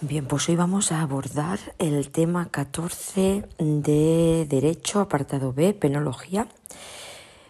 Bien, 0.00 0.26
pues 0.26 0.48
hoy 0.48 0.54
vamos 0.54 0.92
a 0.92 1.02
abordar 1.02 1.58
el 1.80 2.10
tema 2.10 2.50
14 2.52 3.44
de 3.58 4.46
Derecho, 4.48 5.00
apartado 5.00 5.52
B, 5.52 5.74
Penología. 5.74 6.46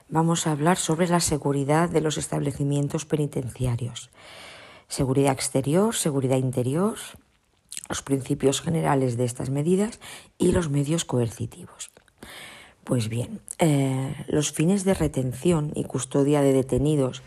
Vamos 0.09 0.47
a 0.47 0.53
hablar 0.53 0.79
sobre 0.79 1.09
la 1.09 1.21
seguridad 1.21 1.91
de 1.91 2.01
los 2.01 2.17
establecimientos 2.17 3.05
penitenciarios. 3.05 4.09
Seguridad 4.89 5.35
exterior, 5.35 5.95
seguridad 5.95 6.39
interior, 6.39 6.97
los 7.87 8.01
principios 8.01 8.63
generales 8.63 9.19
de 9.19 9.27
estas 9.27 9.51
medidas 9.51 10.01
y 10.39 10.53
los 10.53 10.71
medios 10.71 11.05
coercitivos. 11.05 11.91
Pues 12.83 13.11
bien, 13.11 13.43
eh, 13.59 14.25
los 14.27 14.53
fines 14.53 14.85
de 14.85 14.95
retención 14.95 15.71
y 15.75 15.85
custodia 15.85 16.41
de 16.41 16.55
detenidos, 16.55 17.21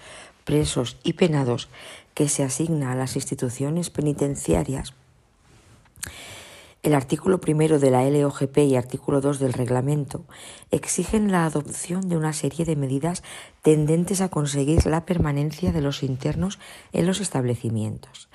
presos 0.46 0.98
y 1.04 1.14
penados 1.14 1.70
que 2.16 2.28
se 2.28 2.42
asigna 2.44 2.92
a 2.92 2.96
las 2.96 3.16
instituciones 3.16 3.92
penitenciarias 3.92 4.96
el 6.84 6.96
artículo 6.96 7.40
primero 7.40 7.78
de 7.78 7.92
la 7.92 8.10
LOGP 8.10 8.58
y 8.60 8.76
artículo 8.76 9.22
2 9.22 9.40
del 9.40 9.54
reglamento 9.54 10.26
exigen 10.72 11.32
la 11.32 11.46
adopción 11.46 12.10
de 12.10 12.18
una 12.18 12.34
serie 12.34 12.66
de 12.66 12.76
medidas 12.76 13.24
tendentes 13.62 14.20
a 14.22 14.30
conseguir 14.30 14.86
la 14.88 15.06
permanencia 15.06 15.72
de 15.72 15.82
los 15.82 16.02
internos 16.02 16.58
en 16.92 17.06
los 17.06 17.20
establecimientos. 17.20 18.30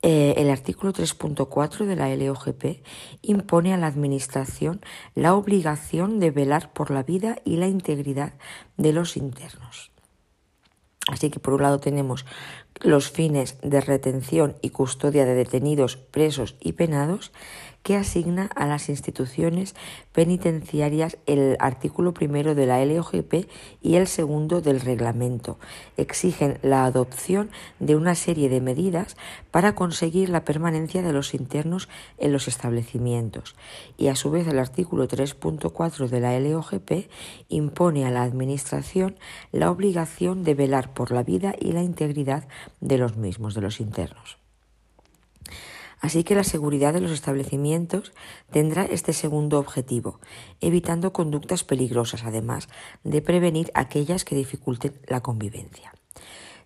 Eh, 0.00 0.34
el 0.38 0.50
artículo 0.50 0.92
3.4 0.92 1.84
de 1.84 1.96
la 1.96 2.14
LOGP 2.16 2.82
impone 3.20 3.74
a 3.74 3.76
la 3.76 3.86
Administración 3.86 4.80
la 5.14 5.34
obligación 5.34 6.18
de 6.18 6.30
velar 6.30 6.72
por 6.72 6.90
la 6.90 7.02
vida 7.02 7.36
y 7.44 7.56
la 7.56 7.68
integridad 7.68 8.32
de 8.76 8.92
los 8.92 9.16
internos. 9.16 9.91
Así 11.08 11.30
que 11.30 11.40
por 11.40 11.54
un 11.54 11.62
lado 11.62 11.80
tenemos 11.80 12.24
los 12.80 13.10
fines 13.10 13.58
de 13.62 13.80
retención 13.80 14.56
y 14.62 14.70
custodia 14.70 15.24
de 15.24 15.34
detenidos, 15.34 15.96
presos 15.96 16.54
y 16.60 16.72
penados 16.72 17.32
que 17.82 17.96
asigna 17.96 18.50
a 18.54 18.66
las 18.66 18.88
instituciones 18.88 19.74
penitenciarias 20.12 21.16
el 21.26 21.56
artículo 21.58 22.14
primero 22.14 22.54
de 22.54 22.66
la 22.66 22.84
LOGP 22.84 23.48
y 23.82 23.96
el 23.96 24.06
segundo 24.06 24.60
del 24.60 24.80
reglamento. 24.80 25.58
Exigen 25.96 26.58
la 26.62 26.84
adopción 26.84 27.50
de 27.80 27.96
una 27.96 28.14
serie 28.14 28.48
de 28.48 28.60
medidas 28.60 29.16
para 29.50 29.74
conseguir 29.74 30.28
la 30.28 30.44
permanencia 30.44 31.02
de 31.02 31.12
los 31.12 31.34
internos 31.34 31.88
en 32.18 32.32
los 32.32 32.48
establecimientos. 32.48 33.56
Y 33.96 34.08
a 34.08 34.16
su 34.16 34.30
vez 34.30 34.46
el 34.46 34.58
artículo 34.58 35.08
3.4 35.08 36.08
de 36.08 36.20
la 36.20 36.38
LOGP 36.38 37.08
impone 37.48 38.04
a 38.04 38.10
la 38.10 38.22
Administración 38.22 39.16
la 39.50 39.70
obligación 39.70 40.44
de 40.44 40.54
velar 40.54 40.94
por 40.94 41.10
la 41.10 41.22
vida 41.22 41.54
y 41.58 41.72
la 41.72 41.82
integridad 41.82 42.46
de 42.80 42.98
los 42.98 43.16
mismos, 43.16 43.54
de 43.54 43.60
los 43.60 43.80
internos. 43.80 44.41
Así 46.02 46.24
que 46.24 46.34
la 46.34 46.42
seguridad 46.42 46.92
de 46.92 47.00
los 47.00 47.12
establecimientos 47.12 48.12
tendrá 48.50 48.84
este 48.84 49.12
segundo 49.12 49.60
objetivo, 49.60 50.18
evitando 50.60 51.12
conductas 51.12 51.62
peligrosas, 51.62 52.24
además 52.24 52.68
de 53.04 53.22
prevenir 53.22 53.70
aquellas 53.74 54.24
que 54.24 54.34
dificulten 54.34 54.94
la 55.06 55.20
convivencia. 55.20 55.94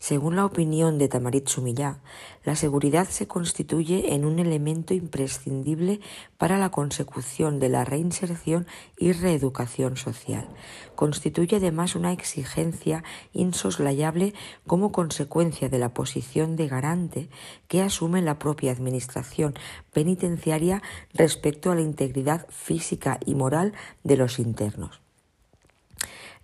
Según 0.06 0.36
la 0.36 0.44
opinión 0.44 0.98
de 0.98 1.08
Tamarit 1.08 1.48
Sumillá, 1.48 1.98
la 2.44 2.54
seguridad 2.54 3.08
se 3.08 3.26
constituye 3.26 4.14
en 4.14 4.24
un 4.24 4.38
elemento 4.38 4.94
imprescindible 4.94 5.98
para 6.38 6.58
la 6.58 6.70
consecución 6.70 7.58
de 7.58 7.70
la 7.70 7.84
reinserción 7.84 8.68
y 8.96 9.10
reeducación 9.10 9.96
social. 9.96 10.48
Constituye 10.94 11.56
además 11.56 11.96
una 11.96 12.12
exigencia 12.12 13.02
insoslayable 13.32 14.32
como 14.64 14.92
consecuencia 14.92 15.68
de 15.68 15.80
la 15.80 15.92
posición 15.92 16.54
de 16.54 16.68
garante 16.68 17.28
que 17.66 17.82
asume 17.82 18.22
la 18.22 18.38
propia 18.38 18.70
Administración 18.70 19.54
penitenciaria 19.92 20.82
respecto 21.14 21.72
a 21.72 21.74
la 21.74 21.80
integridad 21.80 22.46
física 22.48 23.18
y 23.26 23.34
moral 23.34 23.72
de 24.04 24.16
los 24.16 24.38
internos. 24.38 25.05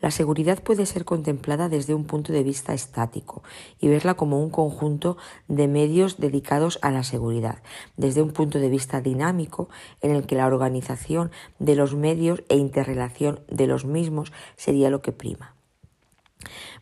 La 0.03 0.11
seguridad 0.11 0.61
puede 0.61 0.85
ser 0.85 1.05
contemplada 1.05 1.69
desde 1.69 1.95
un 1.95 2.05
punto 2.05 2.33
de 2.33 2.43
vista 2.43 2.75
estático 2.75 3.45
y 3.81 3.87
verla 3.87 4.15
como 4.15 4.43
un 4.43 4.51
conjunto 4.51 5.17
de 5.47 5.69
medios 5.69 6.19
dedicados 6.19 6.81
a 6.83 6.91
la 6.91 7.05
seguridad, 7.05 7.63
desde 7.97 8.21
un 8.21 8.33
punto 8.33 8.59
de 8.59 8.69
vista 8.69 9.01
dinámico 9.01 9.69
en 10.01 10.11
el 10.11 10.27
que 10.27 10.35
la 10.35 10.49
organización 10.49 11.31
de 11.61 11.77
los 11.77 11.95
medios 11.95 12.43
e 12.49 12.57
interrelación 12.57 13.43
de 13.49 13.69
los 13.69 13.85
mismos 13.85 14.33
sería 14.57 14.91
lo 14.91 15.03
que 15.03 15.13
prima. 15.13 15.55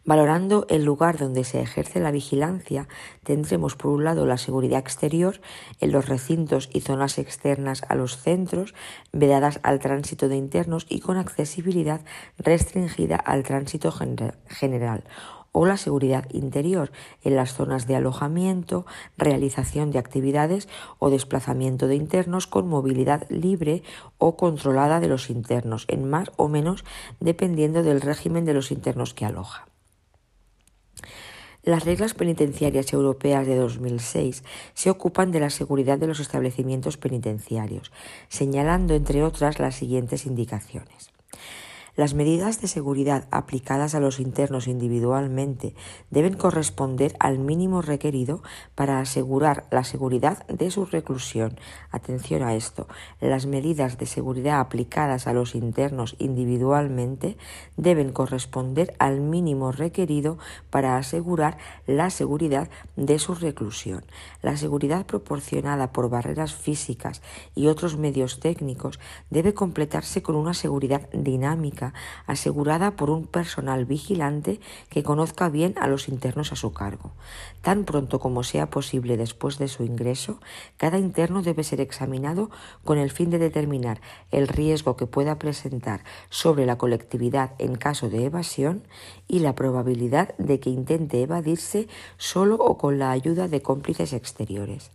Valorando 0.04 0.66
el 0.70 0.84
lugar 0.84 1.18
donde 1.18 1.44
se 1.44 1.60
ejerce 1.60 2.00
la 2.00 2.10
vigilancia, 2.10 2.88
tendremos 3.22 3.76
por 3.76 3.90
un 3.90 4.04
lado 4.04 4.24
la 4.24 4.38
seguridad 4.38 4.78
exterior 4.78 5.40
en 5.78 5.92
los 5.92 6.08
recintos 6.08 6.70
y 6.72 6.80
zonas 6.80 7.18
externas 7.18 7.82
a 7.88 7.94
los 7.94 8.16
centros, 8.16 8.74
vedadas 9.12 9.60
al 9.62 9.78
tránsito 9.78 10.28
de 10.28 10.36
internos 10.36 10.86
y 10.88 11.00
con 11.00 11.18
accesibilidad 11.18 12.00
restringida 12.38 13.16
al 13.16 13.42
tránsito 13.42 13.92
general 13.92 15.04
o 15.52 15.66
la 15.66 15.76
seguridad 15.76 16.26
interior 16.30 16.92
en 17.22 17.36
las 17.36 17.54
zonas 17.54 17.86
de 17.86 17.96
alojamiento, 17.96 18.86
realización 19.16 19.90
de 19.90 19.98
actividades 19.98 20.68
o 20.98 21.10
desplazamiento 21.10 21.88
de 21.88 21.96
internos 21.96 22.46
con 22.46 22.68
movilidad 22.68 23.26
libre 23.28 23.82
o 24.18 24.36
controlada 24.36 25.00
de 25.00 25.08
los 25.08 25.28
internos, 25.28 25.84
en 25.88 26.08
más 26.08 26.30
o 26.36 26.48
menos 26.48 26.84
dependiendo 27.18 27.82
del 27.82 28.00
régimen 28.00 28.44
de 28.44 28.54
los 28.54 28.70
internos 28.70 29.12
que 29.12 29.26
aloja. 29.26 29.69
Las 31.62 31.84
reglas 31.84 32.14
penitenciarias 32.14 32.90
europeas 32.92 33.46
de 33.46 33.56
2006 33.56 34.44
se 34.72 34.88
ocupan 34.88 35.30
de 35.30 35.40
la 35.40 35.50
seguridad 35.50 35.98
de 35.98 36.06
los 36.06 36.18
establecimientos 36.18 36.96
penitenciarios, 36.96 37.92
señalando, 38.28 38.94
entre 38.94 39.22
otras, 39.22 39.58
las 39.58 39.74
siguientes 39.74 40.24
indicaciones. 40.24 41.10
Las 41.96 42.14
medidas 42.14 42.60
de 42.60 42.68
seguridad 42.68 43.26
aplicadas 43.32 43.96
a 43.96 44.00
los 44.00 44.20
internos 44.20 44.68
individualmente 44.68 45.74
deben 46.10 46.34
corresponder 46.34 47.16
al 47.18 47.38
mínimo 47.38 47.82
requerido 47.82 48.42
para 48.76 49.00
asegurar 49.00 49.66
la 49.70 49.82
seguridad 49.82 50.46
de 50.46 50.70
su 50.70 50.86
reclusión. 50.86 51.58
Atención 51.90 52.42
a 52.42 52.54
esto. 52.54 52.86
Las 53.20 53.46
medidas 53.46 53.98
de 53.98 54.06
seguridad 54.06 54.60
aplicadas 54.60 55.26
a 55.26 55.32
los 55.32 55.56
internos 55.56 56.14
individualmente 56.18 57.36
deben 57.76 58.12
corresponder 58.12 58.94
al 58.98 59.20
mínimo 59.20 59.72
requerido 59.72 60.38
para 60.70 60.96
asegurar 60.96 61.58
la 61.86 62.10
seguridad 62.10 62.70
de 62.94 63.18
su 63.18 63.34
reclusión. 63.34 64.04
La 64.42 64.56
seguridad 64.56 65.06
proporcionada 65.06 65.90
por 65.92 66.08
barreras 66.08 66.54
físicas 66.54 67.20
y 67.56 67.66
otros 67.66 67.96
medios 67.96 68.38
técnicos 68.38 69.00
debe 69.28 69.54
completarse 69.54 70.22
con 70.22 70.36
una 70.36 70.54
seguridad 70.54 71.08
dinámica 71.12 71.79
asegurada 72.26 72.92
por 72.92 73.10
un 73.10 73.26
personal 73.26 73.84
vigilante 73.84 74.60
que 74.88 75.02
conozca 75.02 75.48
bien 75.48 75.74
a 75.80 75.86
los 75.86 76.08
internos 76.08 76.52
a 76.52 76.56
su 76.56 76.72
cargo. 76.72 77.12
Tan 77.62 77.84
pronto 77.84 78.20
como 78.20 78.42
sea 78.42 78.70
posible 78.70 79.16
después 79.16 79.58
de 79.58 79.68
su 79.68 79.84
ingreso, 79.84 80.40
cada 80.76 80.98
interno 80.98 81.42
debe 81.42 81.64
ser 81.64 81.80
examinado 81.80 82.50
con 82.84 82.98
el 82.98 83.10
fin 83.10 83.30
de 83.30 83.38
determinar 83.38 84.00
el 84.30 84.48
riesgo 84.48 84.96
que 84.96 85.06
pueda 85.06 85.38
presentar 85.38 86.04
sobre 86.28 86.66
la 86.66 86.78
colectividad 86.78 87.52
en 87.58 87.76
caso 87.76 88.08
de 88.08 88.24
evasión 88.24 88.82
y 89.28 89.40
la 89.40 89.54
probabilidad 89.54 90.34
de 90.38 90.60
que 90.60 90.70
intente 90.70 91.22
evadirse 91.22 91.88
solo 92.18 92.56
o 92.56 92.78
con 92.78 92.98
la 92.98 93.10
ayuda 93.10 93.48
de 93.48 93.62
cómplices 93.62 94.12
exteriores. 94.12 94.90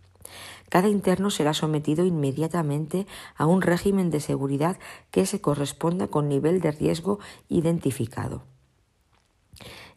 Cada 0.69 0.89
interno 0.89 1.29
será 1.29 1.53
sometido 1.53 2.05
inmediatamente 2.05 3.05
a 3.35 3.45
un 3.45 3.61
régimen 3.61 4.09
de 4.09 4.19
seguridad 4.19 4.77
que 5.11 5.25
se 5.25 5.41
corresponda 5.41 6.07
con 6.07 6.27
nivel 6.27 6.61
de 6.61 6.71
riesgo 6.71 7.19
identificado. 7.49 8.43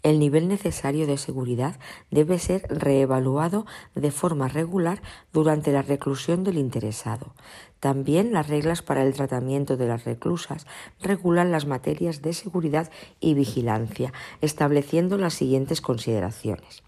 El 0.05 0.21
nivel 0.21 0.47
necesario 0.47 1.09
de 1.09 1.19
seguridad 1.19 1.81
debe 2.13 2.39
ser 2.39 2.63
reevaluado 2.69 3.67
de 3.97 4.13
forma 4.13 4.47
regular 4.47 5.03
durante 5.33 5.73
la 5.73 5.83
reclusión 5.83 6.45
del 6.45 6.57
interesado. 6.57 7.35
También 7.81 8.33
las 8.33 8.49
reglas 8.49 8.83
para 8.83 9.03
el 9.03 9.15
tratamiento 9.15 9.77
de 9.77 9.89
las 9.89 10.05
reclusas 10.05 10.67
regulan 11.01 11.51
las 11.51 11.67
materias 11.67 12.23
de 12.23 12.33
seguridad 12.33 12.93
y 13.19 13.35
vigilancia, 13.35 14.13
estableciendo 14.41 15.19
las 15.19 15.35
siguientes 15.35 15.81
consideraciones 15.81 16.85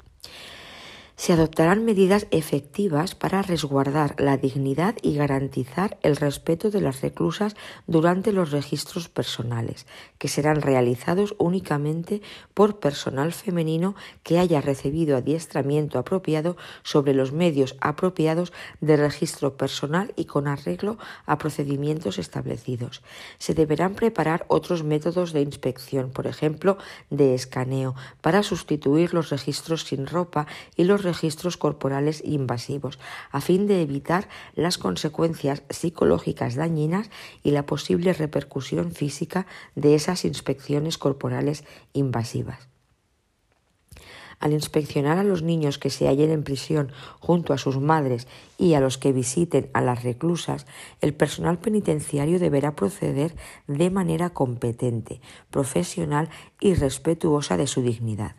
se 1.20 1.34
adoptarán 1.34 1.84
medidas 1.84 2.26
efectivas 2.30 3.14
para 3.14 3.42
resguardar 3.42 4.14
la 4.18 4.38
dignidad 4.38 4.94
y 5.02 5.16
garantizar 5.16 5.98
el 6.00 6.16
respeto 6.16 6.70
de 6.70 6.80
las 6.80 7.02
reclusas 7.02 7.56
durante 7.86 8.32
los 8.32 8.52
registros 8.52 9.10
personales, 9.10 9.86
que 10.16 10.28
serán 10.28 10.62
realizados 10.62 11.34
únicamente 11.36 12.22
por 12.54 12.80
personal 12.80 13.34
femenino 13.34 13.96
que 14.22 14.38
haya 14.38 14.62
recibido 14.62 15.14
adiestramiento 15.14 15.98
apropiado 15.98 16.56
sobre 16.84 17.12
los 17.12 17.32
medios 17.32 17.76
apropiados 17.82 18.54
de 18.80 18.96
registro 18.96 19.58
personal 19.58 20.14
y 20.16 20.24
con 20.24 20.48
arreglo 20.48 20.96
a 21.26 21.36
procedimientos 21.36 22.18
establecidos. 22.18 23.02
Se 23.36 23.52
deberán 23.52 23.94
preparar 23.94 24.46
otros 24.48 24.84
métodos 24.84 25.34
de 25.34 25.42
inspección, 25.42 26.12
por 26.12 26.26
ejemplo, 26.26 26.78
de 27.10 27.34
escaneo, 27.34 27.94
para 28.22 28.42
sustituir 28.42 29.12
los 29.12 29.28
registros 29.28 29.82
sin 29.82 30.06
ropa 30.06 30.46
y 30.76 30.84
los 30.84 31.09
registros 31.10 31.56
corporales 31.56 32.22
invasivos, 32.24 33.00
a 33.32 33.40
fin 33.40 33.66
de 33.66 33.82
evitar 33.82 34.28
las 34.54 34.78
consecuencias 34.78 35.64
psicológicas 35.68 36.54
dañinas 36.54 37.10
y 37.42 37.50
la 37.50 37.66
posible 37.66 38.12
repercusión 38.12 38.92
física 38.92 39.46
de 39.74 39.96
esas 39.96 40.24
inspecciones 40.24 40.98
corporales 40.98 41.64
invasivas. 41.92 42.68
Al 44.38 44.52
inspeccionar 44.52 45.18
a 45.18 45.24
los 45.24 45.42
niños 45.42 45.78
que 45.78 45.90
se 45.90 46.06
hallen 46.06 46.30
en 46.30 46.44
prisión 46.44 46.92
junto 47.18 47.52
a 47.52 47.58
sus 47.58 47.78
madres 47.78 48.26
y 48.56 48.72
a 48.74 48.80
los 48.80 48.96
que 48.96 49.12
visiten 49.12 49.68
a 49.74 49.82
las 49.82 50.02
reclusas, 50.02 50.64
el 51.02 51.12
personal 51.12 51.58
penitenciario 51.58 52.38
deberá 52.38 52.74
proceder 52.74 53.34
de 53.66 53.90
manera 53.90 54.30
competente, 54.30 55.20
profesional 55.50 56.30
y 56.58 56.72
respetuosa 56.74 57.58
de 57.58 57.66
su 57.66 57.82
dignidad. 57.82 58.34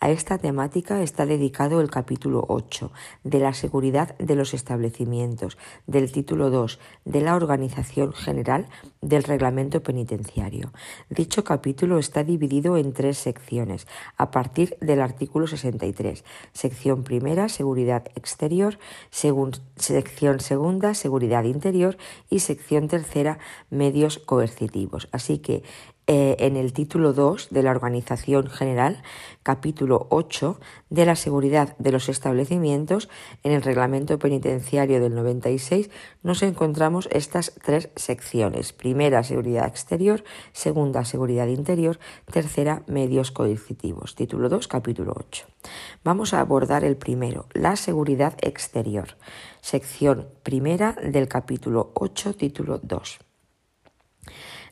A 0.00 0.10
esta 0.10 0.38
temática 0.38 1.02
está 1.02 1.26
dedicado 1.26 1.80
el 1.80 1.90
capítulo 1.90 2.44
8 2.48 2.92
de 3.24 3.40
la 3.40 3.52
seguridad 3.52 4.16
de 4.18 4.36
los 4.36 4.54
establecimientos, 4.54 5.58
del 5.88 6.12
título 6.12 6.50
2 6.50 6.78
de 7.04 7.20
la 7.20 7.34
organización 7.34 8.12
general 8.12 8.68
del 9.00 9.24
reglamento 9.24 9.82
penitenciario. 9.82 10.72
Dicho 11.10 11.42
capítulo 11.42 11.98
está 11.98 12.22
dividido 12.22 12.76
en 12.76 12.92
tres 12.92 13.18
secciones 13.18 13.88
a 14.16 14.30
partir 14.30 14.76
del 14.80 15.00
artículo 15.00 15.48
63. 15.48 16.24
Sección 16.52 17.02
primera, 17.02 17.48
seguridad 17.48 18.04
exterior, 18.14 18.78
sección 19.10 20.38
segunda, 20.40 20.94
seguridad 20.94 21.42
interior 21.42 21.96
y 22.30 22.38
sección 22.38 22.86
tercera, 22.86 23.38
medios 23.70 24.18
coercitivos. 24.18 25.08
Así 25.10 25.38
que 25.38 25.64
eh, 26.10 26.36
en 26.38 26.56
el 26.56 26.72
título 26.72 27.12
2 27.12 27.48
de 27.50 27.62
la 27.62 27.70
Organización 27.70 28.48
General, 28.48 29.02
capítulo 29.42 30.06
8 30.08 30.58
de 30.88 31.04
la 31.04 31.16
seguridad 31.16 31.76
de 31.76 31.92
los 31.92 32.08
establecimientos, 32.08 33.10
en 33.42 33.52
el 33.52 33.60
Reglamento 33.60 34.18
Penitenciario 34.18 35.02
del 35.02 35.14
96, 35.14 35.90
nos 36.22 36.42
encontramos 36.42 37.10
estas 37.12 37.52
tres 37.62 37.90
secciones. 37.94 38.72
Primera, 38.72 39.22
seguridad 39.22 39.66
exterior, 39.66 40.24
segunda, 40.52 41.04
seguridad 41.04 41.48
interior, 41.48 41.98
tercera, 42.32 42.84
medios 42.86 43.30
coercitivos. 43.30 44.14
Título 44.14 44.48
2, 44.48 44.66
capítulo 44.66 45.12
8. 45.14 45.44
Vamos 46.04 46.32
a 46.32 46.40
abordar 46.40 46.84
el 46.84 46.96
primero, 46.96 47.48
la 47.52 47.76
seguridad 47.76 48.32
exterior. 48.40 49.18
Sección 49.60 50.28
primera 50.42 50.96
del 51.02 51.28
capítulo 51.28 51.90
8, 51.92 52.32
título 52.32 52.80
2. 52.82 53.27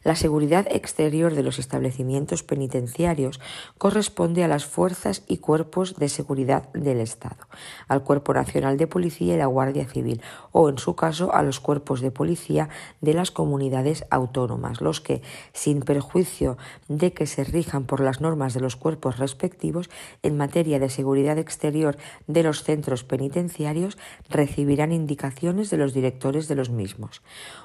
La 0.06 0.14
seguridad 0.14 0.68
exterior 0.70 1.34
de 1.34 1.42
los 1.42 1.58
establecimientos 1.58 2.44
penitenciarios 2.44 3.40
corresponde 3.76 4.44
a 4.44 4.48
las 4.48 4.64
fuerzas 4.64 5.24
y 5.26 5.38
cuerpos 5.38 5.96
de 5.96 6.08
seguridad 6.08 6.72
del 6.74 7.00
Estado, 7.00 7.48
al 7.88 8.04
Cuerpo 8.04 8.32
Nacional 8.32 8.76
de 8.76 8.86
Policía 8.86 9.34
y 9.34 9.38
la 9.38 9.46
Guardia 9.46 9.84
Civil, 9.88 10.22
o 10.52 10.68
en 10.68 10.78
su 10.78 10.94
caso 10.94 11.34
a 11.34 11.42
los 11.42 11.58
cuerpos 11.58 12.02
de 12.02 12.12
policía 12.12 12.68
de 13.00 13.14
las 13.14 13.32
comunidades 13.32 14.04
autónomas, 14.08 14.80
los 14.80 15.00
que, 15.00 15.22
sin 15.52 15.80
perjuicio 15.80 16.56
de 16.86 17.12
que 17.12 17.26
se 17.26 17.42
rijan 17.42 17.82
por 17.82 17.98
las 17.98 18.20
normas 18.20 18.54
de 18.54 18.60
los 18.60 18.76
cuerpos 18.76 19.18
respectivos 19.18 19.90
en 20.22 20.36
materia 20.36 20.78
de 20.78 20.88
seguridad 20.88 21.36
exterior 21.36 21.96
de 22.28 22.44
los 22.44 22.62
centros 22.62 23.02
penitenciarios, 23.02 23.98
recibirán 24.30 24.92
indicaciones 24.92 25.68
de 25.68 25.78
los 25.78 25.92
directores 25.94 26.46
de 26.46 26.54
los 26.54 26.70
mismos. 26.70 27.22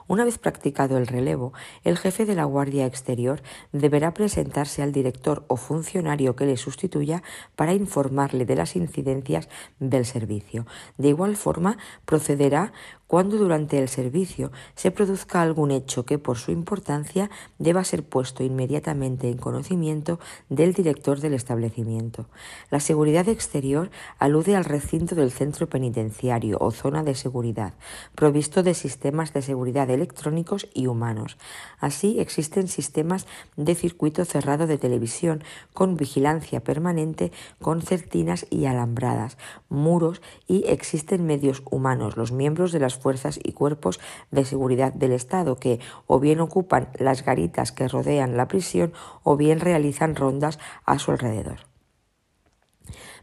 Una 0.08 0.26
vez 0.26 0.40
practicado 0.40 0.98
el 0.98 1.06
relevo, 1.06 1.54
el 1.84 2.00
jefe 2.00 2.26
de 2.26 2.31
la 2.36 2.46
Guardia 2.46 2.86
Exterior 2.86 3.42
deberá 3.72 4.14
presentarse 4.14 4.82
al 4.82 4.92
director 4.92 5.46
o 5.48 5.58
funcionario 5.58 6.36
que 6.36 6.46
le 6.46 6.58
sustituya 6.58 7.24
para 7.56 7.74
informarle 7.74 8.46
de 8.46 8.56
las 8.56 8.76
incidencias 8.76 9.50
del 9.80 10.06
servicio. 10.06 10.66
De 10.98 11.10
igual 11.10 11.36
forma, 11.36 11.78
procederá 12.06 12.74
cuando 13.12 13.36
durante 13.36 13.78
el 13.78 13.90
servicio 13.90 14.54
se 14.74 14.90
produzca 14.90 15.42
algún 15.42 15.72
hecho 15.72 16.06
que 16.06 16.18
por 16.18 16.38
su 16.38 16.52
importancia 16.52 17.30
deba 17.60 17.84
ser 17.84 18.04
puesto 18.04 18.42
inmediatamente 18.42 19.28
en 19.28 19.38
conocimiento 19.38 20.18
del 20.48 20.72
director 20.72 21.20
del 21.20 21.34
establecimiento. 21.34 22.28
La 22.70 22.80
seguridad 22.80 23.28
exterior 23.28 23.92
alude 24.18 24.56
al 24.56 24.64
recinto 24.64 25.14
del 25.16 25.32
centro 25.32 25.68
penitenciario 25.68 26.58
o 26.62 26.72
zona 26.72 27.04
de 27.04 27.14
seguridad, 27.16 27.74
provisto 28.16 28.64
de 28.64 28.74
sistemas 28.74 29.34
de 29.34 29.42
seguridad 29.42 29.90
electrónicos 29.90 30.70
y 30.74 30.88
humanos. 30.88 31.38
Así 31.82 32.22
existen 32.22 32.70
sistemas 32.70 33.28
de 33.58 33.76
circuito 33.76 34.24
cerrado 34.24 34.68
de 34.68 34.78
televisión 34.78 35.44
con 35.74 35.98
vigilancia 35.98 36.64
permanente 36.64 37.34
con 37.62 37.82
certinas 37.82 38.46
y 38.50 38.68
alambradas, 38.68 39.38
muros 39.68 40.22
y 40.48 40.64
existen 40.68 41.26
medios 41.26 41.62
humanos, 41.70 42.16
los 42.16 42.32
miembros 42.32 42.72
de 42.72 42.80
las 42.80 43.01
fuerzas 43.02 43.40
y 43.44 43.52
cuerpos 43.52 44.00
de 44.32 44.46
seguridad 44.46 44.94
del 44.94 45.12
Estado 45.12 45.58
que 45.58 45.80
o 46.08 46.20
bien 46.20 46.40
ocupan 46.40 46.90
las 46.98 47.26
garitas 47.26 47.72
que 47.72 47.88
rodean 47.88 48.38
la 48.38 48.48
prisión 48.48 48.94
o 49.24 49.38
bien 49.38 49.60
realizan 49.60 50.16
rondas 50.16 50.60
a 50.86 51.00
su 51.00 51.12
alrededor. 51.12 51.72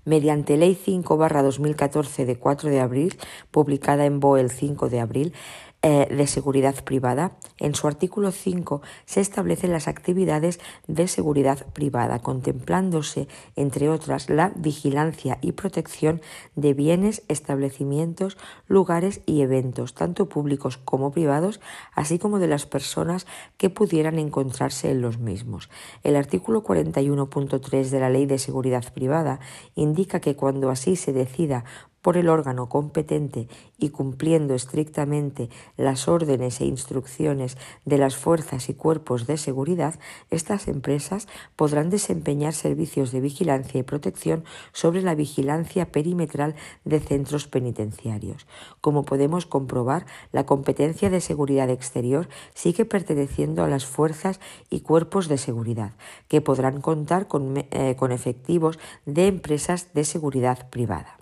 Mediante 0.05 0.57
Ley 0.57 0.75
5-2014 0.75 2.25
de 2.25 2.39
4 2.39 2.71
de 2.71 2.81
abril, 2.81 3.19
publicada 3.51 4.07
en 4.07 4.21
BOE 4.21 4.41
el 4.41 4.51
5 4.51 4.89
de 4.89 5.01
abril, 5.01 5.35
eh, 5.81 6.09
de 6.11 6.27
seguridad 6.27 6.83
privada, 6.83 7.37
en 7.57 7.77
su 7.77 7.87
artículo 7.87 8.33
5 8.33 8.83
se 9.05 9.21
establecen 9.21 9.71
las 9.71 9.87
actividades 9.87 10.59
de 10.89 11.07
seguridad 11.07 11.67
privada, 11.73 12.19
contemplándose, 12.19 13.29
entre 13.55 13.89
otras, 13.89 14.29
la 14.29 14.51
vigilancia 14.57 15.39
y 15.41 15.53
protección 15.53 16.21
de 16.57 16.75
bienes, 16.75 17.23
establecimientos, 17.29 18.39
lugares 18.67 19.21
y 19.25 19.43
eventos, 19.43 19.95
tanto 19.95 20.29
públicos 20.29 20.79
como 20.79 21.13
privados, 21.13 21.61
así 21.95 22.19
como 22.19 22.41
de 22.41 22.49
las 22.49 22.67
personas 22.67 23.29
que 23.57 23.71
pudieran 23.71 24.19
encontrarse 24.19 24.91
en 24.91 25.01
los 25.01 25.19
mismos. 25.19 25.71
El 26.03 26.17
artículo 26.17 26.65
41.3 26.65 27.91
de 27.91 28.01
la 28.01 28.11
Ley 28.11 28.27
de 28.27 28.39
Seguridad 28.39 28.93
Privada 28.93 29.39
indica 29.77 30.19
que 30.19 30.35
cuando 30.35 30.71
así 30.71 30.97
se 30.97 31.13
decida 31.13 31.65
por 32.03 32.17
el 32.17 32.29
órgano 32.29 32.69
competente 32.69 33.49
y 33.79 33.91
cumpliendo 33.91 34.55
estrictamente 34.55 35.49
las 35.77 36.09
órdenes 36.09 36.61
e 36.61 36.67
instrucciones 36.67 37.57
de 37.85 37.99
las 37.99 38.17
fuerzas 38.17 38.69
y 38.69 38.75
cuerpos 38.75 39.27
de 39.27 39.37
seguridad, 39.37 39.99
estas 40.31 40.69
empresas 40.69 41.29
podrán 41.57 41.91
desempeñar 41.91 42.55
servicios 42.55 43.13
de 43.13 43.21
vigilancia 43.21 43.81
y 43.81 43.83
protección 43.83 44.45
sobre 44.73 45.03
la 45.03 45.15
vigilancia 45.15 45.91
perimetral 45.93 46.55
de 46.85 47.01
centros 47.01 47.47
penitenciarios. 47.47 48.47
Como 48.81 49.05
podemos 49.05 49.47
comprobar, 49.47 50.07
la 50.33 50.47
competencia 50.47 51.11
de 51.11 51.21
seguridad 51.21 51.71
exterior 51.71 52.29
sigue 52.55 52.85
perteneciendo 52.85 53.65
a 53.65 53.69
las 53.69 53.87
fuerzas 53.87 54.41
y 54.71 54.81
cuerpos 54.81 55.29
de 55.29 55.39
seguridad, 55.39 55.93
que 56.29 56.41
podrán 56.41 56.81
contar 56.81 57.27
con, 57.27 57.57
eh, 57.57 57.97
con 57.99 58.13
efectivos 58.13 58.79
de 59.07 59.27
empresas 59.27 59.93
de 59.95 60.05
seguridad 60.05 60.69
privada. 60.71 61.18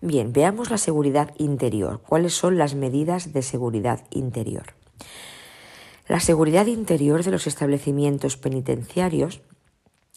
Bien, 0.00 0.32
veamos 0.32 0.70
la 0.70 0.78
seguridad 0.78 1.34
interior. 1.38 2.00
¿Cuáles 2.06 2.32
son 2.34 2.56
las 2.56 2.74
medidas 2.74 3.32
de 3.32 3.42
seguridad 3.42 4.04
interior? 4.10 4.74
La 6.06 6.20
seguridad 6.20 6.66
interior 6.66 7.24
de 7.24 7.32
los 7.32 7.46
establecimientos 7.46 8.36
penitenciarios 8.36 9.42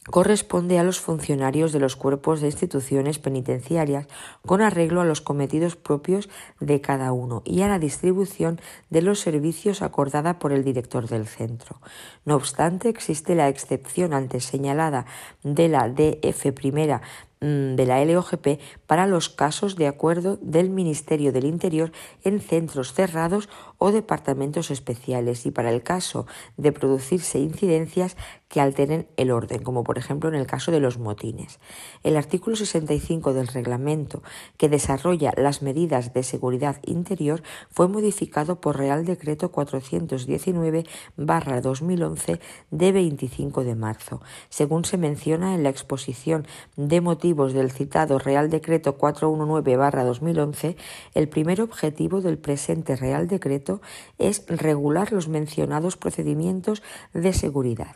corresponde 0.10 0.80
a 0.80 0.84
los 0.84 1.00
funcionarios 1.00 1.72
de 1.72 1.80
los 1.80 1.96
cuerpos 1.96 2.42
de 2.42 2.48
instituciones 2.48 3.20
penitenciarias 3.20 4.08
con 4.46 4.62
arreglo 4.62 5.02
a 5.02 5.06
los 5.06 5.22
cometidos 5.22 5.76
propios 5.76 6.30
de 6.60 6.82
cada 6.82 7.12
uno 7.12 7.44
y 7.46 7.62
a 7.62 7.68
la 7.68 7.78
distribución 7.78 8.60
de 8.90 9.02
los 9.02 9.20
servicios 9.20 9.82
acordada 9.82 10.40
por 10.40 10.54
el 10.54 10.64
director 10.64 11.08
del 11.08 11.28
centro. 11.28 11.82
No 12.26 12.36
obstante, 12.36 12.90
existe 12.90 13.36
la 13.36 13.50
excepción 13.50 14.14
antes 14.14 14.46
señalada 14.46 15.06
de 15.44 15.70
la 15.70 15.88
DF 15.88 16.52
primera 16.54 17.02
de 17.42 17.86
la 17.88 18.06
LOGP 18.06 18.60
para 18.86 19.08
los 19.08 19.30
casos 19.30 19.76
de 19.76 19.88
acuerdo 19.88 20.38
del 20.44 20.70
Ministerio 20.70 21.32
del 21.32 21.46
Interior 21.46 21.92
en 22.24 22.40
centros 22.40 22.94
cerrados 22.94 23.50
o 23.84 23.92
departamentos 23.92 24.70
especiales 24.70 25.48
y 25.48 25.52
para 25.52 25.72
el 25.72 25.82
caso 25.82 26.28
de 26.56 26.72
producirse 26.72 27.40
incidencias 27.40 28.16
que 28.48 28.62
alteren 28.62 29.08
el 29.18 29.32
orden, 29.32 29.64
como 29.64 29.84
por 29.84 29.98
ejemplo 29.98 30.30
en 30.30 30.36
el 30.36 30.46
caso 30.46 30.72
de 30.72 30.80
los 30.80 31.00
motines. 31.00 31.60
El 32.04 32.16
artículo 32.16 32.56
65 32.56 33.34
del 33.34 33.48
reglamento 33.48 34.22
que 34.58 34.70
desarrolla 34.70 35.34
las 35.36 35.64
medidas 35.64 36.14
de 36.14 36.22
seguridad 36.22 36.78
interior 36.86 37.42
fue 37.72 37.88
modificado 37.88 38.62
por 38.62 38.78
Real 38.78 39.04
Decreto 39.04 39.52
419-2011 39.52 42.40
de 42.70 42.92
25 42.92 43.64
de 43.64 43.74
marzo, 43.74 44.22
según 44.50 44.86
se 44.86 45.00
menciona 45.00 45.56
en 45.56 45.64
la 45.64 45.70
exposición 45.70 46.46
de 46.76 47.02
motivos 47.02 47.54
del 47.54 47.72
citado 47.72 48.20
Real 48.20 48.52
Decreto 48.52 49.00
419-2011, 49.00 50.76
el 51.16 51.30
primer 51.30 51.62
objetivo 51.62 52.22
del 52.22 52.38
presente 52.38 52.96
Real 52.96 53.28
Decreto 53.28 53.71
es 54.18 54.44
regular 54.48 55.14
los 55.14 55.30
mencionados 55.30 55.96
procedimientos 55.96 56.84
de 57.14 57.32
seguridad. 57.32 57.96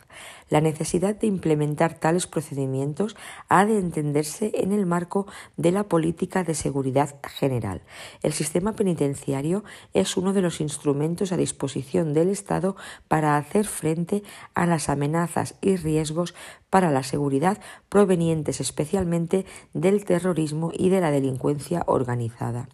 La 0.49 0.61
necesidad 0.61 1.15
de 1.15 1.25
implementar 1.25 1.99
tales 1.99 2.27
procedimientos 2.27 3.15
ha 3.49 3.65
de 3.65 3.79
entenderse 3.79 4.51
en 4.53 4.71
el 4.71 4.85
marco 4.85 5.25
de 5.57 5.71
la 5.71 5.85
política 5.85 6.43
de 6.43 6.53
seguridad 6.53 7.15
general. 7.23 7.81
El 8.21 8.31
sistema 8.31 8.73
penitenciario 8.73 9.63
es 9.93 10.17
uno 10.17 10.33
de 10.33 10.43
los 10.43 10.61
instrumentos 10.61 11.31
a 11.31 11.37
disposición 11.37 12.13
del 12.13 12.29
Estado 12.29 12.75
para 13.07 13.37
hacer 13.37 13.65
frente 13.65 14.21
a 14.53 14.67
las 14.67 14.87
amenazas 14.87 15.55
y 15.61 15.77
riesgos 15.77 16.35
para 16.75 16.91
la 16.91 17.03
seguridad 17.03 17.57
provenientes 17.87 18.59
especialmente 18.59 19.45
del 19.73 20.03
terrorismo 20.03 20.71
y 20.73 20.89
de 20.89 20.99
la 20.99 21.09
delincuencia 21.09 21.83
organizada. 21.87 22.67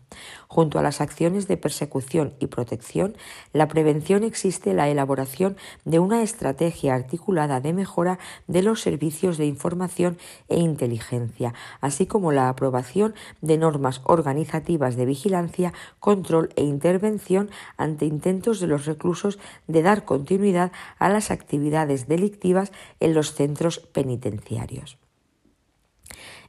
Junto 0.48 0.80
a 0.80 0.82
las 0.82 1.02
acciones 1.02 1.48
de 1.48 1.56
persecución 1.56 2.34
y 2.40 2.48
protección, 2.48 3.16
la 3.54 3.68
prevención 3.68 4.24
existe 4.24 4.74
la 4.74 4.90
elaboración 4.90 5.56
de 5.86 6.00
una 6.00 6.24
estrategia 6.24 6.96
articulada 6.96 7.62
de 7.62 7.74
mejora 7.74 8.18
de 8.48 8.64
los 8.64 8.82
servicios 8.82 9.38
de 9.38 9.46
información 9.46 10.18
e 10.50 10.58
inteligencia, 10.58 11.54
así 11.80 12.08
como 12.08 12.32
la 12.32 12.50
aprobación 12.50 13.14
de 13.42 13.60
normas 13.60 14.02
organizativas 14.06 14.96
de 14.96 15.06
vigilancia, 15.06 15.74
control 16.00 16.50
e 16.56 16.64
intervención 16.64 17.52
ante 17.78 18.08
intentos 18.08 18.60
de 18.60 18.66
los 18.66 18.88
reclusos 18.88 19.38
de 19.68 19.84
dar 19.84 20.06
continuidad 20.06 20.72
a 20.98 21.08
las 21.08 21.30
actividades 21.30 22.08
delictivas 22.08 22.72
en 23.00 23.14
los 23.14 23.36
centros 23.36 23.80
penitenciarios. 23.92 24.98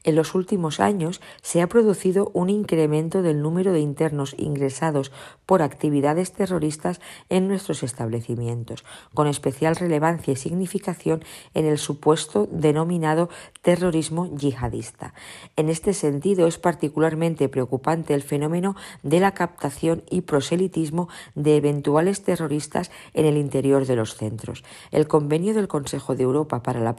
En 0.05 0.17
los 0.17 0.35
últimos 0.35 0.81
años 0.81 1.21
se 1.43 1.63
ha 1.63 1.69
producido 1.69 2.31
un 2.35 2.51
incremento 2.51 3.23
del 3.23 3.41
número 3.41 3.73
de 3.73 3.81
internos 3.81 4.35
ingresados 4.37 5.13
por 5.47 5.63
actividades 5.63 6.33
terroristas 6.33 7.01
en 7.29 7.47
nuestros 7.47 7.83
establecimientos, 7.85 8.85
con 9.15 9.29
especial 9.29 9.77
relevancia 9.77 10.33
y 10.33 10.37
significación 10.37 11.23
en 11.55 11.67
el 11.67 11.79
supuesto 11.79 12.49
denominado 12.51 13.29
terrorismo 13.63 14.27
yihadista. 14.37 15.15
En 15.57 15.69
este 15.69 15.95
sentido, 15.95 16.49
es 16.49 16.59
particularmente 16.59 17.49
preocupante 17.49 18.15
el 18.15 18.23
fenómeno 18.23 18.75
de 19.05 19.21
la 19.21 19.35
captación 19.35 20.03
y 20.11 20.23
proselitismo 20.23 21.09
de 21.37 21.57
eventuales 21.57 22.23
terroristas 22.23 22.91
en 23.15 23.27
el 23.27 23.37
interior 23.37 23.87
de 23.87 23.97
los 23.97 24.17
centros. 24.17 24.65
El 24.91 25.07
convenio 25.07 25.55
del 25.55 25.69
Consejo 25.69 26.17
de 26.17 26.25
Europa 26.25 26.63
para 26.63 26.81
la, 26.81 26.97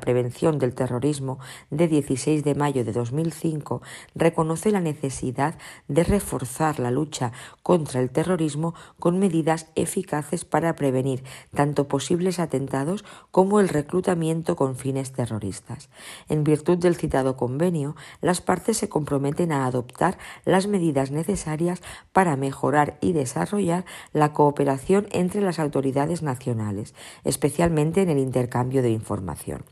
prevención 0.00 0.58
del 0.58 0.74
terrorismo 0.74 1.38
de 1.70 1.88
16 1.88 2.27
de 2.36 2.54
mayo 2.54 2.84
de 2.84 2.92
2005 2.92 3.80
reconoce 4.14 4.70
la 4.70 4.80
necesidad 4.80 5.56
de 5.88 6.04
reforzar 6.04 6.78
la 6.78 6.90
lucha 6.90 7.32
contra 7.62 8.00
el 8.00 8.10
terrorismo 8.10 8.74
con 8.98 9.18
medidas 9.18 9.66
eficaces 9.74 10.44
para 10.44 10.76
prevenir 10.76 11.24
tanto 11.54 11.88
posibles 11.88 12.38
atentados 12.38 13.04
como 13.30 13.60
el 13.60 13.68
reclutamiento 13.68 14.56
con 14.56 14.76
fines 14.76 15.12
terroristas. 15.12 15.88
En 16.28 16.44
virtud 16.44 16.76
del 16.78 16.96
citado 16.96 17.36
convenio, 17.36 17.96
las 18.20 18.40
partes 18.40 18.76
se 18.76 18.88
comprometen 18.88 19.50
a 19.50 19.64
adoptar 19.64 20.18
las 20.44 20.66
medidas 20.66 21.10
necesarias 21.10 21.80
para 22.12 22.36
mejorar 22.36 22.98
y 23.00 23.12
desarrollar 23.12 23.86
la 24.12 24.32
cooperación 24.34 25.08
entre 25.12 25.40
las 25.40 25.58
autoridades 25.58 26.22
nacionales, 26.22 26.94
especialmente 27.24 28.02
en 28.02 28.10
el 28.10 28.18
intercambio 28.18 28.82
de 28.82 28.90
información. 28.90 29.64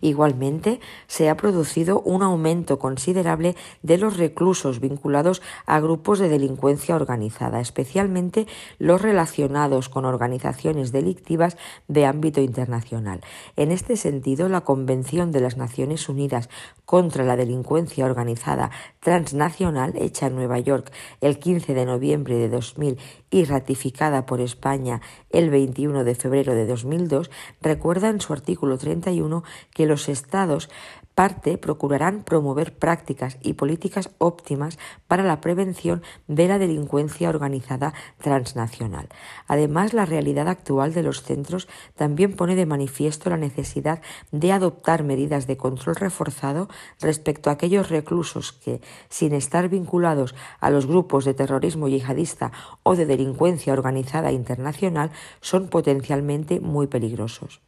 Igualmente, 0.00 0.80
se 1.06 1.28
ha 1.28 1.36
producido 1.36 2.00
un 2.00 2.22
aumento 2.22 2.78
considerable 2.78 3.56
de 3.82 3.98
los 3.98 4.16
reclusos 4.16 4.80
vinculados 4.80 5.42
a 5.66 5.80
grupos 5.80 6.18
de 6.18 6.28
delincuencia 6.28 6.96
organizada, 6.96 7.60
especialmente 7.60 8.46
los 8.78 9.02
relacionados 9.02 9.88
con 9.88 10.04
organizaciones 10.04 10.92
delictivas 10.92 11.56
de 11.88 12.06
ámbito 12.06 12.40
internacional. 12.40 13.20
En 13.56 13.72
este 13.72 13.96
sentido, 13.96 14.48
la 14.48 14.62
Convención 14.62 15.32
de 15.32 15.40
las 15.40 15.56
Naciones 15.56 16.08
Unidas 16.08 16.48
contra 16.84 17.24
la 17.24 17.36
Delincuencia 17.36 18.04
Organizada 18.04 18.70
Transnacional, 19.00 19.94
hecha 19.96 20.26
en 20.26 20.36
Nueva 20.36 20.58
York 20.58 20.92
el 21.20 21.38
15 21.38 21.74
de 21.74 21.86
noviembre 21.86 22.36
de 22.36 22.48
2000 22.48 22.98
y 23.30 23.44
ratificada 23.44 24.26
por 24.26 24.40
España 24.40 25.00
el 25.30 25.50
21 25.50 26.04
de 26.04 26.14
febrero 26.14 26.54
de 26.54 26.66
2002, 26.66 27.30
recuerda 27.60 28.08
en 28.08 28.20
su 28.20 28.32
artículo 28.32 28.78
31 28.78 29.42
que 29.72 29.86
los 29.86 30.08
Estados 30.08 30.68
parte 31.16 31.56
procurarán 31.56 32.24
promover 32.24 32.76
prácticas 32.76 33.38
y 33.42 33.54
políticas 33.54 34.10
óptimas 34.18 34.78
para 35.08 35.24
la 35.24 35.40
prevención 35.40 36.02
de 36.28 36.46
la 36.46 36.58
delincuencia 36.58 37.30
organizada 37.30 37.94
transnacional. 38.18 39.08
Además, 39.48 39.94
la 39.94 40.04
realidad 40.04 40.46
actual 40.46 40.92
de 40.92 41.02
los 41.02 41.22
centros 41.22 41.68
también 41.94 42.36
pone 42.36 42.54
de 42.54 42.66
manifiesto 42.66 43.30
la 43.30 43.38
necesidad 43.38 44.02
de 44.30 44.52
adoptar 44.52 45.04
medidas 45.04 45.46
de 45.46 45.56
control 45.56 45.96
reforzado 45.96 46.68
respecto 47.00 47.48
a 47.48 47.54
aquellos 47.54 47.88
reclusos 47.88 48.52
que, 48.52 48.82
sin 49.08 49.32
estar 49.32 49.70
vinculados 49.70 50.34
a 50.60 50.68
los 50.68 50.84
grupos 50.84 51.24
de 51.24 51.32
terrorismo 51.32 51.88
yihadista 51.88 52.52
o 52.82 52.94
de 52.94 53.06
delincuencia 53.06 53.72
organizada 53.72 54.32
internacional, 54.32 55.12
son 55.40 55.68
potencialmente 55.68 56.60
muy 56.60 56.88
peligrosos. 56.88 57.62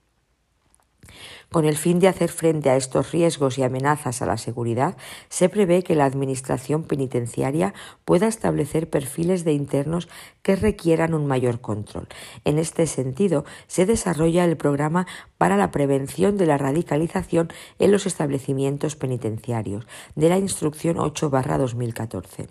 Con 1.51 1.65
el 1.65 1.79
fin 1.79 1.99
de 1.99 2.09
hacer 2.09 2.31
frente 2.31 2.69
a 2.69 2.77
estos 2.77 3.11
riesgos 3.11 3.57
y 3.57 3.63
amenazas 3.63 4.21
a 4.21 4.27
la 4.27 4.37
seguridad, 4.37 4.99
se 5.31 5.49
prevé 5.49 5.83
que 5.83 5.95
la 5.95 6.05
Administración 6.05 6.83
penitenciaria 6.83 7.73
pueda 8.05 8.27
establecer 8.27 8.91
perfiles 8.91 9.45
de 9.45 9.55
internos 9.55 10.09
que 10.43 10.57
requieran 10.57 11.15
un 11.15 11.27
mayor 11.27 11.63
control. 11.63 12.07
En 12.45 12.59
este 12.59 12.87
sentido, 12.87 13.47
se 13.67 13.87
desarrolla 13.87 14.45
el 14.45 14.59
programa 14.59 15.07
para 15.39 15.57
la 15.57 15.71
prevención 15.71 16.37
de 16.37 16.45
la 16.45 16.59
radicalización 16.59 17.51
en 17.79 17.93
los 17.93 18.05
establecimientos 18.05 18.95
penitenciarios 18.95 19.87
de 20.17 20.29
la 20.29 20.37
Instrucción 20.37 20.97
8-2014. 20.97 22.49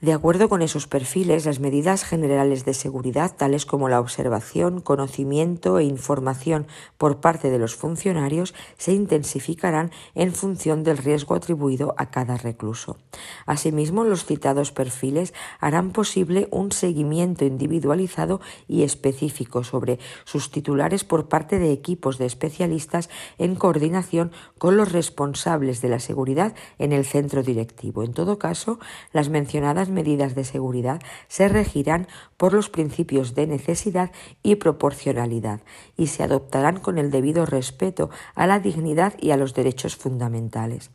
De 0.00 0.12
acuerdo 0.12 0.48
con 0.48 0.60
esos 0.60 0.86
perfiles, 0.86 1.46
las 1.46 1.60
medidas 1.60 2.04
generales 2.04 2.64
de 2.64 2.74
seguridad, 2.74 3.34
tales 3.36 3.64
como 3.64 3.88
la 3.88 4.00
observación, 4.00 4.80
conocimiento 4.80 5.78
e 5.78 5.84
información 5.84 6.66
por 6.98 7.20
parte 7.20 7.48
de 7.50 7.58
los 7.58 7.74
funcionarios, 7.74 8.54
se 8.76 8.92
intensificarán 8.92 9.92
en 10.14 10.32
función 10.32 10.82
del 10.82 10.98
riesgo 10.98 11.34
atribuido 11.34 11.94
a 11.96 12.10
cada 12.10 12.36
recluso. 12.36 12.98
Asimismo, 13.46 14.04
los 14.04 14.24
citados 14.24 14.72
perfiles 14.72 15.32
harán 15.60 15.92
posible 15.92 16.48
un 16.50 16.72
seguimiento 16.72 17.44
individualizado 17.44 18.40
y 18.68 18.82
específico 18.82 19.64
sobre 19.64 19.98
sus 20.24 20.50
titulares 20.50 21.04
por 21.04 21.28
parte 21.28 21.58
de 21.58 21.72
equipos 21.72 22.18
de 22.18 22.26
especialistas 22.26 23.08
en 23.38 23.54
coordinación 23.54 24.32
con 24.58 24.76
los 24.76 24.92
responsables 24.92 25.80
de 25.80 25.88
la 25.88 26.00
seguridad 26.00 26.54
en 26.78 26.92
el 26.92 27.04
centro 27.04 27.42
directivo. 27.42 28.02
En 28.02 28.12
todo 28.12 28.38
caso, 28.38 28.78
las 29.12 29.28
mencionadas 29.28 29.88
medidas 29.94 30.34
de 30.34 30.44
seguridad 30.44 31.00
se 31.28 31.48
regirán 31.48 32.06
por 32.36 32.52
los 32.52 32.68
principios 32.68 33.34
de 33.34 33.46
necesidad 33.46 34.10
y 34.42 34.56
proporcionalidad 34.56 35.60
y 35.96 36.08
se 36.08 36.22
adoptarán 36.22 36.80
con 36.80 36.98
el 36.98 37.10
debido 37.10 37.46
respeto 37.46 38.10
a 38.34 38.46
la 38.46 38.58
dignidad 38.58 39.14
y 39.18 39.30
a 39.30 39.36
los 39.36 39.54
derechos 39.54 39.96
fundamentales. 39.96 40.90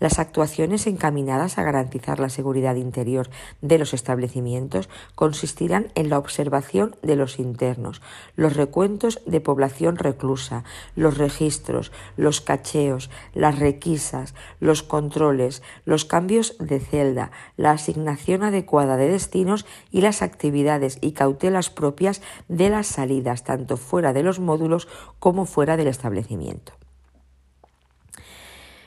Las 0.00 0.18
actuaciones 0.18 0.86
encaminadas 0.86 1.58
a 1.58 1.62
garantizar 1.62 2.20
la 2.20 2.28
seguridad 2.28 2.76
interior 2.76 3.30
de 3.60 3.78
los 3.78 3.94
establecimientos 3.94 4.88
consistirán 5.14 5.88
en 5.94 6.08
la 6.08 6.18
observación 6.18 6.96
de 7.02 7.16
los 7.16 7.38
internos, 7.38 8.02
los 8.36 8.56
recuentos 8.56 9.20
de 9.26 9.40
población 9.40 9.96
reclusa, 9.96 10.64
los 10.96 11.18
registros, 11.18 11.92
los 12.16 12.40
cacheos, 12.40 13.10
las 13.34 13.58
requisas, 13.58 14.34
los 14.60 14.82
controles, 14.82 15.62
los 15.84 16.04
cambios 16.04 16.56
de 16.58 16.80
celda, 16.80 17.30
la 17.56 17.72
asignación 17.72 18.42
adecuada 18.42 18.96
de 18.96 19.08
destinos 19.08 19.66
y 19.90 20.00
las 20.00 20.22
actividades 20.22 20.98
y 21.00 21.12
cautelas 21.12 21.70
propias 21.70 22.22
de 22.48 22.70
las 22.70 22.86
salidas, 22.86 23.44
tanto 23.44 23.76
fuera 23.76 24.12
de 24.12 24.22
los 24.22 24.40
módulos 24.40 24.88
como 25.18 25.46
fuera 25.46 25.76
del 25.76 25.88
establecimiento. 25.88 26.72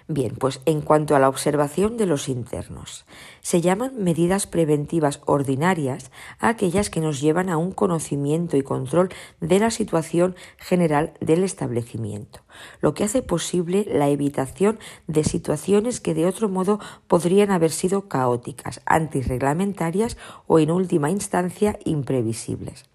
Bien, 0.07 0.35
pues 0.35 0.62
en 0.65 0.81
cuanto 0.81 1.15
a 1.15 1.19
la 1.19 1.27
observación 1.27 1.97
de 1.97 2.05
los 2.05 2.29
internos, 2.29 3.05
se 3.41 3.62
llaman 3.62 3.93
medidas 3.97 4.45
preventivas 4.45 5.19
ordinarias 5.25 6.12
aquellas 6.38 6.91
que 6.91 7.01
nos 7.01 7.19
llevan 7.19 7.50
a 7.50 7.57
un 7.57 7.71
conocimiento 7.71 8.55
y 8.55 8.62
control 8.62 9.09
de 9.41 9.57
la 9.57 9.71
situación 9.71 10.35
general 10.57 11.13
del 11.21 11.43
establecimiento, 11.43 12.41
lo 12.81 12.93
que 12.93 13.03
hace 13.03 13.24
posible 13.24 13.83
la 13.89 14.07
evitación 14.09 14.77
de 15.07 15.24
situaciones 15.24 16.01
que 16.01 16.13
de 16.13 16.27
otro 16.27 16.50
modo 16.50 16.79
podrían 17.07 17.50
haber 17.50 17.71
sido 17.71 18.07
caóticas, 18.07 18.81
antirreglamentarias 18.85 20.17
o 20.45 20.59
en 20.59 20.69
última 20.69 21.09
instancia 21.09 21.79
imprevisibles. 21.83 22.85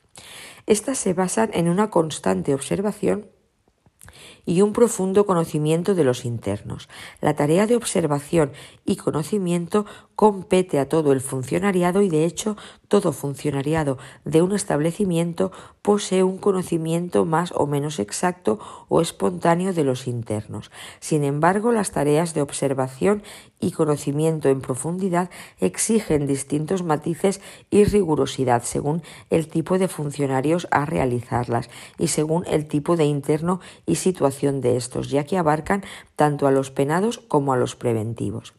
Estas 0.67 0.99
se 0.99 1.13
basan 1.13 1.51
en 1.55 1.69
una 1.69 1.91
constante 1.91 2.55
observación 2.55 3.27
y 4.47 4.63
un 4.63 4.73
profundo 4.73 5.27
conocimiento 5.27 5.95
de 5.95 6.05
los 6.05 6.25
internos. 6.25 6.89
La 7.21 7.35
tarea 7.35 7.67
de 7.67 7.77
observación 7.77 8.53
y 8.85 8.97
conocimiento 8.97 9.87
compete 10.17 10.79
a 10.79 10.89
todo 10.89 11.13
el 11.13 11.21
funcionariado 11.21 12.03
y 12.03 12.09
de 12.09 12.25
hecho 12.25 12.57
todo 12.89 13.13
funcionariado 13.13 13.99
de 14.25 14.43
un 14.43 14.53
establecimiento 14.53 15.53
posee 15.83 16.23
un 16.23 16.39
conocimiento 16.39 17.25
más 17.25 17.53
o 17.57 17.67
menos 17.67 17.99
exacto 17.99 18.59
o 18.89 19.01
espontáneo 19.01 19.73
de 19.73 19.85
los 19.85 20.07
internos. 20.07 20.71
Sin 21.01 21.25
embargo, 21.25 21.73
las 21.73 21.93
tareas 21.93 22.35
de 22.35 22.43
observación 22.43 23.23
y 23.61 23.73
conocimiento 23.73 24.49
en 24.49 24.61
profundidad 24.61 25.31
exigen 25.61 26.27
distintos 26.27 26.83
matices 26.83 27.41
y 27.71 27.85
rigurosidad 27.85 28.63
según 28.63 29.03
el 29.29 29.49
tipo 29.49 29.79
de 29.79 29.89
funcionarios 29.89 30.67
a 30.71 30.87
realizarlas 30.87 31.69
y 31.99 32.09
según 32.09 32.45
el 32.47 32.67
tipo 32.67 32.97
de 32.97 33.05
interno 33.05 33.61
y 33.87 33.97
situación 33.97 34.61
de 34.61 34.77
estos, 34.77 35.11
ya 35.11 35.25
que 35.25 35.39
abarcan 35.39 35.85
tanto 36.17 36.47
a 36.47 36.51
los 36.51 36.71
penados 36.71 37.19
como 37.19 37.53
a 37.53 37.57
los 37.57 37.77
preventivos. 37.77 38.55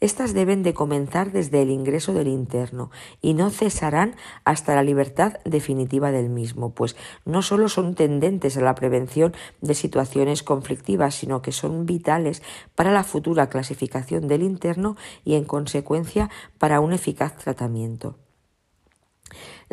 Estas 0.00 0.34
deben 0.34 0.62
de 0.62 0.74
comenzar 0.74 1.32
desde 1.32 1.62
el 1.62 1.70
ingreso 1.70 2.12
del 2.12 2.28
interno 2.28 2.90
y 3.20 3.34
no 3.34 3.50
cesarán 3.50 4.16
hasta 4.44 4.74
la 4.74 4.82
libertad 4.82 5.34
definitiva 5.44 6.10
del 6.10 6.28
mismo, 6.28 6.74
pues 6.74 6.96
no 7.24 7.42
solo 7.42 7.68
son 7.68 7.94
tendentes 7.94 8.56
a 8.56 8.62
la 8.62 8.74
prevención 8.74 9.34
de 9.60 9.74
situaciones 9.74 10.42
conflictivas, 10.42 11.14
sino 11.14 11.42
que 11.42 11.52
son 11.52 11.86
vitales 11.86 12.42
para 12.74 12.92
la 12.92 13.04
futura 13.04 13.48
clasificación 13.48 14.28
del 14.28 14.42
interno 14.42 14.96
y 15.24 15.34
en 15.34 15.44
consecuencia 15.44 16.30
para 16.58 16.80
un 16.80 16.92
eficaz 16.92 17.36
tratamiento. 17.36 18.16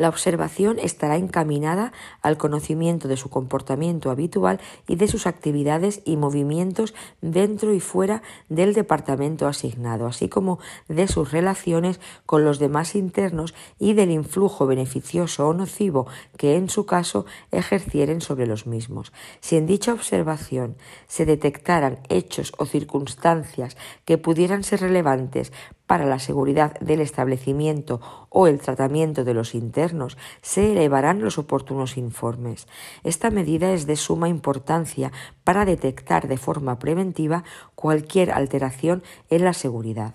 La 0.00 0.08
observación 0.08 0.78
estará 0.78 1.16
encaminada 1.16 1.92
al 2.22 2.38
conocimiento 2.38 3.06
de 3.06 3.18
su 3.18 3.28
comportamiento 3.28 4.10
habitual 4.10 4.58
y 4.88 4.96
de 4.96 5.06
sus 5.08 5.26
actividades 5.26 6.00
y 6.06 6.16
movimientos 6.16 6.94
dentro 7.20 7.74
y 7.74 7.80
fuera 7.80 8.22
del 8.48 8.72
departamento 8.72 9.46
asignado, 9.46 10.06
así 10.06 10.30
como 10.30 10.58
de 10.88 11.06
sus 11.06 11.32
relaciones 11.32 12.00
con 12.24 12.46
los 12.46 12.58
demás 12.58 12.94
internos 12.94 13.52
y 13.78 13.92
del 13.92 14.10
influjo 14.10 14.66
beneficioso 14.66 15.46
o 15.46 15.52
nocivo 15.52 16.06
que 16.38 16.56
en 16.56 16.70
su 16.70 16.86
caso 16.86 17.26
ejercieren 17.50 18.22
sobre 18.22 18.46
los 18.46 18.66
mismos. 18.66 19.12
Si 19.40 19.58
en 19.58 19.66
dicha 19.66 19.92
observación 19.92 20.76
se 21.08 21.26
detectaran 21.26 21.98
hechos 22.08 22.54
o 22.56 22.64
circunstancias 22.64 23.76
que 24.06 24.16
pudieran 24.16 24.64
ser 24.64 24.80
relevantes 24.80 25.52
para 25.90 26.06
la 26.06 26.20
seguridad 26.20 26.78
del 26.78 27.00
establecimiento 27.00 28.00
o 28.28 28.46
el 28.46 28.60
tratamiento 28.60 29.24
de 29.24 29.34
los 29.34 29.56
internos, 29.56 30.16
se 30.40 30.70
elevarán 30.70 31.20
los 31.20 31.36
oportunos 31.36 31.96
informes. 31.96 32.68
Esta 33.02 33.28
medida 33.30 33.72
es 33.72 33.86
de 33.86 33.96
suma 33.96 34.28
importancia 34.28 35.10
para 35.42 35.64
detectar 35.64 36.28
de 36.28 36.36
forma 36.36 36.78
preventiva 36.78 37.42
cualquier 37.74 38.30
alteración 38.30 39.02
en 39.30 39.42
la 39.42 39.52
seguridad. 39.52 40.14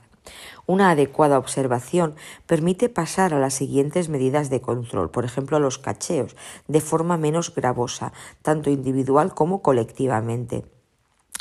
Una 0.65 0.91
adecuada 0.91 1.38
observación 1.38 2.15
permite 2.46 2.88
pasar 2.88 3.34
a 3.34 3.39
las 3.39 3.53
siguientes 3.53 4.08
medidas 4.08 4.50
de 4.50 4.62
control, 4.62 5.12
por 5.12 5.25
ejemplo 5.25 5.58
a 5.58 5.60
los 5.60 5.77
cacheos, 5.77 6.38
de 6.70 6.79
forma 6.79 7.17
menos 7.17 7.53
gravosa, 7.53 8.13
tanto 8.44 8.70
individual 8.70 9.34
como 9.34 9.62
colectivamente. 9.62 10.63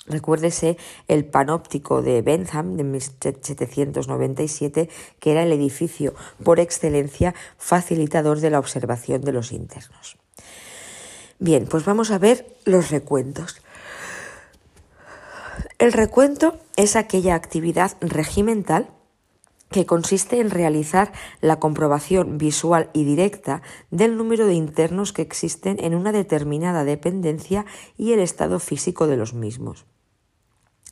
Recuérdese 0.06 0.76
el 1.08 1.24
panóptico 1.24 2.02
de 2.02 2.20
Bentham 2.20 2.76
de 2.76 2.84
1797, 2.84 4.90
que 5.18 5.32
era 5.32 5.42
el 5.42 5.52
edificio 5.52 6.14
por 6.42 6.60
excelencia 6.60 7.34
facilitador 7.56 8.40
de 8.40 8.50
la 8.50 8.58
observación 8.58 9.22
de 9.22 9.32
los 9.32 9.52
internos. 9.52 10.18
Bien, 11.38 11.66
pues 11.66 11.86
vamos 11.86 12.10
a 12.10 12.18
ver 12.18 12.54
los 12.64 12.90
recuentos. 12.90 13.62
El 15.78 15.92
recuento 15.92 16.58
es 16.76 16.96
aquella 16.96 17.34
actividad 17.34 17.96
regimental 18.00 18.90
que 19.70 19.86
consiste 19.86 20.38
en 20.38 20.50
realizar 20.50 21.12
la 21.40 21.58
comprobación 21.58 22.38
visual 22.38 22.90
y 22.92 23.04
directa 23.04 23.62
del 23.90 24.16
número 24.16 24.46
de 24.46 24.54
internos 24.54 25.12
que 25.12 25.22
existen 25.22 25.82
en 25.82 25.94
una 25.94 26.12
determinada 26.12 26.84
dependencia 26.84 27.64
y 27.96 28.12
el 28.12 28.20
estado 28.20 28.60
físico 28.60 29.06
de 29.06 29.16
los 29.16 29.34
mismos. 29.34 29.86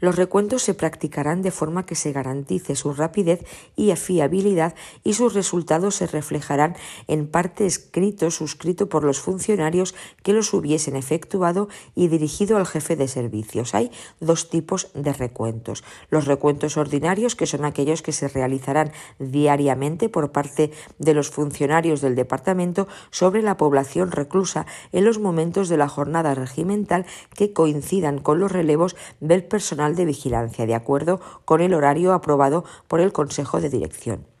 Los 0.00 0.16
recuentos 0.16 0.62
se 0.62 0.74
practicarán 0.74 1.42
de 1.42 1.50
forma 1.50 1.86
que 1.86 1.94
se 1.94 2.12
garantice 2.12 2.76
su 2.76 2.92
rapidez 2.92 3.44
y 3.74 3.94
fiabilidad 3.96 4.74
y 5.04 5.14
sus 5.14 5.34
resultados 5.34 5.96
se 5.96 6.06
reflejarán 6.06 6.76
en 7.08 7.26
parte 7.26 7.66
escrito 7.66 8.30
suscrito 8.30 8.88
por 8.88 9.04
los 9.04 9.20
funcionarios 9.20 9.94
que 10.22 10.32
los 10.32 10.52
hubiesen 10.54 10.96
efectuado 10.96 11.68
y 11.94 12.08
dirigido 12.08 12.56
al 12.56 12.66
jefe 12.66 12.96
de 12.96 13.08
servicios. 13.08 13.74
Hay 13.74 13.90
dos 14.20 14.50
tipos 14.50 14.90
de 14.94 15.12
recuentos. 15.12 15.84
Los 16.10 16.26
recuentos 16.26 16.76
ordinarios, 16.76 17.34
que 17.34 17.46
son 17.46 17.64
aquellos 17.64 18.02
que 18.02 18.12
se 18.12 18.28
realizarán 18.28 18.92
diariamente 19.18 20.08
por 20.08 20.32
parte 20.32 20.70
de 20.98 21.14
los 21.14 21.30
funcionarios 21.30 22.00
del 22.00 22.14
departamento 22.14 22.88
sobre 23.10 23.42
la 23.42 23.56
población 23.56 24.12
reclusa 24.12 24.66
en 24.92 25.04
los 25.04 25.18
momentos 25.18 25.68
de 25.68 25.76
la 25.76 25.88
jornada 25.88 26.34
regimental 26.34 27.06
que 27.34 27.52
coincidan 27.52 28.18
con 28.18 28.40
los 28.40 28.52
relevos 28.52 28.96
del 29.20 29.44
personal 29.44 29.85
de 29.94 30.04
Vigilancia, 30.04 30.66
de 30.66 30.74
acuerdo 30.74 31.20
con 31.44 31.60
el 31.60 31.74
horario 31.74 32.12
aprobado 32.12 32.64
por 32.88 33.00
el 33.00 33.12
Consejo 33.12 33.60
de 33.60 33.70
Dirección. 33.70 34.35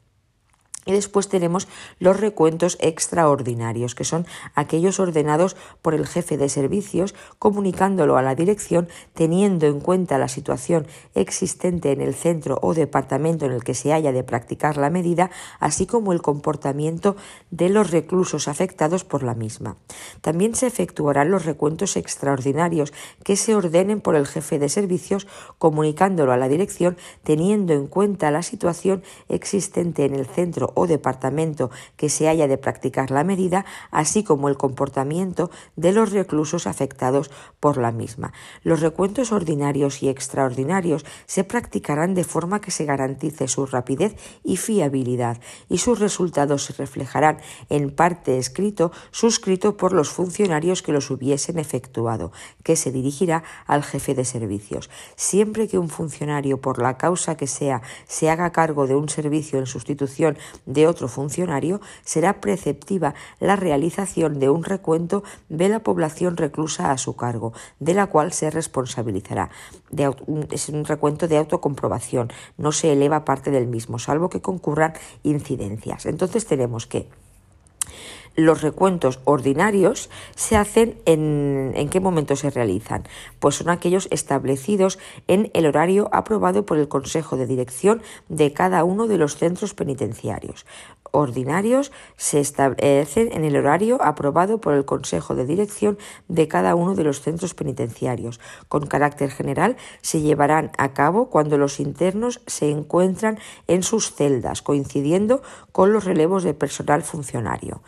Y 0.86 0.92
después 0.92 1.28
tenemos 1.28 1.66
los 1.98 2.20
recuentos 2.20 2.78
extraordinarios, 2.80 3.96
que 3.96 4.04
son 4.04 4.24
aquellos 4.54 5.00
ordenados 5.00 5.56
por 5.82 5.94
el 5.94 6.06
jefe 6.06 6.38
de 6.38 6.48
servicios, 6.48 7.14
comunicándolo 7.40 8.16
a 8.16 8.22
la 8.22 8.36
dirección, 8.36 8.88
teniendo 9.12 9.66
en 9.66 9.80
cuenta 9.80 10.16
la 10.16 10.28
situación 10.28 10.86
existente 11.16 11.90
en 11.90 12.00
el 12.00 12.14
centro 12.14 12.60
o 12.62 12.72
departamento 12.72 13.46
en 13.46 13.52
el 13.52 13.64
que 13.64 13.74
se 13.74 13.92
haya 13.92 14.12
de 14.12 14.22
practicar 14.22 14.76
la 14.76 14.88
medida, 14.88 15.30
así 15.58 15.86
como 15.86 16.12
el 16.12 16.22
comportamiento 16.22 17.16
de 17.50 17.68
los 17.68 17.90
reclusos 17.90 18.46
afectados 18.46 19.02
por 19.02 19.24
la 19.24 19.34
misma. 19.34 19.76
También 20.20 20.54
se 20.54 20.68
efectuarán 20.68 21.32
los 21.32 21.44
recuentos 21.44 21.96
extraordinarios 21.96 22.92
que 23.24 23.36
se 23.36 23.56
ordenen 23.56 24.00
por 24.00 24.14
el 24.14 24.28
jefe 24.28 24.60
de 24.60 24.68
servicios, 24.68 25.26
comunicándolo 25.58 26.32
a 26.32 26.36
la 26.36 26.48
dirección, 26.48 26.96
teniendo 27.24 27.72
en 27.72 27.88
cuenta 27.88 28.30
la 28.30 28.42
situación 28.42 29.02
existente 29.28 30.04
en 30.04 30.14
el 30.14 30.26
centro 30.26 30.72
o 30.76 30.86
departamento 30.86 31.70
que 31.96 32.08
se 32.08 32.28
haya 32.28 32.46
de 32.46 32.58
practicar 32.58 33.10
la 33.10 33.24
medida, 33.24 33.64
así 33.90 34.22
como 34.22 34.48
el 34.48 34.56
comportamiento 34.56 35.50
de 35.74 35.92
los 35.92 36.12
reclusos 36.12 36.66
afectados 36.66 37.30
por 37.58 37.78
la 37.78 37.90
misma. 37.90 38.32
Los 38.62 38.80
recuentos 38.80 39.32
ordinarios 39.32 40.02
y 40.02 40.08
extraordinarios 40.08 41.04
se 41.24 41.44
practicarán 41.44 42.14
de 42.14 42.24
forma 42.24 42.60
que 42.60 42.70
se 42.70 42.84
garantice 42.84 43.48
su 43.48 43.64
rapidez 43.66 44.14
y 44.44 44.58
fiabilidad, 44.58 45.40
y 45.68 45.78
sus 45.78 45.98
resultados 45.98 46.64
se 46.64 46.74
reflejarán 46.74 47.38
en 47.70 47.90
parte 47.90 48.38
escrito 48.38 48.92
suscrito 49.10 49.78
por 49.78 49.92
los 49.92 50.10
funcionarios 50.10 50.82
que 50.82 50.92
los 50.92 51.10
hubiesen 51.10 51.58
efectuado, 51.58 52.32
que 52.62 52.76
se 52.76 52.92
dirigirá 52.92 53.42
al 53.66 53.82
jefe 53.82 54.14
de 54.14 54.26
servicios. 54.26 54.90
Siempre 55.16 55.68
que 55.68 55.78
un 55.78 55.88
funcionario, 55.88 56.60
por 56.60 56.82
la 56.82 56.98
causa 56.98 57.36
que 57.36 57.46
sea, 57.46 57.80
se 58.06 58.28
haga 58.28 58.52
cargo 58.52 58.86
de 58.86 58.94
un 58.94 59.08
servicio 59.08 59.58
en 59.58 59.66
sustitución 59.66 60.36
de 60.66 60.86
otro 60.86 61.08
funcionario, 61.08 61.80
será 62.04 62.40
preceptiva 62.40 63.14
la 63.40 63.56
realización 63.56 64.38
de 64.38 64.50
un 64.50 64.64
recuento 64.64 65.24
de 65.48 65.68
la 65.68 65.80
población 65.80 66.36
reclusa 66.36 66.90
a 66.90 66.98
su 66.98 67.16
cargo, 67.16 67.52
de 67.80 67.94
la 67.94 68.08
cual 68.08 68.32
se 68.32 68.50
responsabilizará. 68.50 69.50
es 70.50 70.68
un 70.68 70.84
recuento 70.84 71.28
de 71.28 71.38
autocomprobación, 71.38 72.32
no 72.58 72.72
se 72.72 72.92
eleva 72.92 73.24
parte 73.24 73.50
del 73.50 73.66
mismo, 73.66 73.98
salvo 73.98 74.28
que 74.28 74.42
concurran 74.42 74.94
incidencias. 75.22 76.06
Entonces 76.06 76.46
tenemos 76.46 76.86
que 76.86 77.08
los 78.36 78.62
recuentos 78.62 79.20
ordinarios 79.24 80.10
se 80.34 80.56
hacen 80.56 80.98
en, 81.06 81.72
en 81.74 81.88
qué 81.88 82.00
momento 82.00 82.36
se 82.36 82.50
realizan? 82.50 83.04
Pues 83.40 83.56
son 83.56 83.70
aquellos 83.70 84.08
establecidos 84.10 84.98
en 85.26 85.50
el 85.54 85.66
horario 85.66 86.08
aprobado 86.12 86.66
por 86.66 86.78
el 86.78 86.88
Consejo 86.88 87.36
de 87.36 87.46
Dirección 87.46 88.02
de 88.28 88.52
cada 88.52 88.84
uno 88.84 89.06
de 89.06 89.18
los 89.18 89.36
centros 89.36 89.74
penitenciarios 89.74 90.66
ordinarios 91.16 91.92
se 92.16 92.40
establecen 92.40 93.32
en 93.32 93.44
el 93.44 93.56
horario 93.56 94.02
aprobado 94.02 94.60
por 94.60 94.74
el 94.74 94.84
Consejo 94.84 95.34
de 95.34 95.46
Dirección 95.46 95.98
de 96.28 96.48
cada 96.48 96.74
uno 96.74 96.94
de 96.94 97.04
los 97.04 97.22
centros 97.22 97.54
penitenciarios. 97.54 98.40
Con 98.68 98.86
carácter 98.86 99.30
general 99.30 99.76
se 100.02 100.20
llevarán 100.20 100.70
a 100.78 100.92
cabo 100.92 101.30
cuando 101.30 101.58
los 101.58 101.80
internos 101.80 102.42
se 102.46 102.70
encuentran 102.70 103.38
en 103.66 103.82
sus 103.82 104.12
celdas, 104.14 104.62
coincidiendo 104.62 105.42
con 105.72 105.92
los 105.92 106.04
relevos 106.04 106.42
de 106.44 106.54
personal 106.54 107.02
funcionario. 107.02 107.82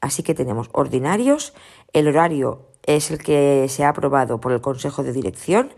Así 0.00 0.22
que 0.22 0.34
tenemos 0.34 0.68
ordinarios, 0.72 1.52
el 1.92 2.08
horario 2.08 2.68
es 2.84 3.10
el 3.10 3.18
que 3.18 3.66
se 3.68 3.84
ha 3.84 3.90
aprobado 3.90 4.40
por 4.40 4.52
el 4.52 4.60
Consejo 4.60 5.02
de 5.02 5.12
Dirección, 5.12 5.72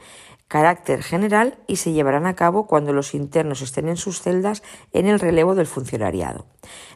carácter 0.52 1.02
general 1.02 1.56
y 1.66 1.76
se 1.76 1.92
llevarán 1.92 2.26
a 2.26 2.36
cabo 2.36 2.66
cuando 2.66 2.92
los 2.92 3.14
internos 3.14 3.62
estén 3.62 3.88
en 3.88 3.96
sus 3.96 4.20
celdas 4.20 4.62
en 4.92 5.06
el 5.06 5.18
relevo 5.18 5.54
del 5.54 5.66
funcionariado. 5.66 6.44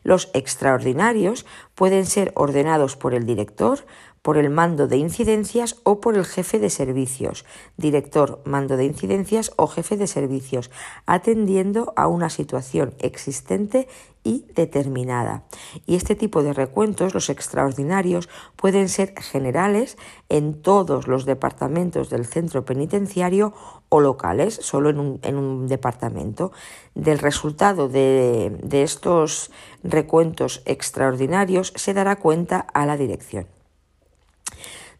Los 0.02 0.28
extraordinarios 0.34 1.46
pueden 1.74 2.04
ser 2.04 2.32
ordenados 2.34 2.96
por 2.96 3.14
el 3.14 3.24
director, 3.24 3.86
por 4.26 4.38
el 4.38 4.50
mando 4.50 4.88
de 4.88 4.96
incidencias 4.96 5.76
o 5.84 6.00
por 6.00 6.16
el 6.16 6.24
jefe 6.24 6.58
de 6.58 6.68
servicios, 6.68 7.44
director, 7.76 8.42
mando 8.44 8.76
de 8.76 8.84
incidencias 8.84 9.52
o 9.54 9.68
jefe 9.68 9.96
de 9.96 10.08
servicios, 10.08 10.72
atendiendo 11.06 11.92
a 11.94 12.08
una 12.08 12.28
situación 12.28 12.92
existente 12.98 13.86
y 14.24 14.44
determinada. 14.52 15.44
Y 15.86 15.94
este 15.94 16.16
tipo 16.16 16.42
de 16.42 16.52
recuentos, 16.52 17.14
los 17.14 17.30
extraordinarios, 17.30 18.28
pueden 18.56 18.88
ser 18.88 19.14
generales 19.16 19.96
en 20.28 20.60
todos 20.60 21.06
los 21.06 21.24
departamentos 21.24 22.10
del 22.10 22.26
centro 22.26 22.64
penitenciario 22.64 23.54
o 23.90 24.00
locales, 24.00 24.58
solo 24.60 24.90
en 24.90 25.36
un, 25.36 25.68
departamento. 25.68 26.50
Del 26.96 27.20
resultado 27.20 27.88
de, 27.88 28.58
estos 28.72 29.52
recuentos 29.84 30.62
extraordinarios 30.64 31.72
se 31.76 31.94
dará 31.94 32.16
cuenta 32.16 32.66
a 32.74 32.86
la 32.86 32.96
dirección. 32.96 33.46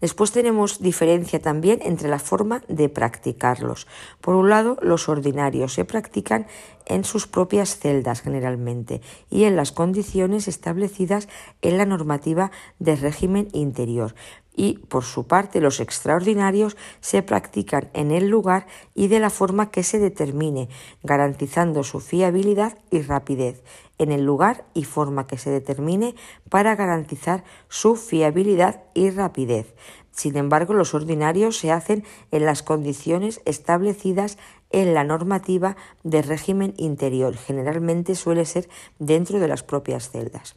Después 0.00 0.32
tenemos 0.32 0.80
diferencia 0.80 1.40
también 1.40 1.80
entre 1.82 2.09
la 2.09 2.18
forma 2.18 2.62
de 2.68 2.88
practicarlos. 2.88 3.87
Por 4.20 4.35
un 4.35 4.50
lado, 4.50 4.76
los 4.82 5.09
ordinarios 5.09 5.74
se 5.74 5.85
practican 5.85 6.46
en 6.85 7.04
sus 7.04 7.26
propias 7.26 7.78
celdas 7.78 8.20
generalmente 8.20 9.00
y 9.30 9.44
en 9.44 9.56
las 9.56 9.72
condiciones 9.72 10.48
establecidas 10.48 11.28
en 11.62 11.78
la 11.78 11.87
normativa 11.87 12.50
de 12.78 12.96
régimen 12.96 13.48
interior. 13.52 14.14
Y, 14.57 14.79
por 14.88 15.05
su 15.05 15.27
parte, 15.27 15.61
los 15.61 15.81
extraordinarios 15.81 16.77
se 17.01 17.23
practican 17.23 17.90
en 17.92 18.11
el 18.11 18.29
lugar 18.29 18.66
y 18.95 19.09
de 19.09 19.21
la 19.21 19.31
forma 19.31 19.71
que 19.71 19.83
se 19.83 19.99
determine, 19.99 20.69
garantizando 21.03 21.85
su 21.85 22.01
fiabilidad 22.01 22.79
y 22.90 23.03
rapidez 23.03 23.62
en 23.99 24.12
el 24.12 24.25
lugar 24.25 24.64
y 24.75 24.85
forma 24.85 25.27
que 25.27 25.38
se 25.38 25.51
determine 25.51 26.14
para 26.49 26.75
garantizar 26.77 27.45
su 27.69 27.97
fiabilidad 27.97 28.83
y 28.95 29.11
rapidez. 29.11 29.75
Sin 30.11 30.37
embargo, 30.37 30.73
los 30.73 30.95
ordinarios 30.95 31.59
se 31.59 31.71
hacen 31.71 32.05
en 32.31 32.47
las 32.47 32.62
condiciones 32.62 33.42
establecidas 33.45 34.38
en 34.71 34.95
la 34.95 35.05
normativa 35.05 35.77
de 36.05 36.23
régimen 36.23 36.75
interior. 36.79 37.37
Generalmente 37.37 38.14
suele 38.14 38.47
ser 38.47 38.69
dentro 38.99 39.38
de 39.38 39.49
las 39.49 39.62
propias 39.62 40.11
celdas. 40.11 40.57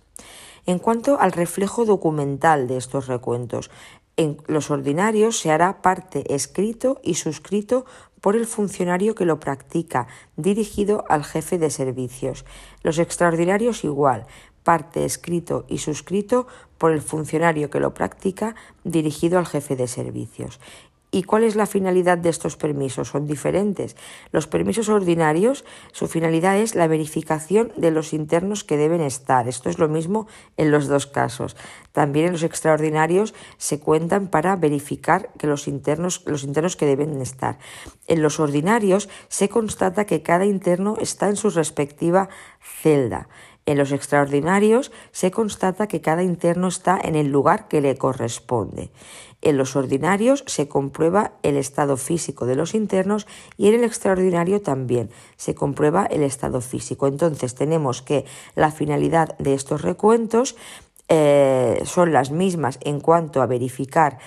En 0.66 0.80
cuanto 0.80 1.20
al 1.20 1.32
reflejo 1.32 1.86
documental 1.86 2.68
de 2.68 2.78
estos 2.78 3.08
recuentos, 3.08 3.72
en 4.18 4.38
los 4.48 4.70
ordinarios 4.70 5.40
se 5.40 5.52
hará 5.52 5.82
parte 5.82 6.36
escrito 6.36 7.00
y 7.04 7.16
suscrito 7.16 7.86
por 8.20 8.36
el 8.36 8.46
funcionario 8.46 9.16
que 9.16 9.26
lo 9.26 9.40
practica, 9.40 10.08
dirigido 10.36 11.06
al 11.08 11.24
jefe 11.24 11.58
de 11.58 11.70
servicios. 11.70 12.46
Los 12.84 13.00
extraordinarios 13.00 13.84
igual, 13.86 14.26
parte 14.64 15.06
escrito 15.06 15.66
y 15.70 15.78
suscrito 15.78 16.48
por 16.78 16.92
el 16.92 17.02
funcionario 17.02 17.70
que 17.70 17.80
lo 17.80 17.94
practica, 17.94 18.56
dirigido 18.84 19.40
al 19.40 19.46
jefe 19.46 19.76
de 19.76 19.88
servicios. 19.88 20.60
¿Y 21.12 21.24
cuál 21.24 21.44
es 21.44 21.56
la 21.56 21.66
finalidad 21.66 22.20
de 22.20 22.30
estos 22.30 22.56
permisos? 22.56 23.08
Son 23.08 23.26
diferentes. 23.26 23.96
Los 24.32 24.46
permisos 24.46 24.90
ordinarios, 24.90 25.66
su 25.92 26.08
finalidad 26.08 26.58
es 26.58 26.76
la 26.76 26.88
verificación 26.88 27.72
de 27.78 27.90
los 27.90 28.14
internos 28.14 28.64
que 28.64 28.78
deben 28.78 29.02
estar. 29.02 29.48
Esto 29.48 29.72
es 29.72 29.80
lo 29.80 29.90
mismo 29.90 30.28
en 30.56 30.70
los 30.70 30.88
dos 30.88 31.08
casos. 31.08 31.58
También 31.94 32.28
en 32.28 32.34
los 32.34 32.44
extraordinarios 32.44 33.34
se 33.58 33.80
cuentan 33.80 34.28
para 34.28 34.56
verificar 34.56 35.32
que 35.40 35.48
los 35.48 35.68
internos, 35.68 36.22
los 36.28 36.44
internos 36.44 36.76
que 36.76 36.86
deben 36.86 37.20
estar. 37.22 37.58
En 38.08 38.22
los 38.22 38.40
ordinarios 38.40 39.10
se 39.30 39.50
constata 39.50 40.06
que 40.06 40.22
cada 40.22 40.46
interno 40.46 40.96
está 41.02 41.28
en 41.28 41.38
su 41.38 41.50
respectiva 41.50 42.30
celda. 42.62 43.30
En 43.66 43.78
los 43.78 43.92
extraordinarios 43.92 44.92
se 45.12 45.30
constata 45.30 45.88
que 45.88 46.02
cada 46.02 46.24
interno 46.24 46.68
está 46.68 47.00
en 47.04 47.16
el 47.16 47.28
lugar 47.28 47.68
que 47.68 47.82
le 47.82 47.98
corresponde. 47.98 48.90
En 49.42 49.58
los 49.58 49.76
ordinarios 49.76 50.44
se 50.48 50.68
comprueba 50.68 51.32
el 51.44 51.56
estado 51.56 51.96
físico 51.96 52.46
de 52.46 52.56
los 52.56 52.76
internos 52.76 53.26
y 53.58 53.68
en 53.68 53.76
el 53.76 53.84
extraordinario 53.84 54.62
también 54.62 55.10
se 55.38 55.56
comprueba 55.56 56.06
el 56.06 56.24
estado 56.24 56.60
físico. 56.62 57.08
Entonces 57.08 57.56
tenemos 57.56 58.02
que 58.02 58.26
la 58.56 58.72
finalidad 58.72 59.38
de 59.38 59.54
estos 59.54 59.82
recuentos 59.82 60.56
eh, 61.10 61.82
son 61.86 62.14
las 62.14 62.30
mismas 62.30 62.78
en 62.82 63.00
cuanto 63.00 63.42
a 63.42 63.48
verificar 63.48 64.20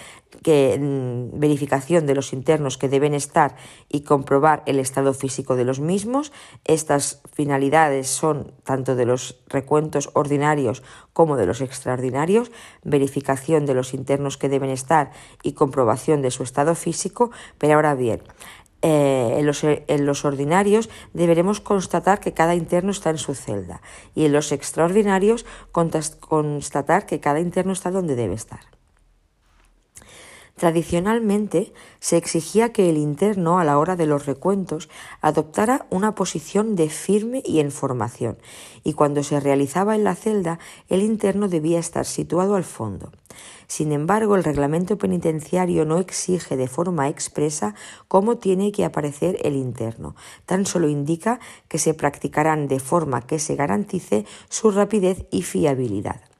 que 0.42 0.76
mm, 0.80 1.38
verificación 1.38 2.06
de 2.06 2.14
los 2.14 2.32
internos 2.32 2.76
que 2.76 2.88
deben 2.88 3.14
estar 3.14 3.54
y 3.88 4.00
comprobar 4.00 4.62
el 4.66 4.80
estado 4.80 5.14
físico 5.14 5.54
de 5.54 5.64
los 5.64 5.78
mismos. 5.78 6.32
Estas 6.64 7.22
finalidades 7.32 8.08
son 8.08 8.52
tanto 8.64 8.96
de 8.96 9.06
los 9.06 9.40
recuentos 9.48 10.10
ordinarios 10.14 10.82
como 11.12 11.36
de 11.36 11.46
los 11.46 11.60
extraordinarios, 11.60 12.50
verificación 12.82 13.64
de 13.64 13.74
los 13.74 13.94
internos 13.94 14.36
que 14.36 14.48
deben 14.48 14.70
estar 14.70 15.12
y 15.42 15.52
comprobación 15.52 16.22
de 16.22 16.30
su 16.30 16.42
estado 16.42 16.74
físico, 16.74 17.30
pero 17.58 17.74
ahora 17.74 17.94
bien, 17.94 18.22
eh, 18.82 19.36
en, 19.38 19.46
los, 19.46 19.64
en, 19.64 20.06
los, 20.06 20.24
ordinarios 20.24 20.90
deberemos 21.12 21.60
constatar 21.60 22.20
que 22.20 22.32
cada 22.32 22.54
interno 22.54 22.90
está 22.90 23.10
en 23.10 23.18
su 23.18 23.34
celda 23.34 23.80
y 24.14 24.24
en 24.24 24.32
los 24.32 24.50
extraordinarios 24.50 25.46
constatar 25.70 27.06
que 27.06 27.20
cada 27.20 27.40
interno 27.40 27.72
está 27.72 27.90
donde 27.90 28.16
debe 28.16 28.34
estar. 28.34 28.60
Tradicionalmente 30.62 31.72
se 31.98 32.16
exigía 32.16 32.72
que 32.72 32.88
el 32.88 32.96
interno, 32.96 33.58
a 33.58 33.64
la 33.64 33.78
hora 33.78 33.96
de 33.96 34.06
los 34.06 34.26
recuentos, 34.26 34.88
adoptara 35.20 35.86
una 35.90 36.14
posición 36.14 36.76
de 36.76 36.88
firme 36.88 37.42
y 37.44 37.58
en 37.58 37.72
formación, 37.72 38.38
y 38.84 38.92
cuando 38.92 39.24
se 39.24 39.40
realizaba 39.40 39.96
en 39.96 40.04
la 40.04 40.14
celda, 40.14 40.60
el 40.88 41.02
interno 41.02 41.48
debía 41.48 41.80
estar 41.80 42.06
situado 42.06 42.54
al 42.54 42.62
fondo. 42.62 43.10
Sin 43.66 43.90
embargo, 43.90 44.36
el 44.36 44.44
reglamento 44.44 44.98
penitenciario 44.98 45.84
no 45.84 45.98
exige 45.98 46.56
de 46.56 46.68
forma 46.68 47.08
expresa 47.08 47.74
cómo 48.06 48.36
tiene 48.36 48.70
que 48.70 48.84
aparecer 48.84 49.38
el 49.42 49.56
interno, 49.56 50.14
tan 50.46 50.64
solo 50.64 50.88
indica 50.88 51.40
que 51.66 51.78
se 51.78 51.92
practicarán 51.92 52.68
de 52.68 52.78
forma 52.78 53.22
que 53.22 53.40
se 53.40 53.56
garantice 53.56 54.26
su 54.48 54.70
rapidez 54.70 55.26
y 55.32 55.42
fiabilidad. 55.42 56.31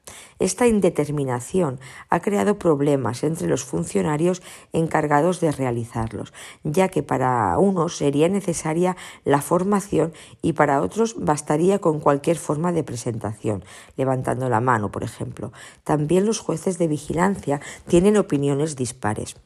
Esta 0.43 0.67
indeterminación 0.67 1.79
ha 2.09 2.19
creado 2.19 2.59
problemas 2.59 3.23
entre 3.23 3.47
los 3.47 3.63
funcionarios 3.63 4.41
encargados 4.73 5.39
de 5.39 5.53
realizarlos, 5.53 6.33
ya 6.65 6.89
que 6.89 7.01
para 7.01 7.57
unos 7.57 7.95
sería 7.95 8.27
necesaria 8.27 8.97
la 9.23 9.39
formación 9.39 10.11
y 10.41 10.51
para 10.51 10.81
otros 10.81 11.15
bastaría 11.17 11.79
con 11.79 12.01
cualquier 12.01 12.35
forma 12.35 12.73
de 12.73 12.83
presentación, 12.83 13.63
levantando 13.95 14.49
la 14.49 14.59
mano, 14.59 14.91
por 14.91 15.05
ejemplo. 15.05 15.53
También 15.85 16.25
los 16.25 16.39
jueces 16.39 16.77
de 16.77 16.89
vigilancia 16.89 17.61
tienen 17.87 18.17
opiniones 18.17 18.75
dispares. 18.75 19.37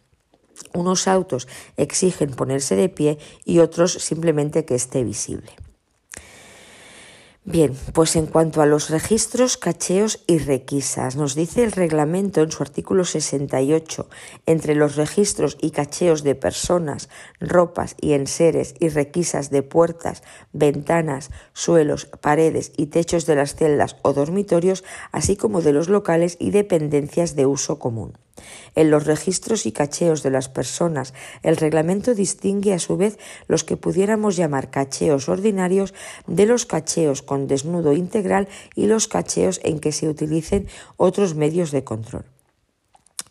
Unos 0.73 1.07
autos 1.07 1.47
exigen 1.77 2.31
ponerse 2.31 2.75
de 2.75 2.89
pie 2.89 3.19
y 3.45 3.59
otros 3.59 3.93
simplemente 3.93 4.65
que 4.65 4.73
esté 4.73 5.03
visible. 5.03 5.51
Bien, 7.49 7.77
pues 7.93 8.17
en 8.17 8.25
cuanto 8.25 8.61
a 8.61 8.65
los 8.65 8.89
registros, 8.89 9.55
cacheos 9.55 10.21
y 10.27 10.37
requisas, 10.37 11.15
nos 11.15 11.33
dice 11.33 11.63
el 11.63 11.71
reglamento 11.71 12.41
en 12.41 12.51
su 12.51 12.61
artículo 12.61 13.05
68, 13.05 14.09
entre 14.45 14.75
los 14.75 14.97
registros 14.97 15.57
y 15.61 15.71
cacheos 15.71 16.23
de 16.23 16.35
personas, 16.35 17.07
ropas 17.39 17.95
y 18.01 18.11
enseres 18.11 18.75
y 18.81 18.89
requisas 18.89 19.49
de 19.49 19.63
puertas, 19.63 20.23
ventanas, 20.51 21.29
suelos, 21.53 22.07
paredes 22.19 22.73
y 22.75 22.87
techos 22.87 23.25
de 23.25 23.35
las 23.35 23.55
celdas 23.55 23.95
o 24.01 24.11
dormitorios, 24.11 24.83
así 25.13 25.37
como 25.37 25.61
de 25.61 25.71
los 25.71 25.87
locales 25.87 26.35
y 26.41 26.51
dependencias 26.51 27.37
de 27.37 27.45
uso 27.45 27.79
común. 27.79 28.17
En 28.75 28.91
los 28.91 29.05
registros 29.05 29.65
y 29.65 29.71
cacheos 29.71 30.23
de 30.23 30.31
las 30.31 30.49
personas, 30.49 31.13
el 31.43 31.57
reglamento 31.57 32.13
distingue 32.13 32.73
a 32.73 32.79
su 32.79 32.97
vez 32.97 33.17
los 33.47 33.63
que 33.63 33.77
pudiéramos 33.77 34.35
llamar 34.35 34.69
cacheos 34.69 35.29
ordinarios 35.29 35.93
de 36.27 36.45
los 36.45 36.65
cacheos 36.65 37.21
con 37.21 37.47
desnudo 37.47 37.93
integral 37.93 38.47
y 38.75 38.87
los 38.87 39.07
cacheos 39.07 39.59
en 39.63 39.79
que 39.79 39.91
se 39.91 40.07
utilicen 40.07 40.67
otros 40.97 41.35
medios 41.35 41.71
de 41.71 41.83
control. 41.83 42.25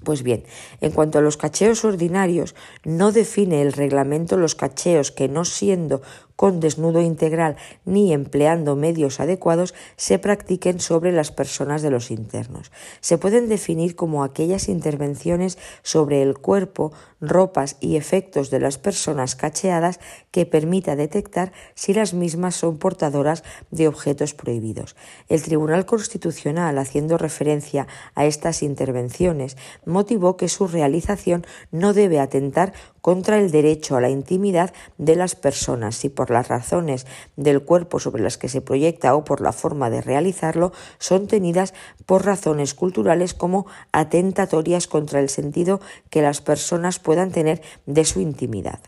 Pues 0.04 0.22
bien, 0.22 0.44
en 0.80 0.92
cuanto 0.92 1.18
a 1.18 1.22
los 1.22 1.36
cacheos 1.36 1.84
ordinarios, 1.84 2.54
no 2.84 3.12
define 3.12 3.62
el 3.62 3.72
reglamento 3.72 4.36
los 4.36 4.54
cacheos 4.54 5.10
que 5.10 5.28
no 5.28 5.44
siendo 5.44 6.02
con 6.36 6.60
desnudo 6.60 7.00
integral 7.00 7.56
ni 7.84 8.12
empleando 8.12 8.76
medios 8.76 9.20
adecuados 9.20 9.74
se 9.96 10.18
practiquen 10.18 10.80
sobre 10.80 11.12
las 11.12 11.32
personas 11.32 11.82
de 11.82 11.90
los 11.90 12.10
internos. 12.10 12.70
Se 13.00 13.18
pueden 13.18 13.48
definir 13.48 13.96
como 13.96 14.22
aquellas 14.22 14.68
intervenciones 14.68 15.58
sobre 15.82 16.22
el 16.22 16.38
cuerpo, 16.38 16.92
ropas 17.20 17.76
y 17.80 17.96
efectos 17.96 18.50
de 18.50 18.60
las 18.60 18.78
personas 18.78 19.34
cacheadas 19.34 20.00
que 20.30 20.46
permita 20.46 20.96
detectar 20.96 21.52
si 21.74 21.94
las 21.94 22.12
mismas 22.12 22.54
son 22.54 22.78
portadoras 22.78 23.42
de 23.70 23.88
objetos 23.88 24.34
prohibidos. 24.34 24.96
El 25.28 25.42
Tribunal 25.42 25.86
Constitucional, 25.86 26.78
haciendo 26.78 27.16
referencia 27.16 27.86
a 28.14 28.26
estas 28.26 28.62
intervenciones, 28.62 29.56
motivó 29.86 30.36
que 30.36 30.48
su 30.48 30.68
realización 30.68 31.46
no 31.70 31.94
debe 31.94 32.20
atentar 32.20 32.74
contra 33.00 33.38
el 33.38 33.50
derecho 33.50 33.96
a 33.96 34.00
la 34.00 34.10
intimidad 34.10 34.74
de 34.98 35.16
las 35.16 35.36
personas 35.36 35.96
si 35.96 36.08
por 36.08 36.25
por 36.26 36.34
las 36.34 36.48
razones 36.48 37.06
del 37.36 37.62
cuerpo 37.62 38.00
sobre 38.00 38.22
las 38.22 38.36
que 38.36 38.48
se 38.48 38.60
proyecta 38.60 39.14
o 39.14 39.24
por 39.24 39.40
la 39.40 39.52
forma 39.52 39.90
de 39.90 40.00
realizarlo, 40.00 40.72
son 40.98 41.28
tenidas 41.28 41.72
por 42.04 42.26
razones 42.26 42.74
culturales 42.74 43.32
como 43.32 43.66
atentatorias 43.92 44.88
contra 44.88 45.20
el 45.20 45.28
sentido 45.28 45.80
que 46.10 46.22
las 46.22 46.40
personas 46.40 46.98
puedan 46.98 47.30
tener 47.30 47.62
de 47.86 48.04
su 48.04 48.20
intimidad. 48.20 48.80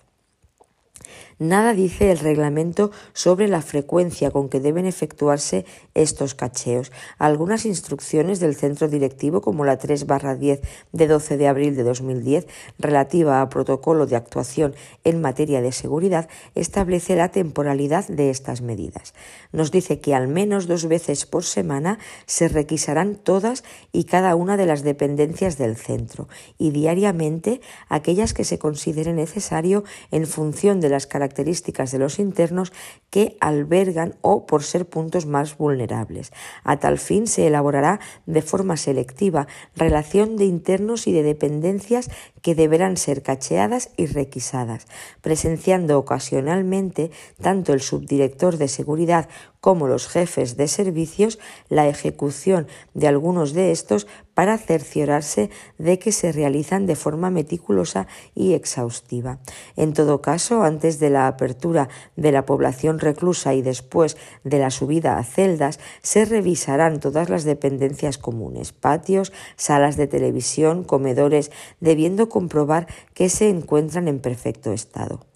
Nada 1.40 1.72
dice 1.72 2.10
el 2.10 2.18
reglamento 2.18 2.90
sobre 3.12 3.46
la 3.46 3.62
frecuencia 3.62 4.32
con 4.32 4.48
que 4.48 4.58
deben 4.58 4.86
efectuarse 4.86 5.64
estos 5.94 6.34
cacheos. 6.34 6.90
Algunas 7.16 7.64
instrucciones 7.64 8.40
del 8.40 8.56
centro 8.56 8.88
directivo, 8.88 9.40
como 9.40 9.64
la 9.64 9.78
3 9.78 10.04
10 10.36 10.60
de 10.90 11.06
12 11.06 11.36
de 11.36 11.46
abril 11.46 11.76
de 11.76 11.84
2010, 11.84 12.48
relativa 12.80 13.40
a 13.40 13.48
protocolo 13.50 14.06
de 14.06 14.16
actuación 14.16 14.74
en 15.04 15.20
materia 15.20 15.62
de 15.62 15.70
seguridad, 15.70 16.28
establece 16.56 17.14
la 17.14 17.28
temporalidad 17.28 18.08
de 18.08 18.30
estas 18.30 18.60
medidas. 18.60 19.14
Nos 19.52 19.70
dice 19.70 20.00
que 20.00 20.16
al 20.16 20.26
menos 20.26 20.66
dos 20.66 20.88
veces 20.88 21.24
por 21.24 21.44
semana 21.44 22.00
se 22.26 22.48
requisarán 22.48 23.14
todas 23.14 23.62
y 23.92 24.04
cada 24.04 24.34
una 24.34 24.56
de 24.56 24.66
las 24.66 24.82
dependencias 24.82 25.56
del 25.56 25.76
centro 25.76 26.26
y 26.58 26.72
diariamente 26.72 27.60
aquellas 27.88 28.34
que 28.34 28.42
se 28.42 28.58
considere 28.58 29.12
necesario 29.12 29.84
en 30.10 30.26
función 30.26 30.80
de 30.80 30.88
las 30.88 31.06
características 31.06 31.27
características 31.28 31.92
de 31.92 31.98
los 31.98 32.18
internos 32.18 32.72
que 33.10 33.36
albergan 33.40 34.16
o 34.22 34.46
por 34.46 34.62
ser 34.62 34.88
puntos 34.88 35.26
más 35.26 35.58
vulnerables. 35.58 36.32
A 36.64 36.78
tal 36.78 36.98
fin 36.98 37.26
se 37.26 37.46
elaborará 37.46 38.00
de 38.24 38.40
forma 38.40 38.76
selectiva 38.76 39.46
relación 39.76 40.36
de 40.36 40.46
internos 40.46 41.06
y 41.06 41.12
de 41.12 41.22
dependencias 41.22 42.10
que 42.40 42.54
deberán 42.54 42.96
ser 42.96 43.22
cacheadas 43.22 43.90
y 43.96 44.06
requisadas, 44.06 44.86
presenciando 45.20 45.98
ocasionalmente 45.98 47.10
tanto 47.42 47.74
el 47.74 47.82
subdirector 47.82 48.56
de 48.56 48.68
seguridad 48.68 49.28
como 49.60 49.86
los 49.86 50.08
jefes 50.08 50.56
de 50.56 50.68
servicios 50.68 51.38
la 51.68 51.88
ejecución 51.88 52.68
de 52.94 53.08
algunos 53.08 53.52
de 53.52 53.72
estos 53.72 54.06
para 54.38 54.56
cerciorarse 54.56 55.50
de 55.78 55.98
que 55.98 56.12
se 56.12 56.30
realizan 56.30 56.86
de 56.86 56.94
forma 56.94 57.28
meticulosa 57.28 58.06
y 58.36 58.54
exhaustiva. 58.54 59.40
En 59.74 59.92
todo 59.92 60.22
caso, 60.22 60.62
antes 60.62 61.00
de 61.00 61.10
la 61.10 61.26
apertura 61.26 61.88
de 62.14 62.30
la 62.30 62.46
población 62.46 63.00
reclusa 63.00 63.54
y 63.54 63.62
después 63.62 64.16
de 64.44 64.60
la 64.60 64.70
subida 64.70 65.18
a 65.18 65.24
celdas, 65.24 65.80
se 66.02 66.24
revisarán 66.24 67.00
todas 67.00 67.28
las 67.30 67.42
dependencias 67.42 68.16
comunes, 68.16 68.70
patios, 68.70 69.32
salas 69.56 69.96
de 69.96 70.06
televisión, 70.06 70.84
comedores, 70.84 71.50
debiendo 71.80 72.28
comprobar 72.28 72.86
que 73.14 73.30
se 73.30 73.48
encuentran 73.48 74.06
en 74.06 74.20
perfecto 74.20 74.72
estado 74.72 75.27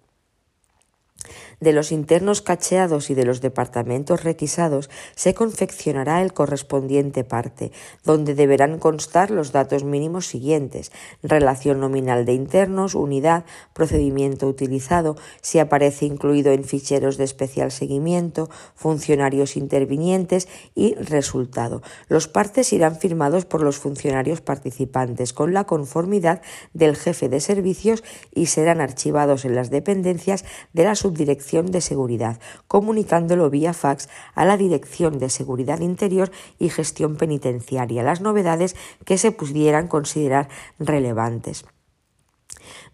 de 1.63 1.73
los 1.73 1.93
internos 1.93 2.43
cacheados 2.43 3.09
y 3.09 3.15
de 3.15 3.25
los 3.25 3.41
departamentos 3.41 4.25
requisados 4.25 4.91
se 5.15 5.33
confeccionará 5.33 6.21
el 6.21 6.33
correspondiente 6.33 7.23
parte, 7.23 7.71
donde 8.05 8.35
deberán 8.35 8.79
constar 8.79 9.31
los 9.31 9.53
datos 9.53 9.85
mínimos 9.85 10.27
siguientes 10.27 10.91
relación 11.23 11.79
nominal 11.79 12.25
de 12.25 12.35
internos, 12.35 12.97
unidad, 12.97 13.45
procedimiento 13.75 14.49
utilizado, 14.49 15.17
si 15.41 15.61
aparece 15.61 16.05
incluido 16.05 16.53
en 16.53 16.65
ficheros 16.65 17.17
de 17.17 17.25
especial 17.25 17.71
seguimiento, 17.71 18.51
funcionarios 18.75 19.57
intervinientes 19.57 20.49
y 20.75 20.95
resultado. 20.97 21.83
Los 22.09 22.27
partes 22.27 22.73
irán 22.73 22.97
firmados 22.97 23.45
por 23.45 23.63
los 23.63 23.79
funcionarios 23.79 24.41
participantes 24.41 25.33
con 25.33 25.55
la 25.55 25.65
conformidad 25.65 26.43
del 26.73 26.97
jefe 26.97 27.29
de 27.29 27.39
servicios 27.41 28.03
y 28.35 28.47
serán 28.47 28.81
archivados 28.81 29.45
en 29.45 29.55
las 29.55 29.71
dependencias 29.71 30.45
de 30.73 30.85
la 30.85 30.97
subdirección 30.97 31.52
de 31.53 31.83
Seguridad, 31.83 32.41
comunicándolo 32.67 33.51
vía 33.51 33.75
fax 33.75 34.09
a 34.35 34.47
la 34.47 34.57
Dirección 34.57 35.19
de 35.19 35.29
Seguridad 35.29 35.81
Interior 35.81 36.31
y 36.59 36.71
Gestión 36.71 37.17
Penitenciaria 37.17 38.03
las 38.03 38.23
novedades 38.23 38.75
que 39.05 39.19
se 39.19 39.33
pudieran 39.33 39.87
considerar 39.87 40.49
relevantes. 40.79 41.67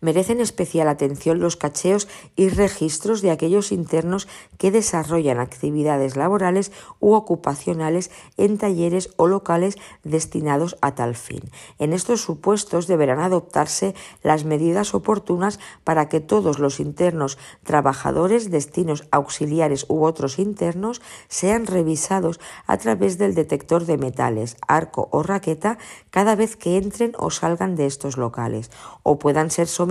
Merecen 0.00 0.40
especial 0.40 0.87
atención 0.87 1.40
los 1.40 1.56
cacheos 1.56 2.06
y 2.37 2.50
registros 2.50 3.20
de 3.20 3.32
aquellos 3.32 3.72
internos 3.72 4.28
que 4.56 4.70
desarrollan 4.70 5.40
actividades 5.40 6.14
laborales 6.14 6.70
u 7.00 7.14
ocupacionales 7.14 8.12
en 8.37 8.58
talleres 8.58 9.11
o 9.16 9.26
locales 9.26 9.76
destinados 10.04 10.76
a 10.82 10.94
tal 10.94 11.16
fin. 11.16 11.40
En 11.80 11.92
estos 11.92 12.20
supuestos 12.22 12.87
deberán 12.87 13.18
adoptarse 13.18 13.94
las 14.22 14.44
medidas 14.44 14.94
oportunas 14.94 15.58
para 15.82 16.08
que 16.08 16.20
todos 16.20 16.61
los 16.61 16.78
internos 16.78 17.37
trabajadores, 17.64 18.52
destinos 18.52 19.08
auxiliares 19.11 19.84
u 19.88 20.04
otros 20.04 20.38
internos 20.38 21.02
sean 21.26 21.66
revisados 21.66 22.38
a 22.66 22.76
través 22.76 23.18
del 23.18 23.34
detector 23.34 23.84
de 23.84 23.98
metales, 23.98 24.56
arco 24.68 25.08
o 25.11 25.24
raqueta 25.24 25.78
cada 26.11 26.37
vez 26.37 26.54
que 26.54 26.76
entren 26.76 27.12
o 27.18 27.30
salgan 27.30 27.74
de 27.74 27.87
estos 27.87 28.16
locales 28.16 28.70
o 29.02 29.18
puedan 29.18 29.50
ser 29.50 29.66
sometidos 29.66 29.88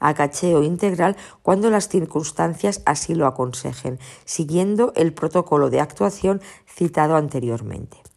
a 0.00 0.14
cacheo 0.14 0.62
integral 0.62 1.16
cuando 1.42 1.70
las 1.70 1.88
circunstancias 1.88 2.82
así 2.86 3.14
lo 3.14 3.26
aconsejen, 3.26 3.98
siguiendo 4.24 4.92
el 4.96 5.12
protocolo 5.12 5.70
de 5.70 5.80
actuación 5.80 6.40
citado 6.66 7.16
anteriormente. 7.16 8.07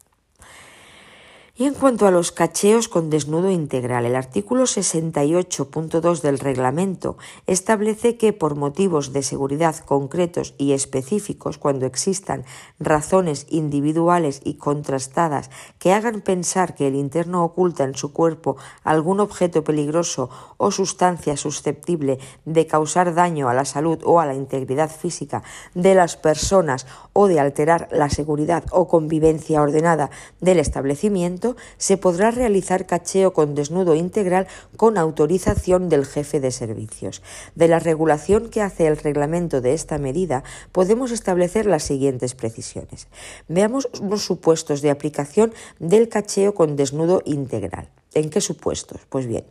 Y 1.54 1.66
en 1.66 1.74
cuanto 1.74 2.06
a 2.06 2.10
los 2.10 2.32
cacheos 2.32 2.88
con 2.88 3.10
desnudo 3.10 3.50
integral, 3.50 4.06
el 4.06 4.16
artículo 4.16 4.62
68.2 4.62 6.22
del 6.22 6.38
reglamento 6.38 7.18
establece 7.46 8.16
que 8.16 8.32
por 8.32 8.54
motivos 8.54 9.12
de 9.12 9.22
seguridad 9.22 9.76
concretos 9.76 10.54
y 10.56 10.72
específicos, 10.72 11.58
cuando 11.58 11.84
existan 11.84 12.46
razones 12.80 13.46
individuales 13.50 14.40
y 14.42 14.54
contrastadas 14.54 15.50
que 15.78 15.92
hagan 15.92 16.22
pensar 16.22 16.74
que 16.74 16.88
el 16.88 16.94
interno 16.94 17.44
oculta 17.44 17.84
en 17.84 17.96
su 17.96 18.14
cuerpo 18.14 18.56
algún 18.82 19.20
objeto 19.20 19.62
peligroso 19.62 20.30
o 20.56 20.70
sustancia 20.70 21.36
susceptible 21.36 22.18
de 22.46 22.66
causar 22.66 23.14
daño 23.14 23.50
a 23.50 23.54
la 23.54 23.66
salud 23.66 23.98
o 24.04 24.20
a 24.20 24.26
la 24.26 24.34
integridad 24.34 24.90
física 24.90 25.42
de 25.74 25.94
las 25.94 26.16
personas 26.16 26.86
o 27.12 27.28
de 27.28 27.40
alterar 27.40 27.88
la 27.92 28.08
seguridad 28.08 28.64
o 28.70 28.88
convivencia 28.88 29.60
ordenada 29.60 30.08
del 30.40 30.58
establecimiento, 30.58 31.51
se 31.76 31.96
podrá 31.96 32.30
realizar 32.30 32.86
cacheo 32.86 33.32
con 33.32 33.54
desnudo 33.54 33.94
integral 33.94 34.46
con 34.76 34.98
autorización 34.98 35.88
del 35.88 36.06
jefe 36.06 36.40
de 36.40 36.50
servicios. 36.50 37.22
De 37.54 37.68
la 37.68 37.78
regulación 37.78 38.48
que 38.48 38.62
hace 38.62 38.86
el 38.86 38.96
reglamento 38.96 39.60
de 39.60 39.74
esta 39.74 39.98
medida, 39.98 40.44
podemos 40.72 41.10
establecer 41.10 41.66
las 41.66 41.82
siguientes 41.82 42.34
precisiones. 42.34 43.08
Veamos 43.48 43.88
los 44.02 44.22
supuestos 44.22 44.82
de 44.82 44.90
aplicación 44.90 45.52
del 45.78 46.08
cacheo 46.08 46.54
con 46.54 46.76
desnudo 46.76 47.22
integral. 47.24 47.88
¿En 48.14 48.30
qué 48.30 48.40
supuestos? 48.40 49.00
Pues 49.08 49.26
bien. 49.26 49.44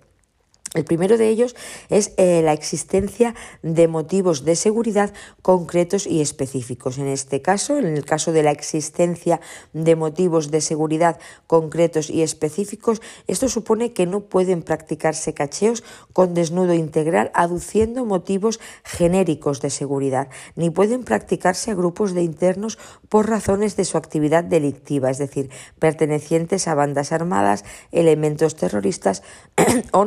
El 0.73 0.85
primero 0.85 1.17
de 1.17 1.27
ellos 1.27 1.53
es 1.89 2.13
eh, 2.15 2.41
la 2.43 2.53
existencia 2.53 3.35
de 3.61 3.89
motivos 3.89 4.45
de 4.45 4.55
seguridad 4.55 5.13
concretos 5.41 6.07
y 6.07 6.21
específicos. 6.21 6.97
En 6.97 7.07
este 7.07 7.41
caso, 7.41 7.77
en 7.77 7.87
el 7.87 8.05
caso 8.05 8.31
de 8.31 8.41
la 8.41 8.51
existencia 8.51 9.41
de 9.73 9.97
motivos 9.97 10.49
de 10.49 10.61
seguridad 10.61 11.19
concretos 11.45 12.09
y 12.09 12.21
específicos, 12.21 13.01
esto 13.27 13.49
supone 13.49 13.91
que 13.91 14.05
no 14.05 14.21
pueden 14.21 14.61
practicarse 14.61 15.33
cacheos 15.33 15.83
con 16.13 16.33
desnudo 16.33 16.73
integral 16.73 17.31
aduciendo 17.33 18.05
motivos 18.05 18.61
genéricos 18.85 19.59
de 19.59 19.71
seguridad, 19.71 20.29
ni 20.55 20.69
pueden 20.69 21.03
practicarse 21.03 21.71
a 21.71 21.75
grupos 21.75 22.13
de 22.13 22.23
internos 22.23 22.79
por 23.09 23.29
razones 23.29 23.75
de 23.75 23.83
su 23.83 23.97
actividad 23.97 24.45
delictiva, 24.45 25.09
es 25.09 25.17
decir, 25.17 25.49
pertenecientes 25.79 26.69
a 26.69 26.75
bandas 26.75 27.11
armadas, 27.11 27.65
elementos 27.91 28.55
terroristas 28.55 29.21
o 29.91 30.05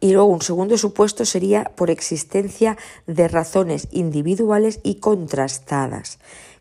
y 0.00 0.12
luego 0.12 0.28
un 0.28 0.42
segundo 0.42 0.78
supuesto 0.78 1.24
sería 1.24 1.64
por 1.76 1.90
existencia 1.90 2.76
de 3.06 3.28
razones 3.28 3.88
individuales 3.90 4.80
y 4.82 4.96
contrastadas 4.96 6.18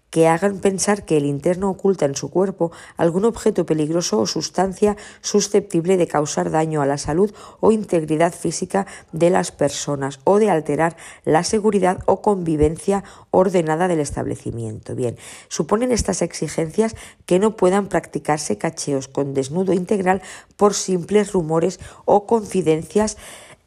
que 0.10 0.28
hagan 0.28 0.60
pensar 0.60 1.06
que 1.06 1.18
el 1.18 1.26
interno 1.26 1.70
oculta 1.70 2.06
en 2.06 2.16
su 2.16 2.30
cuerpo 2.30 2.72
algún 2.96 3.26
objeto 3.26 3.66
peligroso 3.66 4.20
o 4.20 4.26
sustancia 4.26 4.96
susceptible 5.22 5.98
de 5.98 6.08
causar 6.08 6.50
daño 6.50 6.82
a 6.82 6.86
la 6.86 6.98
salud 6.98 7.34
o 7.60 7.72
integridad 7.72 8.34
física 8.34 8.88
de 9.12 9.30
las 9.30 9.52
personas 9.52 10.20
o 10.24 10.40
de 10.40 10.50
alterar 10.50 10.96
la 11.26 11.44
seguridad 11.44 12.00
o 12.06 12.22
convivencia 12.22 13.04
ordenada 13.32 13.88
del 13.88 14.00
establecimiento. 14.00 14.96
Bien, 14.96 15.18
suponen 15.50 15.92
estas 15.92 16.22
exigencias 16.22 16.96
que 17.26 17.40
no 17.40 17.56
puedan 17.58 17.88
practicarse 17.88 18.58
cacheos 18.58 19.08
con 19.08 19.34
desnudo 19.34 19.74
integral 19.74 20.22
por 20.56 20.74
simples 20.74 21.34
rumores 21.34 21.80
o 22.06 22.26
confidencias 22.26 23.18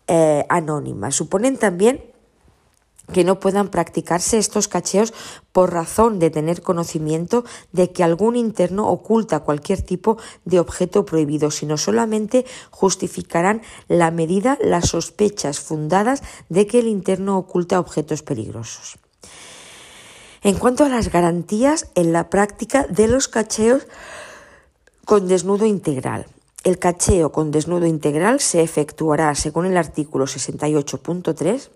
eh, 0.08 0.44
anónimas. 0.48 1.14
Suponen 1.14 1.56
también 1.56 2.09
que 3.10 3.24
no 3.24 3.40
puedan 3.40 3.68
practicarse 3.68 4.38
estos 4.38 4.68
cacheos 4.68 5.12
por 5.52 5.72
razón 5.72 6.18
de 6.18 6.30
tener 6.30 6.62
conocimiento 6.62 7.44
de 7.72 7.92
que 7.92 8.04
algún 8.04 8.36
interno 8.36 8.88
oculta 8.88 9.40
cualquier 9.40 9.82
tipo 9.82 10.18
de 10.44 10.60
objeto 10.60 11.04
prohibido, 11.04 11.50
sino 11.50 11.76
solamente 11.76 12.46
justificarán 12.70 13.62
la 13.88 14.10
medida 14.10 14.58
las 14.62 14.90
sospechas 14.90 15.60
fundadas 15.60 16.22
de 16.48 16.66
que 16.66 16.78
el 16.78 16.86
interno 16.86 17.38
oculta 17.38 17.80
objetos 17.80 18.22
peligrosos. 18.22 18.98
En 20.42 20.56
cuanto 20.56 20.84
a 20.84 20.88
las 20.88 21.10
garantías 21.10 21.90
en 21.94 22.12
la 22.12 22.30
práctica 22.30 22.86
de 22.88 23.08
los 23.08 23.28
cacheos 23.28 23.86
con 25.04 25.28
desnudo 25.28 25.66
integral, 25.66 26.26
el 26.62 26.78
cacheo 26.78 27.32
con 27.32 27.50
desnudo 27.50 27.86
integral 27.86 28.40
se 28.40 28.62
efectuará, 28.62 29.34
según 29.34 29.66
el 29.66 29.76
artículo 29.76 30.26
68.3, 30.26 31.70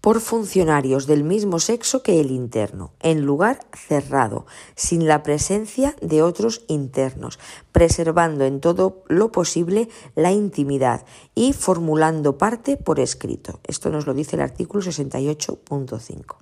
por 0.00 0.20
funcionarios 0.20 1.06
del 1.06 1.24
mismo 1.24 1.58
sexo 1.58 2.02
que 2.02 2.20
el 2.20 2.30
interno, 2.30 2.92
en 3.00 3.24
lugar 3.24 3.60
cerrado, 3.74 4.46
sin 4.74 5.06
la 5.06 5.22
presencia 5.22 5.96
de 6.00 6.22
otros 6.22 6.62
internos, 6.68 7.38
preservando 7.72 8.44
en 8.44 8.60
todo 8.60 9.02
lo 9.08 9.32
posible 9.32 9.88
la 10.14 10.32
intimidad 10.32 11.04
y 11.34 11.52
formulando 11.52 12.38
parte 12.38 12.76
por 12.76 13.00
escrito. 13.00 13.60
Esto 13.64 13.90
nos 13.90 14.06
lo 14.06 14.14
dice 14.14 14.36
el 14.36 14.42
artículo 14.42 14.82
68.5. 14.82 16.36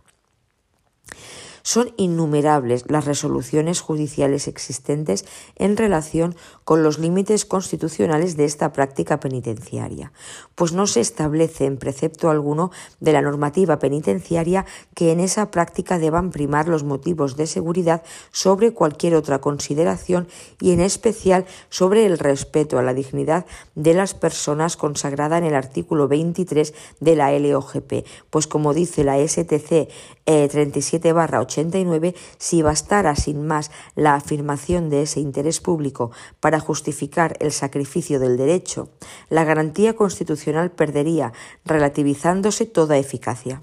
Son 1.62 1.92
innumerables 1.96 2.84
las 2.88 3.06
resoluciones 3.06 3.80
judiciales 3.80 4.46
existentes 4.46 5.24
en 5.56 5.76
relación 5.76 6.36
con 6.66 6.82
los 6.82 6.98
límites 6.98 7.44
constitucionales 7.44 8.36
de 8.36 8.44
esta 8.44 8.72
práctica 8.72 9.20
penitenciaria, 9.20 10.10
pues 10.56 10.72
no 10.72 10.88
se 10.88 11.00
establece 11.00 11.64
en 11.64 11.76
precepto 11.76 12.28
alguno 12.28 12.72
de 12.98 13.12
la 13.12 13.22
normativa 13.22 13.78
penitenciaria 13.78 14.66
que 14.92 15.12
en 15.12 15.20
esa 15.20 15.52
práctica 15.52 16.00
deban 16.00 16.32
primar 16.32 16.66
los 16.66 16.82
motivos 16.82 17.36
de 17.36 17.46
seguridad 17.46 18.02
sobre 18.32 18.72
cualquier 18.72 19.14
otra 19.14 19.38
consideración 19.38 20.26
y 20.60 20.72
en 20.72 20.80
especial 20.80 21.46
sobre 21.68 22.04
el 22.04 22.18
respeto 22.18 22.80
a 22.80 22.82
la 22.82 22.94
dignidad 22.94 23.46
de 23.76 23.94
las 23.94 24.14
personas 24.14 24.76
consagrada 24.76 25.38
en 25.38 25.44
el 25.44 25.54
artículo 25.54 26.08
23 26.08 26.74
de 26.98 27.14
la 27.14 27.30
LOGP, 27.38 28.04
pues 28.28 28.48
como 28.48 28.74
dice 28.74 29.04
la 29.04 29.24
STC 29.24 29.88
37 30.24 31.08
eh, 31.10 31.12
89, 31.12 32.16
si 32.38 32.62
bastara 32.62 33.14
sin 33.14 33.46
más 33.46 33.70
la 33.94 34.14
afirmación 34.14 34.90
de 34.90 35.02
ese 35.02 35.20
interés 35.20 35.60
público 35.60 36.10
para 36.40 36.55
justificar 36.60 37.36
el 37.40 37.52
sacrificio 37.52 38.18
del 38.18 38.36
derecho, 38.36 38.90
la 39.28 39.44
garantía 39.44 39.94
constitucional 39.94 40.70
perdería, 40.70 41.32
relativizándose 41.64 42.66
toda 42.66 42.98
eficacia. 42.98 43.62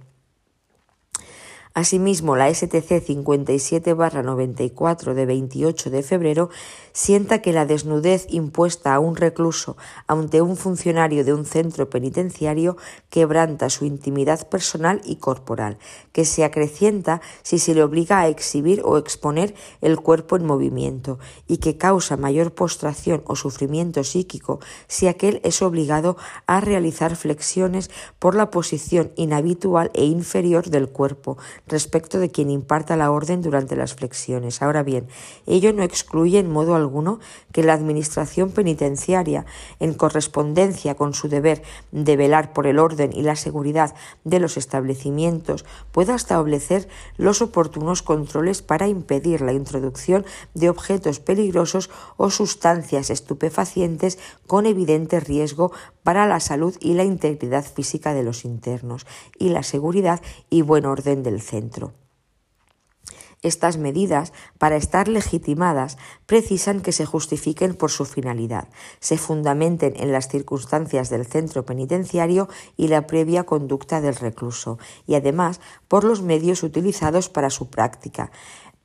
Asimismo, 1.75 2.35
la 2.35 2.53
STC 2.53 3.03
57-94 3.03 5.15
de 5.15 5.25
28 5.25 5.89
de 5.89 6.03
febrero 6.03 6.51
sienta 6.91 7.41
que 7.41 7.51
la 7.51 7.65
desnudez 7.65 8.27
impuesta 8.29 8.93
a 8.93 8.99
un 8.99 9.15
recluso 9.15 9.75
ante 10.05 10.43
un 10.43 10.55
funcionario 10.55 11.25
de 11.25 11.33
un 11.33 11.45
centro 11.45 11.89
penitenciario 11.89 12.77
quebranta 13.09 13.71
su 13.71 13.85
intimidad 13.85 14.47
personal 14.49 15.01
y 15.03 15.15
corporal, 15.15 15.79
que 16.11 16.25
se 16.25 16.43
acrecienta 16.43 17.21
si 17.41 17.57
se 17.57 17.73
le 17.73 17.81
obliga 17.81 18.19
a 18.19 18.27
exhibir 18.27 18.83
o 18.85 18.99
exponer 18.99 19.55
el 19.81 19.99
cuerpo 19.99 20.35
en 20.35 20.45
movimiento, 20.45 21.17
y 21.47 21.57
que 21.57 21.79
causa 21.79 22.17
mayor 22.17 22.53
postración 22.53 23.23
o 23.25 23.35
sufrimiento 23.35 24.03
psíquico 24.03 24.59
si 24.85 25.07
aquel 25.07 25.41
es 25.43 25.63
obligado 25.63 26.17
a 26.45 26.61
realizar 26.61 27.15
flexiones 27.15 27.89
por 28.19 28.35
la 28.35 28.51
posición 28.51 29.11
inhabitual 29.15 29.89
e 29.95 30.05
inferior 30.05 30.69
del 30.69 30.89
cuerpo, 30.89 31.39
respecto 31.67 32.19
de 32.19 32.29
quien 32.29 32.49
imparta 32.49 32.97
la 32.97 33.11
orden 33.11 33.41
durante 33.41 33.75
las 33.75 33.93
flexiones. 33.95 34.61
Ahora 34.61 34.83
bien, 34.83 35.07
ello 35.45 35.73
no 35.73 35.83
excluye 35.83 36.39
en 36.39 36.51
modo 36.51 36.75
alguno 36.75 37.19
que 37.51 37.63
la 37.63 37.73
Administración 37.73 38.51
penitenciaria, 38.51 39.45
en 39.79 39.93
correspondencia 39.93 40.95
con 40.95 41.13
su 41.13 41.29
deber 41.29 41.63
de 41.91 42.17
velar 42.17 42.53
por 42.53 42.67
el 42.67 42.79
orden 42.79 43.11
y 43.13 43.21
la 43.21 43.35
seguridad 43.35 43.95
de 44.23 44.39
los 44.39 44.57
establecimientos, 44.57 45.65
pueda 45.91 46.15
establecer 46.15 46.87
los 47.17 47.41
oportunos 47.41 48.01
controles 48.01 48.61
para 48.61 48.87
impedir 48.87 49.41
la 49.41 49.53
introducción 49.53 50.25
de 50.53 50.69
objetos 50.69 51.19
peligrosos 51.19 51.89
o 52.17 52.29
sustancias 52.29 53.09
estupefacientes 53.09 54.19
con 54.47 54.65
evidente 54.65 55.19
riesgo 55.19 55.71
para 56.03 56.27
la 56.27 56.39
salud 56.39 56.75
y 56.79 56.93
la 56.93 57.03
integridad 57.03 57.65
física 57.65 58.13
de 58.13 58.23
los 58.23 58.45
internos 58.45 59.05
y 59.39 59.49
la 59.49 59.63
seguridad 59.63 60.21
y 60.49 60.61
buen 60.61 60.85
orden 60.85 61.23
del 61.23 61.41
centro. 61.41 61.52
Estas 63.43 63.77
medidas, 63.77 64.31
para 64.57 64.77
estar 64.77 65.09
legitimadas, 65.09 65.97
precisan 66.25 66.79
que 66.79 66.93
se 66.93 67.05
justifiquen 67.05 67.75
por 67.75 67.91
su 67.91 68.05
finalidad, 68.05 68.69
se 69.01 69.17
fundamenten 69.17 69.93
en 69.97 70.13
las 70.13 70.29
circunstancias 70.29 71.09
del 71.09 71.25
centro 71.25 71.65
penitenciario 71.65 72.47
y 72.77 72.87
la 72.87 73.05
previa 73.05 73.43
conducta 73.43 73.99
del 73.99 74.15
recluso, 74.15 74.79
y 75.05 75.15
además 75.15 75.59
por 75.89 76.05
los 76.05 76.21
medios 76.21 76.63
utilizados 76.63 77.27
para 77.27 77.49
su 77.49 77.69
práctica. 77.69 78.31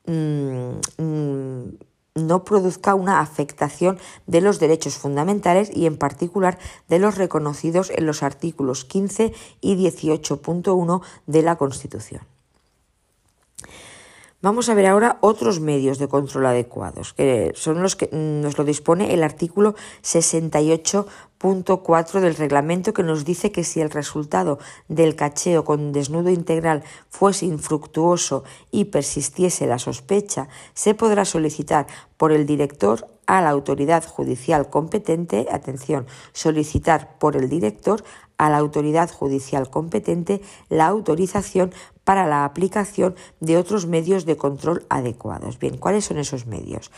Mm, 0.07 0.81
mm, 0.99 1.79
no 2.17 2.45
produzca 2.45 2.97
una 2.97 3.21
afectación 3.21 3.99
de 4.27 4.41
los 4.41 4.59
derechos 4.59 4.97
fundamentales 4.97 5.71
y 5.73 5.87
en 5.87 5.97
particular 5.97 6.59
de 6.89 6.99
los 6.99 7.17
reconocidos 7.17 7.93
en 7.95 8.07
los 8.07 8.25
artículos 8.25 8.85
15 8.85 9.33
y 9.61 9.77
18.1 9.77 11.01
de 11.27 11.43
la 11.43 11.55
Constitución. 11.55 12.23
Vamos 14.41 14.69
a 14.69 14.75
ver 14.75 14.87
ahora 14.87 15.19
otros 15.21 15.59
medios 15.59 15.99
de 15.99 16.07
control 16.07 16.47
adecuados, 16.47 17.13
que 17.13 17.51
son 17.57 17.83
los 17.83 17.97
que 17.97 18.09
nos 18.13 18.57
lo 18.57 18.63
dispone 18.63 19.13
el 19.13 19.25
artículo 19.25 19.75
68.4 20.05 22.21
del 22.21 22.37
reglamento 22.37 22.93
que 22.93 23.03
nos 23.03 23.25
dice 23.25 23.51
que 23.51 23.65
si 23.65 23.81
el 23.81 23.91
resultado 23.91 24.61
del 24.87 25.17
cacheo 25.17 25.65
con 25.65 25.91
desnudo 25.91 26.31
integral 26.31 26.85
fuese 27.09 27.47
infructuoso 27.47 28.45
y 28.71 28.85
persistiese 28.85 29.67
la 29.67 29.81
sospecha, 29.81 30.47
se 30.73 30.95
podrá 30.95 31.25
solicitar 31.25 31.89
por 32.17 32.31
el 32.31 32.47
director 32.47 33.09
a 33.27 33.43
la 33.43 33.51
autoridad 33.51 34.07
judicial 34.07 34.71
competente, 34.71 35.49
atención, 35.51 36.07
solicitar 36.33 37.19
por 37.19 37.35
el 37.35 37.49
director 37.49 38.05
a 38.39 38.49
la 38.49 38.59
autoridad 38.59 39.11
judicial 39.11 39.69
competente 39.69 40.41
la 40.69 40.87
autorización 40.87 41.73
para 42.05 42.27
la 42.27 42.47
aplicación 42.47 43.17
de 43.41 43.59
otros 43.59 43.87
medios 43.87 44.25
de 44.25 44.37
control 44.37 44.87
adecuados. 44.89 45.59
Bien, 45.59 45.77
¿cuáles 45.77 46.07
son 46.07 46.19
esos 46.19 46.47
medios? 46.47 46.91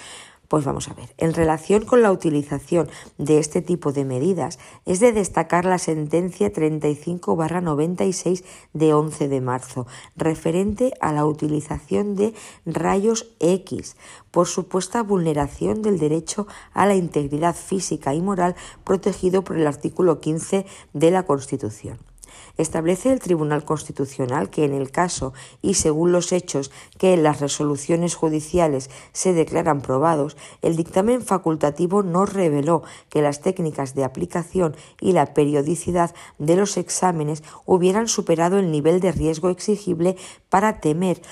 Pues 0.51 0.65
vamos 0.65 0.89
a 0.89 0.95
ver, 0.95 1.15
en 1.17 1.33
relación 1.33 1.85
con 1.85 2.03
la 2.03 2.11
utilización 2.11 2.89
de 3.19 3.39
este 3.39 3.63
tipo 3.63 3.93
de 3.93 4.05
medidas, 4.05 4.59
es 4.85 4.99
de 4.99 5.13
destacar 5.13 5.65
la 5.65 5.79
sentencia 5.79 6.53
35-96 6.53 8.43
de 8.73 8.93
11 8.93 9.29
de 9.29 9.41
marzo, 9.41 9.87
referente 10.17 10.93
a 11.01 11.13
la 11.13 11.25
utilización 11.25 12.17
de 12.17 12.35
rayos 12.67 13.29
X 13.39 13.95
por 14.33 14.49
supuesta 14.49 15.05
vulneración 15.05 15.83
del 15.83 16.01
derecho 16.01 16.49
a 16.73 16.85
la 16.85 16.97
integridad 16.97 17.55
física 17.55 18.13
y 18.13 18.21
moral 18.21 18.57
protegido 18.83 19.45
por 19.45 19.57
el 19.57 19.69
artículo 19.69 20.19
15 20.19 20.67
de 20.93 21.11
la 21.13 21.23
Constitución. 21.27 22.10
Establece 22.57 23.13
el 23.13 23.21
Tribunal 23.21 23.65
Constitucional 23.65 24.51
que 24.51 24.65
en 24.65 24.75
el 24.75 24.91
caso 24.91 25.33
y 25.63 25.75
según 25.75 26.13
los 26.13 26.33
hechos 26.33 26.71
que 26.99 27.15
en 27.15 27.23
las 27.23 27.41
resoluciones 27.41 28.15
judiciales 28.15 28.91
se 29.13 29.33
declaran 29.33 29.81
probados, 29.81 30.37
el 30.63 30.77
dictamen 30.77 31.23
facultativo 31.23 32.03
no 32.03 32.27
reveló 32.27 32.83
que 33.09 33.23
las 33.23 33.41
técnicas 33.41 33.95
de 33.95 34.05
aplicación 34.05 34.77
y 35.01 35.13
la 35.13 35.35
periodicidad 35.35 36.15
de 36.39 36.57
los 36.57 36.77
exámenes 36.77 37.43
hubieran 37.67 38.09
superado 38.09 38.59
el 38.59 38.71
nivel 38.71 39.01
de 39.01 39.13
riesgo 39.13 39.51
exigible 39.51 40.17
para 40.49 40.81
temer 40.81 41.23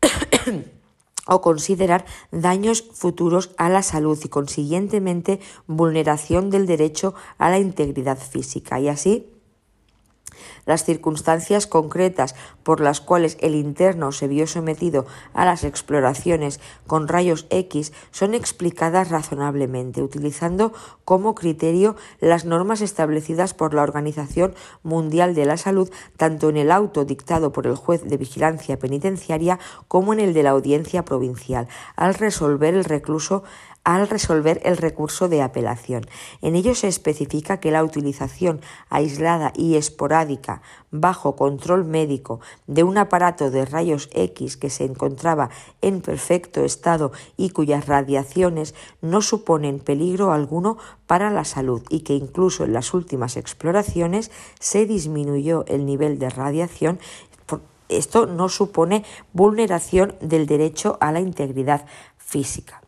o 1.26 1.40
considerar 1.40 2.06
daños 2.32 2.82
futuros 2.92 3.50
a 3.58 3.68
la 3.68 3.82
salud 3.82 4.18
y 4.24 4.28
consiguientemente 4.28 5.40
vulneración 5.66 6.50
del 6.50 6.66
derecho 6.66 7.14
a 7.36 7.50
la 7.50 7.58
integridad 7.58 8.18
física. 8.18 8.80
Y 8.80 8.88
así 8.88 9.37
las 10.68 10.84
circunstancias 10.84 11.66
concretas 11.66 12.34
por 12.62 12.80
las 12.80 13.00
cuales 13.00 13.38
el 13.40 13.54
interno 13.54 14.12
se 14.12 14.28
vio 14.28 14.46
sometido 14.46 15.06
a 15.32 15.46
las 15.46 15.64
exploraciones 15.64 16.60
con 16.86 17.08
rayos 17.08 17.46
X 17.48 17.94
son 18.10 18.34
explicadas 18.34 19.08
razonablemente, 19.08 20.02
utilizando 20.02 20.74
como 21.06 21.34
criterio 21.34 21.96
las 22.20 22.44
normas 22.44 22.82
establecidas 22.82 23.54
por 23.54 23.72
la 23.72 23.82
Organización 23.82 24.54
Mundial 24.82 25.34
de 25.34 25.46
la 25.46 25.56
Salud, 25.56 25.90
tanto 26.18 26.50
en 26.50 26.58
el 26.58 26.70
auto 26.70 27.06
dictado 27.06 27.50
por 27.50 27.66
el 27.66 27.74
juez 27.74 28.04
de 28.04 28.18
vigilancia 28.18 28.78
penitenciaria 28.78 29.58
como 29.88 30.12
en 30.12 30.20
el 30.20 30.34
de 30.34 30.42
la 30.42 30.50
audiencia 30.50 31.06
provincial, 31.06 31.66
al 31.96 32.12
resolver 32.12 32.74
el 32.74 32.84
recluso 32.84 33.42
al 33.88 34.06
resolver 34.06 34.60
el 34.64 34.76
recurso 34.76 35.30
de 35.30 35.40
apelación. 35.40 36.04
En 36.42 36.56
ello 36.56 36.74
se 36.74 36.88
especifica 36.88 37.58
que 37.58 37.70
la 37.70 37.82
utilización 37.82 38.60
aislada 38.90 39.54
y 39.56 39.76
esporádica 39.76 40.60
bajo 40.90 41.36
control 41.36 41.86
médico 41.86 42.40
de 42.66 42.82
un 42.82 42.98
aparato 42.98 43.50
de 43.50 43.64
rayos 43.64 44.10
X 44.12 44.58
que 44.58 44.68
se 44.68 44.84
encontraba 44.84 45.48
en 45.80 46.02
perfecto 46.02 46.64
estado 46.64 47.12
y 47.38 47.48
cuyas 47.48 47.86
radiaciones 47.86 48.74
no 49.00 49.22
suponen 49.22 49.78
peligro 49.78 50.32
alguno 50.32 50.76
para 51.06 51.30
la 51.30 51.44
salud 51.44 51.82
y 51.88 52.00
que 52.00 52.12
incluso 52.12 52.64
en 52.64 52.74
las 52.74 52.92
últimas 52.92 53.38
exploraciones 53.38 54.30
se 54.60 54.84
disminuyó 54.84 55.64
el 55.66 55.86
nivel 55.86 56.18
de 56.18 56.28
radiación 56.28 56.98
esto 57.88 58.26
no 58.26 58.50
supone 58.50 59.06
vulneración 59.32 60.14
del 60.20 60.44
derecho 60.44 60.98
a 61.00 61.10
la 61.10 61.20
integridad 61.20 61.86
física. 62.18 62.82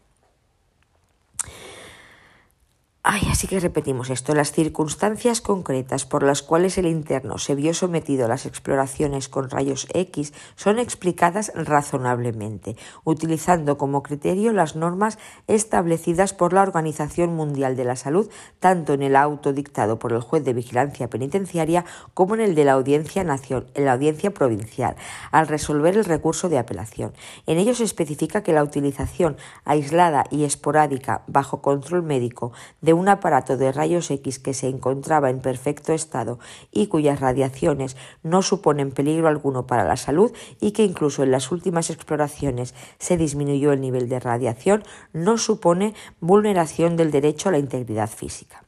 Ay, 3.13 3.23
así 3.29 3.49
que 3.49 3.59
repetimos 3.59 4.09
esto. 4.09 4.37
Las 4.37 4.53
circunstancias 4.53 5.41
concretas 5.41 6.05
por 6.07 6.23
las 6.23 6.43
cuales 6.43 6.79
el 6.79 6.87
interno 6.87 7.39
se 7.39 7.57
vio 7.57 7.75
sometido 7.75 8.27
a 8.27 8.29
las 8.29 8.47
exploraciones 8.47 9.29
con 9.29 9.51
rayos 9.51 9.89
X 9.93 10.33
son 10.55 10.79
explicadas 10.79 11.51
razonablemente, 11.57 12.77
utilizando 13.03 13.79
como 13.79 14.05
criterio 14.05 14.53
las 14.53 14.77
normas 14.77 15.19
establecidas 15.49 16.33
por 16.33 16.53
la 16.53 16.63
Organización 16.63 17.35
Mundial 17.35 17.75
de 17.75 17.85
la 17.85 17.97
Salud, 17.97 18.31
tanto 18.61 18.93
en 18.93 19.03
el 19.03 19.17
auto 19.17 19.53
dictado 19.53 19.99
por 19.99 20.13
el 20.13 20.21
juez 20.21 20.45
de 20.45 20.53
vigilancia 20.53 21.11
penitenciaria 21.11 21.85
como 22.15 22.37
en 22.37 22.43
el 22.43 22.55
de 22.55 22.65
la 22.65 22.75
audiencia, 22.75 23.25
nación, 23.25 23.67
en 23.75 23.87
la 23.87 23.95
audiencia 23.95 24.31
provincial, 24.31 24.95
al 25.33 25.49
resolver 25.49 25.97
el 25.97 26.05
recurso 26.05 26.49
de 26.49 26.59
apelación. 26.59 27.13
En 27.47 27.59
ello 27.59 27.75
se 27.75 27.83
especifica 27.83 28.45
que 28.45 28.53
la 28.53 28.63
utilización 28.63 29.37
aislada 29.65 30.27
y 30.31 30.45
esporádica 30.45 31.25
bajo 31.27 31.61
control 31.61 32.05
médico 32.05 32.53
de 32.81 33.00
un 33.01 33.09
aparato 33.09 33.57
de 33.57 33.73
rayos 33.73 34.11
X 34.11 34.39
que 34.39 34.53
se 34.53 34.69
encontraba 34.69 35.31
en 35.31 35.41
perfecto 35.41 35.95
estado 35.95 36.39
y 36.71 36.89
cuyas 36.89 37.19
radiaciones 37.19 37.97
no 38.23 38.43
suponen 38.43 38.93
peligro 38.93 39.27
alguno 39.27 39.67
para 39.67 39.85
la 39.85 39.97
salud 39.97 40.33
y 40.61 40.73
que 40.73 40.85
incluso 40.85 41.23
en 41.23 41.31
las 41.31 41.51
últimas 41.51 41.89
exploraciones 41.89 42.75
se 42.99 43.17
disminuyó 43.17 43.73
el 43.73 43.81
nivel 43.81 44.09
de 44.09 44.21
radiación, 44.21 44.85
no 45.15 45.39
supone 45.39 45.95
vulneración 46.21 46.97
del 46.97 47.11
derecho 47.11 47.49
a 47.49 47.53
la 47.53 47.59
integridad 47.59 48.11
física. 48.11 48.65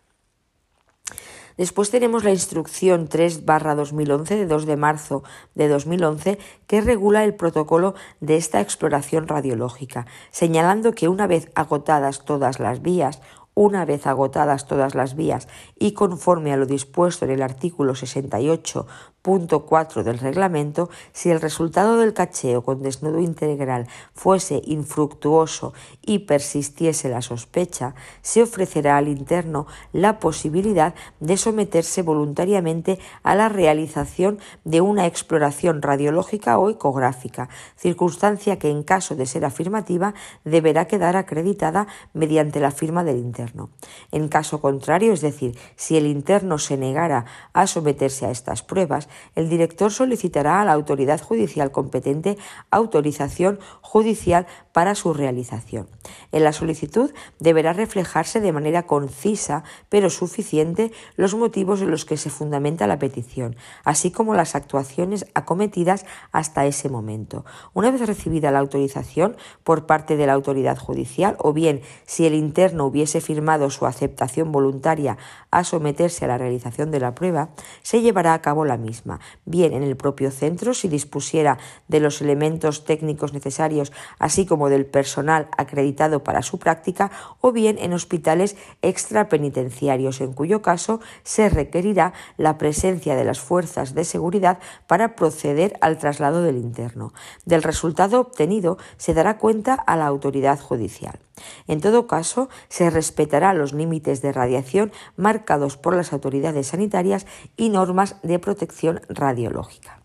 Después 1.58 1.90
tenemos 1.90 2.24
la 2.24 2.30
instrucción 2.30 3.10
3-2011 3.10 4.24
de 4.24 4.46
2 4.46 4.66
de 4.66 4.76
marzo 4.76 5.22
de 5.54 5.68
2011 5.68 6.38
que 6.66 6.80
regula 6.80 7.24
el 7.24 7.34
protocolo 7.34 7.94
de 8.20 8.36
esta 8.36 8.62
exploración 8.62 9.28
radiológica, 9.28 10.06
señalando 10.30 10.92
que 10.92 11.08
una 11.08 11.26
vez 11.26 11.50
agotadas 11.54 12.24
todas 12.24 12.58
las 12.58 12.80
vías 12.80 13.20
una 13.55 13.84
vez 13.84 14.07
agotadas 14.07 14.66
todas 14.66 14.94
las 14.94 15.14
vías 15.14 15.48
y 15.78 15.92
conforme 15.92 16.53
a 16.53 16.57
lo 16.57 16.66
dispuesto 16.66 17.24
en 17.24 17.32
el 17.32 17.42
artículo 17.42 17.94
68 17.94 18.86
Punto 19.22 19.66
4 19.66 20.02
del 20.02 20.18
reglamento, 20.18 20.90
si 21.12 21.30
el 21.30 21.40
resultado 21.40 21.96
del 21.96 22.12
cacheo 22.12 22.62
con 22.62 22.82
desnudo 22.82 23.20
integral 23.20 23.86
fuese 24.12 24.60
infructuoso 24.64 25.74
y 26.04 26.20
persistiese 26.20 27.08
la 27.08 27.22
sospecha, 27.22 27.94
se 28.20 28.42
ofrecerá 28.42 28.96
al 28.96 29.06
interno 29.06 29.68
la 29.92 30.18
posibilidad 30.18 30.96
de 31.20 31.36
someterse 31.36 32.02
voluntariamente 32.02 32.98
a 33.22 33.36
la 33.36 33.48
realización 33.48 34.40
de 34.64 34.80
una 34.80 35.06
exploración 35.06 35.82
radiológica 35.82 36.58
o 36.58 36.68
ecográfica, 36.68 37.48
circunstancia 37.76 38.58
que 38.58 38.70
en 38.70 38.82
caso 38.82 39.14
de 39.14 39.26
ser 39.26 39.44
afirmativa 39.44 40.14
deberá 40.44 40.88
quedar 40.88 41.14
acreditada 41.14 41.86
mediante 42.12 42.58
la 42.58 42.72
firma 42.72 43.04
del 43.04 43.18
interno. 43.18 43.70
En 44.10 44.26
caso 44.26 44.60
contrario, 44.60 45.12
es 45.12 45.20
decir, 45.20 45.56
si 45.76 45.96
el 45.96 46.06
interno 46.06 46.58
se 46.58 46.76
negara 46.76 47.26
a 47.52 47.68
someterse 47.68 48.26
a 48.26 48.32
estas 48.32 48.64
pruebas, 48.64 49.08
el 49.34 49.48
director 49.48 49.92
solicitará 49.92 50.60
a 50.60 50.64
la 50.64 50.72
autoridad 50.72 51.20
judicial 51.20 51.70
competente 51.70 52.38
autorización 52.70 53.58
judicial 53.80 54.46
para 54.72 54.94
su 54.94 55.12
realización. 55.14 55.88
En 56.32 56.44
la 56.44 56.52
solicitud 56.52 57.12
deberá 57.38 57.72
reflejarse 57.72 58.40
de 58.40 58.52
manera 58.52 58.86
concisa 58.86 59.64
pero 59.88 60.10
suficiente 60.10 60.92
los 61.16 61.34
motivos 61.34 61.82
en 61.82 61.90
los 61.90 62.04
que 62.04 62.16
se 62.16 62.30
fundamenta 62.30 62.86
la 62.86 62.98
petición, 62.98 63.56
así 63.84 64.10
como 64.10 64.34
las 64.34 64.54
actuaciones 64.54 65.26
acometidas 65.34 66.06
hasta 66.32 66.66
ese 66.66 66.88
momento. 66.88 67.44
Una 67.74 67.90
vez 67.90 68.06
recibida 68.06 68.50
la 68.50 68.60
autorización 68.60 69.36
por 69.64 69.86
parte 69.86 70.16
de 70.16 70.26
la 70.26 70.32
autoridad 70.32 70.78
judicial 70.78 71.36
o 71.38 71.52
bien 71.52 71.82
si 72.06 72.26
el 72.26 72.34
interno 72.34 72.86
hubiese 72.86 73.20
firmado 73.20 73.70
su 73.70 73.86
aceptación 73.86 74.52
voluntaria 74.52 75.18
a 75.50 75.64
someterse 75.64 76.24
a 76.24 76.28
la 76.28 76.38
realización 76.38 76.90
de 76.90 77.00
la 77.00 77.14
prueba, 77.14 77.50
se 77.82 78.00
llevará 78.00 78.34
a 78.34 78.42
cabo 78.42 78.64
la 78.64 78.76
misma 78.76 79.01
bien 79.44 79.72
en 79.72 79.82
el 79.82 79.96
propio 79.96 80.30
centro 80.30 80.74
si 80.74 80.88
dispusiera 80.88 81.59
de 81.88 82.00
los 82.00 82.20
elementos 82.20 82.84
técnicos 82.84 83.32
necesarios, 83.32 83.92
así 84.18 84.46
como 84.46 84.68
del 84.68 84.86
personal 84.86 85.48
acreditado 85.57 86.22
para 86.24 86.42
su 86.42 86.59
práctica, 86.59 87.11
o 87.40 87.53
bien 87.53 87.78
en 87.78 87.92
hospitales 87.92 88.57
extrapenitenciarios, 88.82 90.20
en 90.20 90.32
cuyo 90.32 90.62
caso 90.62 91.00
se 91.22 91.48
requerirá 91.48 92.12
la 92.36 92.59
presencia 92.59 93.16
de 93.16 93.24
las 93.24 93.40
fuerzas 93.40 93.94
de 93.94 94.05
seguridad 94.05 94.59
para 94.86 95.16
proceder 95.16 95.76
al 95.80 95.98
traslado 95.98 96.42
del 96.42 96.57
interno. 96.57 97.12
Del 97.44 97.62
resultado 97.62 98.20
obtenido 98.20 98.78
se 98.96 99.14
dará 99.14 99.38
cuenta 99.38 99.74
a 99.74 99.96
la 99.96 100.07
autoridad 100.07 100.61
judicial. 100.61 101.18
En 101.66 101.80
todo 101.80 102.07
caso, 102.07 102.49
se 102.68 102.90
respetará 102.90 103.55
los 103.55 103.72
límites 103.72 104.22
de 104.22 104.32
radiación 104.32 104.93
marcados 105.16 105.76
por 105.76 105.97
las 105.97 106.12
autoridades 106.12 106.68
sanitarias 106.68 107.26
y 107.57 107.68
normas 107.68 108.16
de 108.22 108.38
protección 108.38 109.01
radiológica. 109.09 110.03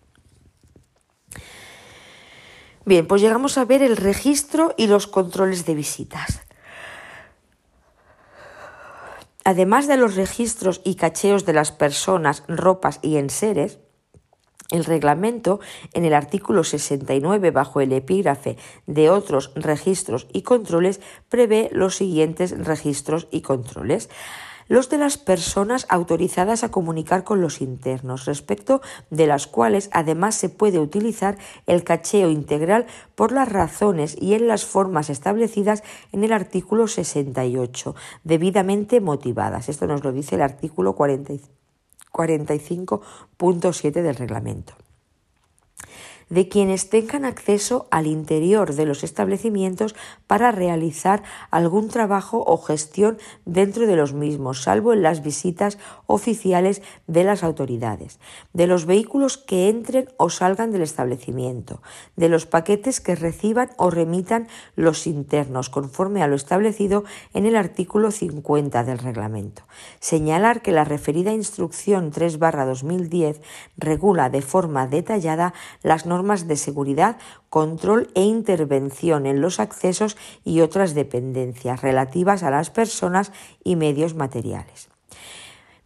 Bien, 2.85 3.05
pues 3.05 3.21
llegamos 3.21 3.57
a 3.57 3.65
ver 3.65 3.81
el 3.81 3.97
registro 3.97 4.73
y 4.77 4.87
los 4.87 5.07
controles 5.07 5.65
de 5.65 5.75
visitas. 5.75 6.41
Además 9.43 9.87
de 9.87 9.97
los 9.97 10.15
registros 10.15 10.81
y 10.83 10.95
cacheos 10.95 11.45
de 11.45 11.53
las 11.53 11.71
personas, 11.71 12.43
ropas 12.47 12.99
y 13.01 13.17
enseres, 13.17 13.79
el 14.71 14.85
reglamento, 14.85 15.59
en 15.93 16.05
el 16.05 16.13
artículo 16.13 16.63
69, 16.63 17.51
bajo 17.51 17.81
el 17.81 17.93
epígrafe 17.93 18.57
de 18.85 19.09
otros 19.09 19.51
registros 19.55 20.27
y 20.33 20.41
controles, 20.41 20.99
prevé 21.29 21.69
los 21.71 21.95
siguientes 21.95 22.57
registros 22.65 23.27
y 23.31 23.41
controles 23.41 24.09
los 24.67 24.89
de 24.89 24.97
las 24.97 25.17
personas 25.17 25.85
autorizadas 25.89 26.63
a 26.63 26.71
comunicar 26.71 27.23
con 27.23 27.41
los 27.41 27.61
internos, 27.61 28.25
respecto 28.25 28.81
de 29.09 29.27
las 29.27 29.47
cuales 29.47 29.89
además 29.93 30.35
se 30.35 30.49
puede 30.49 30.79
utilizar 30.79 31.37
el 31.65 31.83
cacheo 31.83 32.29
integral 32.29 32.85
por 33.15 33.31
las 33.31 33.49
razones 33.49 34.17
y 34.19 34.33
en 34.33 34.47
las 34.47 34.65
formas 34.65 35.09
establecidas 35.09 35.83
en 36.11 36.23
el 36.23 36.33
artículo 36.33 36.87
68, 36.87 37.95
debidamente 38.23 39.01
motivadas. 39.01 39.69
Esto 39.69 39.87
nos 39.87 40.03
lo 40.03 40.11
dice 40.11 40.35
el 40.35 40.41
artículo 40.41 40.95
45 40.95 41.56
45.7 42.17 43.91
del 44.01 44.15
reglamento 44.15 44.73
de 46.29 46.49
quienes 46.49 46.89
tengan 46.89 47.25
acceso 47.25 47.87
al 47.89 48.07
interior 48.07 48.73
de 48.73 48.85
los 48.85 49.03
establecimientos 49.03 49.95
para 50.27 50.51
realizar 50.51 51.23
algún 51.51 51.87
trabajo 51.87 52.43
o 52.45 52.57
gestión 52.57 53.17
dentro 53.45 53.87
de 53.87 53.95
los 53.95 54.13
mismos, 54.13 54.63
salvo 54.63 54.93
en 54.93 55.03
las 55.03 55.23
visitas 55.23 55.77
oficiales 56.05 56.81
de 57.07 57.23
las 57.23 57.43
autoridades, 57.43 58.19
de 58.53 58.67
los 58.67 58.85
vehículos 58.85 59.37
que 59.37 59.69
entren 59.69 60.09
o 60.17 60.29
salgan 60.29 60.71
del 60.71 60.81
establecimiento, 60.81 61.81
de 62.15 62.29
los 62.29 62.45
paquetes 62.45 62.99
que 62.99 63.15
reciban 63.15 63.69
o 63.77 63.89
remitan 63.89 64.47
los 64.75 65.07
internos, 65.07 65.69
conforme 65.69 66.23
a 66.23 66.27
lo 66.27 66.35
establecido 66.35 67.05
en 67.33 67.45
el 67.45 67.55
artículo 67.55 68.11
50 68.11 68.83
del 68.83 68.97
reglamento. 68.97 69.63
Señalar 69.99 70.61
que 70.61 70.71
la 70.71 70.83
referida 70.83 71.31
instrucción 71.31 72.11
3-2010 72.11 73.39
regula 73.77 74.29
de 74.29 74.41
forma 74.41 74.87
detallada 74.87 75.53
las 75.83 76.05
normas 76.05 76.16
normas 76.17 76.47
de 76.47 76.55
seguridad, 76.55 77.17
control 77.49 78.09
e 78.15 78.23
intervención 78.23 79.27
en 79.27 79.39
los 79.39 79.59
accesos 79.59 80.17
y 80.43 80.61
otras 80.61 80.95
dependencias 80.95 81.81
relativas 81.81 82.41
a 82.41 82.49
las 82.49 82.71
personas 82.71 83.31
y 83.63 83.75
medios 83.75 84.15
materiales. 84.15 84.89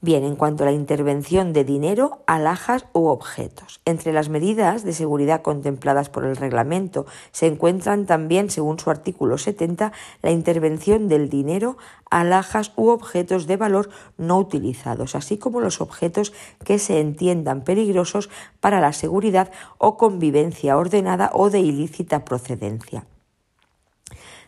Bien, 0.04 0.24
en 0.24 0.36
cuanto 0.36 0.64
a 0.64 0.66
la 0.66 0.72
intervención 0.72 1.54
de 1.54 1.64
dinero, 1.64 2.24
alhajas 2.26 2.88
u 2.92 3.06
objetos. 3.06 3.82
Entre 3.86 4.12
las 4.12 4.30
medidas 4.30 4.84
de 4.84 4.94
seguridad 4.94 5.44
contempladas 5.44 6.10
por 6.10 6.26
el 6.26 6.38
reglamento 6.38 7.06
se 7.32 7.46
encuentran 7.46 8.08
también, 8.08 8.50
según 8.50 8.80
su 8.80 8.90
artículo 8.90 9.38
70, 9.38 9.92
la 10.24 10.32
intervención 10.32 11.08
del 11.08 11.30
dinero, 11.30 11.78
alhajas 12.10 12.74
u 12.78 12.90
objetos 12.90 13.46
de 13.46 13.58
valor 13.58 13.92
no 14.18 14.40
utilizados, 14.40 15.14
así 15.14 15.38
como 15.38 15.62
los 15.62 15.82
objetos 15.82 16.34
que 16.64 16.80
se 16.80 17.00
entiendan 17.00 17.62
peligrosos 17.62 18.32
para 18.60 18.82
la 18.82 18.94
seguridad 18.94 19.52
o 19.78 19.98
convivencia 19.98 20.78
ordenada 20.78 21.30
o 21.32 21.52
de 21.52 21.60
ilícita 21.60 22.26
procedencia. 22.26 23.06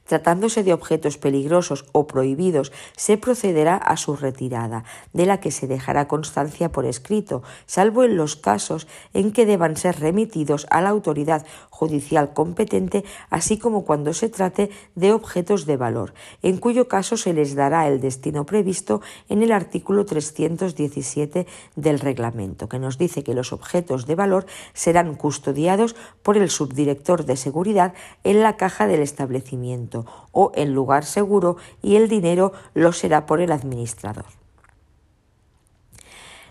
Tratándose 0.05 0.63
de 0.63 0.73
objetos 0.73 1.17
peligrosos 1.17 1.85
o 1.93 2.07
prohibidos, 2.07 2.71
se 2.97 3.17
procederá 3.17 3.77
a 3.77 3.95
su 3.95 4.15
retirada, 4.15 4.83
de 5.13 5.25
la 5.25 5.39
que 5.39 5.51
se 5.51 5.67
dejará 5.67 6.07
constancia 6.07 6.71
por 6.71 6.85
escrito, 6.85 7.41
salvo 7.65 8.03
en 8.03 8.17
los 8.17 8.35
casos 8.35 8.87
en 9.13 9.31
que 9.31 9.45
deban 9.45 9.77
ser 9.77 9.99
remitidos 9.99 10.67
a 10.69 10.81
la 10.81 10.89
autoridad 10.89 11.45
judicial 11.69 12.33
competente, 12.33 13.05
así 13.29 13.57
como 13.57 13.85
cuando 13.85 14.13
se 14.13 14.29
trate 14.29 14.69
de 14.95 15.13
objetos 15.13 15.65
de 15.65 15.77
valor, 15.77 16.13
en 16.41 16.57
cuyo 16.57 16.87
caso 16.87 17.15
se 17.15 17.33
les 17.33 17.55
dará 17.55 17.87
el 17.87 18.01
destino 18.01 18.45
previsto 18.45 19.01
en 19.29 19.41
el 19.41 19.51
artículo 19.51 20.05
317 20.05 21.47
del 21.75 21.99
reglamento, 21.99 22.67
que 22.67 22.79
nos 22.79 22.97
dice 22.97 23.23
que 23.23 23.33
los 23.33 23.53
objetos 23.53 24.05
de 24.05 24.15
valor 24.15 24.45
serán 24.73 25.15
custodiados 25.15 25.95
por 26.23 26.37
el 26.37 26.49
subdirector 26.49 27.25
de 27.25 27.37
seguridad 27.37 27.93
en 28.23 28.41
la 28.41 28.57
caja 28.57 28.87
del 28.87 29.01
establecimiento 29.01 29.92
o 30.31 30.51
en 30.55 30.73
lugar 30.73 31.05
seguro 31.05 31.57
y 31.81 31.95
el 31.95 32.07
dinero 32.09 32.53
lo 32.73 32.91
será 32.91 33.25
por 33.25 33.41
el 33.41 33.51
administrador. 33.51 34.42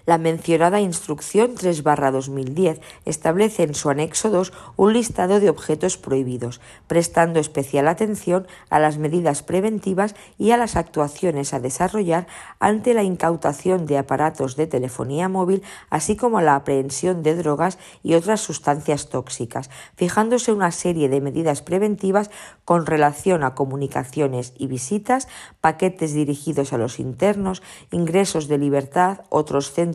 La 0.04 0.18
mencionada 0.18 0.80
Instrucción 0.80 1.54
3-2010 1.54 2.80
establece 3.04 3.62
en 3.62 3.74
su 3.74 3.88
anexo 3.88 4.30
2 4.30 4.52
un 4.76 4.92
listado 4.92 5.38
de 5.38 5.48
objetos 5.48 5.96
prohibidos, 5.96 6.60
prestando 6.88 7.38
especial 7.38 7.86
atención 7.86 8.48
a 8.68 8.80
las 8.80 8.98
medidas 8.98 9.44
preventivas 9.44 10.16
y 10.38 10.50
a 10.50 10.56
las 10.56 10.74
actuaciones 10.74 11.54
a 11.54 11.60
desarrollar 11.60 12.26
ante 12.58 12.94
la 12.94 13.04
incautación 13.04 13.86
de 13.86 13.98
aparatos 13.98 14.56
de 14.56 14.66
telefonía 14.66 15.28
móvil, 15.28 15.62
así 15.88 16.16
como 16.16 16.40
la 16.40 16.56
aprehensión 16.56 17.22
de 17.22 17.36
drogas 17.36 17.78
y 18.02 18.14
otras 18.14 18.40
sustancias 18.40 19.08
tóxicas, 19.08 19.70
fijándose 19.94 20.52
una 20.52 20.72
serie 20.72 21.08
de 21.08 21.20
medidas 21.20 21.62
preventivas 21.62 22.30
con 22.64 22.86
relación 22.86 23.44
a 23.44 23.54
comunicaciones 23.54 24.52
y 24.58 24.66
visitas, 24.66 25.28
paquetes 25.60 26.12
dirigidos 26.12 26.72
a 26.72 26.78
los 26.78 26.98
internos, 26.98 27.62
ingresos 27.92 28.48
de 28.48 28.58
libertad, 28.58 29.20
otros 29.30 29.70
centros 29.72 29.91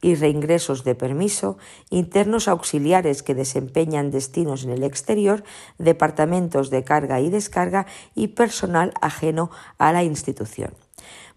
y 0.00 0.14
reingresos 0.14 0.84
de 0.84 0.94
permiso, 0.94 1.58
internos 1.90 2.48
auxiliares 2.48 3.22
que 3.22 3.34
desempeñan 3.34 4.10
destinos 4.10 4.64
en 4.64 4.70
el 4.70 4.84
exterior, 4.84 5.44
departamentos 5.78 6.70
de 6.70 6.84
carga 6.84 7.20
y 7.20 7.30
descarga 7.30 7.86
y 8.14 8.28
personal 8.28 8.92
ajeno 9.00 9.50
a 9.78 9.92
la 9.92 10.04
institución. 10.04 10.87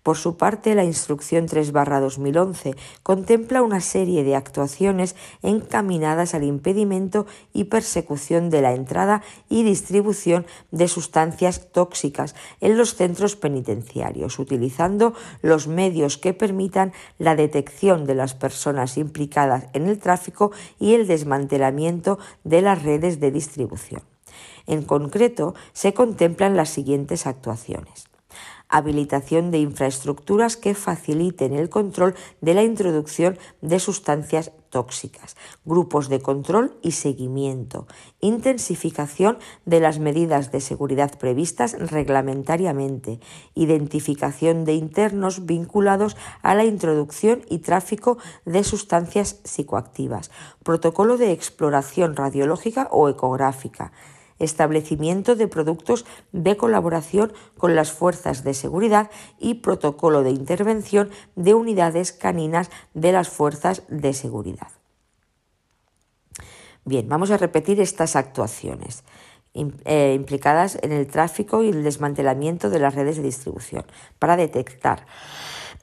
Por 0.04 0.18
su 0.18 0.36
parte, 0.36 0.74
la 0.74 0.84
Instrucción 0.84 1.48
3-2011 1.48 2.76
contempla 3.04 3.62
una 3.62 3.82
serie 3.82 4.24
de 4.24 4.36
actuaciones 4.36 5.16
encaminadas 5.44 6.34
al 6.34 6.44
impedimento 6.44 7.28
y 7.54 7.66
persecución 7.66 8.50
de 8.50 8.64
la 8.64 8.74
entrada 8.74 9.22
y 9.48 9.62
distribución 9.62 10.48
de 10.72 10.88
sustancias 10.88 11.72
tóxicas 11.72 12.34
en 12.62 12.78
los 12.78 12.96
centros 12.96 13.36
penitenciarios, 13.36 14.40
utilizando 14.40 15.14
los 15.44 15.68
medios 15.68 16.18
que 16.18 16.34
permitan 16.34 16.94
la 17.20 17.36
detección 17.36 18.06
de 18.06 18.16
las 18.16 18.34
personas 18.34 18.98
implicadas 18.98 19.68
en 19.74 19.88
el 19.88 20.00
tráfico 20.00 20.52
y 20.80 20.96
el 20.96 21.06
desmantelamiento 21.06 22.18
de 22.44 22.64
las 22.64 22.82
redes 22.82 23.20
de 23.20 23.30
distribución. 23.30 24.02
En 24.66 24.82
concreto, 24.82 25.54
se 25.74 25.94
contemplan 25.94 26.56
las 26.56 26.70
siguientes 26.70 27.28
actuaciones 27.28 28.11
habilitación 28.72 29.52
de 29.52 29.60
infraestructuras 29.60 30.58
que 30.58 30.74
faciliten 30.74 31.54
el 31.54 31.70
control 31.70 32.16
de 32.40 32.54
la 32.54 32.64
introducción 32.64 33.38
de 33.62 33.80
sustancias 33.80 34.52
tóxicas, 34.72 35.36
grupos 35.66 36.10
de 36.10 36.22
control 36.22 36.74
y 36.82 36.92
seguimiento, 36.92 37.86
intensificación 38.22 39.38
de 39.66 39.82
las 39.82 40.00
medidas 40.00 40.52
de 40.52 40.62
seguridad 40.62 41.20
previstas 41.20 41.76
reglamentariamente, 41.78 43.20
identificación 43.54 44.66
de 44.66 44.74
internos 44.74 45.46
vinculados 45.46 46.16
a 46.42 46.56
la 46.56 46.64
introducción 46.64 47.42
y 47.50 47.60
tráfico 47.60 48.18
de 48.46 48.64
sustancias 48.64 49.42
psicoactivas, 49.44 50.32
protocolo 50.64 51.18
de 51.18 51.34
exploración 51.34 52.16
radiológica 52.16 52.88
o 52.92 53.10
ecográfica, 53.10 53.92
establecimiento 54.44 55.36
de 55.36 55.48
productos 55.48 56.06
de 56.32 56.58
colaboración 56.58 57.34
con 57.58 57.76
las 57.76 57.92
fuerzas 57.92 58.44
de 58.44 58.54
seguridad 58.54 59.10
y 59.40 59.56
protocolo 59.56 60.24
de 60.24 60.32
intervención 60.32 61.10
de 61.36 61.54
unidades 61.54 62.12
caninas 62.12 62.70
de 62.94 63.12
las 63.12 63.30
fuerzas 63.30 63.84
de 63.88 64.14
seguridad. 64.14 64.68
Bien, 66.84 67.08
vamos 67.08 67.30
a 67.30 67.38
repetir 67.38 67.80
estas 67.80 68.16
actuaciones 68.16 69.04
eh, 69.54 70.14
implicadas 70.16 70.80
en 70.82 70.92
el 70.92 71.08
tráfico 71.08 71.62
y 71.62 71.70
el 71.70 71.84
desmantelamiento 71.84 72.70
de 72.70 72.80
las 72.80 72.96
redes 72.96 73.18
de 73.18 73.24
distribución 73.24 73.86
para 74.18 74.38
detectar 74.38 75.06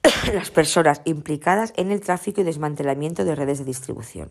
las 0.33 0.51
personas 0.51 1.03
implicadas 1.05 1.73
en 1.77 1.93
el 1.93 2.01
tráfico 2.01 2.41
y 2.41 2.45
desmantelamiento 2.45 3.25
de 3.25 3.35
redes 3.35 3.59
de 3.59 3.65
distribución. 3.65 4.31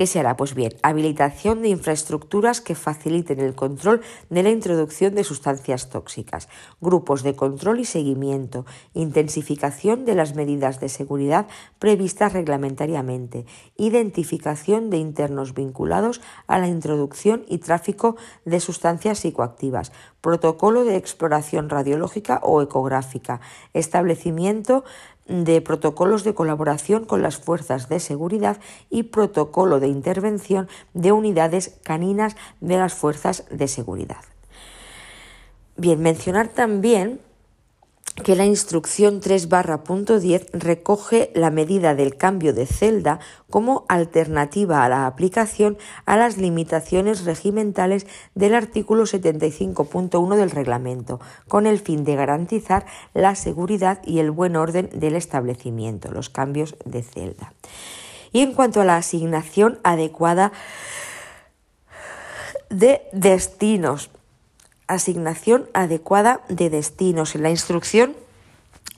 ¿Qué 0.00 0.06
se 0.06 0.18
hará? 0.18 0.34
Pues 0.34 0.54
bien, 0.54 0.72
habilitación 0.82 1.60
de 1.60 1.68
infraestructuras 1.68 2.62
que 2.62 2.74
faciliten 2.74 3.38
el 3.38 3.54
control 3.54 4.00
de 4.30 4.42
la 4.42 4.48
introducción 4.48 5.14
de 5.14 5.24
sustancias 5.24 5.90
tóxicas, 5.90 6.48
grupos 6.80 7.22
de 7.22 7.36
control 7.36 7.80
y 7.80 7.84
seguimiento, 7.84 8.64
intensificación 8.94 10.06
de 10.06 10.14
las 10.14 10.34
medidas 10.34 10.80
de 10.80 10.88
seguridad 10.88 11.48
previstas 11.78 12.32
reglamentariamente, 12.32 13.44
identificación 13.76 14.88
de 14.88 14.96
internos 14.96 15.52
vinculados 15.52 16.22
a 16.46 16.58
la 16.58 16.68
introducción 16.68 17.44
y 17.46 17.58
tráfico 17.58 18.16
de 18.46 18.58
sustancias 18.60 19.18
psicoactivas, 19.18 19.92
protocolo 20.22 20.84
de 20.84 20.96
exploración 20.96 21.68
radiológica 21.68 22.40
o 22.42 22.62
ecográfica, 22.62 23.42
establecimiento 23.74 24.82
de 25.30 25.60
protocolos 25.60 26.24
de 26.24 26.34
colaboración 26.34 27.04
con 27.04 27.22
las 27.22 27.36
fuerzas 27.36 27.88
de 27.88 28.00
seguridad 28.00 28.58
y 28.90 29.04
protocolo 29.04 29.78
de 29.78 29.86
intervención 29.86 30.68
de 30.92 31.12
unidades 31.12 31.78
caninas 31.84 32.36
de 32.60 32.76
las 32.76 32.94
fuerzas 32.94 33.44
de 33.50 33.68
seguridad. 33.68 34.24
Bien, 35.76 36.02
mencionar 36.02 36.48
también 36.48 37.20
que 38.22 38.36
la 38.36 38.44
instrucción 38.44 39.20
3 39.20 39.48
10 39.48 40.46
recoge 40.52 41.30
la 41.34 41.50
medida 41.50 41.94
del 41.94 42.16
cambio 42.16 42.52
de 42.52 42.66
celda 42.66 43.20
como 43.48 43.84
alternativa 43.88 44.84
a 44.84 44.88
la 44.88 45.06
aplicación 45.06 45.78
a 46.06 46.16
las 46.16 46.36
limitaciones 46.36 47.24
regimentales 47.24 48.06
del 48.34 48.54
artículo 48.54 49.04
75.1 49.04 50.36
del 50.36 50.50
reglamento, 50.50 51.20
con 51.48 51.66
el 51.66 51.78
fin 51.78 52.04
de 52.04 52.16
garantizar 52.16 52.86
la 53.14 53.34
seguridad 53.34 54.00
y 54.04 54.18
el 54.18 54.30
buen 54.30 54.56
orden 54.56 54.90
del 54.92 55.16
establecimiento, 55.16 56.10
los 56.10 56.28
cambios 56.28 56.76
de 56.84 57.02
celda. 57.02 57.52
Y 58.32 58.40
en 58.40 58.52
cuanto 58.52 58.80
a 58.80 58.84
la 58.84 58.96
asignación 58.96 59.78
adecuada 59.82 60.52
de 62.68 63.02
destinos, 63.12 64.10
asignación 64.94 65.68
adecuada 65.72 66.40
de 66.48 66.70
destinos. 66.70 67.34
En 67.34 67.42
la 67.42 67.50
instrucción 67.50 68.14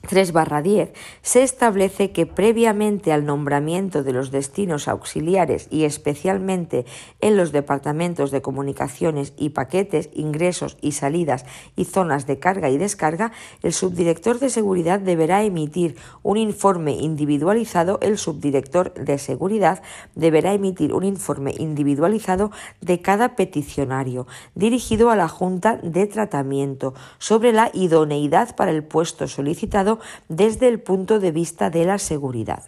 3 0.05 0.33
10 0.63 0.93
se 1.21 1.43
establece 1.43 2.11
que 2.11 2.25
previamente 2.25 3.13
al 3.13 3.25
nombramiento 3.25 4.03
de 4.03 4.11
los 4.11 4.31
destinos 4.31 4.89
auxiliares 4.89 5.67
y 5.71 5.85
especialmente 5.85 6.85
en 7.21 7.37
los 7.37 7.53
departamentos 7.53 8.29
de 8.29 8.41
comunicaciones 8.41 9.31
y 9.37 9.51
paquetes, 9.51 10.09
ingresos 10.13 10.77
y 10.81 10.91
salidas 10.91 11.45
y 11.77 11.85
zonas 11.85 12.27
de 12.27 12.37
carga 12.37 12.69
y 12.69 12.77
descarga, 12.77 13.31
el 13.61 13.71
subdirector 13.71 14.39
de 14.39 14.49
seguridad 14.49 14.99
deberá 14.99 15.41
emitir 15.43 15.95
un 16.21 16.35
informe 16.35 16.91
individualizado, 16.95 17.97
el 18.01 18.17
subdirector 18.17 18.93
de 18.95 19.17
seguridad 19.17 19.81
deberá 20.15 20.53
emitir 20.53 20.93
un 20.93 21.05
informe 21.05 21.55
individualizado 21.57 22.51
de 22.81 23.01
cada 23.01 23.37
peticionario 23.37 24.27
dirigido 24.53 25.11
a 25.11 25.15
la 25.15 25.29
Junta 25.29 25.77
de 25.77 26.07
Tratamiento 26.07 26.93
sobre 27.19 27.53
la 27.53 27.71
idoneidad 27.73 28.53
para 28.57 28.71
el 28.71 28.83
puesto 28.83 29.29
solicitado 29.29 29.92
desde 30.29 30.67
el 30.67 30.79
punto 30.79 31.19
de 31.19 31.31
vista 31.31 31.69
de 31.69 31.85
la 31.85 31.97
seguridad. 31.97 32.63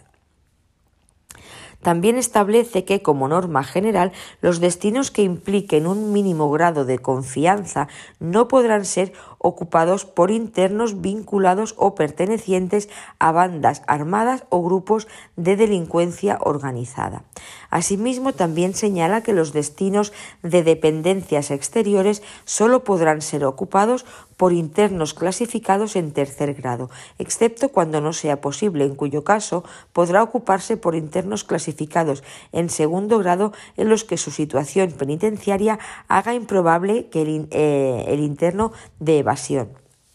También 1.82 2.18
establece 2.18 2.84
que, 2.84 3.00
como 3.00 3.28
norma 3.28 3.62
general, 3.62 4.10
los 4.40 4.58
destinos 4.58 5.12
que 5.12 5.22
impliquen 5.22 5.86
un 5.86 6.12
mínimo 6.12 6.50
grado 6.50 6.84
de 6.84 6.98
confianza 6.98 7.86
no 8.18 8.48
podrán 8.48 8.84
ser 8.84 9.12
ocupados 9.46 10.04
por 10.04 10.32
internos 10.32 11.00
vinculados 11.00 11.74
o 11.78 11.94
pertenecientes 11.94 12.88
a 13.20 13.30
bandas 13.30 13.82
armadas 13.86 14.42
o 14.50 14.62
grupos 14.62 15.06
de 15.36 15.54
delincuencia 15.54 16.38
organizada. 16.42 17.22
Asimismo, 17.70 18.32
también 18.32 18.74
señala 18.74 19.22
que 19.22 19.32
los 19.32 19.52
destinos 19.52 20.12
de 20.42 20.64
dependencias 20.64 21.50
exteriores 21.50 22.22
solo 22.44 22.82
podrán 22.82 23.22
ser 23.22 23.44
ocupados 23.44 24.04
por 24.36 24.52
internos 24.52 25.14
clasificados 25.14 25.96
en 25.96 26.12
tercer 26.12 26.54
grado, 26.54 26.90
excepto 27.18 27.70
cuando 27.70 28.00
no 28.00 28.12
sea 28.12 28.40
posible, 28.40 28.84
en 28.84 28.94
cuyo 28.94 29.24
caso 29.24 29.64
podrá 29.92 30.22
ocuparse 30.22 30.76
por 30.76 30.94
internos 30.94 31.44
clasificados 31.44 32.22
en 32.52 32.68
segundo 32.68 33.18
grado 33.18 33.52
en 33.76 33.88
los 33.88 34.04
que 34.04 34.18
su 34.18 34.30
situación 34.30 34.92
penitenciaria 34.92 35.78
haga 36.08 36.34
improbable 36.34 37.08
que 37.08 37.22
el, 37.22 37.48
eh, 37.50 38.04
el 38.08 38.20
interno 38.20 38.72
de 39.00 39.18
evasión 39.20 39.35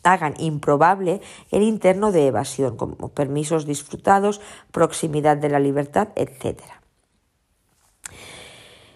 hagan 0.03 0.33
improbable 0.39 1.21
el 1.51 1.63
interno 1.63 2.11
de 2.11 2.27
evasión, 2.27 2.75
como 2.75 3.09
permisos 3.09 3.65
disfrutados, 3.65 4.41
proximidad 4.71 5.37
de 5.37 5.49
la 5.49 5.59
libertad, 5.59 6.09
etcétera. 6.15 6.81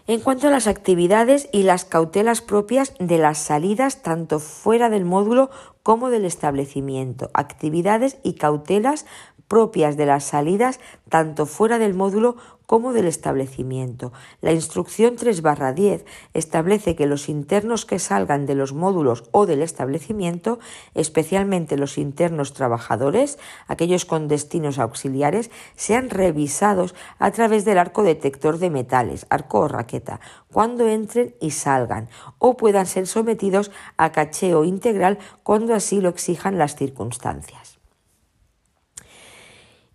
En 0.07 0.19
cuanto 0.19 0.47
a 0.47 0.51
las 0.51 0.67
actividades 0.67 1.49
y 1.51 1.63
las 1.63 1.83
cautelas 1.83 2.41
propias 2.41 2.93
de 2.99 3.17
las 3.17 3.39
salidas 3.39 4.03
tanto 4.03 4.39
fuera 4.39 4.89
del 4.89 5.03
módulo 5.03 5.49
como 5.81 6.11
del 6.11 6.25
establecimiento, 6.25 7.31
actividades 7.33 8.17
y 8.21 8.33
cautelas 8.33 9.07
propias 9.47 9.97
de 9.97 10.05
las 10.05 10.23
salidas 10.23 10.79
tanto 11.09 11.45
fuera 11.45 11.79
del 11.79 11.93
módulo 11.93 12.35
como 12.65 12.93
del 12.93 13.05
establecimiento. 13.05 14.11
La 14.41 14.51
instrucción 14.51 15.17
3-10 15.17 16.03
establece 16.33 16.95
que 16.95 17.05
los 17.05 17.29
internos 17.29 17.85
que 17.85 17.99
salgan 17.99 18.45
de 18.45 18.55
los 18.55 18.73
módulos 18.73 19.23
o 19.31 19.45
del 19.45 19.61
establecimiento, 19.61 20.59
especialmente 20.93 21.77
los 21.77 21.97
internos 21.97 22.53
trabajadores, 22.53 23.37
aquellos 23.67 24.05
con 24.05 24.27
destinos 24.27 24.79
auxiliares, 24.79 25.51
sean 25.75 26.09
revisados 26.09 26.95
a 27.19 27.31
través 27.31 27.65
del 27.65 27.77
arco 27.77 28.03
detector 28.03 28.57
de 28.57 28.69
metales, 28.69 29.25
arco 29.29 29.59
o 29.59 29.67
raqueta, 29.67 30.19
cuando 30.51 30.87
entren 30.87 31.35
y 31.39 31.51
salgan, 31.51 32.09
o 32.39 32.57
puedan 32.57 32.85
ser 32.85 33.07
sometidos 33.07 33.71
a 33.97 34.11
cacheo 34.11 34.63
integral 34.63 35.19
cuando 35.43 35.75
así 35.75 36.01
lo 36.01 36.09
exijan 36.09 36.57
las 36.57 36.75
circunstancias. 36.75 37.74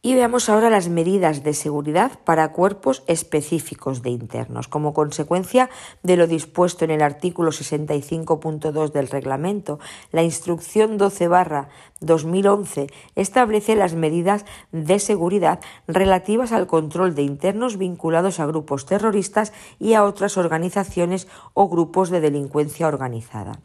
Y 0.03 0.15
veamos 0.15 0.49
ahora 0.49 0.71
las 0.71 0.89
medidas 0.89 1.43
de 1.43 1.53
seguridad 1.53 2.13
para 2.25 2.53
cuerpos 2.53 3.03
específicos 3.07 4.03
de 4.03 4.09
internos. 4.09 4.67
Como 4.67 4.95
consecuencia 4.95 5.69
de 6.03 6.17
lo 6.17 6.27
dispuesto 6.27 6.87
en 6.87 6.91
el 6.91 7.03
artículo 7.03 7.51
65.2 7.51 8.93
del 8.93 9.09
reglamento, 9.09 9.79
la 10.11 10.23
instrucción 10.23 10.97
12 10.97 11.29
2011 12.01 12.89
establece 13.15 13.77
las 13.77 13.95
medidas 13.95 14.45
de 14.73 14.99
seguridad 14.99 15.61
relativas 15.87 16.53
al 16.53 16.67
control 16.67 17.15
de 17.15 17.23
internos 17.23 17.77
vinculados 17.77 18.41
a 18.41 18.47
grupos 18.47 18.87
terroristas 18.87 19.53
y 19.79 19.95
a 19.95 20.05
otras 20.05 20.37
organizaciones 20.37 21.29
o 21.55 21.69
grupos 21.69 22.11
de 22.11 22.21
delincuencia 22.21 22.89
organizada. 22.89 23.61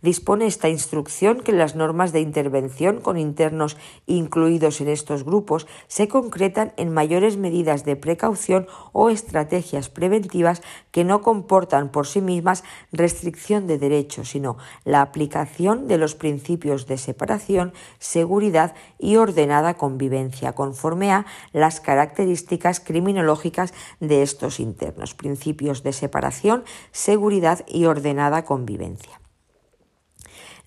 Dispone 0.00 0.46
esta 0.46 0.68
instrucción 0.68 1.40
que 1.40 1.52
las 1.52 1.74
normas 1.74 2.12
de 2.12 2.20
intervención 2.20 3.00
con 3.00 3.18
internos 3.18 3.76
incluidos 4.06 4.80
en 4.80 4.88
estos 4.88 5.24
grupos 5.24 5.66
se 5.88 6.06
concretan 6.06 6.72
en 6.76 6.92
mayores 6.92 7.36
medidas 7.36 7.84
de 7.84 7.96
precaución 7.96 8.68
o 8.92 9.10
estrategias 9.10 9.88
preventivas 9.88 10.62
que 10.92 11.02
no 11.02 11.20
comportan 11.20 11.90
por 11.90 12.06
sí 12.06 12.20
mismas 12.20 12.62
restricción 12.92 13.66
de 13.66 13.78
derechos, 13.78 14.30
sino 14.30 14.56
la 14.84 15.02
aplicación 15.02 15.88
de 15.88 15.98
los 15.98 16.14
principios 16.14 16.86
de 16.86 16.98
separación, 16.98 17.72
seguridad 17.98 18.74
y 18.98 19.16
ordenada 19.16 19.74
convivencia, 19.74 20.54
conforme 20.54 21.12
a 21.12 21.26
las 21.52 21.80
características 21.80 22.80
criminológicas 22.80 23.72
de 24.00 24.22
estos 24.22 24.60
internos, 24.60 25.14
principios 25.14 25.82
de 25.82 25.92
separación, 25.92 26.64
seguridad 26.92 27.64
y 27.66 27.86
ordenada 27.86 28.44
convivencia. 28.44 29.17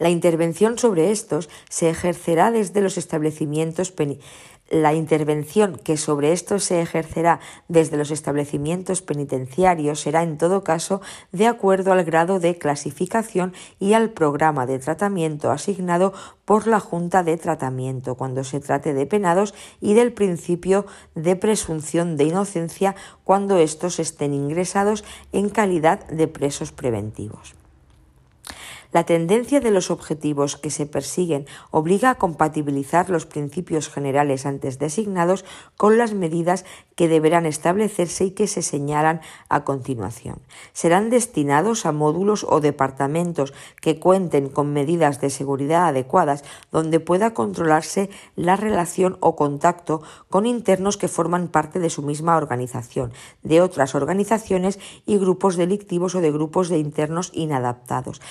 La 0.01 0.09
intervención 0.09 0.79
sobre 0.79 1.11
estos 1.11 1.47
se 1.69 1.87
ejercerá 1.87 2.49
desde 2.49 2.81
los 2.81 2.97
establecimientos 2.97 3.93
la 4.71 4.95
intervención 4.95 5.75
que 5.75 5.95
sobre 5.95 6.31
esto 6.31 6.57
se 6.57 6.81
ejercerá 6.81 7.39
desde 7.67 7.97
los 7.97 8.09
establecimientos 8.09 9.03
penitenciarios 9.03 9.99
será 9.99 10.23
en 10.23 10.39
todo 10.39 10.63
caso 10.63 11.01
de 11.31 11.45
acuerdo 11.45 11.91
al 11.91 12.03
grado 12.03 12.39
de 12.39 12.57
clasificación 12.57 13.53
y 13.79 13.93
al 13.93 14.09
programa 14.09 14.65
de 14.65 14.79
tratamiento 14.79 15.51
asignado 15.51 16.13
por 16.45 16.65
la 16.65 16.79
Junta 16.79 17.21
de 17.21 17.37
Tratamiento 17.37 18.15
cuando 18.15 18.43
se 18.43 18.59
trate 18.59 18.95
de 18.95 19.05
penados 19.05 19.53
y 19.81 19.93
del 19.93 20.13
principio 20.13 20.87
de 21.13 21.35
presunción 21.35 22.17
de 22.17 22.23
inocencia 22.23 22.95
cuando 23.23 23.59
estos 23.59 23.99
estén 23.99 24.33
ingresados 24.33 25.03
en 25.31 25.49
calidad 25.49 26.07
de 26.07 26.27
presos 26.27 26.71
preventivos. 26.71 27.60
La 28.91 29.05
tendencia 29.05 29.61
de 29.61 29.71
los 29.71 29.89
objetivos 29.89 30.57
que 30.57 30.69
se 30.69 30.85
persiguen 30.85 31.45
obliga 31.71 32.09
a 32.09 32.15
compatibilizar 32.15 33.09
los 33.09 33.25
principios 33.25 33.89
generales 33.89 34.45
antes 34.45 34.79
designados 34.79 35.45
con 35.77 35.97
las 35.97 36.13
medidas 36.13 36.65
que 36.95 37.07
deberán 37.07 37.45
establecerse 37.45 38.25
y 38.25 38.31
que 38.31 38.47
se 38.47 38.61
señalan 38.61 39.21
a 39.49 39.63
continuación. 39.63 40.39
Serán 40.73 41.09
destinados 41.09 41.85
a 41.85 41.91
módulos 41.91 42.45
o 42.47 42.59
departamentos 42.59 43.53
que 43.81 43.97
cuenten 43.97 44.49
con 44.49 44.73
medidas 44.73 45.21
de 45.21 45.29
seguridad 45.29 45.87
adecuadas 45.87 46.43
donde 46.71 46.99
pueda 46.99 47.33
controlarse 47.33 48.09
la 48.35 48.55
relación 48.55 49.17
o 49.21 49.35
contacto 49.35 50.01
con 50.29 50.45
internos 50.45 50.97
que 50.97 51.07
forman 51.07 51.47
parte 51.47 51.79
de 51.79 51.89
su 51.89 52.01
misma 52.01 52.35
organización, 52.35 53.13
de 53.41 53.61
otras 53.61 53.95
organizaciones 53.95 54.79
y 55.05 55.17
grupos 55.17 55.55
delictivos 55.55 56.13
o 56.15 56.21
de 56.21 56.31
grupos 56.31 56.69
de 56.69 56.77
internos 56.77 57.31
inadaptados. 57.33 58.21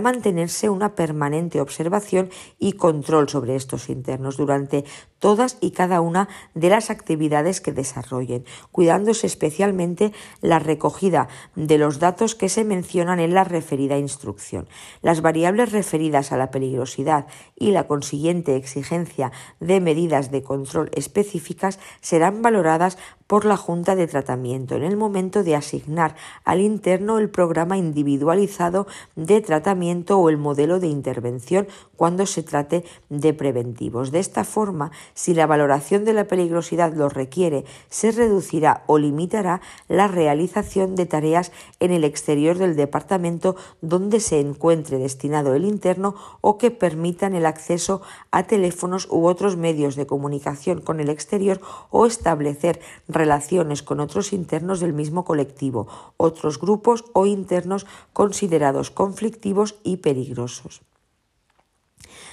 Mantenerse 0.00 0.68
una 0.70 0.94
permanente 0.94 1.60
observación 1.60 2.30
y 2.58 2.72
control 2.72 3.28
sobre 3.28 3.56
estos 3.56 3.88
internos 3.88 4.36
durante 4.36 4.84
todas 5.18 5.58
y 5.60 5.70
cada 5.72 6.00
una 6.00 6.28
de 6.54 6.70
las 6.70 6.90
actividades 6.90 7.60
que 7.60 7.72
desarrollen, 7.72 8.44
cuidándose 8.72 9.26
especialmente 9.26 10.12
la 10.40 10.58
recogida 10.58 11.28
de 11.54 11.78
los 11.78 11.98
datos 11.98 12.34
que 12.34 12.48
se 12.48 12.64
mencionan 12.64 13.20
en 13.20 13.34
la 13.34 13.44
referida 13.44 13.98
instrucción. 13.98 14.66
Las 15.02 15.20
variables 15.20 15.72
referidas 15.72 16.32
a 16.32 16.36
la 16.36 16.50
peligrosidad 16.50 17.26
y 17.56 17.70
la 17.70 17.86
consiguiente 17.86 18.56
exigencia 18.56 19.30
de 19.60 19.80
medidas 19.80 20.30
de 20.30 20.42
control 20.42 20.90
específicas 20.94 21.78
serán 22.00 22.42
valoradas 22.42 22.96
por 23.26 23.44
la 23.44 23.56
Junta 23.56 23.94
de 23.94 24.08
Tratamiento 24.08 24.74
en 24.74 24.82
el 24.82 24.96
momento 24.96 25.44
de 25.44 25.54
asignar 25.54 26.16
al 26.44 26.60
interno 26.60 27.18
el 27.18 27.30
programa 27.30 27.76
individualizado 27.76 28.88
de 29.14 29.40
tratamiento 29.40 29.89
o 29.90 30.28
el 30.28 30.38
modelo 30.38 30.78
de 30.78 30.86
intervención 30.86 31.66
cuando 31.96 32.24
se 32.24 32.42
trate 32.42 32.84
de 33.08 33.34
preventivos. 33.34 34.12
De 34.12 34.20
esta 34.20 34.44
forma, 34.44 34.92
si 35.14 35.34
la 35.34 35.46
valoración 35.46 36.04
de 36.04 36.12
la 36.12 36.24
peligrosidad 36.24 36.94
lo 36.94 37.08
requiere, 37.08 37.64
se 37.88 38.12
reducirá 38.12 38.84
o 38.86 38.98
limitará 38.98 39.60
la 39.88 40.06
realización 40.06 40.94
de 40.94 41.06
tareas 41.06 41.50
en 41.80 41.90
el 41.90 42.04
exterior 42.04 42.56
del 42.56 42.76
departamento 42.76 43.56
donde 43.80 44.20
se 44.20 44.40
encuentre 44.40 44.98
destinado 44.98 45.54
el 45.54 45.64
interno 45.64 46.14
o 46.40 46.56
que 46.56 46.70
permitan 46.70 47.34
el 47.34 47.46
acceso 47.46 48.00
a 48.30 48.44
teléfonos 48.44 49.08
u 49.10 49.26
otros 49.26 49.56
medios 49.56 49.96
de 49.96 50.06
comunicación 50.06 50.80
con 50.80 51.00
el 51.00 51.10
exterior 51.10 51.60
o 51.90 52.06
establecer 52.06 52.80
relaciones 53.08 53.82
con 53.82 54.00
otros 54.00 54.32
internos 54.32 54.78
del 54.80 54.92
mismo 54.92 55.24
colectivo, 55.24 55.88
otros 56.16 56.60
grupos 56.60 57.04
o 57.12 57.26
internos 57.26 57.86
considerados 58.12 58.90
conflictivos 58.90 59.79
y 59.84 59.98
peligrosos 59.98 60.82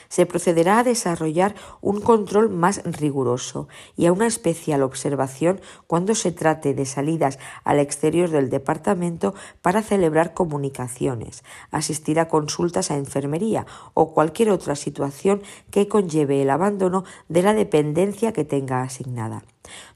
se 0.10 0.26
procederá 0.26 0.80
a 0.80 0.84
desarrollar 0.84 1.56
un 1.82 2.02
control 2.02 2.50
más 2.50 2.82
riguroso 2.84 3.68
y 3.96 4.06
a 4.06 4.14
una 4.14 4.28
especial 4.28 4.84
observación 4.84 5.62
cuando 5.88 6.16
se 6.16 6.32
trate 6.32 6.74
de 6.74 6.86
salidas 6.86 7.40
al 7.64 7.80
exterior 7.80 8.30
del 8.30 8.50
departamento 8.50 9.34
para 9.62 9.82
celebrar 9.82 10.34
comunicaciones, 10.34 11.44
asistir 11.72 12.20
a 12.20 12.28
consultas 12.28 12.92
a 12.92 12.98
enfermería 12.98 13.66
o 13.94 14.14
cualquier 14.14 14.50
otra 14.50 14.76
situación 14.76 15.42
que 15.72 15.88
conlleve 15.88 16.42
el 16.42 16.50
abandono 16.50 17.04
de 17.28 17.44
la 17.44 17.54
dependencia 17.54 18.34
que 18.34 18.46
tenga 18.46 18.82
asignada. 18.82 19.44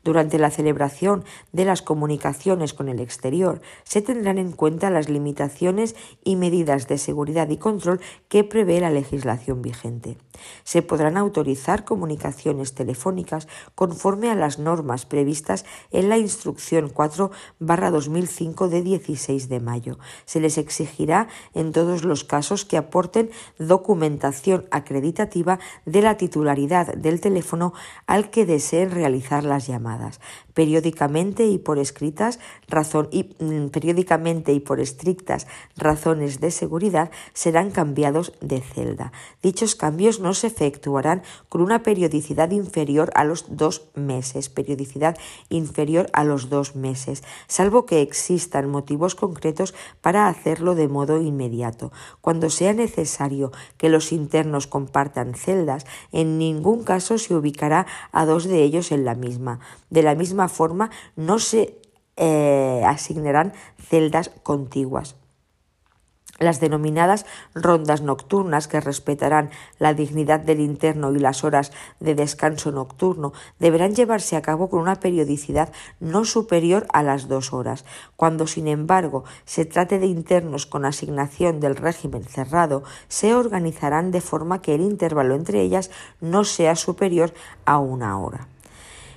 Durante 0.03 0.37
la 0.37 0.51
celebración 0.51 1.23
de 1.51 1.65
las 1.65 1.81
comunicaciones 1.81 2.73
con 2.73 2.89
el 2.89 2.99
exterior 2.99 3.61
se 3.83 4.01
tendrán 4.01 4.37
en 4.37 4.51
cuenta 4.51 4.89
las 4.89 5.09
limitaciones 5.09 5.95
y 6.23 6.35
medidas 6.35 6.87
de 6.87 6.97
seguridad 6.97 7.49
y 7.49 7.57
control 7.57 8.01
que 8.29 8.43
prevé 8.43 8.79
la 8.79 8.89
legislación 8.89 9.61
vigente. 9.61 10.17
Se 10.63 10.81
podrán 10.81 11.17
autorizar 11.17 11.85
comunicaciones 11.85 12.73
telefónicas 12.73 13.47
conforme 13.75 14.29
a 14.29 14.35
las 14.35 14.59
normas 14.59 15.05
previstas 15.05 15.65
en 15.91 16.09
la 16.09 16.17
Instrucción 16.17 16.93
4-2005 16.93 18.67
de 18.67 18.81
16 18.81 19.49
de 19.49 19.59
mayo. 19.59 19.99
Se 20.25 20.39
les 20.39 20.57
exigirá 20.57 21.27
en 21.53 21.71
todos 21.71 22.03
los 22.03 22.23
casos 22.23 22.65
que 22.65 22.77
aporten 22.77 23.29
documentación 23.59 24.65
acreditativa 24.71 25.59
de 25.85 26.01
la 26.01 26.17
titularidad 26.17 26.93
del 26.95 27.21
teléfono 27.21 27.73
al 28.07 28.29
que 28.29 28.45
deseen 28.45 28.91
realizar 28.91 29.43
las 29.43 29.60
llamadas 29.67 30.19
periódicamente 30.53 31.45
y 31.45 31.57
por 31.57 31.79
escritas 31.79 32.39
razón 32.67 33.07
y 33.11 33.35
mm, 33.39 33.67
periódicamente 33.69 34.53
y 34.53 34.59
por 34.59 34.79
estrictas 34.79 35.47
razones 35.75 36.39
de 36.39 36.51
seguridad 36.51 37.11
serán 37.33 37.71
cambiados 37.71 38.33
de 38.41 38.61
celda. 38.61 39.11
Dichos 39.41 39.75
cambios 39.75 40.19
no 40.19 40.33
se 40.33 40.47
efectuarán 40.47 41.23
con 41.49 41.61
una 41.61 41.83
periodicidad 41.83 42.51
inferior 42.51 43.11
a 43.15 43.23
los 43.23 43.45
dos 43.55 43.83
meses, 43.95 44.49
periodicidad 44.49 45.17
inferior 45.49 46.07
a 46.13 46.23
los 46.23 46.49
dos 46.49 46.75
meses, 46.75 47.23
salvo 47.47 47.85
que 47.85 48.01
existan 48.01 48.69
motivos 48.69 49.15
concretos 49.15 49.73
para 50.01 50.27
hacerlo 50.27 50.75
de 50.75 50.87
modo 50.87 51.21
inmediato. 51.21 51.91
Cuando 52.21 52.49
sea 52.49 52.73
necesario 52.73 53.51
que 53.77 53.89
los 53.89 54.11
internos 54.11 54.67
compartan 54.67 55.33
celdas, 55.33 55.85
en 56.11 56.37
ningún 56.37 56.83
caso 56.83 57.17
se 57.17 57.35
ubicará 57.35 57.85
a 58.11 58.25
dos 58.25 58.45
de 58.45 58.63
ellos 58.63 58.91
en 58.91 59.05
la 59.05 59.15
misma. 59.15 59.50
De 59.89 60.03
la 60.03 60.15
misma 60.15 60.47
forma, 60.47 60.89
no 61.15 61.39
se 61.39 61.77
eh, 62.17 62.83
asignarán 62.85 63.53
celdas 63.77 64.29
contiguas 64.43 65.15
las 66.41 66.59
denominadas 66.59 67.25
rondas 67.53 68.01
nocturnas 68.01 68.67
que 68.67 68.81
respetarán 68.81 69.51
la 69.79 69.93
dignidad 69.93 70.39
del 70.39 70.59
interno 70.59 71.13
y 71.13 71.19
las 71.19 71.43
horas 71.43 71.71
de 71.99 72.15
descanso 72.15 72.71
nocturno 72.71 73.31
deberán 73.59 73.95
llevarse 73.95 74.35
a 74.35 74.41
cabo 74.41 74.69
con 74.69 74.81
una 74.81 74.99
periodicidad 74.99 75.71
no 75.99 76.25
superior 76.25 76.87
a 76.91 77.03
las 77.03 77.27
dos 77.27 77.53
horas. 77.53 77.85
Cuando, 78.15 78.47
sin 78.47 78.67
embargo, 78.67 79.23
se 79.45 79.65
trate 79.65 79.99
de 79.99 80.07
internos 80.07 80.65
con 80.65 80.85
asignación 80.85 81.59
del 81.59 81.75
régimen 81.75 82.23
cerrado, 82.23 82.83
se 83.07 83.35
organizarán 83.35 84.11
de 84.11 84.21
forma 84.21 84.61
que 84.61 84.75
el 84.75 84.81
intervalo 84.81 85.35
entre 85.35 85.61
ellas 85.61 85.91
no 86.19 86.43
sea 86.43 86.75
superior 86.75 87.33
a 87.65 87.77
una 87.77 88.19
hora. 88.19 88.47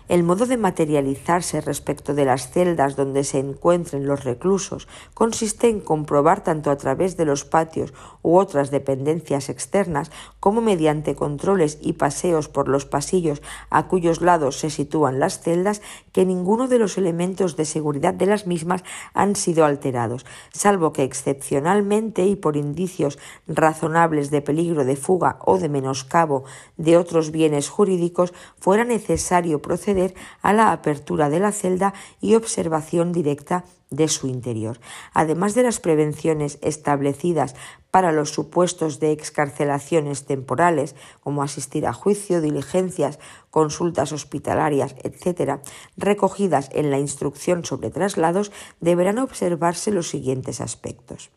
El 0.07 0.23
modo 0.23 0.45
de 0.45 0.59
materializarse 0.59 1.63
respecto 1.63 2.13
de 2.13 2.27
las 2.27 2.51
celdas 2.51 2.95
donde 2.95 3.25
se 3.25 3.39
encuentren 3.39 4.07
los 4.07 4.23
reclusos 4.23 4.87
consiste 5.15 5.71
en 5.71 5.81
comprobar 5.81 6.45
tanto 6.45 6.71
a 6.71 6.77
través 6.77 7.17
de 7.17 7.25
los 7.25 7.47
patios 7.47 7.95
u 8.21 8.37
otras 8.37 8.71
dependencias 8.71 9.49
externas 9.49 10.11
como 10.41 10.61
mediante 10.61 11.15
controles 11.15 11.79
y 11.81 11.95
paseos 11.95 12.49
por 12.49 12.69
los 12.69 12.85
pasillos 12.85 13.41
a 13.71 13.89
cuyos 13.89 14.21
lados 14.21 14.59
se 14.59 14.69
sitúan 14.69 15.21
las 15.21 15.41
celdas 15.41 15.81
que 16.13 16.27
ninguno 16.27 16.69
de 16.69 16.79
los 16.79 16.99
elementos 16.99 17.57
de 17.57 17.65
seguridad 17.65 18.13
de 18.13 18.27
las 18.27 18.47
mismas 18.47 18.85
han 19.15 19.37
sido 19.37 19.65
alterados, 19.65 20.27
salvo 20.53 20.93
que 20.93 21.05
excepcionalmente 21.05 22.27
y 22.27 22.37
por 22.37 22.59
indicios 22.59 23.19
razonables 23.49 24.31
de 24.31 24.43
peligro 24.43 24.85
de 24.85 24.97
fuga 24.97 25.39
o 25.41 25.59
de 25.59 25.71
menoscabo 25.71 26.45
de 26.77 26.99
otros 26.99 27.31
bienes 27.31 27.71
jurídicos 27.71 28.35
fuera 28.59 28.85
necesario 28.85 29.63
proceder 29.63 29.94
a 30.43 30.53
la 30.53 30.73
apertura 30.73 31.29
de 31.29 31.41
la 31.41 31.53
celda 31.53 31.95
y 32.21 32.35
observación 32.35 33.13
directa 33.13 33.65
de 33.91 34.09
su 34.09 34.27
interior. 34.27 34.81
Además 35.13 35.55
de 35.55 35.63
las 35.63 35.81
prevenciones 35.81 36.59
establecidas 36.63 37.55
para 37.91 38.13
los 38.13 38.31
supuestos 38.31 38.99
de 38.99 39.13
excarcelaciones 39.13 40.25
temporales, 40.25 40.97
como 41.21 41.43
asistir 41.43 41.87
a 41.87 41.93
juicio, 41.93 42.41
diligencias, 42.41 43.21
consultas 43.51 44.13
hospitalarias, 44.13 44.97
etc., 45.05 45.61
recogidas 45.97 46.71
en 46.73 46.91
la 46.91 46.99
instrucción 46.99 47.65
sobre 47.65 47.91
traslados, 47.91 48.51
deberán 48.81 49.19
observarse 49.19 49.93
los 49.93 50.09
siguientes 50.09 50.61
aspectos. 50.61 51.31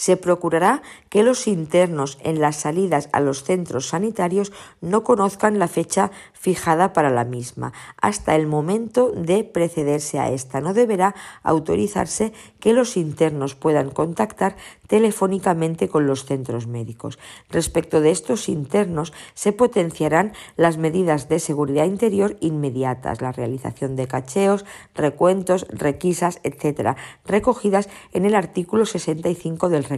Se 0.00 0.16
procurará 0.16 0.80
que 1.10 1.22
los 1.22 1.46
internos 1.46 2.16
en 2.22 2.40
las 2.40 2.56
salidas 2.56 3.10
a 3.12 3.20
los 3.20 3.44
centros 3.44 3.88
sanitarios 3.88 4.50
no 4.80 5.04
conozcan 5.04 5.58
la 5.58 5.68
fecha 5.68 6.10
fijada 6.32 6.94
para 6.94 7.10
la 7.10 7.24
misma 7.24 7.74
hasta 8.00 8.34
el 8.34 8.46
momento 8.46 9.10
de 9.10 9.44
precederse 9.44 10.18
a 10.18 10.30
esta. 10.30 10.62
No 10.62 10.72
deberá 10.72 11.14
autorizarse 11.42 12.32
que 12.60 12.72
los 12.72 12.96
internos 12.96 13.54
puedan 13.54 13.90
contactar 13.90 14.56
telefónicamente 14.86 15.88
con 15.90 16.06
los 16.06 16.24
centros 16.24 16.66
médicos. 16.66 17.18
Respecto 17.50 18.00
de 18.00 18.10
estos 18.10 18.48
internos, 18.48 19.12
se 19.34 19.52
potenciarán 19.52 20.32
las 20.56 20.78
medidas 20.78 21.28
de 21.28 21.40
seguridad 21.40 21.84
interior 21.84 22.38
inmediatas, 22.40 23.20
la 23.20 23.32
realización 23.32 23.96
de 23.96 24.08
cacheos, 24.08 24.64
recuentos, 24.94 25.66
requisas, 25.68 26.40
etc., 26.42 26.96
recogidas 27.26 27.90
en 28.14 28.24
el 28.24 28.34
artículo 28.34 28.86
65 28.86 29.68
del 29.68 29.89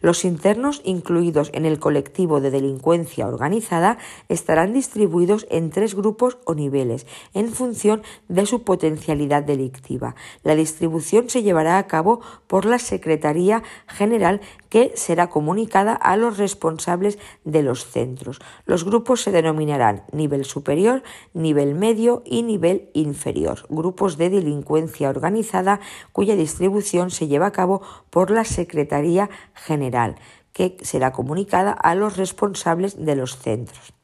Los 0.00 0.24
internos 0.24 0.82
incluidos 0.84 1.50
en 1.54 1.66
el 1.66 1.78
colectivo 1.78 2.40
de 2.40 2.50
delincuencia 2.50 3.26
organizada 3.26 3.98
estarán 4.28 4.72
distribuidos 4.72 5.46
en 5.50 5.70
tres 5.70 5.94
grupos 5.94 6.38
o 6.44 6.54
niveles, 6.54 7.06
en 7.34 7.48
función 7.48 8.02
de 8.28 8.46
su 8.46 8.62
potencialidad 8.62 9.42
delictiva. 9.42 10.14
La 10.42 10.54
distribución 10.54 11.30
se 11.30 11.42
llevará 11.42 11.78
a 11.78 11.86
cabo 11.86 12.20
por 12.46 12.64
la 12.64 12.78
Secretaría 12.78 13.62
general 13.86 14.40
que 14.70 14.92
será 14.94 15.28
comunicada 15.28 15.92
a 15.92 16.16
los 16.16 16.38
responsables 16.38 17.18
de 17.44 17.62
los 17.62 17.84
centros. 17.84 18.40
Los 18.64 18.84
grupos 18.84 19.20
se 19.20 19.32
denominarán 19.32 20.04
nivel 20.12 20.46
superior, 20.46 21.02
nivel 21.34 21.74
medio 21.74 22.22
y 22.24 22.42
nivel 22.42 22.88
inferior, 22.94 23.66
grupos 23.68 24.16
de 24.16 24.30
delincuencia 24.30 25.10
organizada 25.10 25.80
cuya 26.12 26.36
distribución 26.36 27.10
se 27.10 27.26
lleva 27.26 27.46
a 27.46 27.52
cabo 27.52 27.82
por 28.08 28.30
la 28.30 28.44
Secretaría 28.44 29.28
General, 29.52 30.16
que 30.52 30.78
será 30.82 31.12
comunicada 31.12 31.72
a 31.72 31.94
los 31.94 32.16
responsables 32.16 33.04
de 33.04 33.16
los 33.16 33.36
centros. 33.36 33.99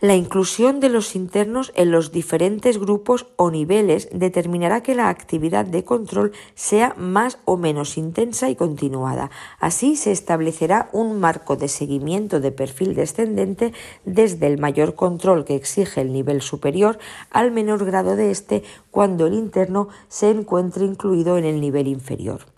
La 0.00 0.14
inclusión 0.14 0.78
de 0.78 0.90
los 0.90 1.16
internos 1.16 1.72
en 1.74 1.90
los 1.90 2.12
diferentes 2.12 2.78
grupos 2.78 3.26
o 3.34 3.50
niveles 3.50 4.08
determinará 4.12 4.80
que 4.80 4.94
la 4.94 5.08
actividad 5.08 5.64
de 5.64 5.82
control 5.82 6.30
sea 6.54 6.94
más 6.96 7.40
o 7.44 7.56
menos 7.56 7.98
intensa 7.98 8.48
y 8.48 8.54
continuada. 8.54 9.32
Así 9.58 9.96
se 9.96 10.12
establecerá 10.12 10.88
un 10.92 11.18
marco 11.18 11.56
de 11.56 11.66
seguimiento 11.66 12.38
de 12.38 12.52
perfil 12.52 12.94
descendente 12.94 13.72
desde 14.04 14.46
el 14.46 14.58
mayor 14.58 14.94
control 14.94 15.44
que 15.44 15.56
exige 15.56 16.00
el 16.00 16.12
nivel 16.12 16.42
superior 16.42 17.00
al 17.32 17.50
menor 17.50 17.84
grado 17.84 18.14
de 18.14 18.30
este 18.30 18.62
cuando 18.92 19.26
el 19.26 19.34
interno 19.34 19.88
se 20.06 20.30
encuentre 20.30 20.84
incluido 20.84 21.38
en 21.38 21.44
el 21.44 21.60
nivel 21.60 21.88
inferior. 21.88 22.57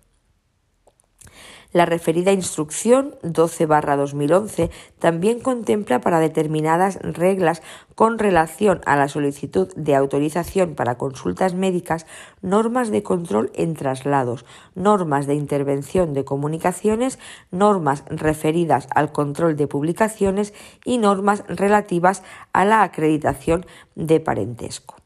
La 1.73 1.87
referida 1.87 2.33
instrucción 2.33 3.15
12-2011 3.23 4.71
también 4.99 5.39
contempla 5.39 6.01
para 6.01 6.19
determinadas 6.19 6.99
reglas 7.03 7.63
con 7.95 8.19
relación 8.19 8.81
a 8.87 8.97
la 8.97 9.07
solicitud 9.07 9.73
de 9.77 9.95
autorización 9.95 10.75
para 10.75 10.99
consultas 10.99 11.55
médicas 11.55 12.07
normas 12.43 12.91
de 12.91 13.05
control 13.05 13.53
en 13.55 13.75
traslados, 13.75 14.45
normas 14.75 15.29
de 15.29 15.35
intervención 15.35 16.13
de 16.13 16.25
comunicaciones, 16.25 17.21
normas 17.53 18.05
referidas 18.09 18.89
al 18.93 19.13
control 19.13 19.57
de 19.57 19.69
publicaciones 19.69 20.53
y 20.85 20.99
normas 20.99 21.45
relativas 21.47 22.25
a 22.53 22.65
la 22.65 22.83
acreditación 22.83 23.65
de 23.95 24.19
parentesco. 24.19 24.97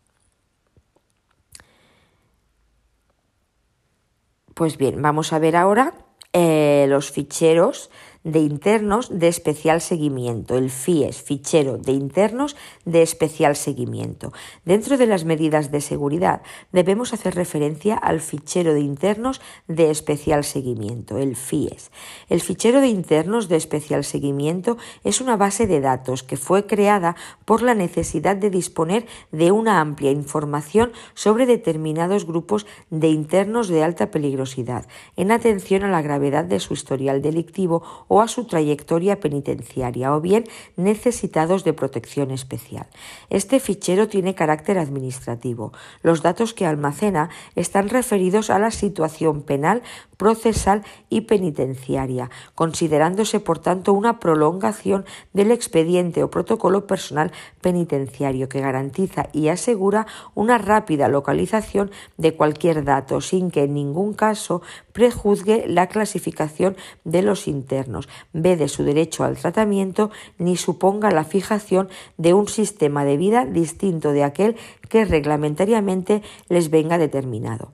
Pues 4.54 4.78
bien, 4.78 5.02
vamos 5.02 5.32
a 5.32 5.40
ver 5.40 5.56
ahora 5.56 6.03
eh, 6.34 6.86
los 6.88 7.10
ficheros 7.10 7.90
de 8.24 8.40
internos 8.40 9.10
de 9.10 9.28
especial 9.28 9.82
seguimiento, 9.82 10.56
el 10.56 10.70
FIES, 10.70 11.22
fichero 11.22 11.76
de 11.76 11.92
internos 11.92 12.56
de 12.86 13.02
especial 13.02 13.54
seguimiento. 13.54 14.32
Dentro 14.64 14.96
de 14.96 15.06
las 15.06 15.26
medidas 15.26 15.70
de 15.70 15.82
seguridad 15.82 16.40
debemos 16.72 17.12
hacer 17.12 17.34
referencia 17.34 17.96
al 17.96 18.20
fichero 18.20 18.72
de 18.72 18.80
internos 18.80 19.42
de 19.68 19.90
especial 19.90 20.42
seguimiento, 20.42 21.18
el 21.18 21.36
FIES. 21.36 21.90
El 22.30 22.40
fichero 22.40 22.80
de 22.80 22.88
internos 22.88 23.48
de 23.48 23.56
especial 23.56 24.04
seguimiento 24.04 24.78
es 25.04 25.20
una 25.20 25.36
base 25.36 25.66
de 25.66 25.82
datos 25.82 26.22
que 26.22 26.38
fue 26.38 26.66
creada 26.66 27.16
por 27.44 27.60
la 27.60 27.74
necesidad 27.74 28.36
de 28.36 28.48
disponer 28.48 29.06
de 29.32 29.52
una 29.52 29.80
amplia 29.80 30.10
información 30.10 30.92
sobre 31.12 31.44
determinados 31.44 32.26
grupos 32.26 32.66
de 32.88 33.08
internos 33.08 33.68
de 33.68 33.84
alta 33.84 34.10
peligrosidad, 34.10 34.86
en 35.16 35.30
atención 35.30 35.82
a 35.82 35.90
la 35.90 36.00
gravedad 36.00 36.44
de 36.44 36.60
su 36.60 36.72
historial 36.72 37.20
delictivo 37.20 37.82
a 38.20 38.28
su 38.28 38.44
trayectoria 38.44 39.20
penitenciaria 39.20 40.14
o 40.14 40.20
bien 40.20 40.44
necesitados 40.76 41.64
de 41.64 41.72
protección 41.72 42.30
especial. 42.30 42.86
Este 43.30 43.60
fichero 43.60 44.08
tiene 44.08 44.34
carácter 44.34 44.78
administrativo. 44.78 45.72
Los 46.02 46.22
datos 46.22 46.54
que 46.54 46.66
almacena 46.66 47.30
están 47.54 47.88
referidos 47.88 48.50
a 48.50 48.58
la 48.58 48.70
situación 48.70 49.42
penal, 49.42 49.82
procesal 50.16 50.82
y 51.08 51.22
penitenciaria, 51.22 52.30
considerándose 52.54 53.40
por 53.40 53.58
tanto 53.58 53.92
una 53.92 54.20
prolongación 54.20 55.04
del 55.32 55.50
expediente 55.50 56.22
o 56.22 56.30
protocolo 56.30 56.86
personal 56.86 57.32
penitenciario 57.60 58.48
que 58.48 58.60
garantiza 58.60 59.28
y 59.32 59.48
asegura 59.48 60.06
una 60.34 60.58
rápida 60.58 61.08
localización 61.08 61.90
de 62.16 62.34
cualquier 62.34 62.84
dato 62.84 63.20
sin 63.20 63.50
que 63.50 63.64
en 63.64 63.74
ningún 63.74 64.14
caso 64.14 64.62
prejuzgue 64.92 65.64
la 65.66 65.88
clasificación 65.88 66.76
de 67.04 67.22
los 67.22 67.48
internos, 67.48 68.03
vede 68.32 68.68
su 68.68 68.84
derecho 68.84 69.24
al 69.24 69.36
tratamiento 69.36 70.10
ni 70.38 70.56
suponga 70.56 71.10
la 71.10 71.24
fijación 71.24 71.88
de 72.16 72.34
un 72.34 72.48
sistema 72.48 73.04
de 73.04 73.16
vida 73.16 73.44
distinto 73.44 74.12
de 74.12 74.24
aquel 74.24 74.56
que 74.88 75.04
reglamentariamente 75.04 76.22
les 76.48 76.70
venga 76.70 76.98
determinado. 76.98 77.72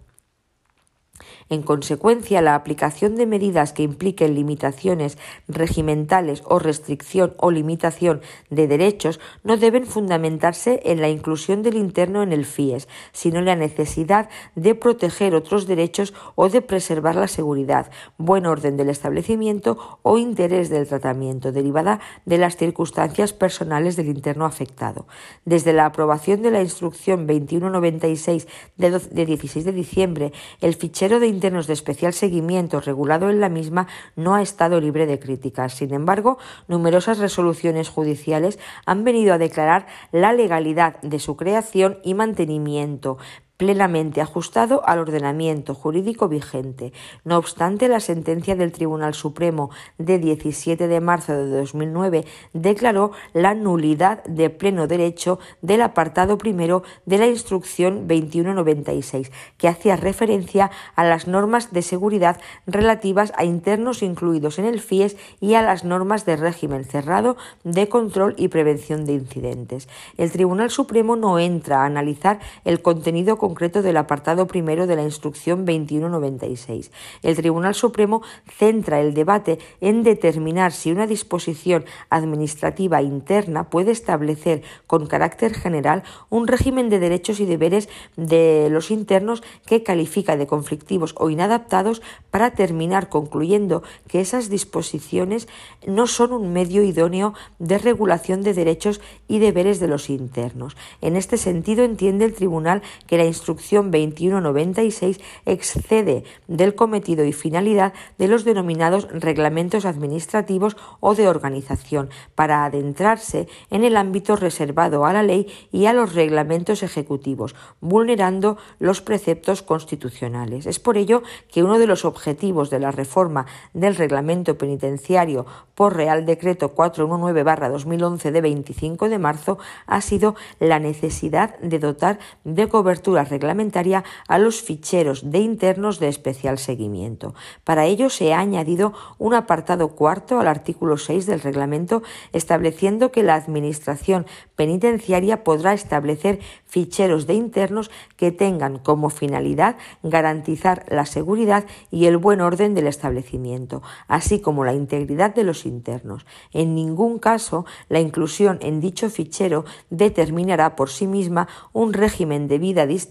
En 1.51 1.63
consecuencia, 1.63 2.41
la 2.43 2.55
aplicación 2.55 3.17
de 3.17 3.27
medidas 3.27 3.73
que 3.73 3.83
impliquen 3.83 4.37
limitaciones 4.37 5.19
regimentales 5.49 6.45
o 6.47 6.61
restricción 6.61 7.35
o 7.39 7.51
limitación 7.51 8.21
de 8.51 8.69
derechos 8.69 9.19
no 9.43 9.57
deben 9.57 9.85
fundamentarse 9.85 10.81
en 10.85 11.01
la 11.01 11.09
inclusión 11.09 11.65
del 11.65 11.75
interno 11.75 12.23
en 12.23 12.33
el 12.33 12.45
FIES, 12.45 12.87
sino 13.11 13.41
en 13.41 13.47
la 13.47 13.57
necesidad 13.57 14.29
de 14.55 14.77
proteger 14.77 15.35
otros 15.35 15.67
derechos 15.67 16.15
o 16.37 16.49
de 16.49 16.63
preservar 16.63 17.17
la 17.17 17.27
seguridad, 17.27 17.91
buen 18.17 18.47
orden 18.47 18.77
del 18.77 18.89
establecimiento 18.89 19.99
o 20.03 20.19
interés 20.19 20.71
del 20.71 20.87
tratamiento, 20.87 21.51
derivada 21.51 21.99
de 22.27 22.39
las 22.39 22.57
circunstancias 22.57 23.33
personales 23.33 23.97
del 23.97 24.07
interno 24.07 24.45
afectado. 24.45 25.09
Desde 25.45 25.73
la 25.73 25.87
aprobación 25.87 26.43
de 26.43 26.53
la 26.53 26.63
Instrucción 26.63 27.27
2196 27.27 28.47
de 28.77 29.27
16 29.27 29.65
de 29.65 29.73
diciembre, 29.73 30.33
el 30.61 30.77
fichero 30.77 31.19
de 31.19 31.40
internos 31.41 31.67
de 31.67 31.73
especial 31.73 32.13
seguimiento 32.13 32.81
regulado 32.81 33.31
en 33.31 33.41
la 33.41 33.49
misma 33.49 33.87
no 34.15 34.35
ha 34.35 34.43
estado 34.43 34.79
libre 34.79 35.07
de 35.07 35.19
críticas. 35.19 35.73
Sin 35.73 35.95
embargo, 35.95 36.37
numerosas 36.69 37.17
resoluciones 37.17 37.89
judiciales 37.89 38.59
han 38.85 39.05
venido 39.05 39.33
a 39.33 39.39
declarar 39.39 39.87
la 40.13 40.35
legalidad 40.35 41.01
de 41.01 41.19
su 41.19 41.39
creación 41.39 41.99
y 42.05 42.13
mantenimiento, 42.13 43.17
plenamente 43.61 44.23
ajustado 44.23 44.81
al 44.87 45.01
ordenamiento 45.01 45.75
jurídico 45.75 46.31
vigente. 46.31 46.95
No 47.25 47.37
obstante, 47.37 47.89
la 47.89 48.01
sentencia 48.01 48.57
del 48.57 48.73
Tribunal 48.73 49.13
Supremo 49.13 49.69
de 49.99 50.19
17 50.19 50.89
de 50.89 51.01
marzo 51.03 51.35
de 51.35 51.47
2009 51.47 52.25
declaró 52.55 53.13
la 53.35 53.53
nulidad 53.53 54.25
de 54.25 54.49
pleno 54.49 54.87
derecho 54.87 55.41
del 55.61 55.83
apartado 55.83 56.39
primero 56.39 56.85
de 57.05 57.19
la 57.19 57.27
instrucción 57.27 58.09
2196, 58.09 59.31
que 59.59 59.69
hacía 59.69 59.97
referencia 59.97 60.71
a 60.97 61.05
las 61.05 61.27
normas 61.27 61.71
de 61.71 61.83
seguridad 61.83 62.41
relativas 62.67 63.31
a 63.37 63.45
internos 63.45 64.03
incluidos 64.03 64.59
en 64.59 64.65
el 64.65 64.81
FIES 64.81 65.19
y 65.39 65.53
a 65.53 65.61
las 65.61 65.85
normas 65.85 66.25
de 66.25 66.37
régimen 66.37 66.87
cerrado 66.87 67.37
de 67.65 67.91
control 67.91 68.35
y 68.39 68.49
prevención 68.49 69.05
de 69.05 69.13
incidentes. 69.13 69.87
El 70.17 70.33
Tribunal 70.33 70.71
Supremo 70.71 71.15
no 71.15 71.39
entra 71.39 71.83
a 71.83 71.85
analizar 71.85 72.41
el 72.65 72.81
contenido 72.81 73.37
concreto 73.37 73.50
del 73.61 73.97
apartado 73.97 74.47
primero 74.47 74.87
de 74.87 74.97
la 74.97 75.03
instrucción 75.03 75.65
2196. 75.67 76.91
El 77.23 77.37
Tribunal 77.37 77.75
Supremo 77.75 78.23
centra 78.49 79.01
el 79.01 79.13
debate 79.13 79.59
en 79.81 80.03
determinar 80.03 80.73
si 80.73 80.93
una 80.93 81.07
disposición 81.07 81.85
administrativa 82.11 83.03
interna 83.03 83.69
puede 83.69 83.91
establecer 83.91 84.63
con 84.87 85.07
carácter 85.07 85.53
general 85.53 86.05
un 86.31 86.47
régimen 86.47 86.89
de 86.89 87.01
derechos 87.01 87.41
y 87.41 87.45
deberes 87.45 87.89
de 88.17 88.69
los 88.71 88.91
internos 88.91 89.43
que 89.67 89.83
califica 89.83 90.37
de 90.37 90.47
conflictivos 90.47 91.15
o 91.19 91.29
inadaptados 91.29 92.03
para 92.31 92.53
terminar 92.53 93.09
concluyendo 93.09 93.83
que 94.09 94.21
esas 94.21 94.49
disposiciones 94.49 95.49
no 95.87 96.07
son 96.07 96.33
un 96.33 96.53
medio 96.53 96.83
idóneo 96.83 97.35
de 97.59 97.79
regulación 97.79 98.43
de 98.43 98.55
derechos 98.55 99.01
y 99.29 99.39
deberes 99.39 99.81
de 99.81 99.89
los 99.89 100.09
internos. 100.09 100.77
En 101.01 101.17
este 101.17 101.37
sentido, 101.37 101.85
entiende 101.85 102.25
el 102.25 102.35
Tribunal 102.35 102.83
que 103.07 103.19
la 103.19 103.25
instrucción 103.41 103.91
2196 103.91 105.19
excede 105.47 106.25
del 106.47 106.75
cometido 106.75 107.25
y 107.25 107.33
finalidad 107.33 107.95
de 108.19 108.29
los 108.29 108.45
denominados 108.45 109.09
reglamentos 109.11 109.87
administrativos 109.87 110.77
o 111.01 111.15
de 111.15 111.27
organización 111.27 112.11
para 112.35 112.67
adentrarse 112.67 113.49
en 113.71 113.85
el 113.85 113.97
ámbito 113.97 114.37
reservado 114.37 115.07
a 115.07 115.15
la 115.15 115.23
ley 115.23 115.47
y 115.73 115.87
a 115.87 115.95
los 115.95 116.15
reglamentos 116.15 116.83
ejecutivos, 116.83 117.55
vulnerando 117.81 118.59
los 118.79 119.01
preceptos 119.01 119.63
constitucionales. 119.63 120.67
Es 120.67 120.79
por 120.79 120.99
ello 120.99 121.23
que 121.51 121.63
uno 121.63 121.79
de 121.79 121.87
los 121.87 122.05
objetivos 122.05 122.69
de 122.69 122.81
la 122.81 122.91
reforma 122.91 123.47
del 123.73 123.97
reglamento 123.97 124.59
penitenciario 124.59 125.47
por 125.75 125.97
Real 125.97 126.27
Decreto 126.27 126.75
419-2011 126.75 128.33
de 128.33 128.41
25 128.43 129.09
de 129.09 129.19
marzo 129.19 129.59
ha 129.87 130.03
sido 130.03 130.35
la 130.59 130.79
necesidad 130.79 131.59
de 131.61 131.79
dotar 131.79 132.19
de 132.45 132.69
cobertura 132.69 133.25
reglamentaria 133.31 134.05
a 134.29 134.39
los 134.39 134.61
ficheros 134.61 135.31
de 135.31 135.39
internos 135.39 135.99
de 135.99 136.09
especial 136.09 136.59
seguimiento. 136.59 137.35
Para 137.65 137.87
ello 137.87 138.11
se 138.11 138.35
ha 138.35 138.41
añadido 138.41 138.93
un 139.19 139.35
apartado 139.35 139.89
cuarto 139.89 140.41
al 140.41 140.49
artículo 140.49 140.99
6 140.99 141.27
del 141.27 141.41
reglamento 141.41 142.03
estableciendo 142.33 143.13
que 143.13 143.23
la 143.23 143.35
Administración 143.35 144.27
penitenciaria 144.57 145.45
podrá 145.45 145.73
establecer 145.73 146.41
ficheros 146.67 147.27
de 147.27 147.35
internos 147.35 147.91
que 148.17 148.33
tengan 148.33 148.79
como 148.79 149.11
finalidad 149.11 149.77
garantizar 150.03 150.85
la 150.89 151.07
seguridad 151.07 151.65
y 151.91 152.07
el 152.07 152.17
buen 152.17 152.41
orden 152.41 152.75
del 152.75 152.87
establecimiento, 152.87 153.83
así 154.09 154.41
como 154.41 154.65
la 154.65 154.75
integridad 154.75 155.35
de 155.35 155.45
los 155.45 155.67
internos. 155.67 156.27
En 156.53 156.75
ningún 156.75 157.19
caso 157.19 157.65
la 157.89 158.01
inclusión 158.01 158.59
en 158.63 158.81
dicho 158.81 159.09
fichero 159.11 159.65
determinará 159.91 160.77
por 160.77 160.91
sí 160.91 161.07
misma 161.07 161.49
un 161.73 161.93
régimen 161.93 162.49
de 162.49 162.59
vida 162.59 162.87
distinto 162.87 163.10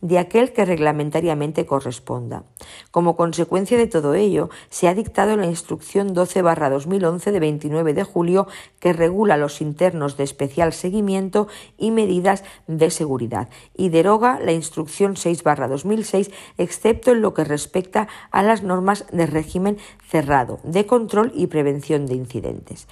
de 0.00 0.18
aquel 0.18 0.52
que 0.52 0.64
reglamentariamente 0.64 1.66
corresponda. 1.66 2.44
Como 2.90 3.16
consecuencia 3.16 3.78
de 3.78 3.86
todo 3.86 4.14
ello, 4.14 4.50
se 4.68 4.88
ha 4.88 4.94
dictado 4.94 5.36
la 5.36 5.46
Instrucción 5.46 6.14
12-2011 6.14 7.30
de 7.30 7.40
29 7.40 7.94
de 7.94 8.04
julio 8.04 8.46
que 8.80 8.92
regula 8.92 9.36
los 9.36 9.60
internos 9.60 10.16
de 10.16 10.24
especial 10.24 10.72
seguimiento 10.72 11.48
y 11.76 11.90
medidas 11.90 12.44
de 12.66 12.90
seguridad 12.90 13.48
y 13.76 13.90
deroga 13.90 14.40
la 14.40 14.52
Instrucción 14.52 15.14
6-2006 15.14 16.30
excepto 16.58 17.12
en 17.12 17.20
lo 17.20 17.34
que 17.34 17.44
respecta 17.44 18.08
a 18.30 18.42
las 18.42 18.62
normas 18.62 19.06
de 19.12 19.26
régimen 19.26 19.78
cerrado, 20.08 20.58
de 20.64 20.86
control 20.86 21.32
y 21.34 21.46
prevención 21.46 22.06
de 22.06 22.14
incidentes. 22.14 22.86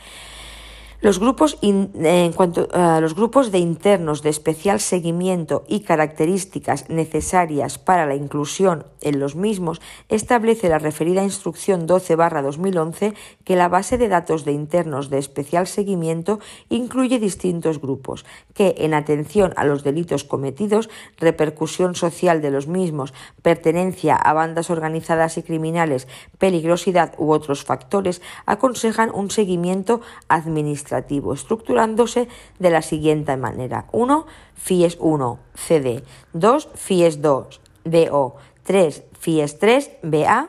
Los 1.02 1.20
grupos, 1.20 1.58
en 1.60 2.32
cuanto 2.32 2.68
a 2.72 3.00
los 3.02 3.14
grupos 3.14 3.52
de 3.52 3.58
internos 3.58 4.22
de 4.22 4.30
especial 4.30 4.80
seguimiento 4.80 5.62
y 5.68 5.80
características 5.80 6.88
necesarias 6.88 7.78
para 7.78 8.06
la 8.06 8.14
inclusión 8.14 8.86
en 9.02 9.20
los 9.20 9.36
mismos, 9.36 9.82
establece 10.08 10.70
la 10.70 10.78
referida 10.78 11.22
Instrucción 11.22 11.86
12-2011 11.86 13.14
que 13.44 13.56
la 13.56 13.68
base 13.68 13.98
de 13.98 14.08
datos 14.08 14.46
de 14.46 14.52
internos 14.52 15.10
de 15.10 15.18
especial 15.18 15.66
seguimiento 15.66 16.40
incluye 16.70 17.18
distintos 17.18 17.78
grupos 17.78 18.24
que, 18.54 18.74
en 18.78 18.94
atención 18.94 19.52
a 19.56 19.66
los 19.66 19.84
delitos 19.84 20.24
cometidos, 20.24 20.88
repercusión 21.18 21.94
social 21.94 22.40
de 22.40 22.50
los 22.50 22.68
mismos, 22.68 23.12
pertenencia 23.42 24.16
a 24.16 24.32
bandas 24.32 24.70
organizadas 24.70 25.36
y 25.36 25.42
criminales, 25.42 26.08
peligrosidad 26.38 27.12
u 27.18 27.32
otros 27.32 27.64
factores, 27.64 28.22
aconsejan 28.46 29.10
un 29.12 29.30
seguimiento 29.30 30.00
administrativo 30.28 30.85
estructurándose 31.32 32.28
de 32.58 32.70
la 32.70 32.82
siguiente 32.82 33.36
manera. 33.36 33.86
1. 33.92 34.26
FIES 34.54 34.96
1, 35.00 35.38
CD. 35.54 36.02
2. 36.32 36.68
FIES 36.74 37.22
2, 37.22 37.60
DO. 37.84 38.36
3. 38.64 39.04
FIES 39.18 39.58
3, 39.58 39.90
BA. 40.02 40.48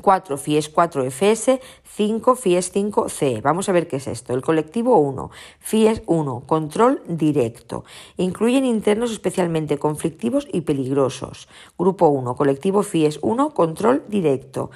4 0.00 0.36
FIES 0.36 0.68
4 0.68 1.04
FS, 1.04 1.60
5 1.84 2.34
FIES 2.34 2.70
5 2.72 3.08
C. 3.08 3.40
Vamos 3.42 3.68
a 3.68 3.72
ver 3.72 3.88
qué 3.88 3.96
es 3.96 4.06
esto. 4.06 4.34
El 4.34 4.42
colectivo 4.42 4.96
1, 4.96 5.30
FIES 5.60 6.02
1, 6.06 6.42
control 6.46 7.02
directo. 7.06 7.84
Incluyen 8.16 8.64
internos 8.64 9.12
especialmente 9.12 9.78
conflictivos 9.78 10.48
y 10.52 10.62
peligrosos. 10.62 11.48
Grupo 11.78 12.08
1, 12.08 12.34
colectivo 12.34 12.82
FIES 12.82 13.20
1, 13.22 13.50
control 13.54 14.02
directo. 14.08 14.70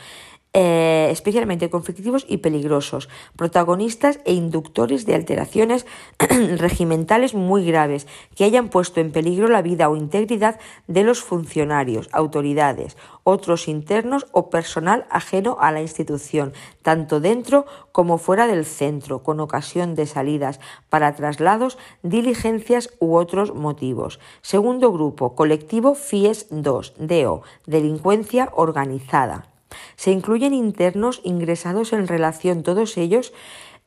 Eh, 0.59 1.11
especialmente 1.11 1.69
conflictivos 1.69 2.25
y 2.27 2.39
peligrosos, 2.39 3.11
protagonistas 3.37 4.21
e 4.25 4.33
inductores 4.33 5.05
de 5.05 5.15
alteraciones 5.15 5.85
regimentales 6.57 7.35
muy 7.35 7.67
graves 7.67 8.07
que 8.35 8.45
hayan 8.45 8.71
puesto 8.71 9.01
en 9.01 9.13
peligro 9.13 9.49
la 9.49 9.61
vida 9.61 9.91
o 9.91 9.97
integridad 9.97 10.59
de 10.87 11.05
los 11.05 11.21
funcionarios, 11.21 12.09
autoridades, 12.11 12.97
otros 13.23 13.69
internos 13.69 14.29
o 14.33 14.49
personal 14.49 15.05
ajeno 15.11 15.59
a 15.61 15.73
la 15.73 15.83
institución, 15.83 16.55
tanto 16.81 17.21
dentro 17.21 17.67
como 17.93 18.17
fuera 18.17 18.47
del 18.47 18.65
centro, 18.65 19.23
con 19.23 19.41
ocasión 19.41 19.95
de 19.95 20.07
salidas 20.07 20.59
para 20.89 21.15
traslados, 21.15 21.77
diligencias 22.03 22.89
u 22.99 23.17
otros 23.17 23.55
motivos. 23.55 24.21
Segundo 24.41 24.91
grupo, 24.91 25.35
colectivo 25.35 25.95
FIES 25.95 26.47
2, 26.49 26.95
DEO, 26.99 27.43
delincuencia 27.67 28.49
organizada. 28.55 29.56
Se 29.97 30.11
incluyen 30.11 30.55
internos 30.55 31.21
ingresados 31.25 31.93
en 31.93 32.07
relación 32.07 32.62
todos 32.62 32.97
ellos 32.97 33.33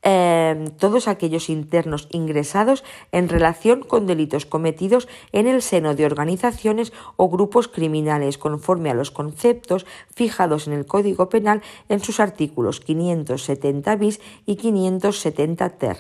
Em, 0.02 0.70
todos 0.78 1.10
aquellos 1.10 1.50
internos 1.50 2.08
ingresados 2.12 2.86
en 3.12 3.28
relación 3.28 3.82
con 3.82 4.08
delitos 4.08 4.46
cometidos 4.46 5.10
en 5.34 5.46
el 5.46 5.62
seno 5.62 5.94
de 5.94 6.06
organizaciones 6.06 6.94
o 7.18 7.30
grupos 7.30 7.68
criminales 7.68 8.38
conforme 8.38 8.90
a 8.90 8.94
los 8.94 9.12
conceptos 9.12 9.86
fijados 10.16 10.68
en 10.68 10.74
el 10.74 10.86
Código 10.86 11.28
Penal 11.28 11.62
en 11.90 12.00
sus 12.00 12.22
artículos 12.22 12.80
570 12.80 13.96
bis 13.98 14.22
y 14.46 14.56
570 14.56 15.70
ter, 15.72 15.98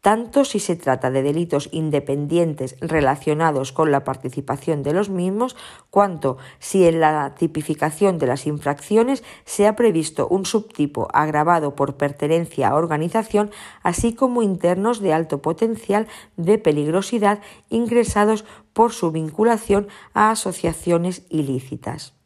tanto 0.00 0.44
si 0.44 0.60
se 0.60 0.76
trata 0.76 1.10
de 1.10 1.22
delitos 1.22 1.68
independientes 1.72 2.76
relacionados 2.80 3.72
con 3.72 3.90
la 3.90 4.04
participación 4.04 4.82
de 4.82 4.92
los 4.92 5.10
mismos, 5.10 5.56
cuanto 5.90 6.38
si 6.58 6.86
en 6.86 7.00
la 7.00 7.34
tipificación 7.34 8.18
de 8.18 8.26
las 8.26 8.46
infracciones 8.46 9.22
se 9.44 9.66
ha 9.66 9.76
previsto 9.76 10.26
un 10.28 10.46
subtipo 10.46 11.08
agravado 11.12 11.74
por 11.74 11.96
pertenencia 11.96 12.68
a 12.68 12.74
organización, 12.74 13.50
así 13.82 14.14
como 14.14 14.42
internos 14.42 15.00
de 15.00 15.12
alto 15.12 15.42
potencial 15.42 16.06
de 16.36 16.58
peligrosidad 16.58 17.40
ingresados 17.68 18.44
por 18.72 18.92
su 18.92 19.10
vinculación 19.10 19.88
a 20.14 20.30
asociaciones 20.30 21.26
ilícitas. 21.28 22.19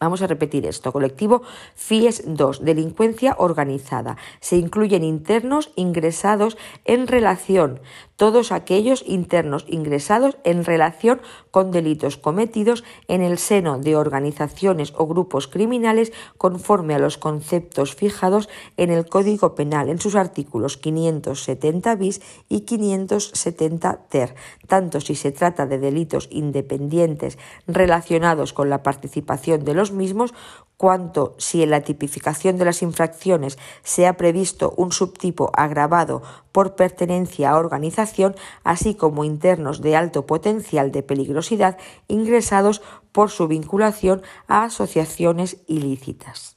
Vamos 0.00 0.22
a 0.22 0.26
repetir 0.26 0.66
esto. 0.66 0.92
Colectivo 0.92 1.42
FIES 1.74 2.24
2, 2.26 2.64
delincuencia 2.64 3.36
organizada. 3.38 4.16
Se 4.40 4.56
incluyen 4.56 5.04
internos 5.04 5.70
ingresados 5.76 6.56
en 6.84 7.06
relación 7.06 7.80
todos 8.16 8.52
aquellos 8.52 9.04
internos 9.06 9.64
ingresados 9.68 10.36
en 10.44 10.64
relación 10.64 11.20
con 11.50 11.70
delitos 11.70 12.16
cometidos 12.16 12.84
en 13.08 13.22
el 13.22 13.38
seno 13.38 13.78
de 13.78 13.96
organizaciones 13.96 14.92
o 14.96 15.06
grupos 15.06 15.48
criminales 15.48 16.12
conforme 16.38 16.94
a 16.94 16.98
los 16.98 17.18
conceptos 17.18 17.94
fijados 17.94 18.48
en 18.76 18.90
el 18.90 19.06
Código 19.06 19.54
Penal 19.54 19.88
en 19.88 20.00
sus 20.00 20.14
artículos 20.14 20.76
570 20.76 21.94
bis 21.96 22.20
y 22.48 22.60
570 22.60 24.08
ter, 24.08 24.34
tanto 24.66 25.00
si 25.00 25.14
se 25.14 25.32
trata 25.32 25.66
de 25.66 25.78
delitos 25.78 26.28
independientes 26.30 27.38
relacionados 27.66 28.52
con 28.52 28.70
la 28.70 28.82
participación 28.82 29.64
de 29.64 29.74
los 29.74 29.92
mismos 29.92 30.34
cuanto 30.76 31.34
si 31.38 31.62
en 31.62 31.70
la 31.70 31.82
tipificación 31.82 32.56
de 32.58 32.64
las 32.64 32.82
infracciones 32.82 33.58
se 33.82 34.06
ha 34.06 34.16
previsto 34.16 34.74
un 34.76 34.92
subtipo 34.92 35.50
agravado 35.54 36.22
por 36.52 36.76
pertenencia 36.76 37.50
a 37.50 37.58
organización, 37.58 38.34
así 38.62 38.94
como 38.94 39.24
internos 39.24 39.80
de 39.80 39.96
alto 39.96 40.26
potencial 40.26 40.92
de 40.92 41.02
peligrosidad 41.02 41.78
ingresados 42.08 42.82
por 43.12 43.30
su 43.30 43.48
vinculación 43.48 44.22
a 44.48 44.64
asociaciones 44.64 45.58
ilícitas. 45.66 46.53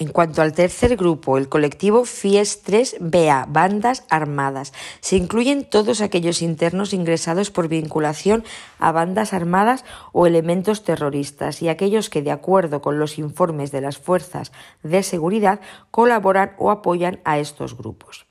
En 0.00 0.08
cuanto 0.08 0.40
al 0.40 0.54
tercer 0.54 0.96
grupo, 0.96 1.36
el 1.36 1.50
colectivo 1.50 2.06
FIES 2.06 2.64
3BA, 2.64 3.44
bandas 3.50 4.06
armadas, 4.08 4.72
se 5.00 5.16
incluyen 5.16 5.68
todos 5.68 6.00
aquellos 6.00 6.40
internos 6.40 6.94
ingresados 6.94 7.50
por 7.50 7.68
vinculación 7.68 8.42
a 8.78 8.92
bandas 8.92 9.34
armadas 9.34 9.84
o 10.12 10.26
elementos 10.26 10.84
terroristas 10.84 11.60
y 11.60 11.68
aquellos 11.68 12.08
que, 12.08 12.22
de 12.22 12.30
acuerdo 12.30 12.80
con 12.80 12.98
los 12.98 13.18
informes 13.18 13.72
de 13.72 13.82
las 13.82 13.98
fuerzas 13.98 14.52
de 14.82 15.02
seguridad, 15.02 15.60
colaboran 15.90 16.52
o 16.56 16.70
apoyan 16.70 17.20
a 17.24 17.38
estos 17.38 17.76
grupos. 17.76 18.24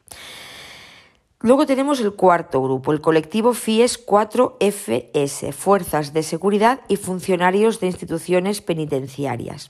Luego 1.39 1.67
tenemos 1.67 1.99
el 1.99 2.13
cuarto 2.13 2.63
grupo, 2.63 2.93
el 2.93 2.99
colectivo 2.99 3.53
FIES 3.53 4.07
4FS, 4.07 5.53
Fuerzas 5.53 6.13
de 6.13 6.23
Seguridad 6.23 6.81
y 6.87 6.95
Funcionarios 6.95 7.79
de 7.79 7.85
Instituciones 7.85 8.61
Penitenciarias. 8.61 9.69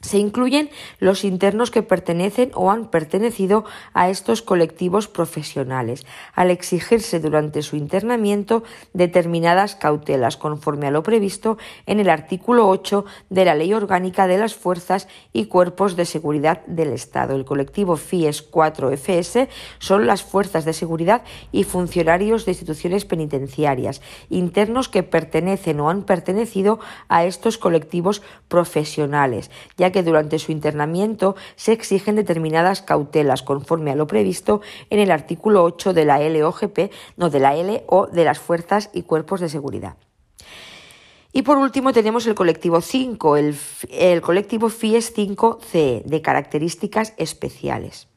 Se 0.00 0.18
incluyen 0.18 0.70
los 0.98 1.24
internos 1.24 1.70
que 1.70 1.82
pertenecen 1.82 2.50
o 2.54 2.70
han 2.70 2.90
pertenecido 2.90 3.64
a 3.94 4.08
estos 4.10 4.42
colectivos 4.42 5.08
profesionales, 5.08 6.06
al 6.34 6.50
exigirse 6.50 7.18
durante 7.18 7.62
su 7.62 7.76
internamiento 7.76 8.62
determinadas 8.92 9.74
cautelas 9.74 10.36
conforme 10.36 10.86
a 10.86 10.90
lo 10.90 11.02
previsto 11.02 11.56
en 11.86 11.98
el 11.98 12.10
artículo 12.10 12.68
8 12.68 13.04
de 13.30 13.44
la 13.44 13.54
Ley 13.54 13.72
Orgánica 13.72 14.26
de 14.26 14.38
las 14.38 14.54
Fuerzas 14.54 15.08
y 15.32 15.46
Cuerpos 15.46 15.96
de 15.96 16.04
Seguridad 16.04 16.64
del 16.66 16.92
Estado. 16.92 17.34
El 17.34 17.44
colectivo 17.44 17.96
FIES 17.96 18.50
4FS 18.50 19.48
son 19.78 20.06
las 20.06 20.22
fuerzas 20.22 20.64
de 20.64 20.72
seguridad 20.72 21.22
y 21.52 21.64
funcionarios 21.64 22.44
de 22.44 22.52
instituciones 22.52 23.04
penitenciarias, 23.04 24.02
internos 24.28 24.88
que 24.88 25.02
pertenecen 25.02 25.80
o 25.80 25.90
han 25.90 26.02
pertenecido 26.02 26.78
a 27.08 27.24
estos 27.24 27.58
colectivos 27.58 28.22
profesionales, 28.48 29.50
ya 29.76 29.85
que 29.92 30.02
durante 30.02 30.38
su 30.38 30.52
internamiento 30.52 31.36
se 31.56 31.72
exigen 31.72 32.16
determinadas 32.16 32.82
cautelas 32.82 33.42
conforme 33.42 33.90
a 33.90 33.96
lo 33.96 34.06
previsto 34.06 34.60
en 34.90 35.00
el 35.00 35.10
artículo 35.10 35.64
8 35.64 35.92
de 35.92 36.04
la 36.04 36.18
LOGP, 36.18 36.90
no 37.16 37.30
de 37.30 37.40
la 37.40 37.56
L 37.56 37.84
o 37.86 38.06
de 38.06 38.24
las 38.24 38.38
fuerzas 38.38 38.90
y 38.92 39.02
cuerpos 39.02 39.40
de 39.40 39.48
seguridad. 39.48 39.96
Y 41.32 41.42
por 41.42 41.58
último 41.58 41.92
tenemos 41.92 42.26
el 42.26 42.34
colectivo 42.34 42.80
5, 42.80 43.36
el, 43.36 43.56
el 43.90 44.22
colectivo 44.22 44.70
FIES 44.70 45.14
5C, 45.14 46.02
de 46.04 46.22
características 46.22 47.12
especiales. 47.18 48.08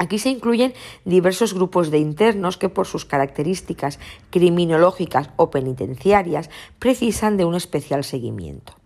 Aquí 0.00 0.18
se 0.18 0.30
incluyen 0.30 0.72
diversos 1.04 1.52
grupos 1.52 1.90
de 1.90 1.98
internos 1.98 2.56
que 2.56 2.70
por 2.70 2.86
sus 2.86 3.04
características 3.04 4.00
criminológicas 4.30 5.28
o 5.36 5.50
penitenciarias 5.50 6.48
precisan 6.78 7.36
de 7.36 7.44
un 7.44 7.54
especial 7.54 8.02
seguimiento. 8.02 8.79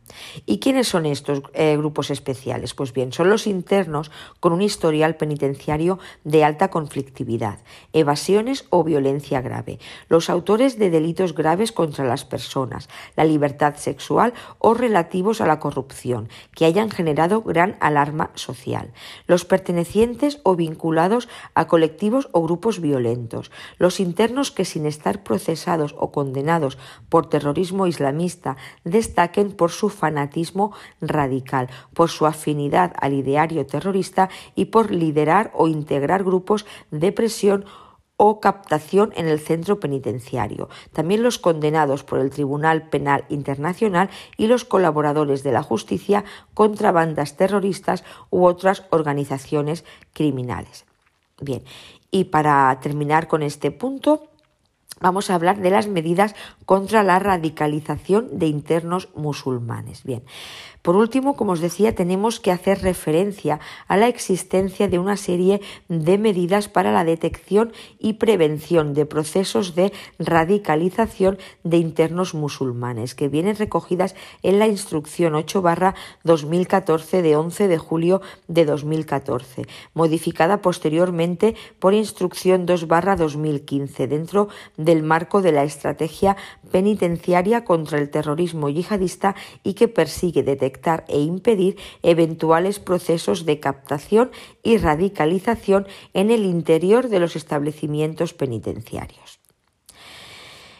¿Y 0.47 0.59
quiénes 0.59 0.89
son 0.89 1.07
estos 1.07 1.43
eh, 1.53 1.77
grupos 1.77 2.11
especiales? 2.11 2.75
Pues 2.75 2.93
bien, 2.93 3.13
son 3.13 3.31
los 3.31 3.47
internos 3.47 4.11
con 4.41 4.53
un 4.53 4.63
historial 4.63 5.17
penitenciario 5.17 5.99
de 6.25 6.45
alta 6.45 6.69
conflictividad, 6.69 7.59
evasiones 7.93 8.67
o 8.71 8.85
violencia 8.85 9.41
grave, 9.41 9.79
los 10.09 10.31
autores 10.31 10.79
de 10.79 10.91
delitos 10.91 11.35
graves 11.35 11.73
contra 11.73 12.05
las 12.05 12.25
personas, 12.25 12.89
la 13.17 13.25
libertad 13.25 13.77
sexual 13.77 14.35
o 14.59 14.75
relativos 14.75 15.41
a 15.41 15.47
la 15.47 15.59
corrupción, 15.59 16.29
que 16.55 16.65
hayan 16.65 16.91
generado 16.91 17.43
gran 17.43 17.77
alarma 17.81 18.31
social, 18.35 18.93
los 19.27 19.45
pertenecientes 19.45 20.41
o 20.43 20.57
vinculados 20.57 21.29
a 21.55 21.67
colectivos 21.67 22.29
o 22.33 22.43
grupos 22.43 22.81
violentos, 22.81 23.51
los 23.79 24.01
internos 24.01 24.51
que 24.51 24.65
sin 24.65 24.87
estar 24.87 25.23
procesados 25.23 25.95
o 25.99 26.13
condenados 26.13 26.79
por 27.09 27.29
terrorismo 27.29 27.87
islamista 27.87 28.57
destaquen 28.85 29.53
por 29.53 29.71
su 29.71 29.89
fanatismo 30.05 30.73
radical, 31.01 31.71
por 31.95 32.11
su 32.11 32.27
afinidad 32.27 32.93
al 33.01 33.15
ideario 33.15 33.65
terrorista 33.65 34.29
y 34.55 34.67
por 34.67 34.91
liderar 34.91 35.51
o 35.55 35.67
integrar 35.67 36.25
grupos 36.25 36.67
de 36.91 37.11
presión 37.11 37.65
o 38.19 38.39
captación 38.39 39.15
en 39.17 39.27
el 39.27 39.41
centro 39.41 39.81
penitenciario. 39.81 40.69
También 40.93 41.23
los 41.23 41.39
condenados 41.39 42.05
por 42.05 42.19
el 42.19 42.29
Tribunal 42.29 42.91
Penal 42.91 43.25
Internacional 43.31 44.11
y 44.37 44.47
los 44.47 44.67
colaboradores 44.67 45.43
de 45.43 45.53
la 45.53 45.63
justicia 45.63 46.25
contra 46.53 46.93
bandas 46.93 47.39
terroristas 47.39 48.05
u 48.29 48.45
otras 48.45 48.85
organizaciones 48.91 49.87
criminales. 50.13 50.85
Bien, 51.41 51.63
y 52.11 52.25
para 52.25 52.79
terminar 52.83 53.27
con 53.27 53.43
este 53.43 53.71
punto, 53.71 54.29
vamos 55.05 55.29
a 55.29 55.35
hablar 55.35 55.61
de 55.61 55.69
las 55.69 55.87
medidas 55.87 56.35
contra 56.65 57.03
la 57.03 57.19
radicalización 57.19 58.39
de 58.39 58.47
internos 58.47 59.11
musulmanes. 59.15 60.03
Bien, 60.03 60.23
por 60.85 60.97
último, 60.97 61.35
como 61.35 61.53
os 61.53 61.65
decía, 61.65 61.95
tenemos 61.95 62.41
que 62.41 62.53
hacer 62.53 62.83
referencia 62.83 63.59
a 63.89 63.97
la 63.97 64.07
existencia 64.07 64.87
de 64.87 64.99
una 64.99 65.17
serie 65.17 65.63
de 65.89 66.19
medidas 66.19 66.69
para 66.69 66.93
la 66.93 67.05
detección 67.05 67.73
y 67.99 68.21
prevención 68.21 68.93
de 68.93 69.07
procesos 69.07 69.75
de 69.75 69.95
radicalización 70.19 71.39
de 71.63 71.79
internos 71.79 72.35
musulmanes, 72.35 73.15
que 73.15 73.29
vienen 73.29 73.57
recogidas 73.57 74.15
en 74.43 74.59
la 74.59 74.67
instrucción 74.67 75.35
8 75.35 75.63
2014 76.23 77.23
de 77.23 77.35
11 77.35 77.67
de 77.69 77.79
julio 77.79 78.21
de 78.49 78.67
2014, 78.67 79.67
modificada 79.95 80.61
posteriormente 80.61 81.55
por 81.79 81.95
instrucción 81.95 82.67
2 82.67 82.87
2015 83.17 84.07
dentro 84.07 84.49
del 84.77 85.03
marco 85.03 85.41
de 85.41 85.53
la 85.53 85.65
estrategia 85.65 86.37
penitenciaria 86.71 87.65
contra 87.65 87.97
el 87.97 88.11
terrorismo 88.11 88.69
yihadista 88.69 89.35
y 89.63 89.73
que 89.73 89.89
persigue 89.89 90.43
detectar 90.43 90.74
e 91.09 91.21
impedir 91.21 91.77
eventuales 92.03 92.79
procesos 92.79 93.45
de 93.45 93.61
captación 93.61 94.31
y 94.63 94.79
radicalización 94.79 95.87
en 96.13 96.31
el 96.31 96.45
interior 96.45 97.09
de 97.09 97.21
los 97.21 97.37
establecimientos 97.37 98.35
penitenciarios. 98.35 99.34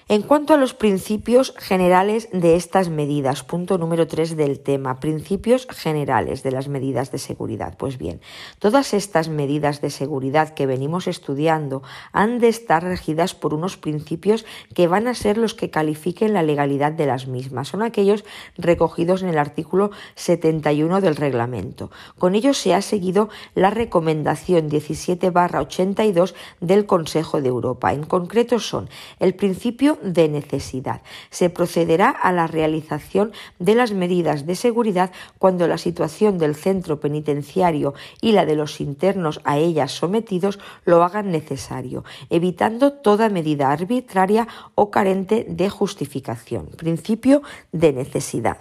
En 0.07 0.21
cuanto 0.21 0.53
a 0.53 0.59
los 0.59 0.75
principios 0.75 1.55
generales 1.57 2.29
de 2.31 2.57
estas 2.57 2.91
medidas, 2.91 3.43
punto 3.43 3.79
número 3.79 4.07
3 4.07 4.37
del 4.37 4.61
tema, 4.61 5.01
principios 5.01 5.67
generales 5.71 6.43
de 6.43 6.51
las 6.51 6.69
medidas 6.69 7.11
de 7.11 7.17
seguridad. 7.17 7.79
Pues 7.79 7.97
bien, 7.97 8.21
todas 8.59 8.93
estas 8.93 9.31
medidas 9.31 9.81
de 9.81 9.89
seguridad 9.89 10.53
que 10.53 10.67
venimos 10.67 11.07
estudiando 11.07 11.83
han 12.13 12.39
de 12.39 12.49
estar 12.49 12.85
regidas 12.85 13.35
por 13.35 13.55
unos 13.55 13.79
principios 13.79 14.45
que 14.75 14.89
van 14.89 15.09
a 15.09 15.15
ser 15.15 15.39
los 15.39 15.55
que 15.55 15.71
califiquen 15.71 16.35
la 16.35 16.43
legalidad 16.43 16.93
de 16.93 17.07
las 17.07 17.27
mismas. 17.27 17.69
Son 17.69 17.83
aquellos 17.83 18.27
recogidos 18.59 19.23
en 19.23 19.31
el 19.31 19.39
artículo 19.39 19.91
71 20.17 21.01
del 21.01 21.17
reglamento. 21.17 21.91
Con 22.19 22.35
ello 22.35 22.53
se 22.53 22.75
ha 22.75 22.83
seguido 22.83 23.31
la 23.55 23.71
recomendación 23.71 24.69
17-82 24.69 26.35
del 26.61 26.85
Consejo 26.85 27.41
de 27.41 27.49
Europa. 27.49 27.95
En 27.95 28.05
concreto 28.05 28.59
son 28.59 28.91
el 29.19 29.35
principio 29.35 29.94
de 30.03 30.29
necesidad. 30.29 31.03
Se 31.31 31.51
procederá 31.51 32.11
a 32.11 32.33
la 32.33 32.47
realización 32.47 33.33
de 33.59 33.75
las 33.75 33.93
medidas 33.93 34.47
de 34.47 34.55
seguridad 34.57 35.11
cuando 35.39 35.67
la 35.67 35.79
situación 35.79 36.39
del 36.39 36.55
centro 36.55 37.01
penitenciario 37.01 37.95
y 38.21 38.33
la 38.33 38.47
de 38.47 38.57
los 38.57 38.81
internos 38.81 39.41
a 39.45 39.59
ellas 39.59 39.93
sometidos 39.93 40.59
lo 40.85 41.03
hagan 41.03 41.31
necesario, 41.31 42.05
evitando 42.31 42.93
toda 42.93 43.29
medida 43.29 43.71
arbitraria 43.71 44.49
o 44.75 44.91
carente 44.91 45.47
de 45.49 45.71
justificación. 45.71 46.67
Principio 46.77 47.43
de 47.73 47.93
necesidad. 47.93 48.59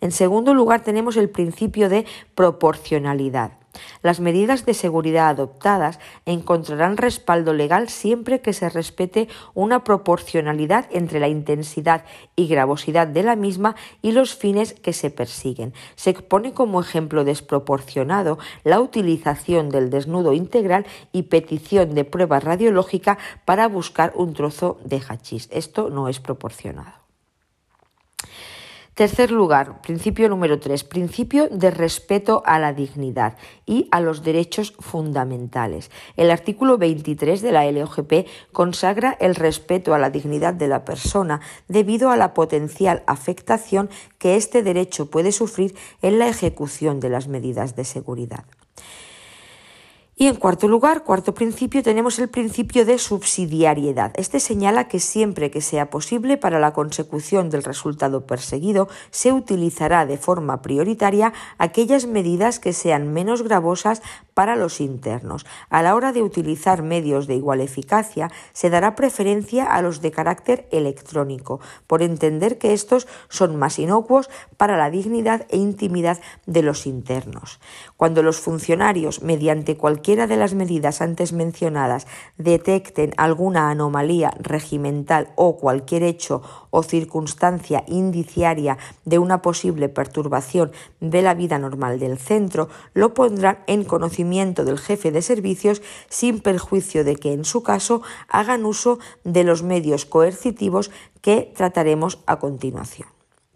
En 0.00 0.12
segundo 0.12 0.54
lugar, 0.54 0.82
tenemos 0.82 1.16
el 1.16 1.30
principio 1.30 1.88
de 1.88 2.04
proporcionalidad. 2.34 3.63
Las 4.02 4.20
medidas 4.20 4.66
de 4.66 4.74
seguridad 4.74 5.28
adoptadas 5.28 5.98
encontrarán 6.26 6.96
respaldo 6.96 7.52
legal 7.52 7.88
siempre 7.88 8.40
que 8.40 8.52
se 8.52 8.68
respete 8.68 9.28
una 9.54 9.84
proporcionalidad 9.84 10.86
entre 10.90 11.20
la 11.20 11.28
intensidad 11.28 12.04
y 12.36 12.48
gravosidad 12.48 13.06
de 13.06 13.22
la 13.22 13.36
misma 13.36 13.76
y 14.02 14.12
los 14.12 14.34
fines 14.34 14.74
que 14.74 14.92
se 14.92 15.10
persiguen. 15.10 15.72
Se 15.94 16.12
pone 16.14 16.52
como 16.52 16.80
ejemplo 16.80 17.24
desproporcionado 17.24 18.38
la 18.62 18.80
utilización 18.80 19.68
del 19.70 19.90
desnudo 19.90 20.32
integral 20.32 20.86
y 21.12 21.22
petición 21.22 21.94
de 21.94 22.04
prueba 22.04 22.40
radiológica 22.40 23.18
para 23.44 23.68
buscar 23.68 24.12
un 24.14 24.34
trozo 24.34 24.78
de 24.84 25.00
hachís. 25.00 25.48
Esto 25.50 25.90
no 25.90 26.08
es 26.08 26.20
proporcionado. 26.20 27.03
Tercer 28.94 29.32
lugar, 29.32 29.82
principio 29.82 30.28
número 30.28 30.60
tres, 30.60 30.84
principio 30.84 31.48
de 31.48 31.72
respeto 31.72 32.44
a 32.46 32.60
la 32.60 32.72
dignidad 32.72 33.36
y 33.66 33.88
a 33.90 34.00
los 34.00 34.22
derechos 34.22 34.72
fundamentales. 34.78 35.90
El 36.16 36.30
artículo 36.30 36.78
23 36.78 37.42
de 37.42 37.50
la 37.50 37.68
LOGP 37.68 38.28
consagra 38.52 39.16
el 39.18 39.34
respeto 39.34 39.94
a 39.94 39.98
la 39.98 40.10
dignidad 40.10 40.54
de 40.54 40.68
la 40.68 40.84
persona 40.84 41.40
debido 41.66 42.10
a 42.10 42.16
la 42.16 42.34
potencial 42.34 43.02
afectación 43.08 43.90
que 44.18 44.36
este 44.36 44.62
derecho 44.62 45.10
puede 45.10 45.32
sufrir 45.32 45.74
en 46.00 46.20
la 46.20 46.28
ejecución 46.28 47.00
de 47.00 47.08
las 47.08 47.26
medidas 47.26 47.74
de 47.74 47.82
seguridad. 47.82 48.44
Y 50.16 50.28
en 50.28 50.36
cuarto 50.36 50.68
lugar, 50.68 51.02
cuarto 51.02 51.34
principio, 51.34 51.82
tenemos 51.82 52.20
el 52.20 52.28
principio 52.28 52.84
de 52.84 52.98
subsidiariedad. 52.98 54.12
Este 54.14 54.38
señala 54.38 54.86
que 54.86 55.00
siempre 55.00 55.50
que 55.50 55.60
sea 55.60 55.90
posible 55.90 56.36
para 56.36 56.60
la 56.60 56.72
consecución 56.72 57.50
del 57.50 57.64
resultado 57.64 58.24
perseguido, 58.24 58.88
se 59.10 59.32
utilizará 59.32 60.06
de 60.06 60.16
forma 60.16 60.62
prioritaria 60.62 61.32
aquellas 61.58 62.06
medidas 62.06 62.60
que 62.60 62.72
sean 62.72 63.12
menos 63.12 63.42
gravosas 63.42 64.02
para 64.34 64.54
los 64.54 64.80
internos. 64.80 65.46
A 65.68 65.82
la 65.82 65.96
hora 65.96 66.12
de 66.12 66.22
utilizar 66.22 66.84
medios 66.84 67.26
de 67.26 67.34
igual 67.34 67.60
eficacia, 67.60 68.30
se 68.52 68.70
dará 68.70 68.94
preferencia 68.94 69.64
a 69.64 69.82
los 69.82 70.00
de 70.00 70.12
carácter 70.12 70.68
electrónico, 70.70 71.58
por 71.88 72.02
entender 72.02 72.58
que 72.58 72.72
estos 72.72 73.08
son 73.28 73.56
más 73.56 73.80
inocuos 73.80 74.30
para 74.56 74.76
la 74.76 74.90
dignidad 74.90 75.44
e 75.48 75.56
intimidad 75.56 76.20
de 76.46 76.62
los 76.62 76.86
internos. 76.86 77.58
Cuando 77.96 78.22
los 78.22 78.38
funcionarios, 78.38 79.20
mediante 79.20 79.76
cualquier 79.76 80.03
cualquiera 80.04 80.26
de 80.26 80.36
las 80.36 80.52
medidas 80.52 81.00
antes 81.00 81.32
mencionadas 81.32 82.06
detecten 82.36 83.14
alguna 83.16 83.70
anomalía 83.70 84.34
regimental 84.38 85.32
o 85.34 85.56
cualquier 85.56 86.02
hecho 86.02 86.42
o 86.68 86.82
circunstancia 86.82 87.84
indiciaria 87.88 88.76
de 89.06 89.18
una 89.18 89.40
posible 89.40 89.88
perturbación 89.88 90.72
de 91.00 91.22
la 91.22 91.32
vida 91.32 91.58
normal 91.58 91.98
del 91.98 92.18
centro, 92.18 92.68
lo 92.92 93.14
pondrán 93.14 93.60
en 93.66 93.84
conocimiento 93.84 94.66
del 94.66 94.76
jefe 94.76 95.10
de 95.10 95.22
servicios 95.22 95.80
sin 96.10 96.40
perjuicio 96.40 97.02
de 97.02 97.16
que 97.16 97.32
en 97.32 97.46
su 97.46 97.62
caso 97.62 98.02
hagan 98.28 98.66
uso 98.66 98.98
de 99.24 99.42
los 99.42 99.62
medios 99.62 100.04
coercitivos 100.04 100.90
que 101.22 101.50
trataremos 101.56 102.18
a 102.26 102.38
continuación. 102.38 103.13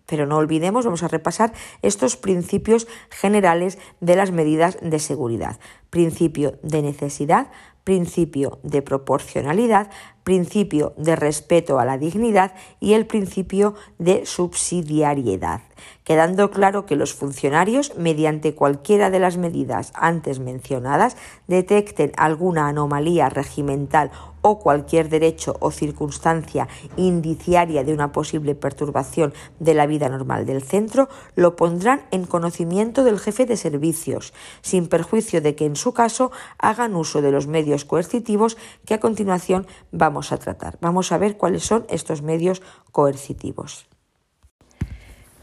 Pero 0.09 0.25
no 0.25 0.39
olvidemos, 0.39 0.87
vamos 0.87 1.03
a 1.03 1.09
repasar 1.09 1.53
estos 1.83 2.17
principios 2.17 2.89
generales 3.11 3.79
de 4.01 4.17
las 4.17 4.33
medidas 4.33 4.79
de 4.81 4.99
seguridad. 4.99 5.61
Principio 5.91 6.59
de 6.63 6.81
necesidad, 6.81 7.51
principio 7.85 8.59
de 8.63 8.81
proporcionalidad, 8.81 9.91
principio 10.25 10.95
de 10.97 11.15
respeto 11.15 11.79
a 11.79 11.85
la 11.85 11.99
dignidad 11.99 12.55
y 12.81 12.95
el 12.95 13.07
principio 13.07 13.75
de 13.99 14.25
subsidiariedad, 14.25 15.61
quedando 16.05 16.51
claro 16.51 16.87
que 16.87 16.97
los 16.97 17.15
funcionarios, 17.15 17.97
mediante 17.97 18.55
cualquiera 18.55 19.11
de 19.11 19.19
las 19.19 19.37
medidas 19.37 19.93
antes 19.95 20.39
mencionadas, 20.41 21.17
detecten 21.47 22.13
alguna 22.17 22.69
anomalía 22.69 23.29
regimental 23.29 24.11
o 24.43 24.59
cualquier 24.59 25.09
derecho 25.09 25.57
o 25.61 25.71
circunstancia 25.71 26.69
indiciaria 26.97 27.85
de 27.85 27.93
una 27.93 28.13
posible 28.13 28.55
perturbación 28.55 29.35
de 29.59 29.75
la 29.75 29.87
vida 29.87 30.09
normal 30.09 30.47
del 30.47 30.63
centro, 30.63 31.09
lo 31.35 31.57
pondrán 31.57 32.03
en 32.11 32.25
conocimiento 32.25 33.05
del 33.05 33.19
jefe 33.19 33.47
de 33.47 33.57
servicios, 33.57 34.33
sin 34.63 34.89
perjuicio 34.89 35.41
de 35.41 35.55
que 35.55 35.67
en 35.67 35.77
su 35.77 35.93
caso 35.93 36.31
hagan 36.59 36.95
uso 36.95 37.23
de 37.23 37.33
los 37.33 37.47
medios 37.47 37.85
coercitivos 37.85 38.57
que 38.85 38.95
a 38.95 39.01
continuación 39.01 39.67
vamos 39.93 40.33
a 40.33 40.39
tratar. 40.39 40.79
Vamos 40.81 41.13
a 41.13 41.19
ver 41.19 41.37
cuáles 41.37 41.65
son 41.65 41.85
estos 41.89 42.23
medios 42.23 42.63
coercitivos. 42.93 43.89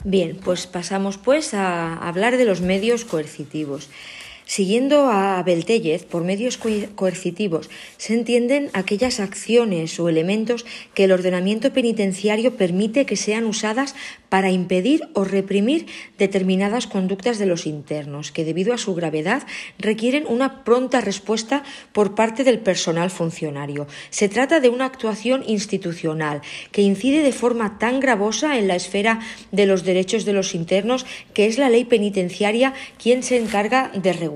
Bien, 0.08 0.40
pues 0.44 0.68
pasamos 0.68 1.18
pues 1.18 1.56
a 1.56 1.96
hablar 1.96 2.38
de 2.38 2.46
los 2.46 2.62
medios 2.62 3.06
coercitivos. 3.06 3.90
Siguiendo 4.46 5.10
a 5.10 5.42
Beltellez, 5.42 6.06
por 6.06 6.24
medios 6.24 6.60
coercitivos 6.60 7.70
se 7.98 8.14
entienden 8.14 8.70
aquellas 8.74 9.20
acciones 9.20 10.00
o 10.00 10.08
elementos 10.08 10.66
que 10.94 11.06
el 11.06 11.12
ordenamiento 11.12 11.74
penitenciario 11.74 12.56
permite 12.56 13.08
que 13.08 13.16
sean 13.16 13.46
usadas 13.46 13.96
para 14.30 14.52
impedir 14.52 15.10
o 15.14 15.24
reprimir 15.24 15.88
determinadas 16.20 16.86
conductas 16.86 17.40
de 17.40 17.48
los 17.48 17.66
internos, 17.66 18.32
que 18.32 18.46
debido 18.46 18.74
a 18.74 18.78
su 18.78 18.94
gravedad 18.94 19.44
requieren 19.80 20.26
una 20.28 20.64
pronta 20.64 21.02
respuesta 21.02 21.64
por 21.92 22.14
parte 22.14 22.44
del 22.44 22.60
personal 22.60 23.10
funcionario. 23.10 23.88
Se 24.12 24.30
trata 24.30 24.60
de 24.60 24.70
una 24.70 24.86
actuación 24.86 25.44
institucional 25.48 26.42
que 26.72 26.84
incide 26.84 27.24
de 27.24 27.32
forma 27.32 27.80
tan 27.80 28.00
gravosa 28.00 28.60
en 28.60 28.68
la 28.68 28.76
esfera 28.76 29.22
de 29.52 29.66
los 29.66 29.84
derechos 29.84 30.24
de 30.24 30.34
los 30.34 30.54
internos 30.54 31.06
que 31.34 31.48
es 31.48 31.58
la 31.58 31.70
ley 31.70 31.86
penitenciaria 31.86 32.74
quien 33.02 33.24
se 33.24 33.38
encarga 33.38 33.90
de 33.96 34.14
regular 34.14 34.35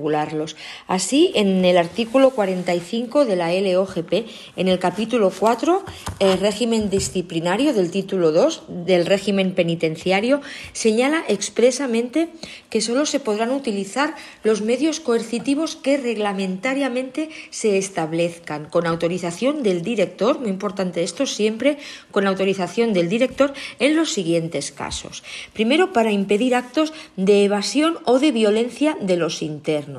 Así, 0.86 1.32
en 1.34 1.64
el 1.64 1.76
artículo 1.76 2.30
45 2.30 3.24
de 3.24 3.36
la 3.36 3.52
LOGP, 3.52 4.26
en 4.56 4.68
el 4.68 4.78
capítulo 4.78 5.30
4, 5.30 5.84
el 6.18 6.38
régimen 6.38 6.88
disciplinario 6.88 7.74
del 7.74 7.90
título 7.90 8.32
2 8.32 8.62
del 8.68 9.06
régimen 9.06 9.52
penitenciario, 9.54 10.40
señala 10.72 11.22
expresamente 11.28 12.30
que 12.70 12.80
solo 12.80 13.04
se 13.04 13.20
podrán 13.20 13.50
utilizar 13.50 14.14
los 14.42 14.62
medios 14.62 15.00
coercitivos 15.00 15.76
que 15.76 15.96
reglamentariamente 15.98 17.28
se 17.50 17.76
establezcan, 17.76 18.66
con 18.66 18.86
autorización 18.86 19.62
del 19.62 19.82
director, 19.82 20.40
muy 20.40 20.48
importante 20.48 21.02
esto 21.02 21.26
siempre, 21.26 21.78
con 22.10 22.26
autorización 22.26 22.92
del 22.92 23.08
director 23.08 23.52
en 23.78 23.96
los 23.96 24.12
siguientes 24.12 24.72
casos. 24.72 25.22
Primero, 25.52 25.92
para 25.92 26.10
impedir 26.10 26.54
actos 26.54 26.92
de 27.16 27.44
evasión 27.44 27.98
o 28.04 28.18
de 28.18 28.32
violencia 28.32 28.96
de 29.00 29.16
los 29.16 29.42
internos 29.42 29.89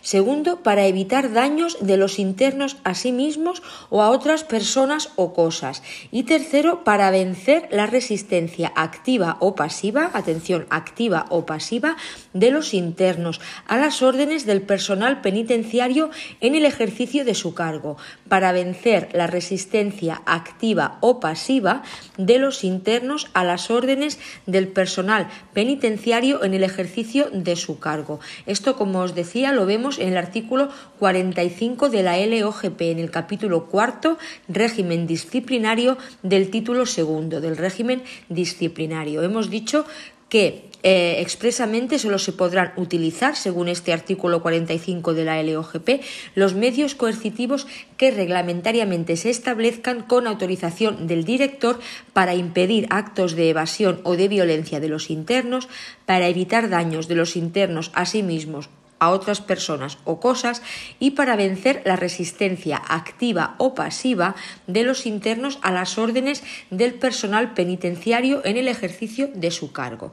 Segundo, 0.00 0.62
para 0.62 0.86
evitar 0.86 1.32
daños 1.32 1.78
de 1.80 1.96
los 1.96 2.18
internos 2.18 2.76
a 2.84 2.94
sí 2.94 3.12
mismos 3.12 3.62
o 3.90 4.02
a 4.02 4.10
otras 4.10 4.44
personas 4.44 5.10
o 5.16 5.32
cosas. 5.32 5.82
Y 6.10 6.24
tercero, 6.24 6.84
para 6.84 7.10
vencer 7.10 7.68
la 7.70 7.86
resistencia 7.86 8.72
activa 8.74 9.36
o 9.40 9.54
pasiva, 9.54 10.10
atención, 10.14 10.66
activa 10.70 11.26
o 11.30 11.46
pasiva, 11.46 11.96
de 12.32 12.50
los 12.50 12.74
internos 12.74 13.40
a 13.66 13.76
las 13.76 14.02
órdenes 14.02 14.46
del 14.46 14.62
personal 14.62 15.20
penitenciario 15.20 16.10
en 16.40 16.54
el 16.54 16.64
ejercicio 16.64 17.24
de 17.24 17.34
su 17.34 17.54
cargo, 17.54 17.96
para 18.28 18.52
vencer 18.52 19.08
la 19.12 19.26
resistencia 19.26 20.22
activa 20.26 20.98
o 21.00 21.20
pasiva 21.20 21.82
de 22.16 22.38
los 22.38 22.64
internos 22.64 23.28
a 23.32 23.44
las 23.44 23.70
órdenes 23.70 24.18
del 24.46 24.68
personal 24.68 25.28
penitenciario 25.52 26.42
en 26.44 26.54
el 26.54 26.64
ejercicio 26.64 27.28
de 27.32 27.56
su 27.56 27.78
cargo. 27.78 28.20
Esto, 28.46 28.76
como 28.76 29.00
os 29.00 29.14
decía, 29.14 29.35
lo 29.52 29.66
vemos 29.66 29.98
en 29.98 30.08
el 30.08 30.16
artículo 30.16 30.68
45 30.98 31.90
de 31.90 32.02
la 32.02 32.18
LOGP, 32.18 32.80
en 32.82 32.98
el 32.98 33.10
capítulo 33.10 33.66
cuarto, 33.66 34.18
régimen 34.48 35.06
disciplinario 35.06 35.98
del 36.22 36.50
título 36.50 36.86
segundo, 36.86 37.40
del 37.40 37.56
régimen 37.56 38.02
disciplinario. 38.28 39.22
Hemos 39.22 39.50
dicho 39.50 39.84
que 40.28 40.70
eh, 40.82 41.20
expresamente 41.20 41.98
solo 41.98 42.18
se 42.18 42.32
podrán 42.32 42.72
utilizar, 42.76 43.36
según 43.36 43.68
este 43.68 43.92
artículo 43.92 44.42
45 44.42 45.14
de 45.14 45.24
la 45.24 45.42
LOGP, 45.42 46.02
los 46.34 46.54
medios 46.54 46.94
coercitivos 46.94 47.66
que 47.96 48.10
reglamentariamente 48.10 49.16
se 49.16 49.30
establezcan 49.30 50.02
con 50.02 50.26
autorización 50.26 51.06
del 51.06 51.24
director 51.24 51.78
para 52.12 52.34
impedir 52.34 52.86
actos 52.90 53.36
de 53.36 53.50
evasión 53.50 54.00
o 54.04 54.16
de 54.16 54.28
violencia 54.28 54.80
de 54.80 54.88
los 54.88 55.10
internos, 55.10 55.68
para 56.06 56.28
evitar 56.28 56.68
daños 56.68 57.08
de 57.08 57.16
los 57.16 57.36
internos 57.36 57.90
a 57.94 58.06
sí 58.06 58.22
mismos 58.22 58.68
a 58.98 59.10
otras 59.10 59.40
personas 59.40 59.98
o 60.04 60.20
cosas 60.20 60.62
y 60.98 61.12
para 61.12 61.36
vencer 61.36 61.82
la 61.84 61.96
resistencia 61.96 62.80
activa 62.88 63.54
o 63.58 63.74
pasiva 63.74 64.34
de 64.66 64.82
los 64.84 65.06
internos 65.06 65.58
a 65.62 65.70
las 65.72 65.98
órdenes 65.98 66.42
del 66.70 66.94
personal 66.94 67.54
penitenciario 67.54 68.44
en 68.44 68.56
el 68.56 68.68
ejercicio 68.68 69.30
de 69.34 69.50
su 69.50 69.72
cargo. 69.72 70.12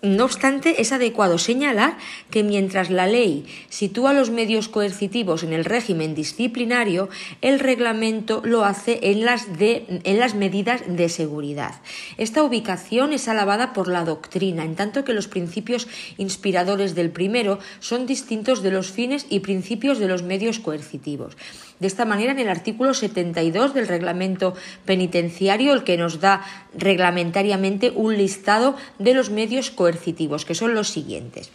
No 0.00 0.26
obstante, 0.26 0.80
es 0.80 0.92
adecuado 0.92 1.38
señalar 1.38 1.98
que 2.30 2.44
mientras 2.44 2.88
la 2.88 3.08
ley 3.08 3.46
sitúa 3.68 4.12
los 4.12 4.30
medios 4.30 4.68
coercitivos 4.68 5.42
en 5.42 5.52
el 5.52 5.64
régimen 5.64 6.14
disciplinario, 6.14 7.08
el 7.40 7.58
reglamento 7.58 8.40
lo 8.44 8.64
hace 8.64 9.00
en 9.10 9.24
las, 9.24 9.48
en 9.58 10.18
las 10.20 10.36
medidas 10.36 10.82
de 10.86 11.08
seguridad. 11.08 11.80
Esta 12.16 12.44
ubicación 12.44 13.12
es 13.12 13.26
alabada 13.26 13.72
por 13.72 13.88
la 13.88 14.04
doctrina, 14.04 14.62
en 14.62 14.76
tanto 14.76 15.04
que 15.04 15.14
los 15.14 15.26
principios 15.26 15.88
inspiradores 16.16 16.94
del 16.94 17.10
primero 17.10 17.58
son 17.80 18.06
distintos 18.06 18.62
de 18.62 18.70
los 18.70 18.92
fines 18.92 19.26
y 19.28 19.40
principios 19.40 19.98
de 19.98 20.06
los 20.06 20.22
medios 20.22 20.60
coercitivos. 20.60 21.36
De 21.80 21.86
esta 21.86 22.04
manera, 22.04 22.32
en 22.32 22.38
el 22.38 22.48
artículo 22.48 22.94
72 22.94 23.74
del 23.74 23.86
reglamento 23.86 24.54
penitenciario, 24.84 25.72
el 25.72 25.84
que 25.84 25.96
nos 25.96 26.20
da 26.20 26.44
reglamentariamente 26.76 27.92
un 27.94 28.16
listado 28.16 28.74
de 28.98 29.14
los 29.14 29.30
medios 29.30 29.70
coercitivos, 29.70 30.44
que 30.44 30.54
son 30.54 30.74
los 30.74 30.88
siguientes. 30.88 31.50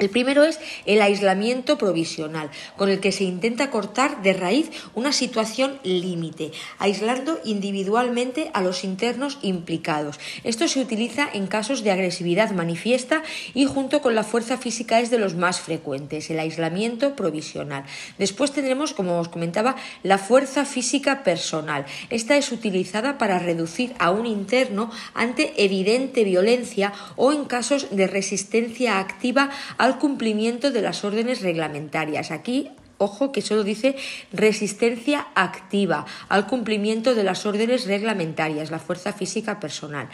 El 0.00 0.10
primero 0.10 0.42
es 0.42 0.58
el 0.86 1.00
aislamiento 1.00 1.78
provisional, 1.78 2.50
con 2.76 2.88
el 2.88 2.98
que 2.98 3.12
se 3.12 3.22
intenta 3.22 3.70
cortar 3.70 4.22
de 4.22 4.32
raíz 4.32 4.70
una 4.96 5.12
situación 5.12 5.78
límite, 5.84 6.50
aislando 6.78 7.38
individualmente 7.44 8.50
a 8.54 8.60
los 8.60 8.82
internos 8.82 9.38
implicados. 9.42 10.18
Esto 10.42 10.66
se 10.66 10.80
utiliza 10.80 11.28
en 11.32 11.46
casos 11.46 11.84
de 11.84 11.92
agresividad 11.92 12.50
manifiesta 12.50 13.22
y 13.54 13.66
junto 13.66 14.02
con 14.02 14.16
la 14.16 14.24
fuerza 14.24 14.58
física 14.58 14.98
es 14.98 15.10
de 15.10 15.18
los 15.18 15.36
más 15.36 15.60
frecuentes, 15.60 16.28
el 16.28 16.40
aislamiento 16.40 17.14
provisional. 17.14 17.84
Después 18.18 18.50
tendremos, 18.50 18.94
como 18.94 19.20
os 19.20 19.28
comentaba, 19.28 19.76
la 20.02 20.18
fuerza 20.18 20.64
física 20.64 21.22
personal. 21.22 21.86
Esta 22.10 22.36
es 22.36 22.50
utilizada 22.50 23.16
para 23.16 23.38
reducir 23.38 23.94
a 24.00 24.10
un 24.10 24.26
interno 24.26 24.90
ante 25.14 25.64
evidente 25.64 26.24
violencia 26.24 26.92
o 27.14 27.32
en 27.32 27.44
casos 27.44 27.94
de 27.94 28.08
resistencia 28.08 28.98
activa 28.98 29.50
al 29.84 29.98
cumplimiento 29.98 30.70
de 30.70 30.82
las 30.82 31.04
órdenes 31.04 31.42
reglamentarias. 31.42 32.30
Aquí 32.30 32.70
Ojo 32.96 33.32
que 33.32 33.42
solo 33.42 33.64
dice 33.64 33.96
resistencia 34.32 35.26
activa 35.34 36.06
al 36.28 36.46
cumplimiento 36.46 37.16
de 37.16 37.24
las 37.24 37.44
órdenes 37.44 37.86
reglamentarias, 37.86 38.70
la 38.70 38.78
fuerza 38.78 39.12
física 39.12 39.58
personal. 39.58 40.08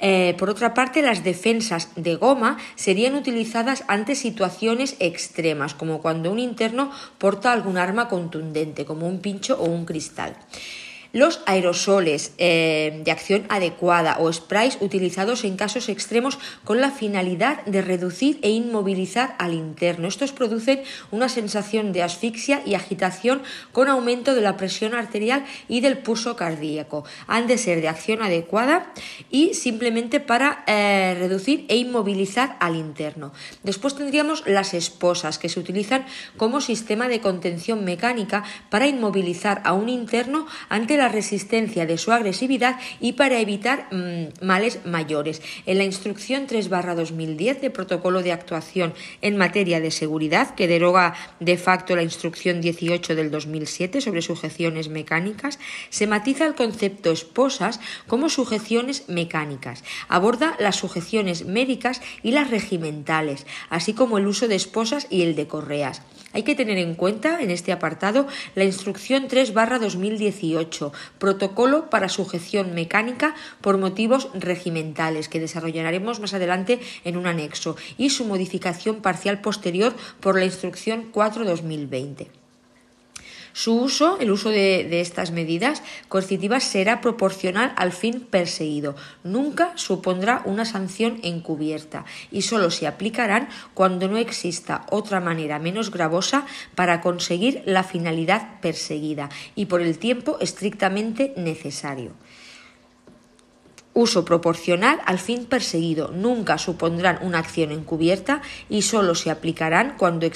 Eh, 0.00 0.34
por 0.38 0.48
otra 0.50 0.74
parte, 0.74 1.02
las 1.02 1.22
defensas 1.22 1.90
de 1.96 2.16
goma 2.16 2.56
serían 2.76 3.14
utilizadas 3.14 3.84
ante 3.88 4.14
situaciones 4.14 4.96
extremas, 5.00 5.74
como 5.74 6.00
cuando 6.00 6.32
un 6.32 6.38
interno 6.38 6.90
porta 7.18 7.52
algún 7.52 7.76
arma 7.76 8.08
contundente, 8.08 8.86
como 8.86 9.06
un 9.06 9.20
pincho 9.20 9.56
o 9.60 9.64
un 9.64 9.84
cristal. 9.84 10.34
Los 11.14 11.42
aerosoles 11.46 12.32
eh, 12.38 13.00
de 13.04 13.12
acción 13.12 13.46
adecuada 13.48 14.16
o 14.18 14.32
sprays 14.32 14.78
utilizados 14.80 15.44
en 15.44 15.56
casos 15.56 15.88
extremos 15.88 16.40
con 16.64 16.80
la 16.80 16.90
finalidad 16.90 17.64
de 17.66 17.82
reducir 17.82 18.40
e 18.42 18.50
inmovilizar 18.50 19.36
al 19.38 19.54
interno. 19.54 20.08
Estos 20.08 20.32
producen 20.32 20.82
una 21.12 21.28
sensación 21.28 21.92
de 21.92 22.02
asfixia 22.02 22.62
y 22.66 22.74
agitación 22.74 23.42
con 23.70 23.86
aumento 23.86 24.34
de 24.34 24.40
la 24.40 24.56
presión 24.56 24.92
arterial 24.92 25.44
y 25.68 25.82
del 25.82 25.98
pulso 25.98 26.34
cardíaco. 26.34 27.04
Han 27.28 27.46
de 27.46 27.58
ser 27.58 27.80
de 27.80 27.86
acción 27.86 28.20
adecuada 28.20 28.92
y 29.30 29.54
simplemente 29.54 30.18
para 30.18 30.64
eh, 30.66 31.14
reducir 31.16 31.64
e 31.68 31.76
inmovilizar 31.76 32.56
al 32.58 32.74
interno. 32.74 33.32
Después 33.62 33.94
tendríamos 33.94 34.42
las 34.48 34.74
esposas 34.74 35.38
que 35.38 35.48
se 35.48 35.60
utilizan 35.60 36.06
como 36.36 36.60
sistema 36.60 37.06
de 37.06 37.20
contención 37.20 37.84
mecánica 37.84 38.42
para 38.68 38.88
inmovilizar 38.88 39.62
a 39.64 39.74
un 39.74 39.88
interno 39.88 40.48
ante 40.68 40.96
la 40.96 41.03
resistencia 41.08 41.86
de 41.86 41.98
su 41.98 42.12
agresividad 42.12 42.78
y 43.00 43.12
para 43.12 43.38
evitar 43.40 43.88
mm, 43.90 44.44
males 44.44 44.80
mayores. 44.84 45.42
En 45.66 45.78
la 45.78 45.84
instrucción 45.84 46.46
3 46.46 46.68
2010 46.68 47.60
de 47.60 47.70
protocolo 47.70 48.22
de 48.22 48.32
actuación 48.32 48.94
en 49.22 49.36
materia 49.36 49.80
de 49.80 49.90
seguridad, 49.90 50.54
que 50.54 50.68
deroga 50.68 51.14
de 51.40 51.56
facto 51.56 51.96
la 51.96 52.02
instrucción 52.02 52.60
18 52.60 53.14
del 53.14 53.30
2007 53.30 54.00
sobre 54.00 54.22
sujeciones 54.22 54.88
mecánicas, 54.88 55.58
se 55.90 56.06
matiza 56.06 56.46
el 56.46 56.54
concepto 56.54 57.10
esposas 57.10 57.80
como 58.06 58.28
sujeciones 58.28 59.08
mecánicas. 59.08 59.84
Aborda 60.08 60.56
las 60.58 60.76
sujeciones 60.76 61.44
médicas 61.44 62.00
y 62.22 62.32
las 62.32 62.50
regimentales, 62.50 63.46
así 63.70 63.94
como 63.94 64.18
el 64.18 64.26
uso 64.26 64.48
de 64.48 64.56
esposas 64.56 65.06
y 65.10 65.22
el 65.22 65.34
de 65.34 65.46
correas. 65.46 66.02
Hay 66.34 66.42
que 66.42 66.56
tener 66.56 66.78
en 66.78 66.96
cuenta 66.96 67.40
en 67.40 67.50
este 67.50 67.72
apartado 67.72 68.26
la 68.56 68.64
instrucción 68.64 69.28
3 69.28 69.54
2018, 69.54 70.92
protocolo 71.18 71.88
para 71.88 72.08
sujeción 72.08 72.74
mecánica 72.74 73.34
por 73.60 73.78
motivos 73.78 74.28
regimentales, 74.34 75.28
que 75.28 75.40
desarrollaremos 75.40 76.18
más 76.18 76.34
adelante 76.34 76.80
en 77.04 77.16
un 77.16 77.28
anexo, 77.28 77.76
y 77.96 78.10
su 78.10 78.24
modificación 78.24 78.96
parcial 78.96 79.40
posterior 79.40 79.94
por 80.20 80.36
la 80.36 80.44
instrucción 80.44 81.08
4 81.12 81.44
2020. 81.44 82.43
Su 83.56 83.76
uso, 83.76 84.18
el 84.18 84.32
uso 84.32 84.50
de, 84.50 85.00
estas 85.00 85.30
medidas 85.30 85.80
coercitivas 86.08 86.64
será 86.64 87.00
proporcional 87.00 87.72
al 87.76 87.92
fin 87.92 88.18
perseguido. 88.18 88.96
Nunca 89.22 89.70
supondrá 89.76 90.42
una 90.44 90.64
sanción 90.64 91.20
encubierta 91.22 92.04
y 92.32 92.42
solo 92.42 92.72
se 92.72 92.88
aplicarán 92.88 93.48
cuando 93.72 94.08
no 94.08 94.16
exista 94.16 94.84
otra 94.90 95.20
manera 95.20 95.60
menos 95.60 95.92
gravosa 95.92 96.46
para 96.74 97.00
conseguir 97.00 97.62
la 97.64 97.84
finalidad 97.84 98.60
perseguida 98.60 99.28
y 99.54 99.66
por 99.66 99.82
el 99.82 99.98
tiempo 100.00 100.36
estrictamente 100.40 101.32
necesario 101.36 102.10
uso 103.94 104.24
proporcional 104.24 105.00
al 105.06 105.18
fin 105.18 105.46
perseguido. 105.46 106.10
Nunca 106.12 106.58
supondrán 106.58 107.18
una 107.22 107.38
acción 107.38 107.70
encubierta 107.70 108.42
y 108.68 108.82
solo 108.82 109.14
se 109.14 109.30
aplicarán 109.30 109.94
cuando, 109.96 110.28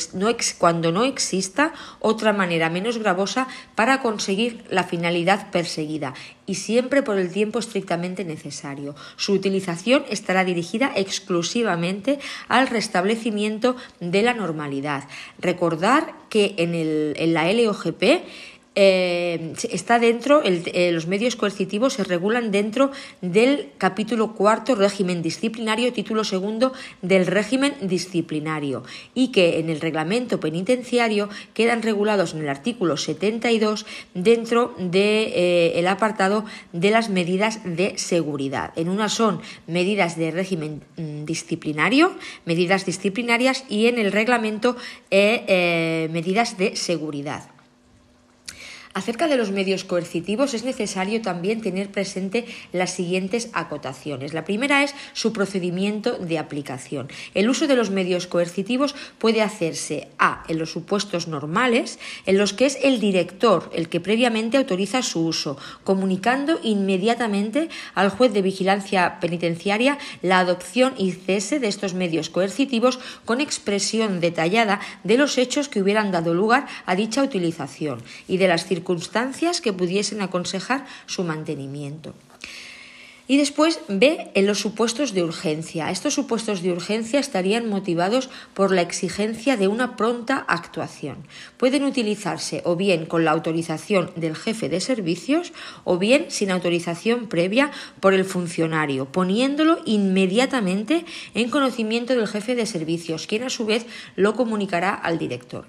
no, 0.92 1.04
exista 1.04 1.74
otra 2.00 2.32
manera 2.32 2.70
menos 2.70 2.98
gravosa 2.98 3.48
para 3.74 4.00
conseguir 4.00 4.64
la 4.70 4.84
finalidad 4.84 5.50
perseguida 5.50 6.14
y 6.46 6.54
siempre 6.54 7.02
por 7.02 7.18
el 7.18 7.30
tiempo 7.30 7.58
estrictamente 7.58 8.24
necesario. 8.24 8.94
Su 9.16 9.32
utilización 9.32 10.04
estará 10.08 10.44
dirigida 10.44 10.92
exclusivamente 10.94 12.18
al 12.48 12.68
restablecimiento 12.68 13.76
de 14.00 14.22
la 14.22 14.34
normalidad. 14.34 15.04
Recordar 15.38 16.14
que 16.30 16.54
en, 16.58 16.74
el, 16.74 17.14
en 17.16 17.34
la 17.34 17.52
LOGP 17.52 18.22
eh, 18.80 19.54
está 19.72 19.98
dentro, 19.98 20.40
eh, 20.44 20.92
los 20.92 21.08
medios 21.08 21.34
coercitivos 21.34 21.94
se 21.94 22.04
regulan 22.04 22.52
dentro 22.52 22.92
del 23.20 23.70
capítulo 23.76 24.34
cuarto 24.34 24.76
régimen 24.76 25.20
disciplinario, 25.20 25.92
título 25.92 26.22
segundo 26.22 26.72
del 27.02 27.26
régimen 27.26 27.74
disciplinario 27.82 28.84
y 29.14 29.32
que 29.32 29.58
en 29.58 29.68
el 29.68 29.80
reglamento 29.80 30.38
penitenciario 30.38 31.28
quedan 31.54 31.82
regulados 31.82 32.34
en 32.34 32.42
el 32.42 32.48
artículo 32.48 32.96
72 32.96 33.84
dentro 34.14 34.76
del 34.78 34.92
de, 34.92 35.72
el 35.74 35.88
apartado 35.88 36.44
de 36.72 36.92
las 36.92 37.08
medidas 37.08 37.58
de 37.64 37.98
seguridad. 37.98 38.72
En 38.76 38.90
una 38.90 39.08
son 39.08 39.40
medidas 39.66 40.16
de 40.16 40.30
régimen 40.30 40.84
mm, 40.96 41.24
disciplinario, 41.24 42.14
medidas 42.44 42.86
disciplinarias 42.86 43.64
y 43.68 43.86
en 43.86 43.98
el 43.98 44.12
reglamento 44.12 44.76
medidas 45.10 46.58
de 46.58 46.76
seguridad. 46.76 47.57
Acerca 48.98 49.28
de 49.28 49.36
los 49.36 49.52
medios 49.52 49.84
coercitivos 49.84 50.54
es 50.54 50.64
necesario 50.64 51.22
también 51.22 51.60
tener 51.60 51.92
presente 51.92 52.46
las 52.72 52.90
siguientes 52.90 53.48
acotaciones. 53.52 54.34
La 54.34 54.44
primera 54.44 54.82
es 54.82 54.92
su 55.12 55.32
procedimiento 55.32 56.18
de 56.18 56.36
aplicación. 56.36 57.06
El 57.32 57.48
uso 57.48 57.68
de 57.68 57.76
los 57.76 57.90
medios 57.90 58.26
coercitivos 58.26 58.96
puede 59.18 59.40
hacerse 59.40 60.08
a 60.18 60.42
en 60.48 60.58
los 60.58 60.72
supuestos 60.72 61.28
normales, 61.28 62.00
en 62.26 62.38
los 62.38 62.52
que 62.52 62.66
es 62.66 62.76
el 62.82 62.98
director 62.98 63.70
el 63.72 63.88
que 63.88 64.00
previamente 64.00 64.56
autoriza 64.56 65.04
su 65.04 65.26
uso, 65.26 65.56
comunicando 65.84 66.58
inmediatamente 66.64 67.68
al 67.94 68.10
juez 68.10 68.32
de 68.32 68.42
vigilancia 68.42 69.20
penitenciaria 69.20 69.96
la 70.22 70.40
adopción 70.40 70.94
y 70.98 71.12
cese 71.12 71.60
de 71.60 71.68
estos 71.68 71.94
medios 71.94 72.30
coercitivos 72.30 72.98
con 73.24 73.40
expresión 73.40 74.18
detallada 74.18 74.80
de 75.04 75.18
los 75.18 75.38
hechos 75.38 75.68
que 75.68 75.80
hubieran 75.80 76.10
dado 76.10 76.34
lugar 76.34 76.66
a 76.84 76.96
dicha 76.96 77.22
utilización 77.22 78.02
y 78.26 78.38
de 78.38 78.48
las 78.48 78.66
circunstancias 78.66 78.87
circunstancias 78.88 79.60
que 79.60 79.74
pudiesen 79.74 80.22
aconsejar 80.22 80.86
su 81.04 81.22
mantenimiento. 81.22 82.14
Y 83.30 83.36
después 83.36 83.80
ve 83.88 84.30
en 84.32 84.46
los 84.46 84.58
supuestos 84.58 85.12
de 85.12 85.22
urgencia. 85.22 85.90
Estos 85.90 86.14
supuestos 86.14 86.62
de 86.62 86.72
urgencia 86.72 87.20
estarían 87.20 87.68
motivados 87.68 88.30
por 88.54 88.72
la 88.72 88.80
exigencia 88.80 89.58
de 89.58 89.68
una 89.68 89.96
pronta 89.96 90.38
actuación. 90.48 91.18
Pueden 91.58 91.84
utilizarse 91.84 92.62
o 92.64 92.76
bien 92.76 93.04
con 93.04 93.26
la 93.26 93.32
autorización 93.32 94.10
del 94.16 94.34
jefe 94.34 94.70
de 94.70 94.80
servicios 94.80 95.52
o 95.84 95.98
bien 95.98 96.30
sin 96.30 96.50
autorización 96.50 97.26
previa 97.26 97.70
por 98.00 98.14
el 98.14 98.24
funcionario, 98.24 99.04
poniéndolo 99.04 99.80
inmediatamente 99.84 101.04
en 101.34 101.50
conocimiento 101.50 102.14
del 102.14 102.26
jefe 102.26 102.54
de 102.54 102.64
servicios, 102.64 103.26
quien 103.26 103.42
a 103.42 103.50
su 103.50 103.66
vez 103.66 103.84
lo 104.16 104.32
comunicará 104.32 104.94
al 104.94 105.18
director. 105.18 105.66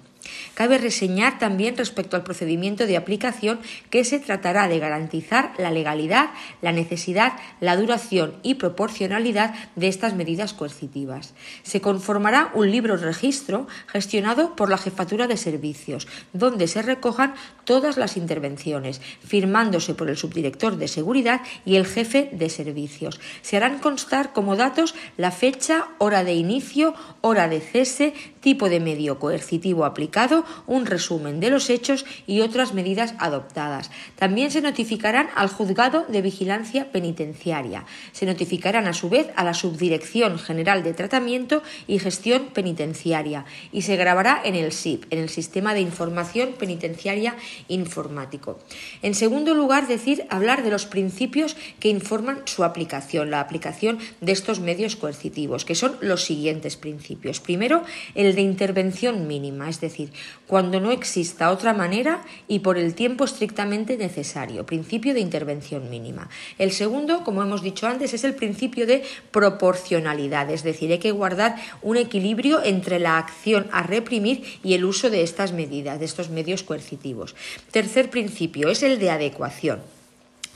Cabe 0.54 0.78
reseñar 0.78 1.38
también 1.38 1.76
respecto 1.76 2.16
al 2.16 2.22
procedimiento 2.22 2.86
de 2.86 2.96
aplicación 2.96 3.60
que 3.90 4.04
se 4.04 4.18
tratará 4.18 4.68
de 4.68 4.78
garantizar 4.78 5.52
la 5.58 5.70
legalidad, 5.70 6.30
la 6.62 6.72
necesidad, 6.72 7.34
la 7.60 7.76
duración 7.76 8.34
y 8.42 8.54
proporcionalidad 8.54 9.54
de 9.76 9.88
estas 9.88 10.14
medidas 10.14 10.52
coercitivas. 10.52 11.34
Se 11.62 11.80
conformará 11.80 12.50
un 12.54 12.70
libro 12.70 12.96
registro 12.96 13.66
gestionado 13.86 14.56
por 14.56 14.70
la 14.70 14.78
Jefatura 14.78 15.26
de 15.26 15.36
Servicios, 15.36 16.08
donde 16.32 16.68
se 16.68 16.82
recojan 16.82 17.34
todas 17.64 17.96
las 17.96 18.16
intervenciones, 18.16 19.00
firmándose 19.24 19.94
por 19.94 20.08
el 20.08 20.16
subdirector 20.16 20.76
de 20.76 20.88
seguridad 20.88 21.40
y 21.64 21.76
el 21.76 21.86
jefe 21.86 22.30
de 22.32 22.48
servicios. 22.48 23.20
Se 23.42 23.56
harán 23.56 23.78
constar 23.78 24.32
como 24.32 24.56
datos 24.56 24.94
la 25.16 25.30
fecha, 25.30 25.88
hora 25.98 26.24
de 26.24 26.34
inicio, 26.34 26.94
hora 27.20 27.48
de 27.48 27.60
cese, 27.60 28.14
tipo 28.40 28.68
de 28.68 28.80
medio 28.80 29.18
coercitivo 29.18 29.84
aplicado, 29.84 30.44
un 30.66 30.86
resumen 30.86 31.40
de 31.40 31.50
los 31.50 31.70
hechos 31.70 32.04
y 32.26 32.40
otras 32.40 32.74
medidas 32.74 33.14
adoptadas. 33.18 33.90
También 34.16 34.50
se 34.50 34.62
notificarán 34.62 35.28
al 35.34 35.48
juzgado 35.48 36.04
de 36.08 36.22
vigilancia 36.22 36.90
penitenciaria. 36.90 37.84
Se 38.12 38.26
notificarán 38.26 38.86
a 38.86 38.92
su 38.92 39.08
vez 39.08 39.28
a 39.36 39.44
la 39.44 39.54
Subdirección 39.54 40.38
General 40.38 40.82
de 40.82 40.94
Tratamiento 40.94 41.62
y 41.86 41.98
Gestión 41.98 42.48
Penitenciaria 42.52 43.44
y 43.72 43.82
se 43.82 43.96
grabará 43.96 44.40
en 44.44 44.54
el 44.54 44.72
SIP, 44.72 45.04
en 45.10 45.18
el 45.18 45.28
Sistema 45.28 45.74
de 45.74 45.80
Información 45.80 46.54
Penitenciaria 46.58 47.36
Informático. 47.68 48.58
En 49.02 49.14
segundo 49.14 49.54
lugar, 49.54 49.86
decir 49.86 50.26
hablar 50.30 50.62
de 50.62 50.70
los 50.70 50.86
principios 50.86 51.56
que 51.78 51.88
informan 51.88 52.42
su 52.46 52.64
aplicación, 52.64 53.30
la 53.30 53.40
aplicación 53.40 53.98
de 54.20 54.32
estos 54.32 54.60
medios 54.60 54.96
coercitivos, 54.96 55.64
que 55.64 55.74
son 55.74 55.96
los 56.00 56.24
siguientes 56.24 56.76
principios. 56.76 57.40
Primero, 57.40 57.82
el 58.14 58.29
de 58.34 58.42
intervención 58.42 59.26
mínima, 59.26 59.68
es 59.68 59.80
decir, 59.80 60.12
cuando 60.46 60.80
no 60.80 60.90
exista 60.90 61.50
otra 61.50 61.72
manera 61.72 62.22
y 62.48 62.60
por 62.60 62.78
el 62.78 62.94
tiempo 62.94 63.24
estrictamente 63.24 63.96
necesario, 63.96 64.66
principio 64.66 65.14
de 65.14 65.20
intervención 65.20 65.90
mínima. 65.90 66.28
El 66.58 66.72
segundo, 66.72 67.24
como 67.24 67.42
hemos 67.42 67.62
dicho 67.62 67.86
antes, 67.86 68.14
es 68.14 68.24
el 68.24 68.34
principio 68.34 68.86
de 68.86 69.02
proporcionalidad, 69.30 70.50
es 70.50 70.62
decir, 70.62 70.90
hay 70.90 70.98
que 70.98 71.12
guardar 71.12 71.56
un 71.82 71.96
equilibrio 71.96 72.62
entre 72.62 72.98
la 72.98 73.18
acción 73.18 73.68
a 73.72 73.82
reprimir 73.82 74.44
y 74.62 74.74
el 74.74 74.84
uso 74.84 75.10
de 75.10 75.22
estas 75.22 75.52
medidas, 75.52 75.98
de 75.98 76.04
estos 76.04 76.30
medios 76.30 76.62
coercitivos. 76.62 77.34
Tercer 77.70 78.10
principio 78.10 78.68
es 78.68 78.82
el 78.82 78.98
de 78.98 79.10
adecuación 79.10 79.99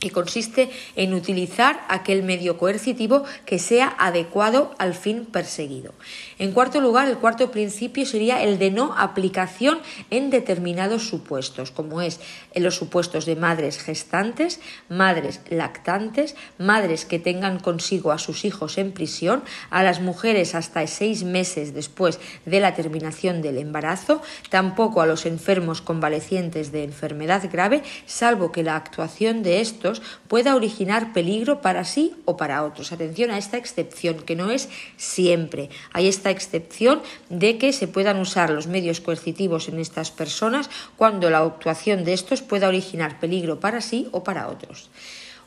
que 0.05 0.11
consiste 0.11 0.69
en 0.97 1.15
utilizar 1.15 1.81
aquel 1.89 2.23
medio 2.23 2.59
coercitivo 2.59 3.25
que 3.47 3.59
sea 3.59 3.97
adecuado 3.99 4.75
al 4.77 4.93
fin 4.93 5.25
perseguido. 5.25 5.95
En 6.39 6.53
cuarto 6.53 6.83
lugar, 6.83 7.09
el 7.09 7.17
cuarto 7.17 7.51
principio 7.51 8.05
sería 8.05 8.43
el 8.43 8.59
de 8.59 8.71
no 8.71 8.95
aplicación 8.99 9.79
en 10.11 10.29
determinados 10.29 11.09
supuestos, 11.09 11.71
como 11.71 12.03
es 12.03 12.21
en 12.53 12.65
los 12.65 12.77
supuestos 12.77 13.25
de 13.25 13.35
madres 13.35 13.79
gestantes, 13.79 14.61
madres 14.91 15.41
lactantes, 15.49 16.37
madres 16.59 17.07
que 17.07 17.19
tengan 17.19 17.59
consigo 17.59 18.13
a 18.13 18.19
sus 18.19 18.45
hijos 18.45 18.77
en 18.77 18.93
prisión, 18.93 19.43
a 19.71 19.83
las 19.83 20.03
mujeres 20.03 20.55
hasta 20.55 20.87
seis 20.87 21.25
meses 21.25 21.73
después 21.73 22.21
de 22.45 22.61
la 22.61 22.75
terminación 22.75 23.41
del 23.41 23.57
embarazo, 23.57 24.21
tampoco 24.51 25.01
a 25.01 25.07
los 25.07 25.25
enfermos 25.25 25.81
convalecientes 25.81 26.73
de 26.73 26.85
enfermedad 26.85 27.49
grave, 27.51 27.83
salvo 28.05 28.53
que 28.53 28.63
la 28.63 28.77
actuación 28.77 29.43
de 29.43 29.63
estos 29.63 29.94
pueda 30.29 30.57
originar 30.57 31.13
peligro 31.13 31.61
para 31.61 31.85
sí 31.85 32.15
o 32.25 32.37
para 32.37 32.65
otros. 32.65 32.93
Atención 32.93 33.31
a 33.31 33.39
esta 33.39 33.57
excepción, 33.57 34.17
que 34.17 34.37
no 34.37 34.51
es 34.51 34.69
siempre. 34.97 35.71
Hay 35.93 36.09
esta 36.09 36.31
excepción 36.31 37.03
de 37.29 37.59
que 37.59 37.73
se 37.73 37.89
puedan 37.89 38.19
usar 38.19 38.51
los 38.51 38.67
medios 38.67 39.01
coercitivos 39.01 39.69
en 39.69 39.79
estas 39.79 40.11
personas 40.11 40.71
cuando 40.97 41.31
la 41.31 41.39
actuación 41.39 42.05
de 42.05 42.13
estos 42.13 42.43
pueda 42.43 42.69
originar 42.69 43.21
peligro 43.21 43.61
para 43.61 43.81
sí 43.81 44.09
o 44.13 44.25
para 44.25 44.49
otros. 44.49 44.91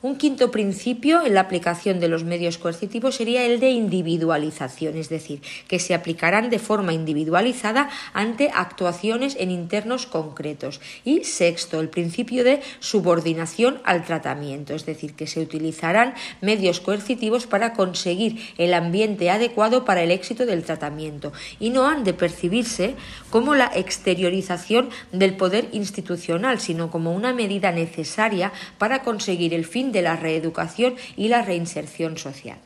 Un 0.04 0.18
quinto 0.18 0.52
principio 0.52 1.26
en 1.26 1.34
la 1.34 1.42
aplicación 1.42 2.00
de 2.00 2.08
los 2.08 2.24
medios 2.24 2.60
coercitivos 2.60 3.16
sería 3.16 3.46
el 3.46 3.60
de 3.60 3.72
individualización, 3.72 4.96
es 4.96 5.10
decir, 5.10 5.42
que 5.68 5.80
se 5.80 5.96
aplicarán 5.96 6.52
de 6.52 6.60
forma 6.60 6.94
individualizada 6.94 7.90
ante 8.14 8.52
actuaciones 8.54 9.36
en 9.40 9.50
internos 9.50 10.06
concretos. 10.06 10.82
Y 11.04 11.24
sexto, 11.24 11.80
el 11.80 11.90
principio 11.90 12.44
de 12.44 12.62
subordinación 12.80 13.82
al 13.86 14.06
tratamiento, 14.06 14.76
es 14.76 14.86
decir, 14.86 15.16
que 15.16 15.26
se 15.26 15.40
utilizarán 15.40 16.14
medios 16.42 16.80
coercitivos 16.80 17.48
para 17.48 17.74
conseguir 17.74 18.40
el 18.60 18.76
ambiente 18.76 19.32
adecuado 19.32 19.84
para 19.84 20.04
el 20.04 20.12
éxito 20.12 20.46
del 20.46 20.64
tratamiento 20.64 21.34
y 21.60 21.72
no 21.72 21.88
han 21.88 22.04
de 22.04 22.14
percibirse 22.14 22.94
como 23.32 23.56
la 23.56 23.72
exteriorización 23.74 24.90
del 25.12 25.36
poder 25.36 25.70
institucional, 25.72 26.60
sino 26.60 26.92
como 26.92 27.16
una 27.16 27.34
medida 27.34 27.72
necesaria 27.72 28.54
para 28.78 29.02
conseguir 29.02 29.56
el 29.56 29.66
fin 29.66 29.87
de 29.92 30.02
la 30.02 30.16
reeducación 30.16 30.96
y 31.16 31.28
la 31.28 31.42
reinserción 31.42 32.18
social. 32.18 32.58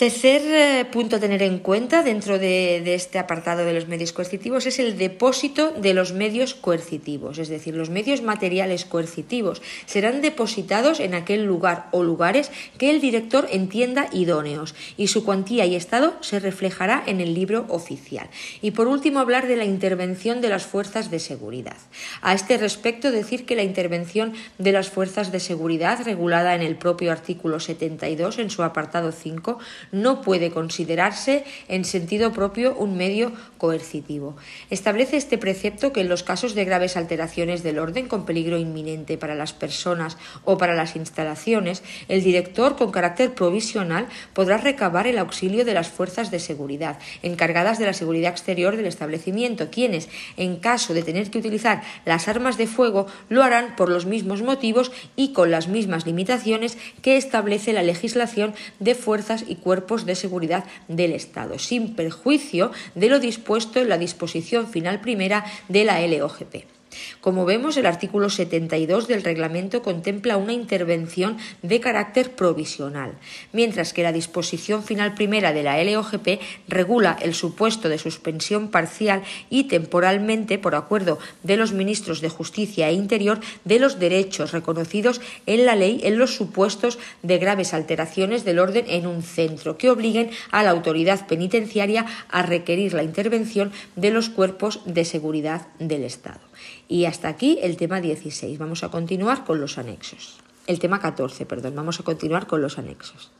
Tercer 0.00 0.40
eh, 0.46 0.86
punto 0.86 1.16
a 1.16 1.20
tener 1.20 1.42
en 1.42 1.58
cuenta 1.58 2.02
dentro 2.02 2.38
de, 2.38 2.94
este 2.94 3.18
apartado 3.18 3.66
de 3.66 3.74
los 3.74 3.86
medios 3.86 4.14
coercitivos 4.14 4.64
es 4.64 4.78
el 4.78 4.96
depósito 4.96 5.72
de 5.72 5.92
los 5.92 6.14
medios 6.14 6.54
coercitivos, 6.54 7.36
es 7.36 7.50
decir, 7.50 7.76
los 7.76 7.90
medios 7.90 8.22
materiales 8.22 8.86
coercitivos 8.86 9.60
serán 9.84 10.22
depositados 10.22 11.00
en 11.00 11.12
aquel 11.12 11.44
lugar 11.44 11.90
o 11.92 12.02
lugares 12.02 12.50
que 12.78 12.88
el 12.88 13.02
director 13.02 13.46
entienda 13.50 14.08
idóneos 14.10 14.74
y 14.96 15.08
su 15.08 15.22
cuantía 15.22 15.66
y 15.66 15.74
estado 15.74 16.14
se 16.22 16.40
reflejará 16.40 17.02
en 17.04 17.20
el 17.20 17.34
libro 17.34 17.66
oficial. 17.68 18.30
Y 18.62 18.70
por 18.70 18.88
último, 18.88 19.20
hablar 19.20 19.48
de 19.48 19.56
la 19.56 19.66
intervención 19.66 20.40
de 20.40 20.48
las 20.48 20.64
fuerzas 20.64 21.10
de 21.10 21.18
seguridad. 21.18 21.76
A 22.22 22.32
este 22.32 22.56
respecto, 22.56 23.12
decir 23.12 23.44
que 23.44 23.54
la 23.54 23.64
intervención 23.64 24.32
de 24.56 24.72
las 24.72 24.88
fuerzas 24.88 25.30
de 25.30 25.40
seguridad 25.40 26.02
regulada 26.06 26.54
en 26.54 26.62
el 26.62 26.76
propio 26.76 27.12
artículo 27.12 27.60
72 27.60 28.38
en 28.38 28.48
su 28.48 28.62
apartado 28.62 29.12
5 29.12 29.58
no 29.92 30.22
puede 30.22 30.50
considerarse 30.50 31.44
en 31.68 31.84
sentido 31.84 32.32
propio 32.32 32.74
un 32.76 32.96
medio 32.96 33.32
coercitivo. 33.58 34.36
Establece 34.70 35.16
este 35.16 35.38
precepto 35.38 35.92
que 35.92 36.00
en 36.00 36.08
los 36.08 36.22
casos 36.22 36.54
de 36.54 36.64
graves 36.64 36.96
alteraciones 36.96 37.62
del 37.62 37.78
orden 37.78 38.08
con 38.08 38.24
peligro 38.24 38.58
inminente 38.58 39.18
para 39.18 39.34
las 39.34 39.52
personas 39.52 40.16
o 40.44 40.58
para 40.58 40.74
las 40.74 40.96
instalaciones, 40.96 41.82
el 42.08 42.22
director 42.22 42.76
con 42.76 42.90
carácter 42.90 43.34
provisional 43.34 44.06
podrá 44.32 44.56
recabar 44.56 45.06
el 45.06 45.18
auxilio 45.18 45.64
de 45.64 45.74
las 45.74 45.88
fuerzas 45.88 46.30
de 46.30 46.38
seguridad 46.38 46.98
encargadas 47.22 47.78
de 47.78 47.86
la 47.86 47.92
seguridad 47.92 48.30
exterior 48.30 48.76
del 48.76 48.86
establecimiento, 48.86 49.70
quienes, 49.70 50.08
en 50.36 50.56
caso 50.56 50.94
de 50.94 51.02
tener 51.02 51.30
que 51.30 51.38
utilizar 51.38 51.82
las 52.04 52.28
armas 52.28 52.56
de 52.56 52.66
fuego, 52.66 53.06
lo 53.28 53.42
harán 53.42 53.76
por 53.76 53.88
los 53.88 54.06
mismos 54.06 54.42
motivos 54.42 54.92
y 55.16 55.32
con 55.32 55.50
las 55.50 55.68
mismas 55.68 56.06
limitaciones 56.06 56.78
que 57.02 57.16
establece 57.16 57.72
la 57.72 57.82
legislación 57.82 58.54
de 58.78 58.94
fuerzas 58.94 59.44
y 59.46 59.56
cuerpos 59.56 59.79
de 60.06 60.14
seguridad 60.14 60.64
del 60.88 61.12
Estado, 61.12 61.58
sin 61.58 61.94
perjuicio 61.94 62.72
de 62.94 63.08
lo 63.08 63.20
dispuesto 63.20 63.80
en 63.80 63.88
la 63.88 63.98
disposición 63.98 64.68
final 64.68 65.00
primera 65.00 65.44
de 65.68 65.84
la 65.84 66.00
LOGP. 66.06 66.79
Como 67.20 67.44
vemos, 67.44 67.76
el 67.76 67.86
artículo 67.86 68.30
72 68.30 69.08
del 69.08 69.22
reglamento 69.22 69.82
contempla 69.82 70.36
una 70.36 70.52
intervención 70.52 71.38
de 71.62 71.80
carácter 71.80 72.32
provisional, 72.32 73.12
mientras 73.52 73.92
que 73.92 74.02
la 74.02 74.12
disposición 74.12 74.82
final 74.82 75.14
primera 75.14 75.52
de 75.52 75.62
la 75.62 75.82
LOGP 75.82 76.40
regula 76.68 77.16
el 77.20 77.34
supuesto 77.34 77.88
de 77.88 77.98
suspensión 77.98 78.68
parcial 78.68 79.22
y 79.50 79.64
temporalmente, 79.64 80.58
por 80.58 80.74
acuerdo 80.74 81.18
de 81.42 81.56
los 81.56 81.72
ministros 81.72 82.20
de 82.20 82.28
Justicia 82.28 82.88
e 82.88 82.94
Interior, 82.94 83.40
de 83.64 83.78
los 83.78 83.98
derechos 83.98 84.52
reconocidos 84.52 85.20
en 85.46 85.66
la 85.66 85.76
ley 85.76 86.00
en 86.04 86.18
los 86.18 86.34
supuestos 86.34 86.98
de 87.22 87.38
graves 87.38 87.74
alteraciones 87.74 88.44
del 88.44 88.58
orden 88.58 88.84
en 88.88 89.06
un 89.06 89.22
centro 89.22 89.78
que 89.78 89.90
obliguen 89.90 90.30
a 90.50 90.62
la 90.62 90.70
autoridad 90.70 91.26
penitenciaria 91.26 92.06
a 92.28 92.42
requerir 92.42 92.94
la 92.94 93.02
intervención 93.02 93.72
de 93.96 94.10
los 94.10 94.28
cuerpos 94.28 94.80
de 94.84 95.04
seguridad 95.04 95.68
del 95.78 96.04
Estado. 96.04 96.49
Y 96.88 97.04
hasta 97.04 97.28
aquí 97.28 97.58
el 97.62 97.76
tema 97.76 98.00
16. 98.00 98.58
Vamos 98.58 98.84
a 98.84 98.90
continuar 98.90 99.44
con 99.44 99.60
los 99.60 99.78
anexos. 99.78 100.38
El 100.66 100.78
tema 100.78 101.00
14, 101.00 101.46
perdón. 101.46 101.74
Vamos 101.74 102.00
a 102.00 102.02
continuar 102.02 102.46
con 102.46 102.62
los 102.62 102.78
anexos. 102.78 103.30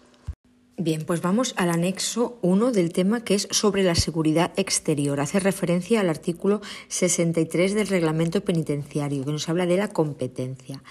Bien, 0.83 1.05
pues 1.05 1.21
vamos 1.21 1.53
al 1.59 1.69
anexo 1.69 2.39
1 2.41 2.73
del 2.73 2.91
tema 2.95 3.23
que 3.23 3.35
es 3.35 3.49
sobre 3.51 3.83
la 3.83 3.95
seguridad 3.95 4.51
exterior. 4.57 5.21
Hace 5.21 5.39
referencia 5.39 6.01
al 6.01 6.09
artículo 6.09 6.63
63 6.89 7.75
del 7.75 7.87
reglamento 7.87 8.41
penitenciario 8.41 9.23
que 9.23 9.31
nos 9.31 9.51
habla 9.51 9.67
de 9.67 9.77
la 9.77 9.89
competencia. 9.89 10.83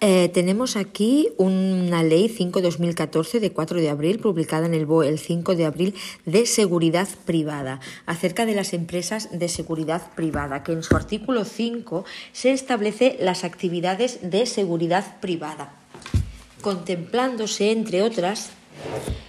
Eh, 0.00 0.28
tenemos 0.34 0.76
aquí 0.76 1.30
una 1.38 2.02
ley 2.02 2.28
5-2014 2.28 3.40
de 3.40 3.52
4 3.52 3.80
de 3.80 3.88
abril, 3.88 4.18
publicada 4.18 4.66
en 4.66 4.74
el 4.74 4.86
BOE 4.86 5.08
el 5.08 5.18
5 5.18 5.54
de 5.54 5.64
abril, 5.64 5.94
de 6.26 6.46
seguridad 6.46 7.08
privada, 7.24 7.80
acerca 8.04 8.44
de 8.44 8.54
las 8.54 8.74
empresas 8.74 9.30
de 9.32 9.48
seguridad 9.48 10.12
privada, 10.14 10.62
que 10.62 10.72
en 10.72 10.82
su 10.82 10.96
artículo 10.96 11.44
5 11.44 12.04
se 12.32 12.52
establece 12.52 13.16
las 13.20 13.44
actividades 13.44 14.18
de 14.22 14.46
seguridad 14.46 15.20
privada, 15.20 15.74
contemplándose, 16.60 17.70
entre 17.70 18.02
otras, 18.02 18.50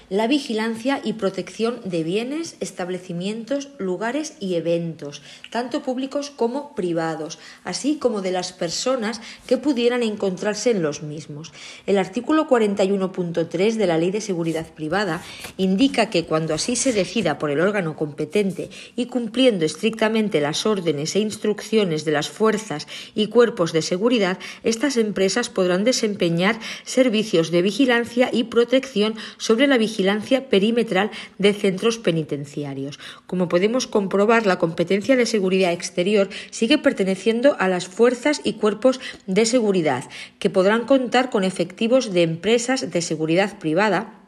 la 0.10 0.28
vigilancia 0.28 1.02
y 1.04 1.14
protección 1.14 1.80
de 1.84 2.04
bienes, 2.04 2.58
establecimientos, 2.60 3.70
lugares 3.80 4.36
y 4.40 4.56
eventos, 4.56 5.24
tanto 5.50 5.82
públicos 5.82 6.30
como 6.30 6.76
privados, 6.76 7.40
así 7.64 7.96
como 7.96 8.22
de 8.22 8.32
las 8.32 8.54
personas 8.54 9.22
que 9.48 9.58
pudieran 9.58 10.04
encontrarse 10.04 10.70
en 10.70 10.84
los 10.84 11.02
mismos. 11.02 11.54
El 11.88 11.98
artículo 11.98 12.48
41.3 12.48 13.74
de 13.74 13.88
la 13.88 13.98
Ley 13.98 14.12
de 14.12 14.22
Seguridad 14.22 14.68
Privada 14.68 15.24
indica 15.58 16.10
que 16.10 16.26
cuando 16.26 16.54
así 16.54 16.76
se 16.76 16.94
decida 16.94 17.40
por 17.40 17.50
el 17.50 17.60
órgano 17.60 17.96
competente 17.96 18.70
y 18.96 19.08
cumpliendo 19.08 19.66
estrictamente 19.66 20.40
las 20.40 20.68
órdenes 20.68 21.16
e 21.16 21.20
instrucciones 21.20 22.06
de 22.06 22.12
las 22.12 22.30
fuerzas 22.30 22.88
y 23.16 23.28
cuerpos 23.28 23.74
de 23.74 23.82
seguridad, 23.82 24.38
estas 24.64 24.98
empresas 24.98 25.50
podrán 25.50 25.84
desempeñar 25.84 26.60
servicios 26.84 27.50
de 27.50 27.64
vigilancia 27.64 28.30
y 28.32 28.46
protección 28.46 29.16
sobre 29.38 29.66
la 29.66 29.78
vigilancia 29.78 29.95
vigilancia 29.96 30.50
perimetral 30.50 31.10
de 31.38 31.54
centros 31.54 31.98
penitenciarios. 31.98 33.00
Como 33.28 33.48
podemos 33.48 33.88
comprobar, 33.88 34.46
la 34.46 34.60
competencia 34.60 35.16
de 35.16 35.26
seguridad 35.26 35.72
exterior 35.72 36.28
sigue 36.52 36.78
perteneciendo 36.78 37.56
a 37.60 37.70
las 37.70 37.88
fuerzas 37.88 38.42
y 38.44 38.54
cuerpos 38.54 39.00
de 39.26 39.46
seguridad, 39.46 40.04
que 40.38 40.50
podrán 40.50 40.84
contar 40.84 41.30
con 41.30 41.46
efectivos 41.46 42.12
de 42.12 42.24
empresas 42.24 42.92
de 42.92 43.02
seguridad 43.02 43.58
privada 43.58 44.25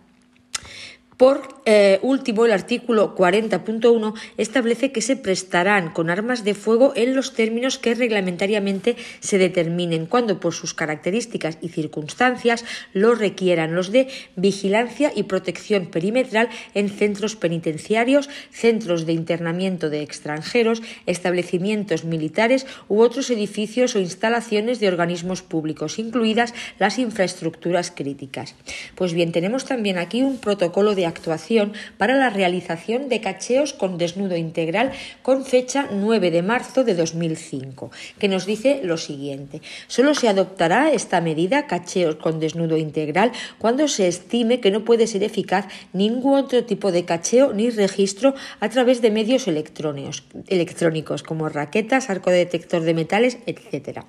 por 1.17 1.57
eh, 1.65 1.99
último, 2.03 2.45
el 2.45 2.51
artículo 2.51 3.15
40.1 3.15 4.13
establece 4.37 4.91
que 4.91 5.01
se 5.01 5.17
prestarán 5.17 5.91
con 5.91 6.11
armas 6.11 6.43
de 6.43 6.53
fuego 6.53 6.93
en 6.95 7.15
los 7.15 7.33
términos 7.33 7.79
que 7.79 7.95
reglamentariamente 7.95 8.95
se 9.19 9.39
determinen, 9.39 10.05
cuando 10.05 10.39
por 10.39 10.53
sus 10.53 10.75
características 10.75 11.57
y 11.59 11.69
circunstancias 11.69 12.63
lo 12.93 13.15
requieran, 13.15 13.73
los 13.73 13.91
de 13.91 14.07
vigilancia 14.35 15.11
y 15.15 15.23
protección 15.23 15.87
perimetral 15.87 16.49
en 16.75 16.87
centros 16.87 17.35
penitenciarios, 17.35 18.29
centros 18.51 19.07
de 19.07 19.13
internamiento 19.13 19.89
de 19.89 20.03
extranjeros, 20.03 20.83
establecimientos 21.07 22.05
militares 22.05 22.67
u 22.87 23.01
otros 23.01 23.31
edificios 23.31 23.95
o 23.95 23.99
instalaciones 23.99 24.79
de 24.79 24.87
organismos 24.87 25.41
públicos, 25.41 25.97
incluidas 25.97 26.53
las 26.77 26.99
infraestructuras 26.99 27.91
críticas. 27.91 28.55
Pues 28.93 29.13
bien, 29.13 29.31
tenemos 29.31 29.65
también 29.65 29.97
aquí 29.97 30.21
un 30.21 30.37
protocolo 30.37 30.93
de 30.93 31.06
actuación 31.07 31.73
para 31.97 32.15
la 32.15 32.29
realización 32.29 33.09
de 33.09 33.21
cacheos 33.21 33.73
con 33.73 33.97
desnudo 33.97 34.35
integral 34.35 34.91
con 35.21 35.45
fecha 35.45 35.87
9 35.91 36.31
de 36.31 36.41
marzo 36.41 36.83
de 36.83 36.95
2005, 36.95 37.91
que 38.19 38.27
nos 38.27 38.45
dice 38.45 38.81
lo 38.83 38.97
siguiente. 38.97 39.61
Solo 39.87 40.13
se 40.13 40.29
adoptará 40.29 40.91
esta 40.91 41.21
medida, 41.21 41.67
cacheos 41.67 42.15
con 42.15 42.39
desnudo 42.39 42.77
integral, 42.77 43.31
cuando 43.57 43.87
se 43.87 44.07
estime 44.07 44.59
que 44.59 44.71
no 44.71 44.85
puede 44.85 45.07
ser 45.07 45.23
eficaz 45.23 45.65
ningún 45.93 46.39
otro 46.39 46.63
tipo 46.65 46.91
de 46.91 47.05
cacheo 47.05 47.53
ni 47.53 47.69
registro 47.69 48.33
a 48.59 48.69
través 48.69 49.01
de 49.01 49.11
medios 49.11 49.47
electrónicos 49.47 51.23
como 51.23 51.49
raquetas, 51.49 52.09
arco 52.09 52.31
detector 52.31 52.81
de 52.81 52.93
metales, 52.93 53.37
etc. 53.45 54.03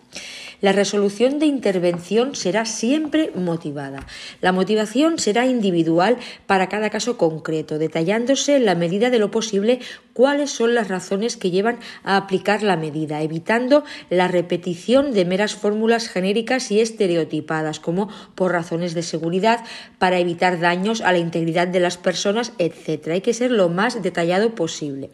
La 0.60 0.72
resolución 0.72 1.38
de 1.38 1.46
intervención 1.46 2.34
será 2.34 2.64
siempre 2.64 3.30
motivada. 3.36 4.06
La 4.40 4.50
motivación 4.50 5.20
será 5.20 5.46
individual 5.46 6.16
para 6.46 6.68
cada 6.68 6.90
caso 6.90 7.16
concreto, 7.16 7.78
detallándose 7.78 8.56
en 8.56 8.64
la 8.64 8.74
medida 8.74 9.08
de 9.10 9.20
lo 9.20 9.30
posible 9.30 9.78
cuáles 10.14 10.50
son 10.50 10.74
las 10.74 10.88
razones 10.88 11.36
que 11.36 11.52
llevan 11.52 11.78
a 12.02 12.16
aplicar 12.16 12.64
la 12.64 12.76
medida, 12.76 13.22
evitando 13.22 13.84
la 14.10 14.26
repetición 14.26 15.12
de 15.12 15.24
meras 15.24 15.54
fórmulas 15.54 16.08
genéricas 16.08 16.72
y 16.72 16.80
estereotipadas, 16.80 17.78
como 17.78 18.08
por 18.34 18.50
razones 18.50 18.94
de 18.94 19.04
seguridad, 19.04 19.64
para 19.98 20.18
evitar 20.18 20.58
daños 20.58 21.02
a 21.02 21.12
la 21.12 21.18
integridad 21.18 21.68
de 21.68 21.78
las 21.78 21.98
personas, 21.98 22.52
etc. 22.58 23.08
Hay 23.12 23.20
que 23.20 23.32
ser 23.32 23.52
lo 23.52 23.68
más 23.68 24.02
detallado 24.02 24.56
posible. 24.56 25.10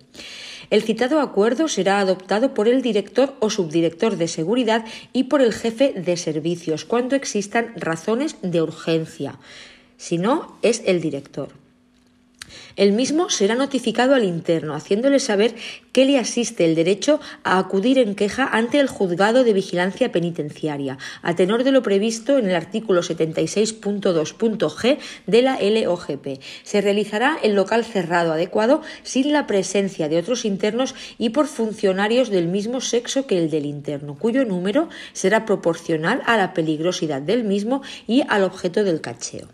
El 0.71 0.83
citado 0.83 1.21
acuerdo 1.21 1.69
será 1.69 1.99
adoptado 1.99 2.55
por 2.55 2.69
el 2.69 2.83
director 2.83 3.35
o 3.41 3.51
subdirector 3.51 4.17
de 4.17 4.29
seguridad 4.29 4.85
y 5.13 5.25
por 5.25 5.41
el 5.41 5.53
jefe 5.53 5.93
de 5.93 6.17
servicios 6.17 6.85
cuando 6.85 7.17
existan 7.17 7.73
razones 7.77 8.37
de 8.43 8.63
urgencia. 8.63 9.39
Si 9.97 10.19
no, 10.19 10.59
es 10.63 10.83
el 10.87 11.01
director. 11.01 11.64
El 12.77 12.93
mismo 12.93 13.31
será 13.31 13.55
notificado 13.55 14.15
al 14.15 14.25
interno, 14.25 14.75
haciéndole 14.75 15.21
saber 15.21 15.55
que 15.93 16.05
le 16.05 16.19
asiste 16.19 16.65
el 16.65 16.75
derecho 16.75 17.21
a 17.45 17.59
acudir 17.59 17.99
en 17.99 18.15
queja 18.15 18.49
ante 18.51 18.81
el 18.81 18.89
juzgado 18.89 19.45
de 19.45 19.53
vigilancia 19.53 20.11
penitenciaria, 20.11 20.99
a 21.23 21.37
tenor 21.37 21.65
de 21.65 21.73
lo 21.73 21.83
previsto 21.83 22.39
en 22.39 22.47
el 22.47 22.57
artículo 22.57 23.03
76.2.g 23.03 24.99
de 25.27 25.43
la 25.43 25.59
LOGP. 25.61 26.41
Se 26.63 26.81
realizará 26.81 27.37
en 27.43 27.55
local 27.55 27.85
cerrado 27.85 28.33
adecuado 28.33 28.83
sin 29.03 29.33
la 29.33 29.47
presencia 29.47 30.09
de 30.09 30.19
otros 30.19 30.45
internos 30.45 30.95
y 31.19 31.31
por 31.31 31.47
funcionarios 31.47 32.31
del 32.31 32.49
mismo 32.49 32.81
sexo 32.81 33.27
que 33.27 33.39
el 33.39 33.51
del 33.51 33.67
interno, 33.67 34.17
cuyo 34.19 34.45
número 34.45 34.89
será 35.13 35.45
proporcional 35.47 36.23
a 36.27 36.37
la 36.37 36.53
peligrosidad 36.55 37.23
del 37.23 37.45
mismo 37.45 37.83
y 38.07 38.23
al 38.29 38.43
objeto 38.43 38.85
del 38.85 39.01
cacheo. 39.01 39.49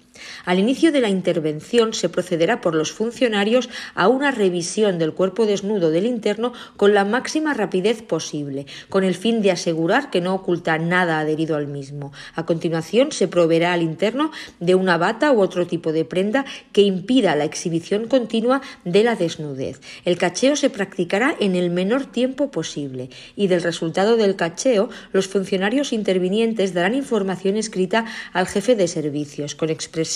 Al 0.44 0.59
inicio 0.59 0.92
de 0.92 1.01
la 1.01 1.09
intervención 1.09 1.94
se 1.94 2.09
procederá 2.09 2.60
por 2.60 2.74
los 2.74 2.92
funcionarios 2.92 3.68
a 3.94 4.09
una 4.09 4.30
revisión 4.30 4.98
del 4.98 5.14
cuerpo 5.14 5.47
desnudo 5.47 5.90
del 5.90 6.06
interno 6.06 6.52
con 6.76 6.94
la 6.94 7.05
máxima 7.05 7.55
rapidez 7.55 8.02
posible, 8.02 8.66
con 8.88 9.05
el 9.05 9.14
fin 9.14 9.42
de 9.42 9.51
asegurar 9.51 10.10
que 10.10 10.20
no 10.20 10.34
oculta 10.34 10.78
nada 10.78 11.18
adherido 11.18 11.56
al 11.56 11.66
mismo. 11.66 12.12
A 12.34 12.47
continuación 12.47 13.12
se 13.12 13.28
proveerá 13.28 13.72
al 13.72 13.82
interno 13.82 14.30
de 14.59 14.74
una 14.74 14.98
bata 14.98 15.32
u 15.32 15.40
otro 15.40 15.66
tipo 15.66 15.92
de 15.92 16.05
prenda 16.05 16.44
que 16.72 16.82
impida 16.82 17.36
la 17.36 17.44
exhibición 17.44 18.09
continua 18.09 18.60
de 18.84 19.05
la 19.05 19.16
desnudez. 19.16 19.80
El 20.05 20.18
cacheo 20.18 20.56
se 20.56 20.70
practicará 20.70 21.34
en 21.40 21.56
el 21.56 21.70
menor 21.70 22.06
tiempo 22.06 22.51
posible 22.51 23.10
y 23.36 23.47
del 23.47 23.62
resultado 23.62 24.16
del 24.16 24.36
cacheo 24.36 24.90
los 25.12 25.28
funcionarios 25.28 25.92
intervinientes 25.92 26.74
darán 26.74 26.94
información 26.94 27.56
escrita 27.56 28.06
al 28.32 28.47
jefe 28.47 28.74
de 28.76 28.88
servicios 28.88 29.55
con 29.55 29.70
expresión 29.70 30.09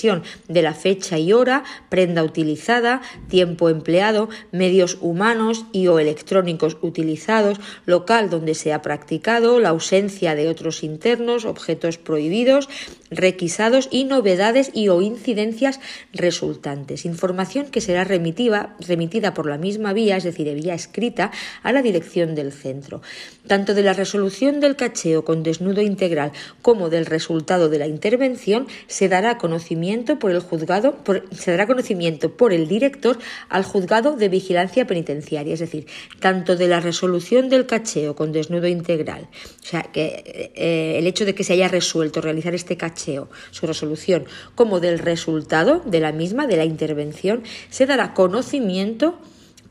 de 0.48 0.62
la 0.62 0.74
fecha 0.74 1.18
y 1.18 1.32
hora, 1.32 1.62
prenda 1.88 2.24
utilizada, 2.24 3.00
tiempo 3.28 3.68
empleado, 3.68 4.28
medios 4.50 4.98
humanos 5.00 5.66
y 5.72 5.86
o 5.86 6.00
electrónicos 6.00 6.78
utilizados, 6.82 7.60
local 7.86 8.28
donde 8.28 8.54
se 8.54 8.72
ha 8.72 8.82
practicado, 8.82 9.60
la 9.60 9.68
ausencia 9.68 10.34
de 10.34 10.48
otros 10.48 10.82
internos, 10.82 11.44
objetos 11.44 11.96
prohibidos, 11.98 12.68
requisados 13.10 13.88
y 13.92 14.04
novedades 14.04 14.72
y 14.74 14.88
o 14.88 15.00
incidencias 15.00 15.78
resultantes. 16.12 17.04
Información 17.04 17.66
que 17.66 17.80
será 17.80 18.02
remitida, 18.02 18.74
remitida 18.80 19.32
por 19.32 19.46
la 19.46 19.58
misma 19.58 19.92
vía, 19.92 20.16
es 20.16 20.24
decir, 20.24 20.46
de 20.46 20.54
vía 20.54 20.74
escrita, 20.74 21.30
a 21.62 21.70
la 21.70 21.82
dirección 21.82 22.34
del 22.34 22.52
centro. 22.52 23.00
Tanto 23.46 23.74
de 23.74 23.82
la 23.82 23.92
resolución 23.92 24.58
del 24.58 24.74
cacheo 24.74 25.24
con 25.24 25.44
desnudo 25.44 25.82
integral 25.82 26.32
como 26.62 26.90
del 26.90 27.06
resultado 27.06 27.68
de 27.68 27.78
la 27.78 27.86
intervención 27.86 28.66
se 28.88 29.08
dará 29.08 29.38
conocimiento 29.38 29.83
por 30.18 30.30
el 30.30 30.40
juzgado, 30.40 30.96
se 31.32 31.50
dará 31.50 31.66
conocimiento 31.66 32.36
por 32.36 32.52
el 32.52 32.68
director 32.68 33.18
al 33.48 33.64
juzgado 33.64 34.16
de 34.16 34.28
vigilancia 34.28 34.86
penitenciaria, 34.86 35.54
es 35.54 35.60
decir, 35.60 35.86
tanto 36.20 36.56
de 36.56 36.68
la 36.68 36.80
resolución 36.80 37.48
del 37.48 37.66
cacheo 37.66 38.16
con 38.16 38.32
desnudo 38.32 38.66
integral, 38.66 39.28
o 39.62 39.66
sea, 39.66 39.82
que 39.82 40.50
eh, 40.54 40.98
el 40.98 41.06
hecho 41.06 41.24
de 41.24 41.34
que 41.34 41.44
se 41.44 41.52
haya 41.52 41.68
resuelto 41.68 42.20
realizar 42.20 42.54
este 42.54 42.76
cacheo, 42.76 43.28
su 43.50 43.66
resolución, 43.66 44.24
como 44.54 44.80
del 44.80 44.98
resultado 44.98 45.82
de 45.84 46.00
la 46.00 46.12
misma, 46.12 46.46
de 46.46 46.56
la 46.56 46.64
intervención, 46.64 47.42
se 47.70 47.86
dará 47.86 48.14
conocimiento 48.14 49.18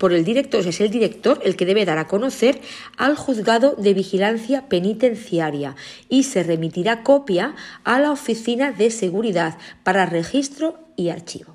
por 0.03 0.11
el 0.11 0.25
director, 0.25 0.67
es 0.67 0.81
el 0.81 0.89
director 0.89 1.39
el 1.45 1.55
que 1.55 1.65
debe 1.65 1.85
dar 1.85 1.97
a 1.97 2.09
conocer 2.09 2.59
al 2.97 3.15
juzgado 3.15 3.73
de 3.77 3.93
vigilancia 3.93 4.67
penitenciaria 4.67 5.77
y 6.09 6.23
se 6.23 6.43
remitirá 6.43 7.03
copia 7.03 7.55
a 7.85 8.01
la 8.01 8.11
oficina 8.11 8.73
de 8.73 8.91
seguridad 8.91 9.57
para 9.83 10.05
registro 10.05 10.77
y 10.97 11.07
archivo. 11.07 11.52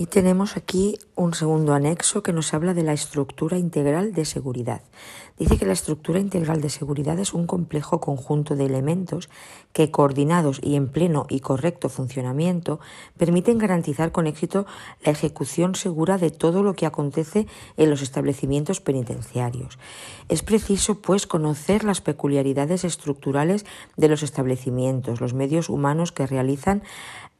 Y 0.00 0.06
tenemos 0.06 0.56
aquí 0.56 0.98
un 1.14 1.34
segundo 1.34 1.74
anexo 1.74 2.22
que 2.22 2.32
nos 2.32 2.54
habla 2.54 2.72
de 2.72 2.82
la 2.82 2.94
estructura 2.94 3.58
integral 3.58 4.14
de 4.14 4.24
seguridad. 4.24 4.80
Dice 5.38 5.58
que 5.58 5.66
la 5.66 5.74
estructura 5.74 6.18
integral 6.18 6.62
de 6.62 6.70
seguridad 6.70 7.18
es 7.18 7.34
un 7.34 7.46
complejo 7.46 8.00
conjunto 8.00 8.56
de 8.56 8.64
elementos 8.64 9.28
que, 9.74 9.90
coordinados 9.90 10.58
y 10.62 10.76
en 10.76 10.88
pleno 10.88 11.26
y 11.28 11.40
correcto 11.40 11.90
funcionamiento, 11.90 12.80
permiten 13.18 13.58
garantizar 13.58 14.10
con 14.10 14.26
éxito 14.26 14.64
la 15.04 15.12
ejecución 15.12 15.74
segura 15.74 16.16
de 16.16 16.30
todo 16.30 16.62
lo 16.62 16.72
que 16.72 16.86
acontece 16.86 17.46
en 17.76 17.90
los 17.90 18.00
establecimientos 18.00 18.80
penitenciarios. 18.80 19.78
Es 20.30 20.42
preciso, 20.42 21.02
pues, 21.02 21.26
conocer 21.26 21.84
las 21.84 22.00
peculiaridades 22.00 22.84
estructurales 22.84 23.66
de 23.98 24.08
los 24.08 24.22
establecimientos, 24.22 25.20
los 25.20 25.34
medios 25.34 25.68
humanos 25.68 26.10
que 26.10 26.26
realizan 26.26 26.82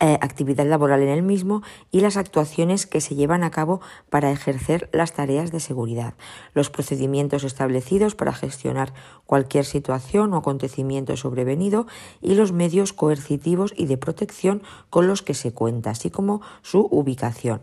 eh, 0.03 0.19
actividad 0.23 0.67
laboral 0.67 1.03
en 1.03 1.11
el 1.11 1.23
mismo 1.23 1.63
y 1.91 2.01
las 2.01 2.17
actuaciones 2.17 2.87
que 2.87 3.03
se 3.03 3.15
llevan 3.15 3.45
a 3.45 3.51
cabo 3.51 3.81
para 4.09 4.31
ejercer 4.31 4.89
las 4.93 5.13
tareas 5.13 5.53
de 5.53 5.61
seguridad, 5.61 6.15
los 6.55 6.71
procedimientos 6.71 7.45
establecidos 7.45 8.15
para 8.15 8.33
gestionar 8.33 8.95
cualquier 9.27 9.67
situación 9.67 10.33
o 10.33 10.39
acontecimiento 10.39 11.17
sobrevenido 11.17 11.87
y 12.23 12.35
los 12.35 12.53
medios 12.53 12.93
coercitivos 12.93 13.75
y 13.77 13.87
de 13.87 13.99
protección 13.99 14.63
con 14.89 15.07
los 15.07 15.23
que 15.23 15.35
se 15.35 15.53
cuenta, 15.53 15.91
así 15.91 16.11
como 16.11 16.41
su 16.63 16.89
ubicación. 16.91 17.61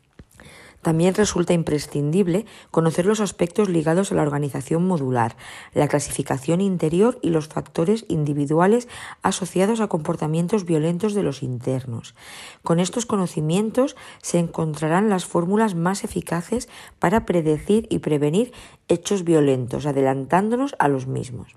También 0.85 1.15
resulta 1.15 1.53
imprescindible 1.53 2.45
conocer 2.69 3.07
los 3.07 3.19
aspectos 3.19 3.69
ligados 3.69 4.11
a 4.11 4.15
la 4.15 4.21
organización 4.21 4.85
modular, 4.85 5.35
la 5.73 5.87
clasificación 5.87 6.61
interior 6.61 7.17
y 7.23 7.31
los 7.31 7.47
factores 7.47 8.05
individuales 8.07 8.87
asociados 9.23 9.79
a 9.81 9.87
comportamientos 9.87 10.63
violentos 10.63 11.15
de 11.15 11.23
los 11.23 11.41
internos. 11.41 12.13
Con 12.61 12.79
estos 12.79 13.07
conocimientos 13.07 13.95
se 14.21 14.37
encontrarán 14.37 15.09
las 15.09 15.25
fórmulas 15.25 15.73
más 15.73 16.03
eficaces 16.03 16.69
para 16.99 17.25
predecir 17.25 17.87
y 17.89 17.97
prevenir 17.97 18.53
hechos 18.87 19.23
violentos, 19.23 19.87
adelantándonos 19.87 20.75
a 20.77 20.87
los 20.87 21.07
mismos. 21.07 21.55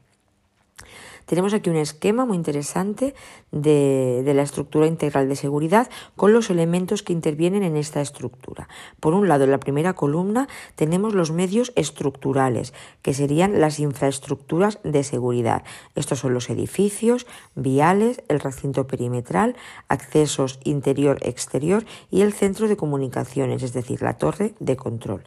Tenemos 1.29 1.53
aquí 1.53 1.69
un 1.69 1.77
esquema 1.77 2.25
muy 2.25 2.39
interesante 2.39 3.15
de, 3.53 4.23
la 4.35 4.41
estructura 4.41 4.87
integral 4.87 5.29
de 5.29 5.37
seguridad 5.37 5.91
con 6.17 6.33
los 6.33 6.49
elementos 6.49 7.03
que 7.03 7.13
intervienen 7.13 7.63
en 7.63 7.77
esta 7.77 8.01
estructura. 8.01 8.67
Por 8.99 9.13
un 9.13 9.29
lado, 9.29 9.45
en 9.45 9.51
la 9.51 9.61
primera 9.61 9.93
columna 9.93 10.49
tenemos 10.75 11.13
los 11.13 11.31
medios 11.31 11.71
estructurales, 11.77 12.73
que 13.03 13.13
serían 13.13 13.61
las 13.61 13.79
infraestructuras 13.79 14.79
de 14.85 15.05
seguridad. 15.05 15.65
Estos 15.95 16.21
son 16.21 16.33
los 16.33 16.49
edificios, 16.49 17.27
viales, 17.55 18.23
el 18.29 18.41
recinto 18.41 18.87
perimetral, 18.87 19.55
accesos 19.89 20.59
interior-exterior 20.65 21.85
y 22.11 22.23
el 22.23 22.33
centro 22.33 22.69
de 22.69 22.79
comunicaciones, 22.79 23.63
es 23.63 23.75
decir, 23.75 24.01
la 24.01 24.17
torre 24.17 24.55
de 24.61 24.77
control. 24.77 25.25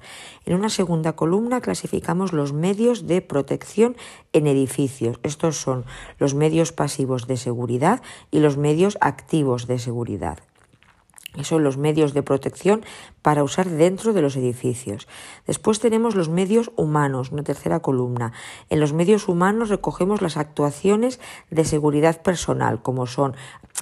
En 0.47 0.55
una 0.55 0.69
segunda 0.69 1.13
columna 1.13 1.61
clasificamos 1.61 2.33
los 2.33 2.53
medios 2.53 3.05
de 3.05 3.21
protección 3.21 3.95
en 4.33 4.47
edificios. 4.47 5.19
Estos 5.23 5.57
son 5.57 5.85
los 6.17 6.33
medios 6.33 6.71
pasivos 6.71 7.27
de 7.27 7.37
seguridad 7.37 8.01
y 8.31 8.39
los 8.39 8.57
medios 8.57 8.97
activos 9.01 9.67
de 9.67 9.79
seguridad. 9.79 10.39
Son 11.43 11.63
los 11.63 11.77
medios 11.77 12.13
de 12.13 12.23
protección 12.23 12.83
para 13.21 13.43
usar 13.43 13.69
dentro 13.69 14.13
de 14.13 14.21
los 14.21 14.35
edificios. 14.35 15.07
Después 15.47 15.79
tenemos 15.79 16.15
los 16.15 16.29
medios 16.29 16.71
humanos, 16.75 17.31
una 17.31 17.43
tercera 17.43 17.79
columna. 17.79 18.33
En 18.69 18.79
los 18.79 18.93
medios 18.93 19.27
humanos 19.27 19.69
recogemos 19.69 20.21
las 20.21 20.37
actuaciones 20.37 21.19
de 21.49 21.65
seguridad 21.65 22.21
personal, 22.21 22.81
como 22.81 23.07
son 23.07 23.35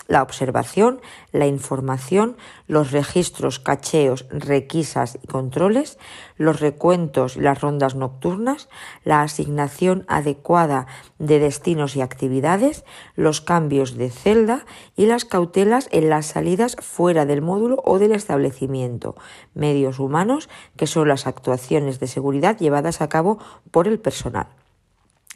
la 0.08 0.24
observación, 0.24 1.02
la 1.32 1.46
información, 1.46 2.36
los 2.68 2.92
registros, 2.92 3.60
cacheos, 3.60 4.26
requisas 4.30 5.20
y 5.22 5.28
controles, 5.28 6.00
los 6.38 6.60
recuentos 6.60 7.38
y 7.38 7.42
las 7.42 7.62
rondas 7.62 7.96
nocturnas, 7.96 8.70
la 9.04 9.22
asignación 9.22 10.06
adecuada 10.08 10.88
de 11.20 11.40
destinos 11.40 11.96
y 11.96 12.02
actividades, 12.02 12.86
los 13.16 13.42
cambios 13.42 13.98
de 13.98 14.10
celda 14.10 14.66
y 14.96 15.06
las 15.06 15.26
cautelas 15.26 15.88
en 15.92 16.10
las 16.10 16.26
salidas 16.26 16.76
fuera 16.80 17.26
del 17.26 17.42
módulo 17.42 17.82
o 17.86 18.00
del 18.00 18.14
establecimiento, 18.14 19.16
medios 19.54 20.00
humanos, 20.00 20.50
que 20.76 20.88
son 20.88 21.08
las 21.08 21.28
actuaciones 21.28 22.00
de 22.00 22.08
seguridad 22.08 22.58
llevadas 22.58 23.02
a 23.02 23.10
cabo 23.10 23.40
por 23.72 23.88
el 23.88 24.00
personal. 24.00 24.48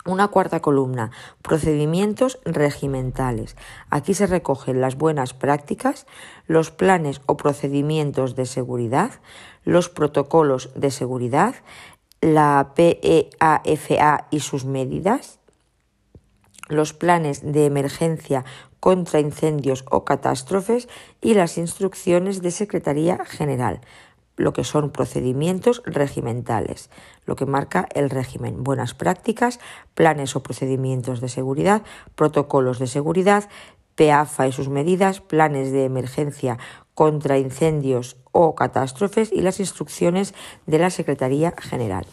Una 0.06 0.28
cuarta 0.28 0.60
columna, 0.60 1.11
procedimientos 1.41 2.40
regimentales. 2.44 3.56
Aquí 3.90 4.14
se 4.14 4.28
recogen 4.28 4.82
las 4.82 4.98
buenas 4.98 5.34
prácticas, 5.34 6.07
los 6.45 6.72
planes 6.72 7.22
o 7.26 7.38
procedimientos 7.38 8.36
de 8.36 8.45
seguridad, 8.45 9.11
los 9.64 9.88
protocolos 9.88 10.72
de 10.76 10.91
seguridad, 10.91 11.56
la 12.20 12.74
PEAFA 12.76 14.28
y 14.30 14.41
sus 14.41 14.65
medidas, 14.65 15.40
los 16.68 16.94
planes 16.94 17.41
de 17.53 17.65
emergencia 17.65 18.44
contra 18.84 19.22
incendios 19.22 19.85
o 19.89 20.03
catástrofes 20.03 20.89
y 21.22 21.35
las 21.35 21.57
instrucciones 21.57 22.41
de 22.41 22.51
Secretaría 22.51 23.23
General 23.23 23.80
lo 24.35 24.51
que 24.51 24.65
son 24.65 24.89
procedimientos 24.89 25.81
regimentales, 25.85 26.89
lo 27.26 27.38
que 27.38 27.45
marca 27.45 27.88
el 27.93 28.10
régimen, 28.10 28.61
buenas 28.61 28.93
prácticas, 28.93 29.61
planes 29.93 30.35
o 30.35 30.43
procedimientos 30.43 31.22
de 31.22 31.30
seguridad, 31.30 31.84
protocolos 32.15 32.77
de 32.77 32.88
seguridad, 32.88 33.47
PEAFA 33.95 34.49
y 34.49 34.51
sus 34.51 34.68
medidas, 34.68 35.22
planes 35.22 35.72
de 35.72 35.85
emergencia 35.85 36.57
contra 36.93 37.38
incendios 37.38 38.18
o 38.34 38.53
catástrofes 38.53 39.31
y 39.31 39.43
las 39.43 39.61
instrucciones 39.61 40.34
de 40.65 40.80
la 40.80 40.89
Secretaría 40.89 41.53
General. 41.57 42.05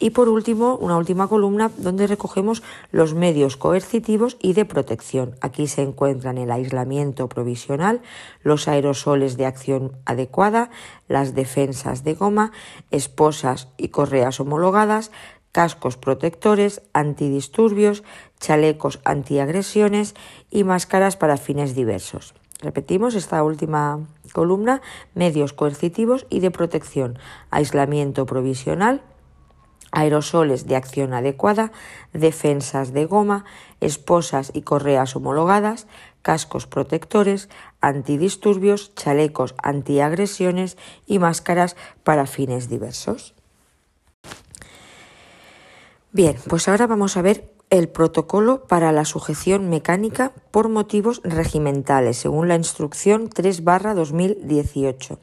Y 0.00 0.10
por 0.10 0.28
último, 0.28 0.76
una 0.76 0.96
última 0.96 1.28
columna 1.28 1.70
donde 1.78 2.06
recogemos 2.06 2.62
los 2.90 3.14
medios 3.14 3.56
coercitivos 3.56 4.36
y 4.40 4.52
de 4.52 4.64
protección. 4.64 5.36
Aquí 5.40 5.66
se 5.66 5.82
encuentran 5.82 6.36
el 6.36 6.50
aislamiento 6.50 7.28
provisional, 7.28 8.02
los 8.42 8.68
aerosoles 8.68 9.36
de 9.36 9.46
acción 9.46 9.92
adecuada, 10.04 10.70
las 11.08 11.34
defensas 11.34 12.04
de 12.04 12.14
goma, 12.14 12.52
esposas 12.90 13.68
y 13.76 13.88
correas 13.88 14.40
homologadas, 14.40 15.10
cascos 15.52 15.96
protectores, 15.96 16.82
antidisturbios, 16.92 18.02
chalecos 18.40 18.98
antiagresiones 19.04 20.16
y 20.50 20.64
máscaras 20.64 21.16
para 21.16 21.36
fines 21.36 21.76
diversos. 21.76 22.34
Repetimos 22.60 23.14
esta 23.14 23.42
última 23.44 24.00
columna, 24.32 24.82
medios 25.14 25.52
coercitivos 25.52 26.26
y 26.28 26.40
de 26.40 26.50
protección, 26.50 27.18
aislamiento 27.50 28.26
provisional, 28.26 29.02
aerosoles 29.94 30.66
de 30.66 30.76
acción 30.76 31.14
adecuada, 31.14 31.72
defensas 32.12 32.92
de 32.92 33.06
goma, 33.06 33.44
esposas 33.80 34.50
y 34.52 34.62
correas 34.62 35.14
homologadas, 35.16 35.86
cascos 36.20 36.66
protectores, 36.66 37.48
antidisturbios, 37.80 38.94
chalecos 38.94 39.54
antiagresiones 39.62 40.76
y 41.06 41.18
máscaras 41.18 41.76
para 42.02 42.26
fines 42.26 42.68
diversos. 42.68 43.34
Bien, 46.12 46.36
pues 46.48 46.68
ahora 46.68 46.86
vamos 46.86 47.16
a 47.16 47.22
ver 47.22 47.52
el 47.70 47.88
protocolo 47.88 48.64
para 48.64 48.92
la 48.92 49.04
sujeción 49.04 49.68
mecánica 49.68 50.32
por 50.50 50.68
motivos 50.68 51.20
regimentales, 51.24 52.16
según 52.18 52.48
la 52.48 52.56
instrucción 52.56 53.30
3-2018. 53.30 55.18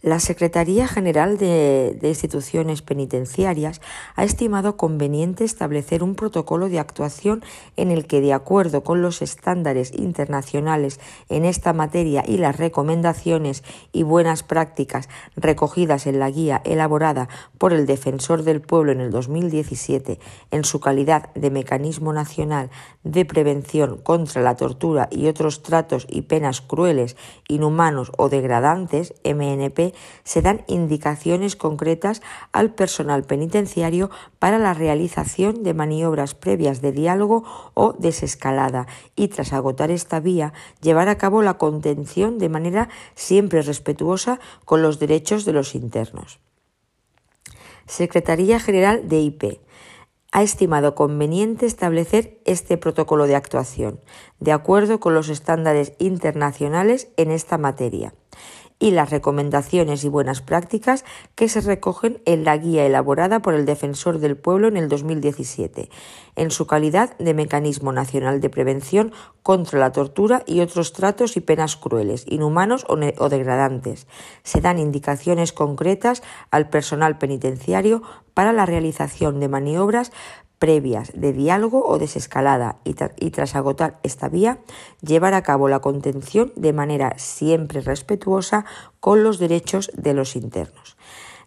La 0.00 0.20
Secretaría 0.20 0.86
General 0.86 1.38
de, 1.38 1.98
Instituciones 2.04 2.82
Penitenciarias 2.82 3.80
ha 4.14 4.22
estimado 4.22 4.76
conveniente 4.76 5.42
establecer 5.42 6.04
un 6.04 6.14
protocolo 6.14 6.68
de 6.68 6.78
actuación 6.78 7.42
en 7.76 7.90
el 7.90 8.06
que, 8.06 8.20
de 8.20 8.32
acuerdo 8.32 8.84
con 8.84 9.02
los 9.02 9.22
estándares 9.22 9.92
internacionales 9.92 11.00
en 11.28 11.44
esta 11.44 11.72
materia 11.72 12.22
y 12.24 12.36
las 12.36 12.58
recomendaciones 12.58 13.64
y 13.92 14.04
buenas 14.04 14.44
prácticas 14.44 15.08
recogidas 15.34 16.06
en 16.06 16.20
la 16.20 16.30
guía 16.30 16.62
elaborada 16.64 17.28
por 17.58 17.72
el 17.72 17.84
Defensor 17.84 18.44
del 18.44 18.60
Pueblo 18.60 18.92
en 18.92 19.00
el 19.00 19.10
2017 19.10 20.20
en 20.52 20.62
su 20.62 20.78
calidad 20.78 21.34
de 21.34 21.50
mecanismo 21.50 22.12
nacional 22.12 22.70
de 23.02 23.24
prevención 23.24 23.98
contra 23.98 24.42
la 24.42 24.54
tortura 24.54 25.08
y 25.10 25.26
otros 25.26 25.64
tratos 25.64 26.06
y 26.08 26.22
penas 26.22 26.60
crueles, 26.60 27.16
inhumanos 27.48 28.12
o 28.16 28.28
degradantes, 28.28 29.12
MNP, 29.24 29.87
se 30.24 30.42
dan 30.42 30.64
indicaciones 30.66 31.56
concretas 31.56 32.22
al 32.52 32.74
personal 32.74 33.24
penitenciario 33.24 34.10
para 34.38 34.58
la 34.58 34.74
realización 34.74 35.62
de 35.62 35.74
maniobras 35.74 36.34
previas 36.34 36.80
de 36.80 36.92
diálogo 36.92 37.44
o 37.74 37.92
desescalada 37.92 38.86
y 39.16 39.28
tras 39.28 39.52
agotar 39.52 39.90
esta 39.90 40.20
vía 40.20 40.52
llevar 40.80 41.08
a 41.08 41.18
cabo 41.18 41.42
la 41.42 41.58
contención 41.58 42.38
de 42.38 42.48
manera 42.48 42.88
siempre 43.14 43.62
respetuosa 43.62 44.40
con 44.64 44.82
los 44.82 44.98
derechos 44.98 45.44
de 45.44 45.52
los 45.52 45.74
internos. 45.74 46.40
Secretaría 47.86 48.60
General 48.60 49.08
de 49.08 49.20
IP 49.20 49.60
ha 50.30 50.42
estimado 50.42 50.94
conveniente 50.94 51.64
establecer 51.64 52.40
este 52.44 52.76
protocolo 52.76 53.26
de 53.26 53.34
actuación, 53.34 54.00
de 54.40 54.52
acuerdo 54.52 55.00
con 55.00 55.14
los 55.14 55.30
estándares 55.30 55.94
internacionales 55.98 57.08
en 57.16 57.30
esta 57.30 57.56
materia 57.56 58.12
y 58.78 58.92
las 58.92 59.10
recomendaciones 59.10 60.04
y 60.04 60.08
buenas 60.08 60.40
prácticas 60.40 61.04
que 61.34 61.48
se 61.48 61.60
recogen 61.60 62.20
en 62.24 62.44
la 62.44 62.56
guía 62.56 62.86
elaborada 62.86 63.40
por 63.40 63.54
el 63.54 63.66
Defensor 63.66 64.18
del 64.18 64.36
Pueblo 64.36 64.68
en 64.68 64.76
el 64.76 64.88
2017, 64.88 65.90
en 66.36 66.50
su 66.50 66.66
calidad 66.66 67.16
de 67.18 67.34
Mecanismo 67.34 67.92
Nacional 67.92 68.40
de 68.40 68.50
Prevención 68.50 69.12
contra 69.42 69.78
la 69.80 69.92
tortura 69.92 70.42
y 70.46 70.60
otros 70.60 70.92
tratos 70.92 71.36
y 71.36 71.40
penas 71.40 71.76
crueles, 71.76 72.24
inhumanos 72.28 72.84
o, 72.88 72.98
o 73.18 73.28
degradantes. 73.28 74.06
Se 74.42 74.60
dan 74.60 74.78
indicaciones 74.78 75.52
concretas 75.52 76.22
al 76.50 76.68
personal 76.68 77.18
penitenciario 77.18 78.02
para 78.34 78.52
la 78.52 78.66
realización 78.66 79.40
de 79.40 79.48
maniobras 79.48 80.12
previas 80.58 81.12
de 81.14 81.32
diálogo 81.32 81.86
o 81.86 81.98
desescalada 81.98 82.78
y, 82.84 83.30
tras 83.30 83.54
agotar 83.54 83.98
esta 84.02 84.28
vía, 84.28 84.58
llevar 85.00 85.34
a 85.34 85.42
cabo 85.42 85.68
la 85.68 85.80
contención 85.80 86.52
de 86.56 86.72
manera 86.72 87.14
siempre 87.18 87.80
respetuosa 87.80 88.64
con 89.00 89.22
los 89.22 89.38
derechos 89.38 89.90
de 89.94 90.14
los 90.14 90.36
internos. 90.36 90.96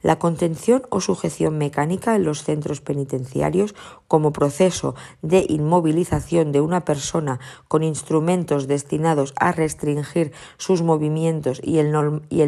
La 0.01 0.17
contención 0.17 0.81
o 0.89 0.99
sujeción 0.99 1.59
mecánica 1.59 2.15
en 2.15 2.23
los 2.23 2.43
centros 2.43 2.81
penitenciarios 2.81 3.75
como 4.11 4.33
proceso 4.33 4.93
de 5.21 5.45
inmovilización 5.47 6.51
de 6.51 6.59
una 6.59 6.83
persona 6.83 7.39
con 7.69 7.81
instrumentos 7.81 8.67
destinados 8.67 9.33
a 9.38 9.53
restringir 9.53 10.33
sus 10.57 10.81
movimientos 10.81 11.61
y 11.63 11.77
el, 11.77 11.93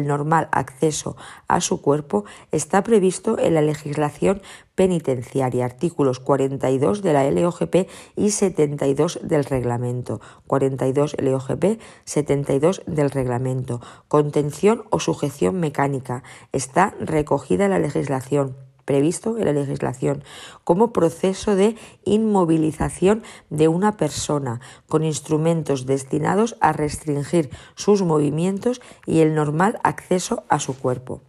normal 0.06 0.50
acceso 0.52 1.16
a 1.48 1.62
su 1.62 1.80
cuerpo 1.80 2.26
está 2.52 2.82
previsto 2.82 3.38
en 3.38 3.54
la 3.54 3.62
legislación 3.62 4.42
penitenciaria, 4.74 5.64
artículos 5.64 6.20
42 6.20 7.00
de 7.00 7.12
la 7.14 7.30
LOGP 7.30 7.88
y 8.14 8.32
72 8.32 9.20
del 9.22 9.46
reglamento. 9.46 10.20
42 10.46 11.16
LOGP, 11.18 11.80
72 12.04 12.82
del 12.86 13.10
reglamento. 13.10 13.80
Contención 14.08 14.84
o 14.90 15.00
sujeción 15.00 15.60
mecánica. 15.60 16.24
Está 16.52 16.94
recogida 17.00 17.64
en 17.64 17.70
la 17.70 17.78
legislación 17.78 18.54
previsto 18.84 19.38
en 19.38 19.46
la 19.46 19.52
legislación 19.52 20.22
como 20.64 20.92
proceso 20.92 21.56
de 21.56 21.76
inmovilización 22.04 23.22
de 23.50 23.68
una 23.68 23.96
persona 23.96 24.60
con 24.88 25.04
instrumentos 25.04 25.86
destinados 25.86 26.56
a 26.60 26.72
restringir 26.72 27.50
sus 27.74 28.02
movimientos 28.02 28.80
y 29.06 29.20
el 29.20 29.34
normal 29.34 29.78
acceso 29.82 30.44
a 30.48 30.58
su 30.58 30.76
cuerpo. 30.76 31.20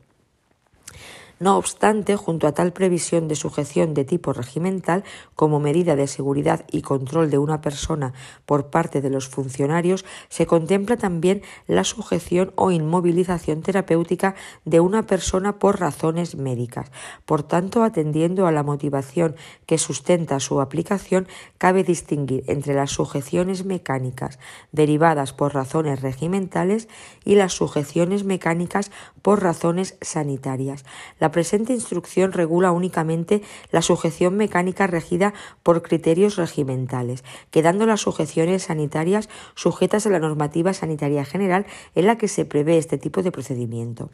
No 1.37 1.57
obstante, 1.57 2.15
junto 2.15 2.47
a 2.47 2.53
tal 2.53 2.71
previsión 2.71 3.27
de 3.27 3.35
sujeción 3.35 3.93
de 3.93 4.05
tipo 4.05 4.31
regimental 4.31 5.03
como 5.35 5.59
medida 5.59 5.97
de 5.97 6.07
seguridad 6.07 6.63
y 6.71 6.81
control 6.81 7.29
de 7.29 7.37
una 7.37 7.59
persona 7.59 8.13
por 8.45 8.69
parte 8.69 9.01
de 9.01 9.09
los 9.09 9.27
funcionarios, 9.27 10.05
se 10.29 10.45
contempla 10.45 10.95
también 10.95 11.41
la 11.67 11.83
sujeción 11.83 12.53
o 12.55 12.71
inmovilización 12.71 13.61
terapéutica 13.63 14.35
de 14.63 14.79
una 14.79 15.07
persona 15.07 15.59
por 15.59 15.81
razones 15.81 16.35
médicas. 16.35 16.89
Por 17.25 17.43
tanto, 17.43 17.83
atendiendo 17.83 18.47
a 18.47 18.53
la 18.53 18.63
motivación 18.63 19.35
que 19.65 19.77
sustenta 19.77 20.39
su 20.39 20.61
aplicación, 20.61 21.27
cabe 21.57 21.83
distinguir 21.83 22.45
entre 22.47 22.75
las 22.75 22.91
sujeciones 22.91 23.65
mecánicas 23.65 24.39
derivadas 24.71 25.33
por 25.33 25.53
razones 25.53 26.01
regimentales 26.01 26.87
y 27.25 27.35
las 27.35 27.51
sujeciones 27.51 28.23
mecánicas 28.23 28.89
por 29.21 29.43
razones 29.43 29.97
sanitarias. 30.01 30.85
Presente 31.31 31.73
instrucción 31.73 32.31
regula 32.31 32.71
únicamente 32.71 33.41
la 33.71 33.81
sujeción 33.81 34.35
mecánica 34.37 34.87
regida 34.87 35.33
por 35.63 35.81
criterios 35.81 36.35
regimentales, 36.35 37.23
quedando 37.51 37.85
las 37.85 38.01
sujeciones 38.01 38.63
sanitarias 38.63 39.29
sujetas 39.55 40.05
a 40.05 40.09
la 40.09 40.19
normativa 40.19 40.73
sanitaria 40.73 41.25
general 41.25 41.65
en 41.95 42.07
la 42.07 42.17
que 42.17 42.27
se 42.27 42.45
prevé 42.45 42.77
este 42.77 42.97
tipo 42.97 43.23
de 43.23 43.31
procedimiento. 43.31 44.09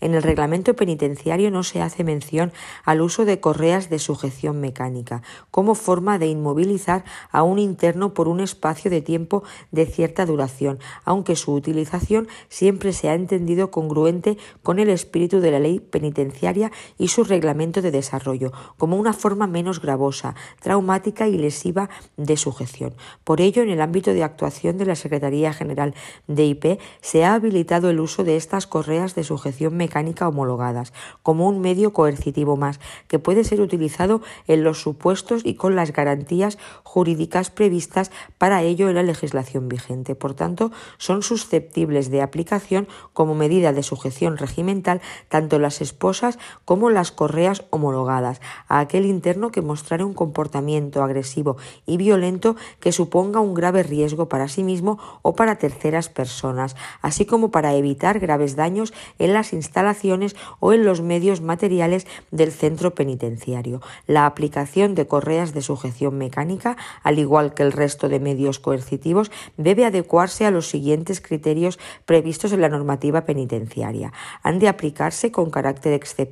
En 0.00 0.14
el 0.14 0.22
reglamento 0.22 0.74
penitenciario 0.74 1.50
no 1.50 1.62
se 1.62 1.80
hace 1.80 2.04
mención 2.04 2.52
al 2.84 3.00
uso 3.00 3.24
de 3.24 3.40
correas 3.40 3.90
de 3.90 3.98
sujeción 3.98 4.60
mecánica 4.60 5.22
como 5.50 5.74
forma 5.74 6.18
de 6.18 6.26
inmovilizar 6.26 7.04
a 7.30 7.42
un 7.42 7.58
interno 7.58 8.12
por 8.14 8.28
un 8.28 8.40
espacio 8.40 8.90
de 8.90 9.02
tiempo 9.02 9.42
de 9.70 9.86
cierta 9.86 10.26
duración, 10.26 10.78
aunque 11.04 11.36
su 11.36 11.52
utilización 11.52 12.28
siempre 12.48 12.92
se 12.92 13.08
ha 13.08 13.14
entendido 13.14 13.70
congruente 13.70 14.36
con 14.62 14.78
el 14.78 14.88
espíritu 14.88 15.40
de 15.40 15.50
la 15.50 15.58
ley 15.58 15.80
penitenciaria 15.80 16.49
y 16.98 17.08
su 17.08 17.24
reglamento 17.24 17.82
de 17.82 17.90
desarrollo, 17.90 18.52
como 18.76 18.96
una 18.96 19.12
forma 19.12 19.46
menos 19.46 19.80
gravosa, 19.80 20.34
traumática 20.60 21.28
y 21.28 21.38
lesiva 21.38 21.88
de 22.16 22.36
sujeción. 22.36 22.94
Por 23.24 23.40
ello, 23.40 23.62
en 23.62 23.70
el 23.70 23.80
ámbito 23.80 24.12
de 24.12 24.24
actuación 24.24 24.78
de 24.78 24.86
la 24.86 24.96
Secretaría 24.96 25.52
General 25.52 25.94
de 26.26 26.44
IP, 26.44 26.80
se 27.00 27.24
ha 27.24 27.34
habilitado 27.34 27.90
el 27.90 28.00
uso 28.00 28.24
de 28.24 28.36
estas 28.36 28.66
correas 28.66 29.14
de 29.14 29.24
sujeción 29.24 29.76
mecánica 29.76 30.28
homologadas, 30.28 30.92
como 31.22 31.48
un 31.48 31.60
medio 31.60 31.92
coercitivo 31.92 32.56
más, 32.56 32.80
que 33.06 33.18
puede 33.18 33.44
ser 33.44 33.60
utilizado 33.60 34.22
en 34.46 34.64
los 34.64 34.82
supuestos 34.82 35.42
y 35.44 35.54
con 35.54 35.76
las 35.76 35.92
garantías 35.92 36.58
jurídicas 36.82 37.50
previstas 37.50 38.10
para 38.38 38.62
ello 38.62 38.88
en 38.88 38.96
la 38.96 39.02
legislación 39.02 39.68
vigente. 39.68 40.14
Por 40.14 40.34
tanto, 40.34 40.72
son 40.98 41.22
susceptibles 41.22 42.10
de 42.10 42.22
aplicación 42.22 42.88
como 43.12 43.34
medida 43.34 43.72
de 43.72 43.82
sujeción 43.82 44.36
regimental 44.36 45.00
tanto 45.28 45.58
las 45.58 45.80
esposas 45.80 46.38
como 46.64 46.90
las 46.90 47.12
correas 47.12 47.64
homologadas 47.70 48.40
a 48.68 48.80
aquel 48.80 49.06
interno 49.06 49.50
que 49.50 49.62
mostrara 49.62 50.06
un 50.06 50.14
comportamiento 50.14 51.02
agresivo 51.02 51.56
y 51.86 51.96
violento 51.96 52.56
que 52.80 52.92
suponga 52.92 53.40
un 53.40 53.54
grave 53.54 53.82
riesgo 53.82 54.28
para 54.28 54.48
sí 54.48 54.62
mismo 54.62 54.98
o 55.22 55.34
para 55.34 55.56
terceras 55.56 56.08
personas, 56.08 56.76
así 57.02 57.26
como 57.26 57.50
para 57.50 57.74
evitar 57.74 58.18
graves 58.18 58.56
daños 58.56 58.92
en 59.18 59.32
las 59.32 59.52
instalaciones 59.52 60.36
o 60.58 60.72
en 60.72 60.84
los 60.84 61.02
medios 61.02 61.40
materiales 61.40 62.06
del 62.30 62.52
centro 62.52 62.94
penitenciario. 62.94 63.80
La 64.06 64.26
aplicación 64.26 64.94
de 64.94 65.06
correas 65.06 65.54
de 65.54 65.62
sujeción 65.62 66.16
mecánica, 66.18 66.76
al 67.02 67.18
igual 67.18 67.54
que 67.54 67.62
el 67.62 67.72
resto 67.72 68.08
de 68.08 68.20
medios 68.20 68.58
coercitivos, 68.58 69.30
debe 69.56 69.84
adecuarse 69.84 70.46
a 70.46 70.50
los 70.50 70.68
siguientes 70.68 71.20
criterios 71.20 71.78
previstos 72.04 72.52
en 72.52 72.60
la 72.60 72.68
normativa 72.68 73.24
penitenciaria. 73.24 74.12
Han 74.42 74.58
de 74.58 74.68
aplicarse 74.68 75.30
con 75.30 75.50
carácter 75.50 75.92
excepcional 75.92 76.29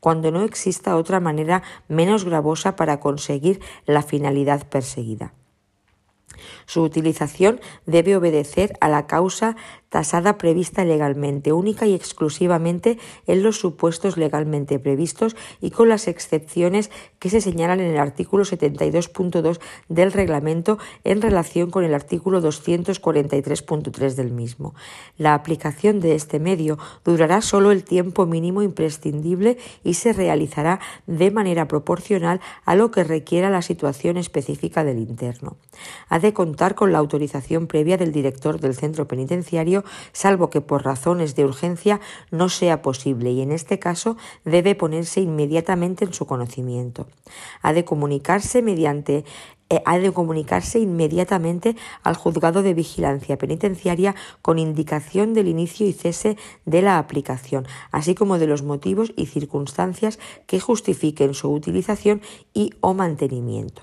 cuando 0.00 0.30
no 0.30 0.42
exista 0.42 0.96
otra 0.96 1.20
manera 1.20 1.62
menos 1.88 2.24
gravosa 2.24 2.76
para 2.76 3.00
conseguir 3.00 3.60
la 3.86 4.02
finalidad 4.02 4.68
perseguida. 4.68 5.34
Su 6.66 6.82
utilización 6.82 7.60
debe 7.86 8.16
obedecer 8.16 8.72
a 8.80 8.88
la 8.88 9.06
causa 9.06 9.56
tasada 9.94 10.38
prevista 10.38 10.84
legalmente, 10.84 11.52
única 11.52 11.86
y 11.86 11.94
exclusivamente 11.94 12.98
en 13.28 13.44
los 13.44 13.60
supuestos 13.60 14.16
legalmente 14.16 14.80
previstos 14.80 15.36
y 15.60 15.70
con 15.70 15.88
las 15.88 16.08
excepciones 16.08 16.90
que 17.20 17.30
se 17.30 17.40
señalan 17.40 17.78
en 17.78 17.92
el 17.92 17.98
artículo 17.98 18.42
72.2 18.42 19.60
del 19.88 20.10
reglamento 20.10 20.78
en 21.04 21.22
relación 21.22 21.70
con 21.70 21.84
el 21.84 21.94
artículo 21.94 22.42
243.3 22.42 24.14
del 24.14 24.32
mismo. 24.32 24.74
La 25.16 25.34
aplicación 25.34 26.00
de 26.00 26.16
este 26.16 26.40
medio 26.40 26.76
durará 27.04 27.40
solo 27.40 27.70
el 27.70 27.84
tiempo 27.84 28.26
mínimo 28.26 28.62
imprescindible 28.62 29.58
y 29.84 29.94
se 29.94 30.12
realizará 30.12 30.80
de 31.06 31.30
manera 31.30 31.68
proporcional 31.68 32.40
a 32.64 32.74
lo 32.74 32.90
que 32.90 33.04
requiera 33.04 33.48
la 33.48 33.62
situación 33.62 34.16
específica 34.16 34.82
del 34.82 34.98
interno. 34.98 35.56
Ha 36.08 36.18
de 36.24 36.32
contar 36.32 36.74
con 36.74 36.90
la 36.90 36.98
autorización 36.98 37.66
previa 37.66 37.98
del 37.98 38.10
director 38.10 38.58
del 38.58 38.74
centro 38.74 39.06
penitenciario 39.06 39.84
salvo 40.12 40.48
que 40.48 40.62
por 40.62 40.82
razones 40.82 41.36
de 41.36 41.44
urgencia 41.44 42.00
no 42.30 42.48
sea 42.48 42.80
posible 42.80 43.30
y 43.30 43.42
en 43.42 43.52
este 43.52 43.78
caso 43.78 44.16
debe 44.44 44.74
ponerse 44.74 45.20
inmediatamente 45.20 46.06
en 46.06 46.14
su 46.14 46.26
conocimiento. 46.26 47.06
Ha 47.60 47.74
de 47.74 47.84
comunicarse 47.84 48.62
mediante 48.62 49.24
eh, 49.70 49.82
ha 49.84 49.98
de 49.98 50.12
comunicarse 50.12 50.78
inmediatamente 50.78 51.76
al 52.02 52.16
juzgado 52.16 52.62
de 52.62 52.74
vigilancia 52.74 53.38
penitenciaria 53.38 54.14
con 54.40 54.58
indicación 54.58 55.34
del 55.34 55.48
inicio 55.48 55.86
y 55.86 55.92
cese 55.92 56.36
de 56.64 56.80
la 56.82 56.98
aplicación, 56.98 57.66
así 57.90 58.14
como 58.14 58.38
de 58.38 58.46
los 58.46 58.62
motivos 58.62 59.12
y 59.16 59.26
circunstancias 59.26 60.18
que 60.46 60.60
justifiquen 60.60 61.34
su 61.34 61.50
utilización 61.50 62.22
y 62.52 62.72
o 62.80 62.94
mantenimiento. 62.94 63.82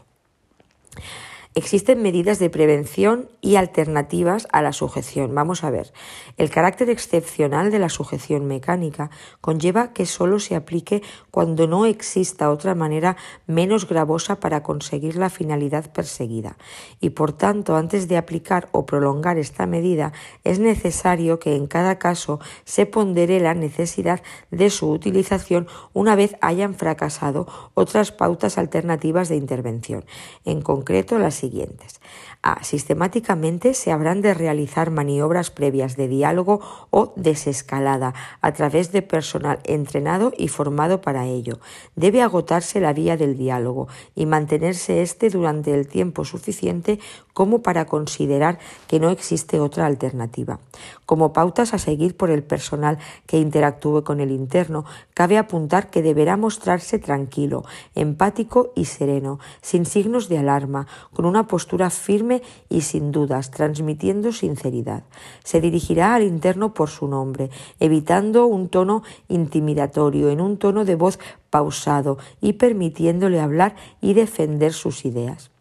Existen 1.53 2.01
medidas 2.01 2.39
de 2.39 2.49
prevención 2.49 3.29
y 3.41 3.57
alternativas 3.57 4.47
a 4.53 4.61
la 4.61 4.71
sujeción. 4.71 5.35
Vamos 5.35 5.65
a 5.65 5.69
ver. 5.69 5.91
El 6.37 6.49
carácter 6.49 6.89
excepcional 6.89 7.71
de 7.71 7.79
la 7.79 7.89
sujeción 7.89 8.45
mecánica 8.45 9.09
conlleva 9.41 9.91
que 9.91 10.05
solo 10.05 10.39
se 10.39 10.55
aplique 10.55 11.03
cuando 11.29 11.67
no 11.67 11.85
exista 11.85 12.51
otra 12.51 12.73
manera 12.73 13.17
menos 13.47 13.85
gravosa 13.85 14.39
para 14.39 14.63
conseguir 14.63 15.17
la 15.17 15.29
finalidad 15.29 15.91
perseguida. 15.91 16.55
Y 17.01 17.09
por 17.09 17.33
tanto, 17.33 17.75
antes 17.75 18.07
de 18.07 18.15
aplicar 18.15 18.69
o 18.71 18.85
prolongar 18.85 19.37
esta 19.37 19.65
medida, 19.65 20.13
es 20.45 20.57
necesario 20.59 21.39
que 21.39 21.57
en 21.57 21.67
cada 21.67 21.99
caso 21.99 22.39
se 22.63 22.85
pondere 22.85 23.41
la 23.41 23.55
necesidad 23.55 24.21
de 24.51 24.69
su 24.69 24.89
utilización 24.89 25.67
una 25.91 26.15
vez 26.15 26.37
hayan 26.39 26.75
fracasado 26.75 27.45
otras 27.73 28.13
pautas 28.13 28.57
alternativas 28.57 29.27
de 29.27 29.35
intervención. 29.35 30.05
En 30.45 30.61
concreto, 30.61 31.19
las 31.19 31.40
siguientes. 31.41 31.99
A. 32.43 32.63
Sistemáticamente 32.63 33.75
se 33.75 33.91
habrán 33.91 34.21
de 34.21 34.33
realizar 34.33 34.89
maniobras 34.89 35.51
previas 35.51 35.95
de 35.95 36.07
diálogo 36.07 36.59
o 36.89 37.13
desescalada 37.15 38.15
a 38.41 38.51
través 38.53 38.91
de 38.91 39.03
personal 39.03 39.59
entrenado 39.63 40.33
y 40.35 40.47
formado 40.47 41.01
para 41.01 41.27
ello. 41.27 41.59
Debe 41.95 42.23
agotarse 42.23 42.79
la 42.79 42.93
vía 42.93 43.15
del 43.15 43.37
diálogo 43.37 43.87
y 44.15 44.25
mantenerse 44.25 45.01
éste 45.01 45.29
durante 45.29 45.73
el 45.73 45.87
tiempo 45.87 46.25
suficiente 46.25 46.99
como 47.33 47.61
para 47.61 47.85
considerar 47.85 48.59
que 48.87 48.99
no 48.99 49.09
existe 49.09 49.59
otra 49.59 49.85
alternativa. 49.85 50.59
Como 51.05 51.33
pautas 51.33 51.73
a 51.73 51.77
seguir 51.77 52.15
por 52.15 52.29
el 52.29 52.43
personal 52.43 52.97
que 53.25 53.37
interactúe 53.37 54.03
con 54.03 54.19
el 54.19 54.31
interno, 54.31 54.85
cabe 55.13 55.37
apuntar 55.37 55.89
que 55.89 56.01
deberá 56.01 56.37
mostrarse 56.37 56.99
tranquilo, 56.99 57.65
empático 57.95 58.71
y 58.75 58.85
sereno, 58.85 59.39
sin 59.61 59.85
signos 59.85 60.29
de 60.29 60.37
alarma, 60.37 60.87
con 61.13 61.25
una 61.25 61.47
postura 61.47 61.89
firme 61.89 62.30
y 62.69 62.81
sin 62.81 63.11
dudas, 63.11 63.51
transmitiendo 63.51 64.31
sinceridad. 64.31 65.03
Se 65.43 65.59
dirigirá 65.59 66.15
al 66.15 66.23
interno 66.23 66.73
por 66.73 66.89
su 66.89 67.07
nombre, 67.07 67.49
evitando 67.79 68.45
un 68.45 68.69
tono 68.69 69.03
intimidatorio, 69.27 70.29
en 70.29 70.39
un 70.39 70.57
tono 70.57 70.85
de 70.85 70.95
voz 70.95 71.19
pausado 71.49 72.17
y 72.39 72.53
permitiéndole 72.53 73.39
hablar 73.39 73.75
y 73.99 74.13
defender 74.13 74.71
sus 74.73 75.05
ideas. 75.05 75.51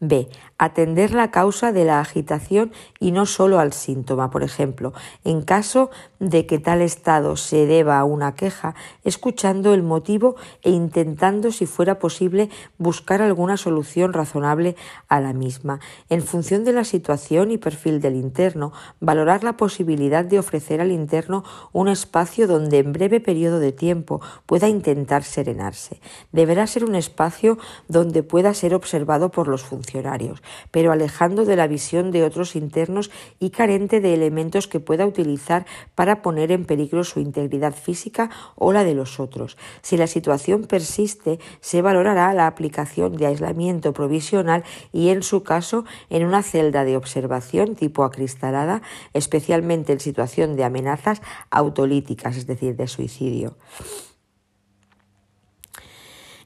B. 0.00 0.28
Atender 0.58 1.12
la 1.12 1.30
causa 1.30 1.72
de 1.72 1.84
la 1.84 2.00
agitación 2.00 2.72
y 2.98 3.12
no 3.12 3.26
solo 3.26 3.60
al 3.60 3.72
síntoma. 3.72 4.30
Por 4.30 4.42
ejemplo, 4.42 4.92
en 5.24 5.42
caso 5.42 5.90
de 6.18 6.46
que 6.46 6.58
tal 6.58 6.82
estado 6.82 7.36
se 7.36 7.66
deba 7.66 7.98
a 7.98 8.04
una 8.04 8.34
queja, 8.34 8.74
escuchando 9.04 9.72
el 9.72 9.84
motivo 9.84 10.34
e 10.62 10.70
intentando, 10.70 11.52
si 11.52 11.66
fuera 11.66 12.00
posible, 12.00 12.50
buscar 12.76 13.22
alguna 13.22 13.56
solución 13.56 14.12
razonable 14.12 14.74
a 15.08 15.20
la 15.20 15.32
misma. 15.32 15.80
En 16.08 16.22
función 16.22 16.64
de 16.64 16.72
la 16.72 16.84
situación 16.84 17.52
y 17.52 17.58
perfil 17.58 18.00
del 18.00 18.16
interno, 18.16 18.72
valorar 19.00 19.44
la 19.44 19.56
posibilidad 19.56 20.24
de 20.24 20.40
ofrecer 20.40 20.80
al 20.80 20.90
interno 20.90 21.44
un 21.72 21.88
espacio 21.88 22.48
donde 22.48 22.78
en 22.78 22.92
breve 22.92 23.20
periodo 23.20 23.60
de 23.60 23.72
tiempo 23.72 24.20
pueda 24.46 24.68
intentar 24.68 25.22
serenarse. 25.22 26.00
Deberá 26.32 26.66
ser 26.66 26.84
un 26.84 26.94
espacio 26.96 27.58
donde 27.86 28.22
pueda 28.22 28.54
ser 28.54 28.74
observado 28.74 29.30
por 29.30 29.46
los 29.46 29.62
funcionarios 29.62 30.42
pero 30.70 30.92
alejando 30.92 31.44
de 31.44 31.56
la 31.56 31.66
visión 31.66 32.10
de 32.10 32.24
otros 32.24 32.56
internos 32.56 33.10
y 33.38 33.50
carente 33.50 34.00
de 34.00 34.14
elementos 34.14 34.68
que 34.68 34.80
pueda 34.80 35.06
utilizar 35.06 35.66
para 35.94 36.22
poner 36.22 36.52
en 36.52 36.64
peligro 36.64 37.04
su 37.04 37.20
integridad 37.20 37.74
física 37.74 38.30
o 38.56 38.72
la 38.72 38.84
de 38.84 38.94
los 38.94 39.20
otros. 39.20 39.56
Si 39.82 39.96
la 39.96 40.06
situación 40.06 40.64
persiste, 40.64 41.38
se 41.60 41.82
valorará 41.82 42.32
la 42.34 42.46
aplicación 42.46 43.16
de 43.16 43.26
aislamiento 43.26 43.92
provisional 43.92 44.64
y, 44.92 45.08
en 45.08 45.22
su 45.22 45.42
caso, 45.42 45.84
en 46.10 46.24
una 46.24 46.42
celda 46.42 46.84
de 46.84 46.96
observación 46.96 47.74
tipo 47.74 48.04
acristalada, 48.04 48.82
especialmente 49.12 49.92
en 49.92 50.00
situación 50.00 50.56
de 50.56 50.64
amenazas 50.64 51.22
autolíticas, 51.50 52.36
es 52.36 52.46
decir, 52.46 52.76
de 52.76 52.86
suicidio. 52.86 53.56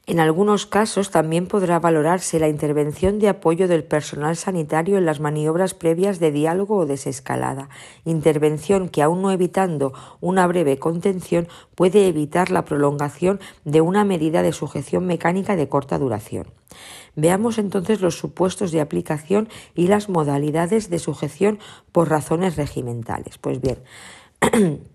En 0.05 0.19
algunos 0.19 0.65
casos 0.65 1.11
también 1.11 1.47
podrá 1.47 1.79
valorarse 1.79 2.37
la 2.37 2.49
intervención 2.49 3.19
de 3.19 3.29
apoyo 3.29 3.69
del 3.69 3.85
personal 3.85 4.35
sanitario 4.35 4.97
en 4.97 5.05
las 5.05 5.21
maniobras 5.21 5.73
previas 5.73 6.19
de 6.19 6.29
diálogo 6.29 6.75
o 6.75 6.85
desescalada, 6.85 7.69
intervención 8.03 8.89
que 8.89 9.01
aun 9.01 9.21
no 9.21 9.31
evitando 9.31 9.93
una 10.19 10.45
breve 10.45 10.77
contención 10.77 11.47
puede 11.75 12.09
evitar 12.09 12.51
la 12.51 12.65
prolongación 12.65 13.39
de 13.63 13.79
una 13.79 14.03
medida 14.03 14.41
de 14.41 14.51
sujeción 14.51 15.05
mecánica 15.05 15.55
de 15.55 15.69
corta 15.69 15.97
duración. 15.97 16.47
Veamos 17.15 17.57
entonces 17.57 18.01
los 18.01 18.17
supuestos 18.17 18.73
de 18.73 18.81
aplicación 18.81 19.47
y 19.73 19.87
las 19.87 20.09
modalidades 20.09 20.89
de 20.89 20.99
sujeción 20.99 21.59
por 21.93 22.09
razones 22.09 22.57
regimentales. 22.57 23.37
Pues 23.37 23.61
bien, 23.61 23.77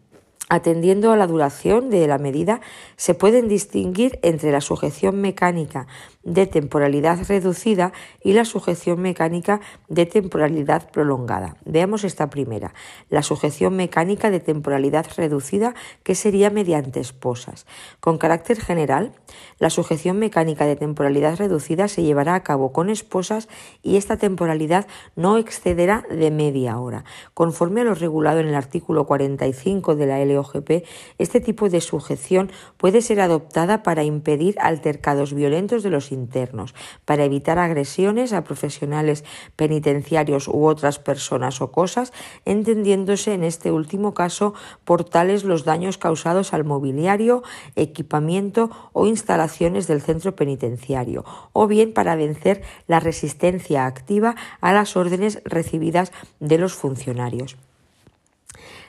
Atendiendo 0.50 1.12
a 1.12 1.16
la 1.16 1.26
duración 1.26 1.90
de 1.90 2.06
la 2.06 2.16
medida, 2.16 2.60
se 2.96 3.12
pueden 3.14 3.48
distinguir 3.48 4.18
entre 4.22 4.50
la 4.50 4.62
sujeción 4.62 5.20
mecánica 5.20 5.86
de 6.22 6.46
temporalidad 6.46 7.18
reducida 7.28 7.92
y 8.22 8.32
la 8.32 8.44
sujeción 8.44 9.00
mecánica 9.00 9.60
de 9.88 10.06
temporalidad 10.06 10.90
prolongada. 10.90 11.56
Veamos 11.64 12.04
esta 12.04 12.30
primera, 12.30 12.74
la 13.08 13.22
sujeción 13.22 13.76
mecánica 13.76 14.30
de 14.30 14.40
temporalidad 14.40 15.06
reducida, 15.16 15.74
que 16.02 16.14
sería 16.14 16.50
mediante 16.50 17.00
esposas. 17.00 17.66
Con 18.00 18.18
carácter 18.18 18.60
general, 18.60 19.12
la 19.58 19.70
sujeción 19.70 20.18
mecánica 20.18 20.66
de 20.66 20.76
temporalidad 20.76 21.36
reducida 21.36 21.88
se 21.88 22.02
llevará 22.02 22.34
a 22.34 22.42
cabo 22.42 22.72
con 22.72 22.90
esposas 22.90 23.48
y 23.82 23.96
esta 23.96 24.16
temporalidad 24.16 24.86
no 25.16 25.38
excederá 25.38 26.04
de 26.10 26.30
media 26.30 26.78
hora. 26.78 27.04
Conforme 27.34 27.82
a 27.82 27.84
lo 27.84 27.94
regulado 27.94 28.40
en 28.40 28.48
el 28.48 28.54
artículo 28.54 29.06
45 29.06 29.96
de 29.96 30.06
la 30.06 30.20
LOGP, 30.38 30.84
este 31.18 31.40
tipo 31.40 31.68
de 31.68 31.80
sujeción 31.80 32.50
puede 32.76 33.02
ser 33.02 33.20
adoptada 33.20 33.82
para 33.82 34.04
impedir 34.04 34.54
altercados 34.60 35.34
violentos 35.34 35.82
de 35.82 35.90
los 35.90 36.12
internos, 36.12 36.74
para 37.04 37.24
evitar 37.24 37.58
agresiones 37.58 38.32
a 38.32 38.44
profesionales 38.44 39.24
penitenciarios 39.56 40.48
u 40.48 40.64
otras 40.64 40.98
personas 40.98 41.60
o 41.60 41.72
cosas, 41.72 42.12
entendiéndose 42.44 43.34
en 43.34 43.44
este 43.44 43.72
último 43.72 44.14
caso 44.14 44.54
por 44.84 45.04
tales 45.04 45.44
los 45.44 45.64
daños 45.64 45.98
causados 45.98 46.54
al 46.54 46.64
mobiliario, 46.64 47.42
equipamiento 47.76 48.70
o 48.92 49.06
instalaciones 49.06 49.86
del 49.86 50.02
centro 50.02 50.36
penitenciario, 50.36 51.24
o 51.52 51.66
bien 51.66 51.92
para 51.92 52.16
vencer 52.16 52.62
la 52.86 53.00
resistencia 53.00 53.86
activa 53.86 54.36
a 54.60 54.72
las 54.72 54.96
órdenes 54.96 55.42
recibidas 55.44 56.12
de 56.40 56.58
los 56.58 56.74
funcionarios. 56.74 57.56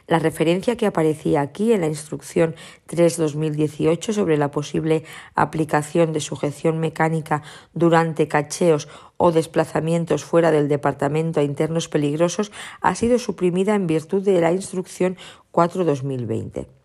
La 0.10 0.18
referencia 0.18 0.76
que 0.76 0.88
aparecía 0.88 1.42
aquí 1.42 1.72
en 1.72 1.82
la 1.82 1.88
instrucción 1.88 2.56
3-2018 2.88 4.12
sobre 4.12 4.38
la 4.38 4.50
posible 4.50 5.04
aplicación 5.36 6.14
de 6.14 6.20
sujeción 6.20 6.80
mecánica 6.80 7.44
durante 7.76 8.28
cacheos 8.28 8.88
o 9.18 9.32
desplazamientos 9.32 10.24
fuera 10.24 10.50
del 10.50 10.68
departamento 10.68 11.40
a 11.40 11.44
internos 11.44 11.90
peligrosos 11.90 12.52
ha 12.82 12.96
sido 12.96 13.20
suprimida 13.20 13.76
en 13.76 13.86
virtud 13.86 14.24
de 14.24 14.42
la 14.42 14.52
instrucción 14.52 15.16
4-2020. 15.52 16.79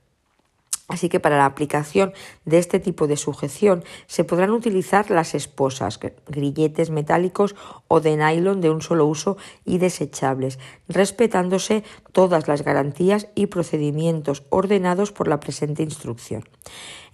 Así 0.87 1.09
que 1.09 1.19
para 1.19 1.39
la 1.39 1.47
aplicación 1.47 2.13
de 2.45 2.59
este 2.59 2.79
tipo 2.79 3.07
de 3.07 3.17
sujeción 3.17 3.85
se 4.07 4.23
podrán 4.23 4.51
utilizar 4.51 5.11
las 5.11 5.35
esposas, 5.35 5.99
grilletes 6.29 6.91
metálicos 6.91 7.55
o 7.89 8.01
de 8.01 8.17
nylon 8.17 8.61
de 8.61 8.69
un 8.69 8.83
solo 8.83 9.07
uso 9.07 9.39
y 9.65 9.79
desechables, 9.79 10.59
respetándose 10.87 11.85
todas 12.13 12.49
las 12.49 12.63
garantías 12.63 13.29
y 13.35 13.47
procedimientos 13.47 14.43
ordenados 14.51 15.11
por 15.11 15.27
la 15.27 15.41
presente 15.41 15.83
instrucción. 15.83 16.45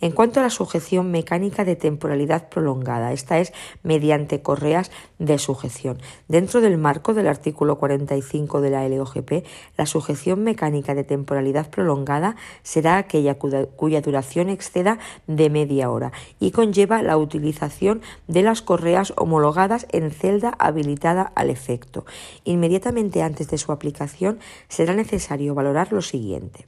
En 0.01 0.13
cuanto 0.13 0.41
a 0.41 0.43
la 0.43 0.51
sujeción 0.51 1.11
mecánica 1.11 1.65
de 1.65 1.77
temporalidad 1.77 2.49
prolongada, 2.49 3.13
esta 3.13 3.39
es 3.39 3.53
mediante 3.83 4.41
correas 4.41 4.91
de 5.19 5.37
sujeción. 5.39 5.99
Dentro 6.27 6.63
del 6.63 6.79
marco 6.79 7.13
del 7.13 7.27
artículo 7.27 7.77
45 7.77 8.63
de 8.63 8.71
la 8.71 8.89
LOGP, 8.89 9.45
la 9.77 9.85
sujeción 9.85 10.43
mecánica 10.43 10.95
de 10.95 11.05
temporalidad 11.05 11.69
prolongada 11.69 12.37
será 12.63 12.97
aquella 12.97 13.35
cuya 13.39 14.01
duración 14.01 14.49
exceda 14.49 14.99
de 15.27 15.51
media 15.51 15.91
hora 15.91 16.13
y 16.39 16.53
conlleva 16.53 17.03
la 17.03 17.19
utilización 17.19 18.01
de 18.27 18.43
las 18.43 18.63
correas 18.63 19.13
homologadas 19.19 19.87
en 19.91 20.11
celda 20.13 20.55
habilitada 20.59 21.31
al 21.35 21.51
efecto. 21.51 22.07
Inmediatamente 22.45 23.23
antes 23.23 23.49
de 23.49 23.59
su 23.59 23.71
aplicación 23.71 24.39
será 24.69 24.95
necesario 24.95 25.55
valorar 25.55 25.93
lo 25.93 26.01
siguiente 26.01 26.65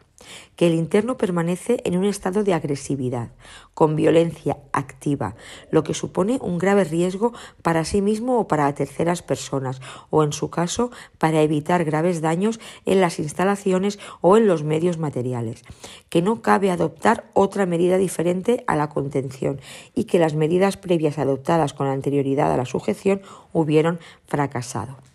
que 0.56 0.66
el 0.66 0.74
interno 0.74 1.16
permanece 1.16 1.80
en 1.84 1.96
un 1.96 2.04
estado 2.04 2.44
de 2.44 2.54
agresividad, 2.54 3.30
con 3.74 3.96
violencia 3.96 4.58
activa, 4.72 5.34
lo 5.70 5.82
que 5.82 5.94
supone 5.94 6.38
un 6.42 6.58
grave 6.58 6.84
riesgo 6.84 7.32
para 7.62 7.84
sí 7.84 8.02
mismo 8.02 8.38
o 8.38 8.48
para 8.48 8.74
terceras 8.74 9.22
personas, 9.22 9.80
o 10.10 10.22
en 10.22 10.32
su 10.32 10.50
caso 10.50 10.90
para 11.18 11.42
evitar 11.42 11.84
graves 11.84 12.20
daños 12.20 12.60
en 12.84 13.00
las 13.00 13.18
instalaciones 13.18 13.98
o 14.20 14.36
en 14.36 14.46
los 14.46 14.62
medios 14.62 14.98
materiales, 14.98 15.62
que 16.08 16.22
no 16.22 16.42
cabe 16.42 16.70
adoptar 16.70 17.30
otra 17.34 17.66
medida 17.66 17.98
diferente 17.98 18.64
a 18.66 18.76
la 18.76 18.88
contención 18.88 19.60
y 19.94 20.04
que 20.04 20.18
las 20.18 20.34
medidas 20.34 20.76
previas 20.76 21.18
adoptadas 21.18 21.74
con 21.74 21.86
anterioridad 21.86 22.52
a 22.52 22.56
la 22.56 22.66
sujeción 22.66 23.22
hubieron 23.52 24.00
fracasado. 24.26 25.11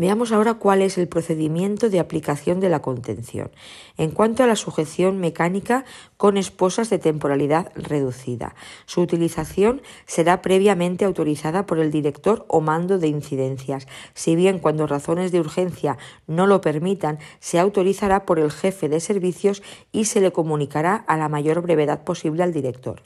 Veamos 0.00 0.32
ahora 0.32 0.54
cuál 0.54 0.80
es 0.80 0.96
el 0.96 1.08
procedimiento 1.08 1.90
de 1.90 2.00
aplicación 2.00 2.58
de 2.58 2.70
la 2.70 2.80
contención. 2.80 3.50
En 3.98 4.12
cuanto 4.12 4.42
a 4.42 4.46
la 4.46 4.56
sujeción 4.56 5.18
mecánica 5.18 5.84
con 6.16 6.38
esposas 6.38 6.88
de 6.88 6.98
temporalidad 6.98 7.70
reducida, 7.74 8.54
su 8.86 9.02
utilización 9.02 9.82
será 10.06 10.40
previamente 10.40 11.04
autorizada 11.04 11.66
por 11.66 11.78
el 11.78 11.90
director 11.90 12.46
o 12.48 12.62
mando 12.62 12.98
de 12.98 13.08
incidencias. 13.08 13.86
Si 14.14 14.36
bien 14.36 14.58
cuando 14.58 14.86
razones 14.86 15.32
de 15.32 15.40
urgencia 15.40 15.98
no 16.26 16.46
lo 16.46 16.62
permitan, 16.62 17.18
se 17.38 17.58
autorizará 17.58 18.24
por 18.24 18.38
el 18.38 18.50
jefe 18.50 18.88
de 18.88 19.00
servicios 19.00 19.62
y 19.92 20.06
se 20.06 20.22
le 20.22 20.32
comunicará 20.32 20.94
a 20.94 21.18
la 21.18 21.28
mayor 21.28 21.60
brevedad 21.60 22.04
posible 22.04 22.42
al 22.42 22.54
director. 22.54 23.02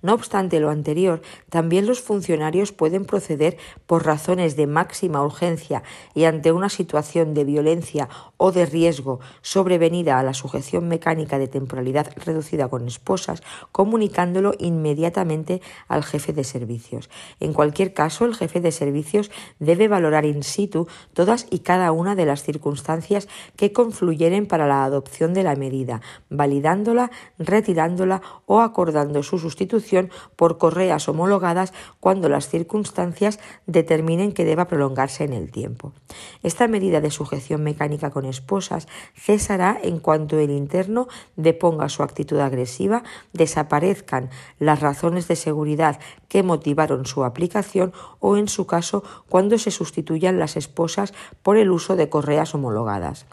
No 0.00 0.14
obstante 0.14 0.58
lo 0.58 0.70
anterior, 0.70 1.20
también 1.50 1.86
los 1.86 2.00
funcionarios 2.00 2.72
pueden 2.72 3.04
proceder 3.04 3.58
por 3.86 4.06
razones 4.06 4.56
de 4.56 4.66
máxima 4.66 5.22
urgencia 5.22 5.82
y 6.14 6.24
ante 6.30 6.52
una 6.52 6.70
situación 6.70 7.34
de 7.34 7.44
violencia 7.44 8.08
o 8.38 8.52
de 8.52 8.64
riesgo 8.64 9.20
sobrevenida 9.42 10.18
a 10.18 10.22
la 10.22 10.32
sujeción 10.32 10.88
mecánica 10.88 11.38
de 11.38 11.48
temporalidad 11.48 12.10
reducida 12.24 12.68
con 12.68 12.86
esposas, 12.86 13.42
comunicándolo 13.72 14.54
inmediatamente 14.58 15.60
al 15.88 16.02
jefe 16.02 16.32
de 16.32 16.44
servicios. 16.44 17.10
En 17.40 17.52
cualquier 17.52 17.92
caso, 17.92 18.24
el 18.24 18.34
jefe 18.34 18.60
de 18.60 18.72
servicios 18.72 19.30
debe 19.58 19.88
valorar 19.88 20.24
in 20.24 20.42
situ 20.42 20.86
todas 21.12 21.46
y 21.50 21.60
cada 21.60 21.92
una 21.92 22.14
de 22.14 22.26
las 22.26 22.42
circunstancias 22.42 23.28
que 23.56 23.72
confluyeren 23.72 24.46
para 24.46 24.66
la 24.66 24.84
adopción 24.84 25.34
de 25.34 25.42
la 25.42 25.56
medida, 25.56 26.00
validándola, 26.30 27.10
retirándola 27.38 28.22
o 28.46 28.60
acordando 28.60 29.22
su 29.22 29.38
sustitución 29.38 30.10
por 30.36 30.58
correas 30.58 31.08
homologadas 31.08 31.72
cuando 31.98 32.28
las 32.28 32.48
circunstancias 32.48 33.38
determinen 33.66 34.32
que 34.32 34.44
deba 34.44 34.68
prolongarse 34.68 35.24
en 35.24 35.32
el 35.32 35.50
tiempo. 35.50 35.92
Esta 36.42 36.68
medida 36.68 37.00
de 37.00 37.10
sujeción 37.10 37.62
mecánica 37.62 38.10
con 38.10 38.24
esposas 38.24 38.88
cesará 39.14 39.78
en 39.82 39.98
cuanto 39.98 40.38
el 40.38 40.50
interno 40.50 41.08
deponga 41.36 41.88
su 41.88 42.02
actitud 42.02 42.38
agresiva, 42.38 43.02
desaparezcan 43.32 44.30
las 44.58 44.80
razones 44.80 45.28
de 45.28 45.36
seguridad 45.36 45.98
que 46.28 46.42
motivaron 46.42 47.06
su 47.06 47.24
aplicación 47.24 47.92
o, 48.18 48.36
en 48.36 48.48
su 48.48 48.66
caso, 48.66 49.02
cuando 49.28 49.58
se 49.58 49.70
sustituyan 49.70 50.38
las 50.38 50.56
esposas 50.56 51.12
por 51.42 51.56
el 51.56 51.70
uso 51.70 51.96
de 51.96 52.08
correas 52.08 52.54
homologadas. 52.54 53.26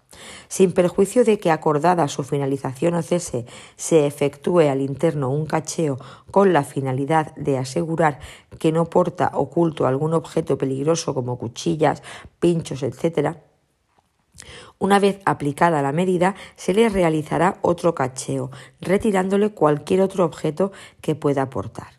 Sin 0.48 0.72
perjuicio 0.72 1.23
de 1.23 1.39
que 1.39 1.52
acordada 1.52 2.07
su 2.07 2.23
finalización 2.23 2.95
o 2.95 3.02
cese 3.02 3.45
se 3.76 4.07
efectúe 4.07 4.69
al 4.69 4.81
interno 4.81 5.30
un 5.30 5.45
cacheo 5.45 5.98
con 6.31 6.53
la 6.53 6.64
finalidad 6.64 7.35
de 7.35 7.57
asegurar 7.57 8.19
que 8.60 8.72
no 8.72 8.85
porta 8.85 9.31
oculto 9.34 9.88
algún 9.88 10.14
objeto 10.14 10.57
peligroso 10.57 11.14
como 11.14 11.38
cuchillas, 11.38 12.03
pinchos, 12.39 12.84
etc., 12.84 13.38
una 14.80 14.99
vez 14.99 15.19
aplicada 15.26 15.81
la 15.81 15.91
medida, 15.91 16.35
se 16.56 16.73
le 16.73 16.89
realizará 16.89 17.57
otro 17.64 17.95
cacheo, 17.95 18.52
retirándole 18.80 19.49
cualquier 19.49 20.02
otro 20.02 20.26
objeto 20.26 20.72
que 21.02 21.15
pueda 21.15 21.41
aportar 21.41 21.97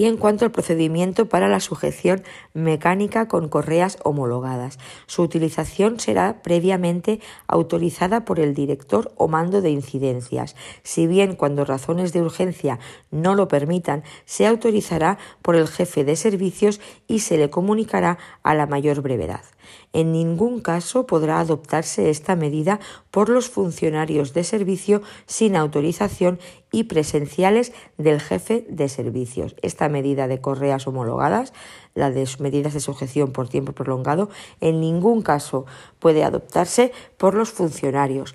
y 0.00 0.06
en 0.06 0.16
cuanto 0.16 0.46
al 0.46 0.50
procedimiento 0.50 1.28
para 1.28 1.46
la 1.46 1.60
sujeción 1.60 2.22
mecánica 2.54 3.28
con 3.28 3.50
correas 3.50 3.98
homologadas. 4.02 4.78
Su 5.04 5.20
utilización 5.20 6.00
será 6.00 6.40
previamente 6.40 7.20
autorizada 7.46 8.24
por 8.24 8.40
el 8.40 8.54
director 8.54 9.12
o 9.16 9.28
mando 9.28 9.60
de 9.60 9.68
incidencias. 9.68 10.56
Si 10.82 11.06
bien 11.06 11.36
cuando 11.36 11.66
razones 11.66 12.14
de 12.14 12.22
urgencia 12.22 12.78
no 13.10 13.34
lo 13.34 13.46
permitan, 13.46 14.02
se 14.24 14.46
autorizará 14.46 15.18
por 15.42 15.54
el 15.54 15.68
jefe 15.68 16.02
de 16.02 16.16
servicios 16.16 16.80
y 17.06 17.18
se 17.18 17.36
le 17.36 17.50
comunicará 17.50 18.16
a 18.42 18.54
la 18.54 18.66
mayor 18.66 19.02
brevedad. 19.02 19.42
En 19.92 20.12
ningún 20.12 20.60
caso 20.60 21.06
podrá 21.06 21.40
adoptarse 21.40 22.10
esta 22.10 22.36
medida 22.36 22.78
por 23.10 23.28
los 23.28 23.48
funcionarios 23.48 24.32
de 24.32 24.44
servicio 24.44 25.02
sin 25.26 25.56
autorización 25.56 26.38
y 26.70 26.84
presenciales 26.84 27.72
del 27.98 28.20
jefe 28.20 28.64
de 28.68 28.88
servicios. 28.88 29.56
Esta 29.62 29.88
medida 29.88 30.28
de 30.28 30.40
correas 30.40 30.86
homologadas, 30.86 31.52
la 31.94 32.10
de 32.10 32.28
medidas 32.38 32.74
de 32.74 32.80
sujeción 32.80 33.32
por 33.32 33.48
tiempo 33.48 33.72
prolongado, 33.72 34.30
en 34.60 34.80
ningún 34.80 35.22
caso 35.22 35.66
puede 35.98 36.22
adoptarse 36.22 36.92
por 37.16 37.34
los 37.34 37.50
funcionarios 37.50 38.34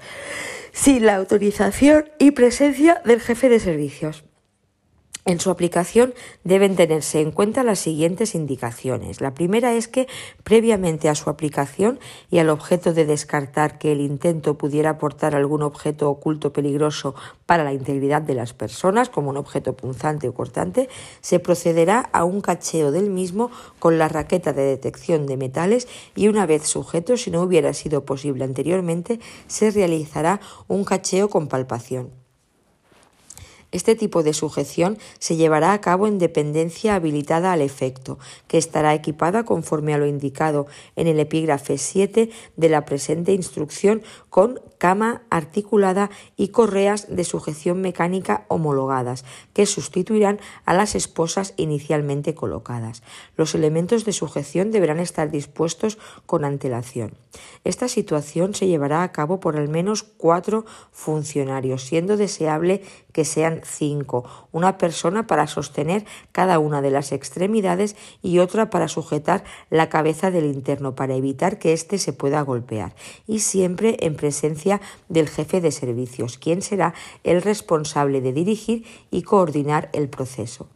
sin 0.74 1.06
la 1.06 1.16
autorización 1.16 2.10
y 2.20 2.32
presencia 2.32 3.02
del 3.06 3.22
jefe 3.22 3.48
de 3.48 3.62
servicios. 3.62 4.26
En 5.28 5.40
su 5.40 5.50
aplicación 5.50 6.14
deben 6.44 6.76
tenerse 6.76 7.20
en 7.20 7.32
cuenta 7.32 7.64
las 7.64 7.80
siguientes 7.80 8.36
indicaciones. 8.36 9.22
La 9.22 9.34
primera 9.34 9.74
es 9.74 9.88
que, 9.88 10.08
previamente 10.44 11.10
a 11.10 11.16
su 11.16 11.32
aplicación 11.32 12.00
y 12.30 12.38
al 12.38 12.50
objeto 12.50 12.94
de 12.94 13.08
descartar 13.08 13.80
que 13.80 13.92
el 13.92 14.02
intento 14.02 14.56
pudiera 14.56 14.92
aportar 14.92 15.34
algún 15.34 15.64
objeto 15.64 16.12
oculto 16.12 16.54
peligroso 16.54 17.16
para 17.48 17.64
la 17.64 17.74
integridad 17.74 18.22
de 18.22 18.36
las 18.36 18.54
personas, 18.54 19.10
como 19.10 19.32
un 19.32 19.38
objeto 19.38 19.76
punzante 19.76 20.28
o 20.28 20.36
cortante, 20.36 20.90
se 21.22 21.40
procederá 21.40 22.02
a 22.14 22.24
un 22.24 22.42
cacheo 22.42 22.92
del 22.92 23.10
mismo 23.10 23.50
con 23.80 23.98
la 23.98 24.08
raqueta 24.08 24.54
de 24.54 24.62
detección 24.62 25.26
de 25.26 25.38
metales 25.38 25.88
y 26.14 26.28
una 26.28 26.46
vez 26.46 26.68
sujeto, 26.68 27.18
si 27.18 27.32
no 27.32 27.42
hubiera 27.42 27.74
sido 27.74 28.06
posible 28.06 28.44
anteriormente, 28.44 29.20
se 29.48 29.72
realizará 29.72 30.40
un 30.68 30.84
cacheo 30.84 31.30
con 31.30 31.48
palpación. 31.48 32.25
Este 33.76 33.94
tipo 33.94 34.24
de 34.24 34.32
sujeción 34.32 34.98
se 35.20 35.36
llevará 35.36 35.74
a 35.74 35.82
cabo 35.82 36.08
en 36.08 36.18
dependencia 36.18 36.96
habilitada 36.96 37.52
al 37.52 37.60
efecto, 37.60 38.18
que 38.48 38.58
estará 38.58 38.94
equipada 38.94 39.44
conforme 39.44 39.94
a 39.94 39.98
lo 39.98 40.08
indicado 40.08 40.66
en 40.96 41.08
el 41.08 41.20
epígrafe 41.20 41.78
7 41.78 42.30
de 42.56 42.70
la 42.70 42.86
presente 42.86 43.34
instrucción 43.34 44.02
con 44.30 44.62
cama 44.78 45.24
articulada 45.30 46.10
y 46.36 46.50
correas 46.50 47.08
de 47.16 47.24
sujeción 47.24 47.82
mecánica 47.82 48.46
homologadas, 48.48 49.26
que 49.54 49.66
sustituirán 49.66 50.40
a 50.66 50.74
las 50.74 50.96
esposas 50.96 51.54
inicialmente 51.58 52.36
colocadas. 52.36 53.04
Los 53.36 53.56
elementos 53.56 54.06
de 54.06 54.14
sujeción 54.14 54.72
deberán 54.72 55.00
estar 55.00 55.32
dispuestos 55.32 55.98
con 56.26 56.46
antelación. 56.46 57.14
Esta 57.64 57.88
situación 57.88 58.54
se 58.54 58.68
llevará 58.68 59.04
a 59.04 59.12
cabo 59.12 59.40
por 59.40 59.58
al 59.58 59.68
menos 59.68 60.04
cuatro 60.04 60.66
funcionarios, 60.92 61.84
siendo 61.84 62.18
deseable 62.18 62.82
que 63.12 63.26
sean 63.26 63.62
cinco, 63.64 64.45
una 64.56 64.78
persona 64.78 65.28
para 65.28 65.48
sostener 65.48 66.06
cada 66.32 66.60
una 66.60 66.82
de 66.82 66.90
las 66.90 67.12
extremidades 67.12 67.98
y 68.22 68.40
otra 68.40 68.70
para 68.70 68.88
sujetar 68.88 69.44
la 69.70 69.90
cabeza 69.90 70.32
del 70.32 70.46
interno 70.46 70.96
para 70.96 71.14
evitar 71.14 71.60
que 71.60 71.74
éste 71.74 71.98
se 71.98 72.14
pueda 72.14 72.42
golpear, 72.42 72.96
y 73.28 73.40
siempre 73.40 73.98
en 74.00 74.16
presencia 74.16 74.80
del 75.10 75.28
jefe 75.28 75.60
de 75.60 75.72
servicios, 75.72 76.38
quien 76.38 76.62
será 76.62 76.94
el 77.26 77.42
responsable 77.42 78.22
de 78.22 78.32
dirigir 78.32 78.86
y 79.12 79.24
coordinar 79.24 79.90
el 79.92 80.08
proceso. 80.08 80.70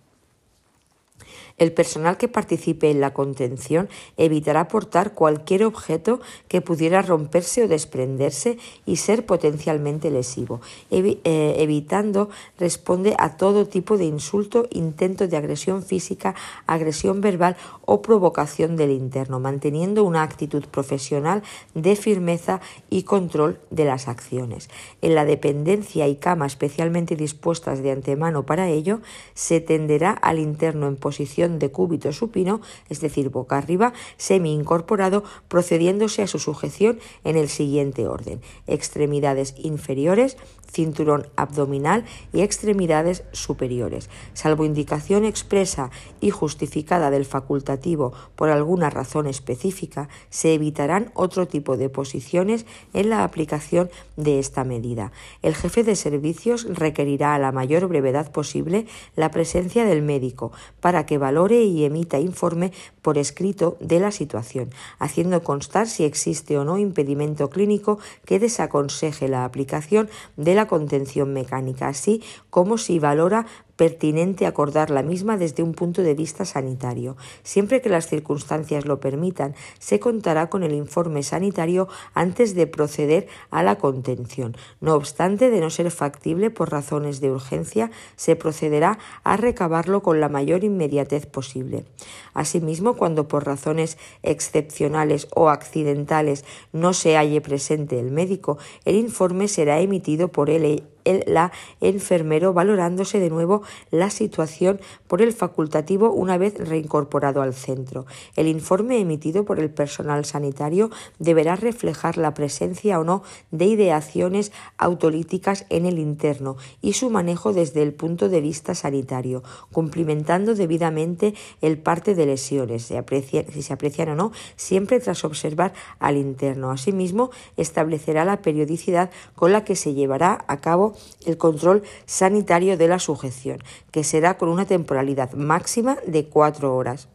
El 1.59 1.73
personal 1.73 2.17
que 2.17 2.27
participe 2.27 2.89
en 2.89 3.01
la 3.01 3.13
contención 3.13 3.89
evitará 4.17 4.67
portar 4.67 5.13
cualquier 5.13 5.65
objeto 5.65 6.21
que 6.47 6.61
pudiera 6.61 7.01
romperse 7.01 7.63
o 7.63 7.67
desprenderse 7.67 8.57
y 8.85 8.95
ser 8.95 9.25
potencialmente 9.25 10.09
lesivo. 10.09 10.61
Eh, 10.89 11.19
evitando 11.57 12.29
responde 12.57 13.15
a 13.19 13.37
todo 13.37 13.67
tipo 13.67 13.97
de 13.97 14.05
insulto, 14.05 14.67
intento 14.71 15.27
de 15.27 15.37
agresión 15.37 15.83
física, 15.83 16.33
agresión 16.65 17.21
verbal 17.21 17.57
o 17.85 18.01
provocación 18.01 18.77
del 18.77 18.91
interno, 18.91 19.39
manteniendo 19.39 20.05
una 20.05 20.23
actitud 20.23 20.63
profesional 20.65 21.43
de 21.75 21.95
firmeza 21.95 22.61
y 22.89 23.03
control 23.03 23.59
de 23.69 23.83
las 23.83 24.07
acciones. 24.07 24.69
En 25.01 25.13
la 25.13 25.25
dependencia 25.25 26.07
y 26.07 26.15
cama 26.15 26.45
especialmente 26.45 27.17
dispuestas 27.17 27.83
de 27.83 27.91
antemano 27.91 28.45
para 28.45 28.69
ello, 28.69 29.01
se 29.33 29.59
tenderá 29.59 30.11
al 30.11 30.39
interno 30.39 30.87
en 30.87 30.95
posición 30.95 31.48
de 31.57 31.71
cúbito 31.71 32.13
supino, 32.13 32.61
es 32.89 32.99
decir, 33.01 33.29
boca 33.29 33.57
arriba, 33.57 33.93
semi 34.17 34.53
incorporado, 34.53 35.23
procediéndose 35.47 36.21
a 36.21 36.27
su 36.27 36.37
sujeción 36.37 36.99
en 37.23 37.37
el 37.37 37.49
siguiente 37.49 38.07
orden. 38.07 38.41
Extremidades 38.67 39.55
inferiores, 39.57 40.37
cinturón 40.71 41.27
abdominal 41.35 42.05
y 42.33 42.41
extremidades 42.41 43.23
superiores. 43.31 44.09
Salvo 44.33 44.65
indicación 44.65 45.25
expresa 45.25 45.89
y 46.21 46.29
justificada 46.29 47.11
del 47.11 47.25
facultativo 47.25 48.13
por 48.35 48.49
alguna 48.49 48.89
razón 48.89 49.27
específica, 49.27 50.09
se 50.29 50.53
evitarán 50.53 51.11
otro 51.13 51.47
tipo 51.47 51.77
de 51.77 51.89
posiciones 51.89 52.65
en 52.93 53.09
la 53.09 53.23
aplicación 53.23 53.89
de 54.15 54.39
esta 54.39 54.63
medida. 54.63 55.11
El 55.41 55.55
jefe 55.55 55.83
de 55.83 55.95
servicios 55.95 56.67
requerirá 56.69 57.35
a 57.35 57.39
la 57.39 57.51
mayor 57.51 57.87
brevedad 57.87 58.31
posible 58.31 58.85
la 59.15 59.31
presencia 59.31 59.85
del 59.85 60.01
médico 60.01 60.51
para 60.79 61.05
que 61.05 61.17
valore 61.17 61.63
y 61.63 61.83
emita 61.83 62.19
informe 62.19 62.71
por 63.01 63.17
escrito 63.17 63.77
de 63.79 63.99
la 63.99 64.11
situación, 64.11 64.69
haciendo 64.99 65.43
constar 65.43 65.87
si 65.87 66.03
existe 66.03 66.57
o 66.57 66.63
no 66.63 66.77
impedimento 66.77 67.49
clínico 67.49 67.99
que 68.25 68.39
desaconseje 68.39 69.27
la 69.27 69.45
aplicación 69.45 70.09
de 70.37 70.55
la 70.55 70.58
contención 70.67 71.33
mecánica, 71.33 71.87
así 71.87 72.21
como 72.49 72.77
si 72.77 72.99
valora 72.99 73.45
pertinente 73.79 74.45
acordar 74.45 74.89
la 74.89 75.03
misma 75.03 75.37
desde 75.37 75.63
un 75.63 75.71
punto 75.71 76.01
de 76.01 76.13
vista 76.13 76.43
sanitario. 76.43 77.15
Siempre 77.43 77.79
que 77.79 77.87
las 77.87 78.07
circunstancias 78.07 78.83
lo 78.83 78.99
permitan, 78.99 79.55
se 79.79 80.01
contará 80.01 80.49
con 80.49 80.63
el 80.63 80.73
informe 80.73 81.23
sanitario 81.23 81.87
antes 82.13 82.55
de 82.55 82.67
proceder 82.67 83.29
a 83.51 83.63
la 83.63 83.77
contención. 83.77 84.57
No 84.81 84.95
obstante, 84.95 85.49
de 85.49 85.61
no 85.61 85.69
ser 85.69 85.91
factible 85.91 86.49
por 86.49 86.73
razones 86.73 87.21
de 87.21 87.31
urgencia, 87.31 87.89
se 88.17 88.35
procederá 88.35 88.99
a 89.23 89.37
recabarlo 89.37 90.03
con 90.03 90.19
la 90.19 90.27
mayor 90.27 90.65
inmediatez 90.65 91.25
posible. 91.25 91.85
Asimismo, 92.33 92.95
cuando 92.95 93.29
por 93.29 93.45
razones 93.45 93.97
excepcionales 94.23 95.29
o 95.33 95.47
accidentales 95.47 96.43
no 96.73 96.91
se 96.91 97.15
halle 97.15 97.39
presente 97.39 97.97
el 97.97 98.11
médico, 98.11 98.57
el 98.83 98.95
informe 98.97 99.47
será 99.47 99.79
emitido 99.79 100.27
por 100.27 100.49
él 100.49 100.65
el 100.65 100.83
la 101.25 101.51
enfermero 101.81 102.53
valorándose 102.53 103.19
de 103.19 103.29
nuevo 103.29 103.63
la 103.91 104.09
situación 104.09 104.79
por 105.07 105.21
el 105.21 105.33
facultativo 105.33 106.11
una 106.11 106.37
vez 106.37 106.57
reincorporado 106.57 107.41
al 107.41 107.53
centro. 107.53 108.05
El 108.35 108.47
informe 108.47 108.99
emitido 108.99 109.45
por 109.45 109.59
el 109.59 109.69
personal 109.69 110.25
sanitario 110.25 110.89
deberá 111.19 111.55
reflejar 111.55 112.17
la 112.17 112.33
presencia 112.33 112.99
o 112.99 113.03
no 113.03 113.23
de 113.51 113.65
ideaciones 113.65 114.51
autolíticas 114.77 115.65
en 115.69 115.85
el 115.85 115.99
interno 115.99 116.57
y 116.81 116.93
su 116.93 117.09
manejo 117.09 117.53
desde 117.53 117.83
el 117.83 117.93
punto 117.93 118.29
de 118.29 118.41
vista 118.41 118.75
sanitario, 118.75 119.43
cumplimentando 119.71 120.55
debidamente 120.55 121.33
el 121.61 121.77
parte 121.77 122.15
de 122.15 122.25
lesiones, 122.25 122.83
si 122.83 123.61
se 123.61 123.73
aprecian 123.73 124.09
o 124.09 124.15
no, 124.15 124.31
siempre 124.55 124.99
tras 124.99 125.23
observar 125.23 125.73
al 125.99 126.17
interno. 126.17 126.71
Asimismo, 126.71 127.31
establecerá 127.57 128.25
la 128.25 128.41
periodicidad 128.41 129.11
con 129.35 129.51
la 129.51 129.63
que 129.63 129.75
se 129.75 129.93
llevará 129.93 130.43
a 130.47 130.57
cabo 130.57 130.93
el 131.25 131.37
control 131.37 131.83
sanitario 132.05 132.77
de 132.77 132.87
la 132.87 132.99
sujeción, 132.99 133.58
que 133.91 134.03
será 134.03 134.37
con 134.37 134.49
una 134.49 134.65
temporalidad 134.65 135.33
máxima 135.33 135.97
de 136.05 136.25
cuatro 136.25 136.75
horas. 136.75 137.07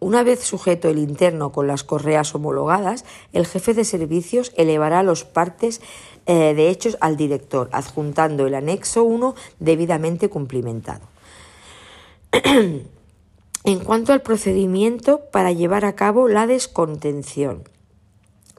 Una 0.00 0.22
vez 0.22 0.40
sujeto 0.40 0.88
el 0.88 0.98
interno 0.98 1.50
con 1.50 1.66
las 1.66 1.82
correas 1.82 2.34
homologadas, 2.34 3.04
el 3.32 3.46
jefe 3.46 3.72
de 3.72 3.84
servicios 3.84 4.52
elevará 4.56 5.02
los 5.02 5.24
partes 5.24 5.80
eh, 6.26 6.52
de 6.54 6.68
hechos 6.68 6.98
al 7.00 7.16
director, 7.16 7.70
adjuntando 7.72 8.46
el 8.46 8.54
anexo 8.54 9.04
1 9.04 9.34
debidamente 9.60 10.28
cumplimentado. 10.28 11.06
en 13.64 13.78
cuanto 13.80 14.12
al 14.12 14.20
procedimiento 14.20 15.22
para 15.32 15.52
llevar 15.52 15.86
a 15.86 15.94
cabo 15.94 16.28
la 16.28 16.46
descontención, 16.46 17.64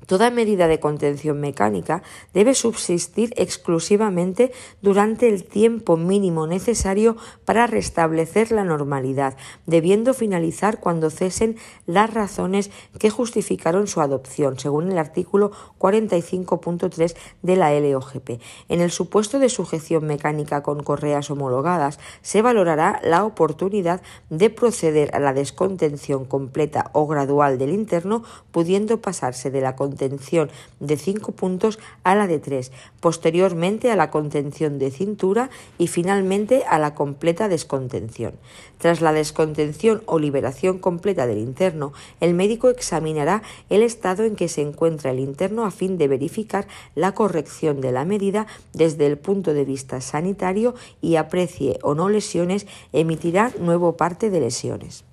Toda 0.06 0.30
medida 0.30 0.68
de 0.68 0.80
contención 0.80 1.40
mecánica 1.40 2.03
debe 2.34 2.53
subsistir 2.53 3.34
exclusivamente 3.38 4.52
durante 4.82 5.27
el 5.27 5.45
tiempo 5.45 5.98
mínimo 5.98 6.45
necesario 6.45 7.18
para 7.44 7.65
restablecer 7.65 8.52
la 8.52 8.64
normalidad, 8.64 9.36
debiendo 9.65 10.14
finalizar 10.14 10.80
cuando 10.80 11.10
cesen 11.10 11.57
las 11.88 12.14
razones 12.14 12.69
que 12.99 13.10
justificaron 13.10 13.88
su 13.88 13.99
adopción, 13.99 14.60
según 14.60 14.91
el 14.91 14.99
artículo 14.99 15.52
45.3 15.80 17.15
de 17.41 17.56
la 17.56 17.72
LOGP. 17.80 18.41
En 18.69 18.82
el 18.82 18.91
supuesto 18.91 19.40
de 19.40 19.49
sujeción 19.49 20.06
mecánica 20.06 20.61
con 20.61 20.84
correas 20.84 21.32
homologadas, 21.32 21.99
se 22.22 22.44
valorará 22.44 23.02
la 23.03 23.26
oportunidad 23.26 24.02
de 24.30 24.52
proceder 24.52 25.15
a 25.15 25.19
la 25.19 25.34
descontención 25.34 26.26
completa 26.26 26.91
o 26.94 27.07
gradual 27.07 27.57
del 27.57 27.72
interno, 27.72 28.23
pudiendo 28.52 29.02
pasarse 29.02 29.49
de 29.49 29.61
la 29.61 29.76
contención 29.76 29.94
de 29.95 30.97
5 30.97 31.31
puntos 31.31 31.80
a 32.03 32.15
la 32.15 32.27
de 32.27 32.39
3, 32.39 32.72
posteriormente 32.99 33.91
a 33.91 33.95
la 33.95 34.11
contención 34.11 34.80
de 34.80 34.91
cintura 34.91 35.49
y 35.77 35.88
finalmente 35.88 36.63
a 36.67 36.80
la 36.80 36.93
completa 36.95 37.47
descontención. 37.47 38.34
Tras 38.77 39.01
la 39.01 39.13
descontención 39.13 40.03
o 40.05 40.19
liberación 40.19 40.80
completa 40.80 41.27
del 41.27 41.39
interno, 41.39 41.93
el 42.19 42.34
médico 42.34 42.69
examinará 42.69 43.41
el 43.69 43.81
estado 43.81 44.23
en 44.23 44.35
que 44.35 44.47
se 44.47 44.61
encuentra 44.61 45.11
el 45.11 45.19
interno 45.19 45.65
a 45.65 45.72
fin 45.72 45.97
de 45.97 46.07
verificar 46.07 46.67
la 46.93 47.13
corrección 47.13 47.81
de 47.81 47.91
la 47.91 48.05
medida 48.05 48.47
desde 48.73 49.07
el 49.07 49.17
punto 49.17 49.53
de 49.53 49.65
vista 49.65 50.01
sanitario 50.01 50.76
y 51.01 51.15
aprecie 51.15 51.80
o 51.81 51.95
no 51.95 52.09
lesiones, 52.09 52.67
emitirá 52.93 53.51
nuevo 53.59 53.97
parte 53.97 54.30
de 54.30 54.39
lesiones. 54.39 55.03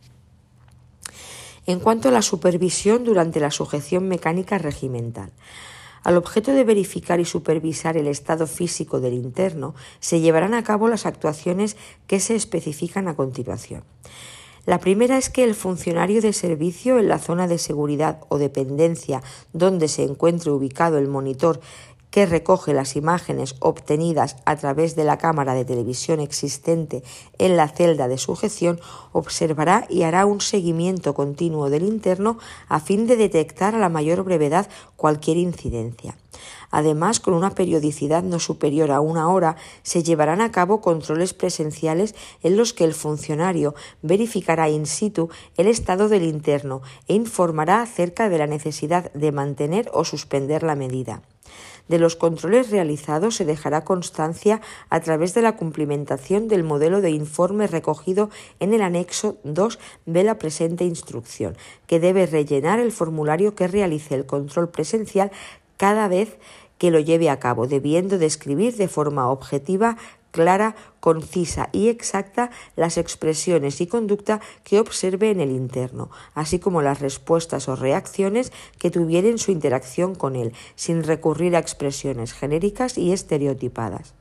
En 1.64 1.78
cuanto 1.78 2.08
a 2.08 2.12
la 2.12 2.22
supervisión 2.22 3.04
durante 3.04 3.38
la 3.38 3.52
sujeción 3.52 4.08
mecánica 4.08 4.58
regimental, 4.58 5.30
al 6.02 6.16
objeto 6.16 6.52
de 6.52 6.64
verificar 6.64 7.20
y 7.20 7.24
supervisar 7.24 7.96
el 7.96 8.08
estado 8.08 8.48
físico 8.48 9.00
del 9.00 9.14
interno, 9.14 9.74
se 10.00 10.20
llevarán 10.20 10.54
a 10.54 10.64
cabo 10.64 10.88
las 10.88 11.06
actuaciones 11.06 11.76
que 12.08 12.18
se 12.18 12.34
especifican 12.34 13.06
a 13.06 13.14
continuación. 13.14 13.84
La 14.64 14.78
primera 14.78 15.18
es 15.18 15.28
que 15.28 15.42
el 15.42 15.56
funcionario 15.56 16.20
de 16.20 16.32
servicio 16.32 16.98
en 16.98 17.08
la 17.08 17.18
zona 17.18 17.48
de 17.48 17.58
seguridad 17.58 18.20
o 18.28 18.38
dependencia 18.38 19.20
donde 19.52 19.88
se 19.88 20.04
encuentre 20.04 20.52
ubicado 20.52 20.98
el 20.98 21.08
monitor 21.08 21.60
que 22.12 22.26
recoge 22.26 22.74
las 22.74 22.94
imágenes 22.94 23.56
obtenidas 23.58 24.36
a 24.44 24.54
través 24.56 24.94
de 24.94 25.02
la 25.02 25.16
cámara 25.16 25.54
de 25.54 25.64
televisión 25.64 26.20
existente 26.20 27.02
en 27.38 27.56
la 27.56 27.68
celda 27.68 28.06
de 28.06 28.18
sujeción, 28.18 28.78
observará 29.12 29.86
y 29.88 30.02
hará 30.02 30.26
un 30.26 30.42
seguimiento 30.42 31.14
continuo 31.14 31.70
del 31.70 31.84
interno 31.84 32.38
a 32.68 32.80
fin 32.80 33.06
de 33.06 33.16
detectar 33.16 33.74
a 33.74 33.78
la 33.78 33.88
mayor 33.88 34.22
brevedad 34.24 34.68
cualquier 34.96 35.38
incidencia. 35.38 36.16
Además, 36.70 37.18
con 37.18 37.32
una 37.32 37.50
periodicidad 37.50 38.22
no 38.22 38.38
superior 38.38 38.90
a 38.90 39.00
una 39.00 39.30
hora, 39.30 39.56
se 39.82 40.02
llevarán 40.02 40.42
a 40.42 40.52
cabo 40.52 40.82
controles 40.82 41.32
presenciales 41.32 42.14
en 42.42 42.58
los 42.58 42.74
que 42.74 42.84
el 42.84 42.92
funcionario 42.92 43.74
verificará 44.02 44.68
in 44.68 44.84
situ 44.84 45.30
el 45.56 45.66
estado 45.66 46.10
del 46.10 46.24
interno 46.24 46.82
e 47.08 47.14
informará 47.14 47.80
acerca 47.80 48.28
de 48.28 48.38
la 48.38 48.46
necesidad 48.46 49.10
de 49.12 49.32
mantener 49.32 49.90
o 49.94 50.04
suspender 50.04 50.62
la 50.62 50.74
medida. 50.74 51.22
De 51.88 51.98
los 51.98 52.16
controles 52.16 52.70
realizados 52.70 53.36
se 53.36 53.44
dejará 53.44 53.84
constancia 53.84 54.60
a 54.88 55.00
través 55.00 55.34
de 55.34 55.42
la 55.42 55.56
cumplimentación 55.56 56.48
del 56.48 56.64
modelo 56.64 57.00
de 57.00 57.10
informe 57.10 57.66
recogido 57.66 58.30
en 58.60 58.72
el 58.72 58.82
anexo 58.82 59.36
2 59.44 59.78
de 60.06 60.24
la 60.24 60.38
presente 60.38 60.84
instrucción, 60.84 61.56
que 61.86 62.00
debe 62.00 62.26
rellenar 62.26 62.78
el 62.78 62.92
formulario 62.92 63.54
que 63.54 63.68
realice 63.68 64.14
el 64.14 64.26
control 64.26 64.68
presencial 64.70 65.30
cada 65.76 66.06
vez 66.06 66.28
que 66.28 66.38
lo 66.90 67.00
lleve 67.00 67.30
a 67.30 67.38
cabo, 67.38 67.66
debiendo 67.66 68.18
describir 68.18 68.76
de 68.76 68.88
forma 68.88 69.28
objetiva 69.30 69.96
clara, 70.32 70.74
concisa 70.98 71.68
y 71.72 71.88
exacta 71.88 72.50
las 72.74 72.98
expresiones 72.98 73.80
y 73.80 73.86
conducta 73.86 74.40
que 74.64 74.80
observe 74.80 75.30
en 75.30 75.40
el 75.40 75.50
interno, 75.52 76.10
así 76.34 76.58
como 76.58 76.82
las 76.82 77.00
respuestas 77.00 77.68
o 77.68 77.76
reacciones 77.76 78.50
que 78.78 78.90
tuvieren 78.90 79.38
su 79.38 79.52
interacción 79.52 80.16
con 80.16 80.34
él, 80.34 80.52
sin 80.74 81.04
recurrir 81.04 81.54
a 81.54 81.60
expresiones 81.60 82.32
genéricas 82.32 82.98
y 82.98 83.12
estereotipadas. 83.12 84.14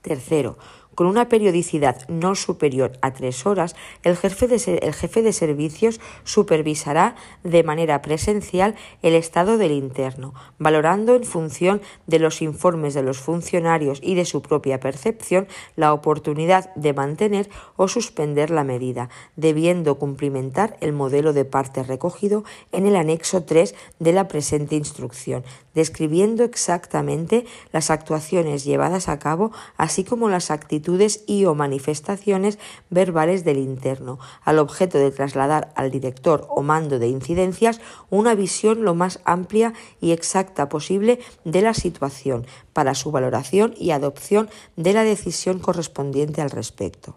Tercero, 0.00 0.56
con 0.96 1.06
una 1.06 1.28
periodicidad 1.28 2.08
no 2.08 2.34
superior 2.34 2.92
a 3.02 3.12
tres 3.12 3.46
horas, 3.46 3.76
el 4.02 4.16
jefe 4.16 4.48
de, 4.48 4.80
el 4.82 4.94
jefe 4.94 5.22
de 5.22 5.32
servicios 5.32 6.00
supervisará 6.24 7.14
de 7.44 7.62
manera 7.62 8.00
presencial 8.00 8.74
el 9.02 9.14
estado 9.14 9.58
del 9.58 9.72
interno, 9.72 10.32
valorando 10.58 11.14
en 11.14 11.24
función 11.24 11.82
de 12.06 12.18
los 12.18 12.40
informes 12.40 12.94
de 12.94 13.02
los 13.02 13.18
funcionarios 13.18 14.00
y 14.02 14.14
de 14.14 14.24
su 14.24 14.40
propia 14.40 14.80
percepción 14.80 15.46
la 15.76 15.92
oportunidad 15.92 16.74
de 16.76 16.94
mantener 16.94 17.50
o 17.76 17.88
suspender 17.88 18.50
la 18.50 18.64
medida, 18.64 19.10
debiendo 19.36 19.98
cumplimentar 19.98 20.78
el 20.80 20.94
modelo 20.94 21.34
de 21.34 21.44
parte 21.44 21.82
recogido 21.82 22.42
en 22.72 22.86
el 22.86 22.96
anexo 22.96 23.44
3 23.44 23.74
de 23.98 24.12
la 24.12 24.28
presente 24.28 24.76
instrucción, 24.76 25.44
describiendo 25.74 26.42
exactamente 26.42 27.44
las 27.70 27.90
actuaciones 27.90 28.64
llevadas 28.64 29.10
a 29.10 29.18
cabo, 29.18 29.52
así 29.76 30.02
como 30.02 30.30
las 30.30 30.50
actitudes 30.50 30.85
y 31.26 31.44
o 31.44 31.54
manifestaciones 31.54 32.58
verbales 32.90 33.44
del 33.44 33.58
interno, 33.58 34.18
al 34.44 34.58
objeto 34.58 34.98
de 34.98 35.10
trasladar 35.10 35.72
al 35.74 35.90
director 35.90 36.46
o 36.48 36.62
mando 36.62 36.98
de 36.98 37.08
incidencias 37.08 37.80
una 38.10 38.34
visión 38.34 38.84
lo 38.84 38.94
más 38.94 39.20
amplia 39.24 39.74
y 40.00 40.12
exacta 40.12 40.68
posible 40.68 41.18
de 41.44 41.62
la 41.62 41.74
situación 41.74 42.46
para 42.72 42.94
su 42.94 43.10
valoración 43.10 43.74
y 43.76 43.90
adopción 43.90 44.48
de 44.76 44.92
la 44.92 45.02
decisión 45.02 45.58
correspondiente 45.58 46.40
al 46.40 46.50
respecto. 46.50 47.16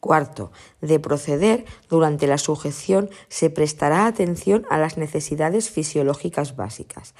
Cuarto, 0.00 0.50
de 0.80 0.98
proceder, 0.98 1.66
durante 1.90 2.26
la 2.26 2.38
sujeción 2.38 3.10
se 3.28 3.50
prestará 3.50 4.06
atención 4.06 4.64
a 4.70 4.78
las 4.78 4.96
necesidades 4.96 5.68
fisiológicas 5.68 6.56
básicas, 6.56 7.14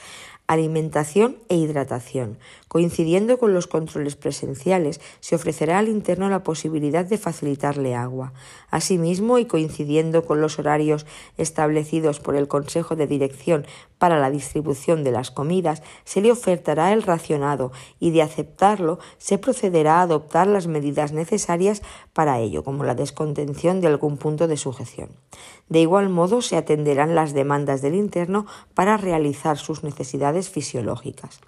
alimentación 0.46 1.36
e 1.48 1.56
hidratación. 1.56 2.38
Coincidiendo 2.70 3.36
con 3.36 3.52
los 3.52 3.66
controles 3.66 4.14
presenciales, 4.14 5.00
se 5.18 5.34
ofrecerá 5.34 5.80
al 5.80 5.88
interno 5.88 6.30
la 6.30 6.44
posibilidad 6.44 7.04
de 7.04 7.18
facilitarle 7.18 7.96
agua. 7.96 8.32
Asimismo, 8.70 9.38
y 9.38 9.46
coincidiendo 9.46 10.24
con 10.24 10.40
los 10.40 10.60
horarios 10.60 11.04
establecidos 11.36 12.20
por 12.20 12.36
el 12.36 12.46
Consejo 12.46 12.94
de 12.94 13.08
Dirección 13.08 13.66
para 13.98 14.20
la 14.20 14.30
distribución 14.30 15.02
de 15.02 15.10
las 15.10 15.32
comidas, 15.32 15.82
se 16.04 16.20
le 16.20 16.30
ofertará 16.30 16.92
el 16.92 17.02
racionado 17.02 17.72
y 17.98 18.12
de 18.12 18.22
aceptarlo 18.22 19.00
se 19.18 19.36
procederá 19.36 19.98
a 19.98 20.02
adoptar 20.02 20.46
las 20.46 20.68
medidas 20.68 21.10
necesarias 21.10 21.82
para 22.12 22.38
ello, 22.38 22.62
como 22.62 22.84
la 22.84 22.94
descontención 22.94 23.80
de 23.80 23.88
algún 23.88 24.16
punto 24.16 24.46
de 24.46 24.56
sujeción. 24.56 25.10
De 25.68 25.80
igual 25.80 26.08
modo, 26.08 26.40
se 26.40 26.56
atenderán 26.56 27.16
las 27.16 27.32
demandas 27.32 27.82
del 27.82 27.96
interno 27.96 28.46
para 28.74 28.96
realizar 28.96 29.58
sus 29.58 29.82
necesidades 29.82 30.50
fisiológicas. 30.50 31.40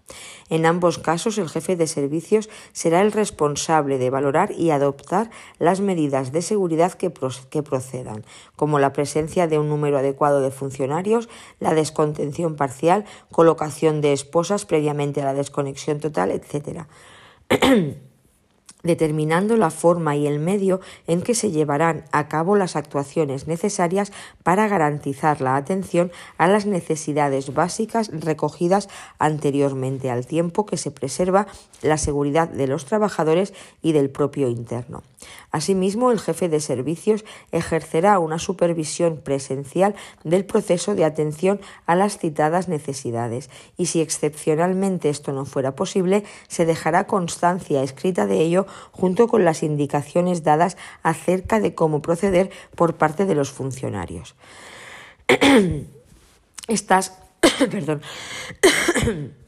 En 0.48 0.66
ambos 0.66 0.98
casos, 0.98 1.11
el 1.12 1.48
jefe 1.48 1.76
de 1.76 1.86
servicios 1.86 2.48
será 2.72 3.02
el 3.02 3.12
responsable 3.12 3.98
de 3.98 4.10
valorar 4.10 4.50
y 4.52 4.70
adoptar 4.70 5.30
las 5.58 5.80
medidas 5.80 6.32
de 6.32 6.40
seguridad 6.42 6.92
que, 6.92 7.10
procedan, 7.10 8.24
como 8.56 8.78
la 8.78 8.92
presencia 8.92 9.46
de 9.46 9.58
un 9.58 9.68
número 9.68 9.98
adecuado 9.98 10.40
de 10.40 10.50
funcionarios, 10.50 11.28
la 11.60 11.74
descontención 11.74 12.56
parcial, 12.56 13.04
colocación 13.30 14.00
de 14.00 14.12
esposas 14.12 14.64
previamente 14.64 15.20
a 15.20 15.26
la 15.26 15.34
desconexión 15.34 16.00
total, 16.00 16.30
etc. 16.30 16.86
determinando 18.82 19.56
la 19.56 19.70
forma 19.70 20.16
y 20.16 20.26
el 20.26 20.38
medio 20.38 20.80
en 21.06 21.22
que 21.22 21.34
se 21.34 21.50
llevarán 21.50 22.04
a 22.12 22.28
cabo 22.28 22.56
las 22.56 22.76
actuaciones 22.76 23.46
necesarias 23.46 24.12
para 24.42 24.68
garantizar 24.68 25.40
la 25.40 25.56
atención 25.56 26.10
a 26.38 26.48
las 26.48 26.66
necesidades 26.66 27.54
básicas 27.54 28.10
recogidas 28.12 28.88
anteriormente, 29.18 30.10
al 30.10 30.26
tiempo 30.26 30.66
que 30.66 30.76
se 30.76 30.90
preserva 30.90 31.46
la 31.82 31.98
seguridad 31.98 32.48
de 32.48 32.66
los 32.66 32.84
trabajadores 32.84 33.54
y 33.82 33.92
del 33.92 34.10
propio 34.10 34.48
interno. 34.48 35.02
Asimismo, 35.50 36.10
el 36.10 36.18
jefe 36.18 36.48
de 36.48 36.60
servicios 36.60 37.24
ejercerá 37.52 38.18
una 38.18 38.38
supervisión 38.38 39.18
presencial 39.18 39.94
del 40.24 40.44
proceso 40.44 40.94
de 40.94 41.04
atención 41.04 41.60
a 41.86 41.94
las 41.94 42.18
citadas 42.18 42.68
necesidades 42.68 43.50
y 43.76 43.86
si 43.86 44.00
excepcionalmente 44.00 45.08
esto 45.10 45.32
no 45.32 45.44
fuera 45.44 45.76
posible, 45.76 46.24
se 46.48 46.64
dejará 46.64 47.06
constancia 47.06 47.82
escrita 47.82 48.26
de 48.26 48.40
ello 48.40 48.66
junto 48.90 49.28
con 49.28 49.44
las 49.44 49.62
indicaciones 49.62 50.42
dadas 50.42 50.76
acerca 51.02 51.60
de 51.60 51.74
cómo 51.74 52.02
proceder 52.02 52.50
por 52.74 52.94
parte 52.96 53.26
de 53.26 53.34
los 53.34 53.50
funcionarios. 53.50 54.34
Estas, 56.68 57.18
perdón, 57.70 58.02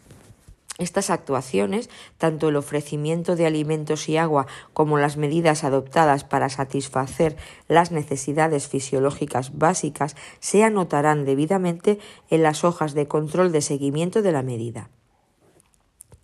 estas 0.78 1.10
actuaciones, 1.10 1.88
tanto 2.18 2.48
el 2.48 2.56
ofrecimiento 2.56 3.36
de 3.36 3.46
alimentos 3.46 4.08
y 4.08 4.16
agua 4.16 4.46
como 4.72 4.98
las 4.98 5.16
medidas 5.16 5.62
adoptadas 5.62 6.24
para 6.24 6.48
satisfacer 6.48 7.36
las 7.68 7.92
necesidades 7.92 8.66
fisiológicas 8.66 9.56
básicas, 9.56 10.16
se 10.40 10.64
anotarán 10.64 11.24
debidamente 11.24 12.00
en 12.28 12.42
las 12.42 12.64
hojas 12.64 12.94
de 12.94 13.06
control 13.06 13.52
de 13.52 13.60
seguimiento 13.60 14.20
de 14.20 14.32
la 14.32 14.42
medida. 14.42 14.90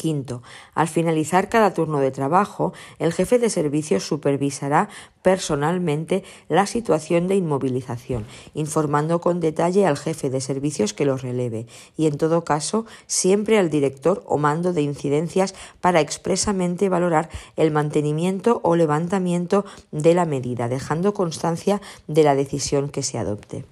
Quinto, 0.00 0.42
al 0.74 0.88
finalizar 0.88 1.50
cada 1.50 1.74
turno 1.74 2.00
de 2.00 2.10
trabajo, 2.10 2.72
el 2.98 3.12
jefe 3.12 3.38
de 3.38 3.50
servicios 3.50 4.02
supervisará 4.02 4.88
personalmente 5.20 6.24
la 6.48 6.64
situación 6.64 7.28
de 7.28 7.36
inmovilización, 7.36 8.24
informando 8.54 9.20
con 9.20 9.40
detalle 9.40 9.84
al 9.84 9.98
jefe 9.98 10.30
de 10.30 10.40
servicios 10.40 10.94
que 10.94 11.04
lo 11.04 11.18
releve 11.18 11.66
y, 11.98 12.06
en 12.06 12.16
todo 12.16 12.44
caso, 12.44 12.86
siempre 13.06 13.58
al 13.58 13.68
director 13.68 14.22
o 14.24 14.38
mando 14.38 14.72
de 14.72 14.80
incidencias 14.80 15.54
para 15.82 16.00
expresamente 16.00 16.88
valorar 16.88 17.28
el 17.56 17.70
mantenimiento 17.70 18.62
o 18.64 18.76
levantamiento 18.76 19.66
de 19.92 20.14
la 20.14 20.24
medida, 20.24 20.70
dejando 20.70 21.12
constancia 21.12 21.82
de 22.06 22.22
la 22.22 22.34
decisión 22.34 22.88
que 22.88 23.02
se 23.02 23.18
adopte 23.18 23.66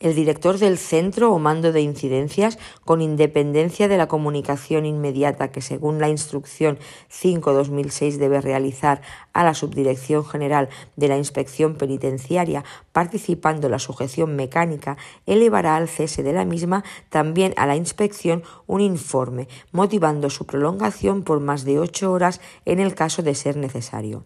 el 0.00 0.14
director 0.14 0.58
del 0.58 0.78
centro 0.78 1.30
o 1.32 1.38
mando 1.38 1.72
de 1.72 1.82
incidencias, 1.82 2.58
con 2.84 3.02
independencia 3.02 3.86
de 3.86 3.98
la 3.98 4.08
comunicación 4.08 4.86
inmediata 4.86 5.52
que, 5.52 5.60
según 5.60 6.00
la 6.00 6.08
instrucción 6.08 6.78
5-2006, 7.10 8.16
debe 8.16 8.40
realizar 8.40 9.02
a 9.32 9.44
la 9.44 9.54
Subdirección 9.54 10.24
General 10.24 10.70
de 10.96 11.08
la 11.08 11.18
Inspección 11.18 11.76
Penitenciaria, 11.76 12.64
participando 12.92 13.68
la 13.68 13.78
sujeción 13.78 14.34
mecánica, 14.36 14.96
elevará 15.26 15.76
al 15.76 15.88
cese 15.88 16.22
de 16.22 16.32
la 16.32 16.44
misma 16.44 16.82
también 17.10 17.52
a 17.56 17.66
la 17.66 17.76
inspección 17.76 18.42
un 18.66 18.80
informe, 18.80 19.48
motivando 19.70 20.30
su 20.30 20.46
prolongación 20.46 21.22
por 21.22 21.40
más 21.40 21.64
de 21.64 21.78
ocho 21.78 22.10
horas 22.10 22.40
en 22.64 22.80
el 22.80 22.94
caso 22.94 23.22
de 23.22 23.34
ser 23.34 23.56
necesario. 23.56 24.24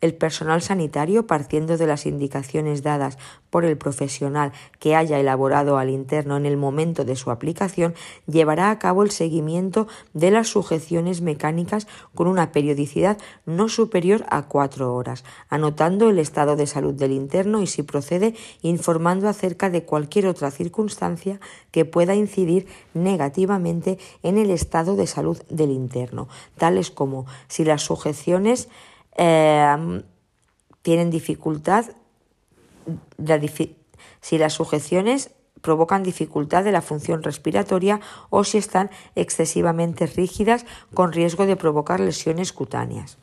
El 0.00 0.14
personal 0.14 0.62
sanitario, 0.62 1.26
partiendo 1.26 1.76
de 1.76 1.86
las 1.86 2.06
indicaciones 2.06 2.82
dadas 2.82 3.18
por 3.50 3.64
el 3.64 3.78
profesional 3.78 4.52
que 4.80 4.96
haya 4.96 5.18
elaborado 5.18 5.78
al 5.78 5.90
interno 5.90 6.36
en 6.36 6.46
el 6.46 6.56
momento 6.56 7.04
de 7.04 7.16
su 7.16 7.30
aplicación, 7.30 7.94
llevará 8.26 8.70
a 8.70 8.78
cabo 8.78 9.02
el 9.02 9.10
seguimiento 9.10 9.86
de 10.12 10.30
las 10.30 10.48
sujeciones 10.48 11.20
mecánicas 11.20 11.86
con 12.14 12.26
una 12.26 12.52
periodicidad 12.52 13.18
no 13.46 13.68
superior 13.68 14.24
a 14.28 14.42
cuatro 14.48 14.94
horas, 14.94 15.24
anotando 15.48 16.10
el 16.10 16.18
estado 16.18 16.56
de 16.56 16.66
salud 16.66 16.94
del 16.94 17.12
interno 17.12 17.62
y, 17.62 17.66
si 17.66 17.82
procede, 17.82 18.34
informando 18.62 19.28
acerca 19.28 19.70
de 19.70 19.84
cualquier 19.84 20.26
otra 20.26 20.50
circunstancia 20.50 21.40
que 21.70 21.84
pueda 21.84 22.14
incidir 22.14 22.66
negativamente 22.92 23.98
en 24.22 24.38
el 24.38 24.50
estado 24.50 24.96
de 24.96 25.06
salud 25.06 25.40
del 25.48 25.70
interno, 25.70 26.28
tales 26.58 26.90
como 26.90 27.26
si 27.48 27.64
las 27.64 27.82
sujeciones 27.82 28.68
Em, 29.16 30.02
tienen 30.82 31.10
dificultad, 31.10 31.86
si 34.20 34.38
las 34.38 34.52
sujeciones 34.52 35.30
provocan 35.60 36.02
dificultad 36.02 36.62
de 36.62 36.72
la 36.72 36.82
función 36.82 37.22
respiratoria 37.22 38.00
o 38.28 38.44
si 38.44 38.58
están 38.58 38.90
excesivamente 39.14 40.06
rígidas 40.06 40.66
con 40.92 41.12
riesgo 41.12 41.46
de 41.46 41.56
provocar 41.56 42.00
lesiones 42.00 42.52
cutáneas 42.52 43.16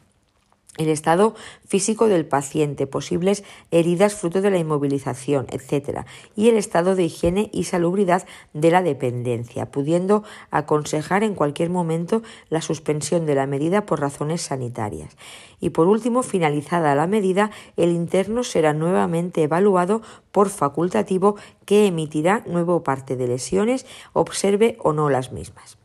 el 0.78 0.88
estado 0.88 1.36
físico 1.68 2.08
del 2.08 2.26
paciente, 2.26 2.88
posibles 2.88 3.44
heridas 3.72 4.16
fruto 4.16 4.42
de 4.42 4.52
la 4.52 4.58
inmovilización, 4.58 5.48
etc. 5.52 6.06
Y 6.36 6.48
el 6.48 6.56
estado 6.56 6.96
de 6.96 7.04
higiene 7.04 7.50
y 7.52 7.66
salubridad 7.66 8.26
de 8.54 8.72
la 8.72 8.82
dependencia, 8.82 9.70
pudiendo 9.70 10.24
aconsejar 10.50 11.24
en 11.24 11.36
cualquier 11.36 11.70
momento 11.70 12.22
la 12.50 12.62
suspensión 12.62 13.26
de 13.26 13.36
la 13.36 13.48
medida 13.48 13.86
por 13.86 14.00
razones 14.00 14.44
sanitarias. 14.44 15.18
Y 15.60 15.72
por 15.72 15.88
último, 15.88 16.24
finalizada 16.24 16.96
la 16.96 17.06
medida, 17.06 17.52
el 17.76 17.92
interno 17.92 18.44
será 18.44 18.74
nuevamente 18.74 19.44
evaluado 19.44 20.02
por 20.32 20.50
facultativo 20.50 21.36
que 21.66 21.86
emitirá 21.86 22.44
nuevo 22.48 22.82
parte 22.82 23.18
de 23.18 23.28
lesiones, 23.28 23.86
observe 24.14 24.78
o 24.80 24.94
no 24.94 25.10
las 25.10 25.34
mismas. 25.34 25.81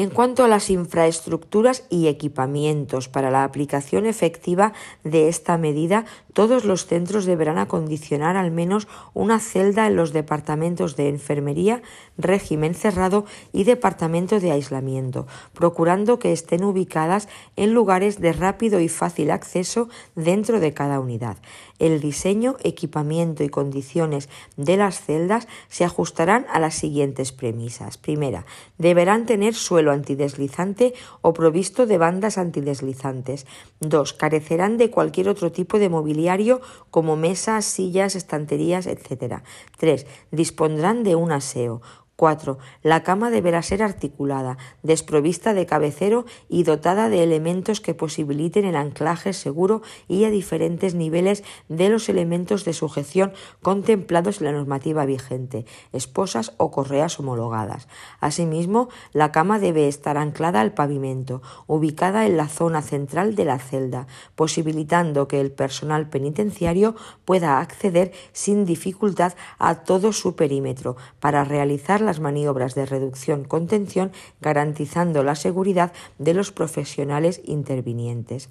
En 0.00 0.08
cuanto 0.08 0.44
a 0.44 0.48
las 0.48 0.70
infraestructuras 0.70 1.84
y 1.90 2.08
equipamientos 2.08 3.10
para 3.10 3.30
la 3.30 3.44
aplicación 3.44 4.06
efectiva 4.06 4.72
de 5.04 5.28
esta 5.28 5.58
medida, 5.58 6.06
Todos 6.32 6.64
los 6.64 6.86
centros 6.86 7.24
deberán 7.24 7.58
acondicionar 7.58 8.36
al 8.36 8.50
menos 8.50 8.86
una 9.14 9.40
celda 9.40 9.86
en 9.86 9.96
los 9.96 10.12
departamentos 10.12 10.94
de 10.96 11.08
enfermería, 11.08 11.82
régimen 12.18 12.74
cerrado 12.74 13.24
y 13.52 13.64
departamento 13.64 14.38
de 14.38 14.52
aislamiento, 14.52 15.26
procurando 15.52 16.18
que 16.18 16.32
estén 16.32 16.62
ubicadas 16.62 17.28
en 17.56 17.74
lugares 17.74 18.20
de 18.20 18.32
rápido 18.32 18.80
y 18.80 18.88
fácil 18.88 19.30
acceso 19.30 19.88
dentro 20.14 20.60
de 20.60 20.72
cada 20.72 21.00
unidad. 21.00 21.36
El 21.80 22.00
diseño, 22.00 22.56
equipamiento 22.62 23.42
y 23.42 23.48
condiciones 23.48 24.28
de 24.58 24.76
las 24.76 25.00
celdas 25.00 25.48
se 25.68 25.84
ajustarán 25.84 26.46
a 26.52 26.60
las 26.60 26.74
siguientes 26.74 27.32
premisas. 27.32 27.96
Primera, 27.96 28.44
deberán 28.76 29.24
tener 29.24 29.54
suelo 29.54 29.90
antideslizante 29.90 30.92
o 31.22 31.32
provisto 31.32 31.86
de 31.86 31.96
bandas 31.96 32.36
antideslizantes. 32.36 33.46
Dos, 33.80 34.12
carecerán 34.12 34.76
de 34.76 34.90
cualquier 34.90 35.30
otro 35.30 35.52
tipo 35.52 35.78
de 35.78 35.88
mobiliario 35.88 36.60
como 36.90 37.16
mesas, 37.16 37.64
sillas, 37.64 38.14
estanterías, 38.14 38.86
etc. 38.86 39.42
Tres, 39.78 40.06
dispondrán 40.30 41.02
de 41.02 41.16
un 41.16 41.32
aseo. 41.32 41.80
4. 42.20 42.58
La 42.82 43.02
cama 43.02 43.30
deberá 43.30 43.62
ser 43.62 43.82
articulada, 43.82 44.58
desprovista 44.82 45.54
de 45.54 45.64
cabecero 45.64 46.26
y 46.50 46.64
dotada 46.64 47.08
de 47.08 47.22
elementos 47.22 47.80
que 47.80 47.94
posibiliten 47.94 48.66
el 48.66 48.76
anclaje 48.76 49.32
seguro 49.32 49.80
y 50.06 50.24
a 50.24 50.30
diferentes 50.30 50.94
niveles 50.94 51.42
de 51.70 51.88
los 51.88 52.10
elementos 52.10 52.66
de 52.66 52.74
sujeción 52.74 53.32
contemplados 53.62 54.40
en 54.40 54.44
la 54.48 54.52
normativa 54.52 55.06
vigente, 55.06 55.64
esposas 55.94 56.52
o 56.58 56.70
correas 56.70 57.18
homologadas. 57.18 57.88
Asimismo, 58.20 58.90
la 59.14 59.32
cama 59.32 59.58
debe 59.58 59.88
estar 59.88 60.18
anclada 60.18 60.60
al 60.60 60.74
pavimento, 60.74 61.40
ubicada 61.66 62.26
en 62.26 62.36
la 62.36 62.48
zona 62.48 62.82
central 62.82 63.34
de 63.34 63.46
la 63.46 63.58
celda, 63.58 64.08
posibilitando 64.34 65.26
que 65.26 65.40
el 65.40 65.52
personal 65.52 66.10
penitenciario 66.10 66.96
pueda 67.24 67.60
acceder 67.60 68.12
sin 68.32 68.66
dificultad 68.66 69.32
a 69.58 69.76
todo 69.76 70.12
su 70.12 70.36
perímetro 70.36 70.96
para 71.18 71.44
realizar 71.44 72.02
la 72.02 72.09
las 72.10 72.18
maniobras 72.18 72.74
de 72.74 72.86
reducción-contención, 72.86 74.10
garantizando 74.40 75.22
la 75.22 75.36
seguridad 75.36 75.92
de 76.18 76.34
los 76.34 76.50
profesionales 76.50 77.40
intervinientes. 77.44 78.48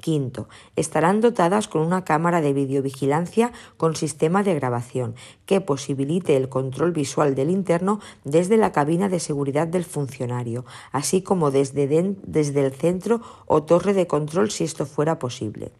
Quinto, 0.00 0.48
estarán 0.74 1.20
dotadas 1.20 1.68
con 1.68 1.82
una 1.82 2.04
cámara 2.04 2.40
de 2.40 2.52
videovigilancia 2.52 3.52
con 3.76 3.94
sistema 3.94 4.42
de 4.42 4.56
grabación 4.56 5.14
que 5.46 5.60
posibilite 5.60 6.36
el 6.36 6.48
control 6.48 6.90
visual 6.90 7.36
del 7.36 7.50
interno 7.50 8.00
desde 8.24 8.56
la 8.56 8.72
cabina 8.72 9.08
de 9.08 9.20
seguridad 9.20 9.68
del 9.68 9.84
funcionario, 9.84 10.64
así 10.90 11.22
como 11.22 11.52
desde, 11.52 11.86
desde 12.24 12.66
el 12.66 12.72
centro 12.72 13.20
o 13.46 13.62
torre 13.62 13.94
de 13.94 14.08
control 14.08 14.50
si 14.50 14.64
esto 14.64 14.84
fuera 14.84 15.20
posible. 15.20 15.70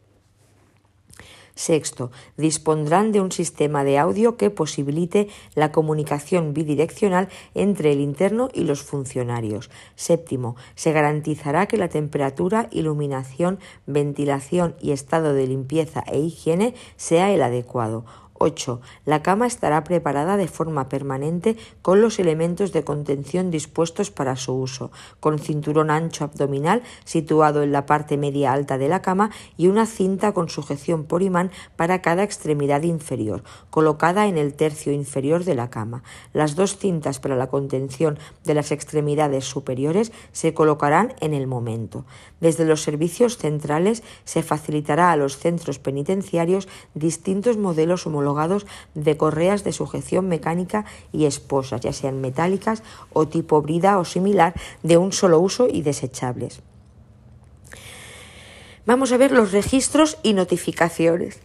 Sexto, 1.57 2.13
dispondrán 2.37 3.13
de 3.13 3.23
un 3.23 3.33
sistema 3.33 3.83
de 3.83 3.99
audio 3.99 4.37
que 4.37 4.51
posibilite 4.51 5.29
la 5.55 5.73
comunicación 5.73 6.53
bidireccional 6.53 7.29
entre 7.55 7.93
el 7.93 8.01
interno 8.01 8.51
y 8.53 8.65
los 8.65 8.83
funcionarios. 8.83 9.71
Séptimo, 9.95 10.55
se 10.75 10.93
garantizará 10.93 11.67
que 11.67 11.79
la 11.79 11.89
temperatura, 11.89 12.69
iluminación, 12.71 13.59
ventilación 13.87 14.77
y 14.83 14.93
estado 14.93 15.33
de 15.33 15.47
limpieza 15.47 16.05
e 16.07 16.21
higiene 16.21 16.75
sea 16.97 17.33
el 17.33 17.43
adecuado. 17.43 18.05
8. 18.39 18.81
La 19.05 19.23
cama 19.23 19.47
estará 19.47 19.85
preparada 19.85 20.37
de 20.37 20.49
forma 20.49 20.89
permanente 20.89 21.57
con 21.83 22.01
los 22.01 22.19
elementos 22.19 22.73
de 22.73 22.85
contención 22.85 23.51
dispuestos 23.51 24.11
para 24.11 24.37
su 24.37 24.55
uso, 24.55 24.91
con 25.21 25.39
cinturón 25.39 25.91
ancho 25.91 26.25
abdominal 26.25 26.83
situado 27.05 27.63
en 27.63 27.73
la 27.73 27.87
parte 27.87 28.17
media 28.17 28.53
alta 28.53 28.79
de 28.79 28.89
la 28.89 29.03
cama 29.03 29.31
y 29.57 29.69
una 29.69 29.87
cinta 29.87 30.33
con 30.33 30.49
sujeción 30.49 31.05
por 31.05 31.23
imán 31.23 31.51
para 31.77 32.03
cada 32.03 32.23
extremidad 32.23 32.83
inferior, 32.83 33.43
colocada 33.71 34.27
en 34.27 34.39
el 34.39 34.55
tercio 34.55 34.93
inferior 34.93 35.45
de 35.45 35.55
la 35.55 35.71
cama. 35.71 36.03
Las 36.33 36.57
dos 36.57 36.79
cintas 36.79 37.21
para 37.21 37.37
la 37.37 37.49
contención 37.49 38.19
de 38.45 38.55
las 38.55 38.73
extremidades 38.73 39.45
superiores 39.45 40.13
se 40.33 40.55
colocarán 40.55 41.15
en 41.21 41.35
el 41.35 41.47
momento. 41.47 42.05
Desde 42.41 42.65
los 42.65 42.83
servicios 42.83 43.39
centrales 43.39 44.03
se 44.25 44.43
facilitará 44.43 45.11
a 45.11 45.17
los 45.17 45.39
centros 45.39 45.79
penitenciarios 45.79 46.69
distintos 46.95 47.57
modelos 47.57 48.07
homologados 48.07 48.26
de 48.95 49.17
correas 49.17 49.65
de 49.65 49.73
sujeción 49.73 50.29
mecánica 50.29 50.85
y 51.13 51.27
esposas, 51.27 51.81
ya 51.81 51.93
sean 51.93 52.21
metálicas 52.21 52.83
o 53.13 53.29
tipo 53.29 53.63
brida 53.63 53.99
o 53.99 54.05
similar, 54.05 54.55
de 54.83 54.97
un 54.97 55.13
solo 55.13 55.39
uso 55.39 55.69
y 55.71 55.83
desechables. 55.83 56.63
Vamos 58.87 59.13
a 59.13 59.17
ver 59.17 59.33
los 59.33 59.53
registros 59.53 60.19
y 60.23 60.33
notificaciones. 60.33 61.41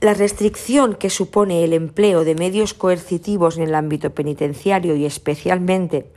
La 0.00 0.14
restricción 0.14 0.94
que 0.94 1.10
supone 1.10 1.64
el 1.64 1.72
empleo 1.72 2.24
de 2.24 2.34
medios 2.34 2.74
coercitivos 2.74 3.56
en 3.56 3.64
el 3.64 3.74
ámbito 3.74 4.14
penitenciario 4.14 4.94
y 4.94 5.04
especialmente 5.04 6.10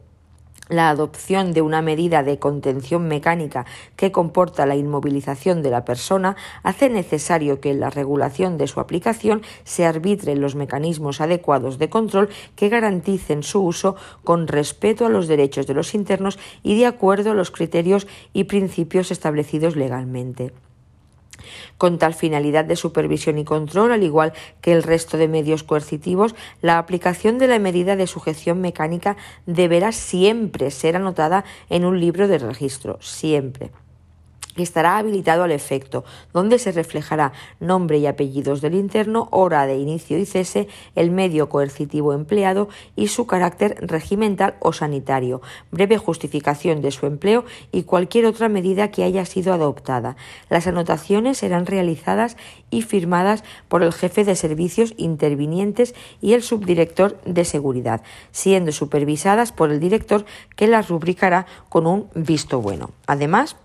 la 0.70 0.90
adopción 0.90 1.52
de 1.52 1.62
una 1.62 1.82
medida 1.82 2.24
de 2.24 2.40
contención 2.40 3.08
mecánica 3.08 3.66
que 3.96 4.12
comporta 4.12 4.66
la 4.66 4.76
inmovilización 4.76 5.62
de 5.62 5.72
la 5.72 5.84
persona 5.84 6.36
hace 6.64 6.90
necesario 6.90 7.60
que 7.60 7.72
en 7.72 7.80
la 7.80 7.90
regulación 7.90 8.58
de 8.58 8.68
su 8.68 8.80
aplicación 8.80 9.42
se 9.64 9.86
arbitren 9.86 10.42
los 10.42 10.56
mecanismos 10.56 11.22
adecuados 11.22 11.80
de 11.80 11.90
control 11.90 12.30
que 12.56 12.70
garanticen 12.70 13.44
su 13.44 13.62
uso 13.62 13.96
con 14.24 14.48
respeto 14.48 15.06
a 15.06 15.10
los 15.10 15.28
derechos 15.28 15.68
de 15.68 15.74
los 15.74 15.94
internos 15.94 16.40
y 16.64 16.78
de 16.78 16.86
acuerdo 16.86 17.32
a 17.32 17.36
los 17.36 17.52
criterios 17.52 18.08
y 18.32 18.46
principios 18.46 19.12
establecidos 19.12 19.76
legalmente. 19.76 20.54
Con 21.78 21.98
tal 21.98 22.14
finalidad 22.14 22.66
de 22.66 22.76
supervisión 22.76 23.38
y 23.38 23.46
control, 23.46 23.92
al 23.92 24.04
igual 24.04 24.34
que 24.62 24.74
el 24.74 24.84
resto 24.84 25.18
de 25.18 25.28
medios 25.28 25.64
coercitivos, 25.64 26.36
la 26.62 26.78
aplicación 26.78 27.38
de 27.38 27.48
la 27.48 27.60
medida 27.60 27.96
de 27.96 28.08
sujeción 28.08 28.62
mecánica 28.62 29.18
deberá 29.46 29.92
siempre 29.92 30.72
ser 30.72 30.96
anotada 30.96 31.46
en 31.70 31.86
un 31.86 32.00
libro 32.00 32.28
de 32.28 32.38
registro, 32.38 32.98
siempre 33.02 33.72
estará 34.64 34.98
habilitado 34.98 35.44
al 35.44 35.52
efecto, 35.52 36.04
donde 36.34 36.60
se 36.60 36.72
reflejará 36.72 37.34
nombre 37.60 37.98
y 37.98 38.08
apellidos 38.08 38.62
del 38.62 38.76
interno, 38.76 39.28
hora 39.32 39.66
de 39.66 39.78
inicio 39.78 40.18
y 40.18 40.26
cese, 40.26 40.68
el 40.96 41.12
medio 41.12 41.50
coercitivo 41.50 42.14
empleado 42.14 42.70
y 42.96 43.08
su 43.08 43.28
carácter 43.28 43.78
regimental 43.82 44.56
o 44.60 44.74
sanitario, 44.74 45.42
breve 45.72 45.98
justificación 45.98 46.82
de 46.82 46.92
su 46.92 47.06
empleo 47.06 47.46
y 47.72 47.84
cualquier 47.84 48.26
otra 48.26 48.50
medida 48.50 48.92
que 48.92 49.04
haya 49.04 49.26
sido 49.26 49.54
adoptada. 49.54 50.16
Las 50.50 50.68
anotaciones 50.68 51.38
serán 51.38 51.66
realizadas 51.66 52.38
y 52.70 52.82
firmadas 52.82 53.44
por 53.68 53.84
el 53.84 53.94
jefe 53.94 54.24
de 54.24 54.36
servicios 54.36 54.94
intervinientes 54.98 55.96
y 56.22 56.34
el 56.34 56.44
subdirector 56.44 57.20
de 57.26 57.46
seguridad, 57.46 58.02
siendo 58.32 58.72
supervisadas 58.72 59.52
por 59.52 59.72
el 59.72 59.80
director 59.80 60.26
que 60.56 60.68
las 60.68 60.90
rubricará 60.90 61.46
con 61.70 61.88
un 61.88 62.10
visto 62.16 62.62
bueno. 62.62 62.92
Además, 63.08 63.56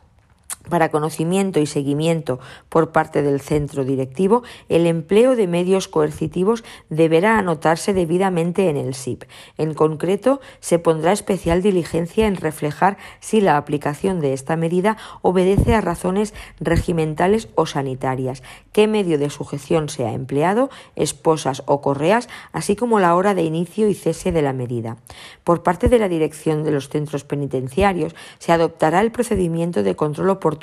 para 0.68 0.90
conocimiento 0.90 1.60
y 1.60 1.66
seguimiento 1.66 2.40
por 2.68 2.92
parte 2.92 3.22
del 3.22 3.40
centro 3.40 3.84
directivo, 3.84 4.42
el 4.68 4.86
empleo 4.86 5.36
de 5.36 5.46
medios 5.46 5.88
coercitivos 5.88 6.64
deberá 6.88 7.38
anotarse 7.38 7.92
debidamente 7.92 8.68
en 8.68 8.76
el 8.76 8.94
SIP. 8.94 9.24
En 9.58 9.74
concreto, 9.74 10.40
se 10.60 10.78
pondrá 10.78 11.12
especial 11.12 11.62
diligencia 11.62 12.26
en 12.26 12.36
reflejar 12.36 12.96
si 13.20 13.40
la 13.40 13.56
aplicación 13.56 14.20
de 14.20 14.32
esta 14.32 14.56
medida 14.56 14.96
obedece 15.22 15.74
a 15.74 15.80
razones 15.80 16.34
regimentales 16.60 17.48
o 17.54 17.66
sanitarias, 17.66 18.42
qué 18.72 18.86
medio 18.86 19.18
de 19.18 19.30
sujeción 19.30 19.88
se 19.88 20.06
ha 20.06 20.12
empleado, 20.12 20.70
esposas 20.96 21.62
o 21.66 21.80
correas, 21.80 22.28
así 22.52 22.76
como 22.76 23.00
la 23.00 23.14
hora 23.14 23.34
de 23.34 23.42
inicio 23.42 23.88
y 23.88 23.94
cese 23.94 24.32
de 24.32 24.42
la 24.42 24.52
medida. 24.52 24.96
Por 25.44 25.62
parte 25.62 25.88
de 25.88 25.98
la 25.98 26.08
dirección 26.08 26.64
de 26.64 26.70
los 26.70 26.88
centros 26.88 27.24
penitenciarios, 27.24 28.14
se 28.38 28.52
adoptará 28.52 29.00
el 29.00 29.12
procedimiento 29.12 29.82
de 29.82 29.96
control 29.96 30.30
oportuno 30.30 30.53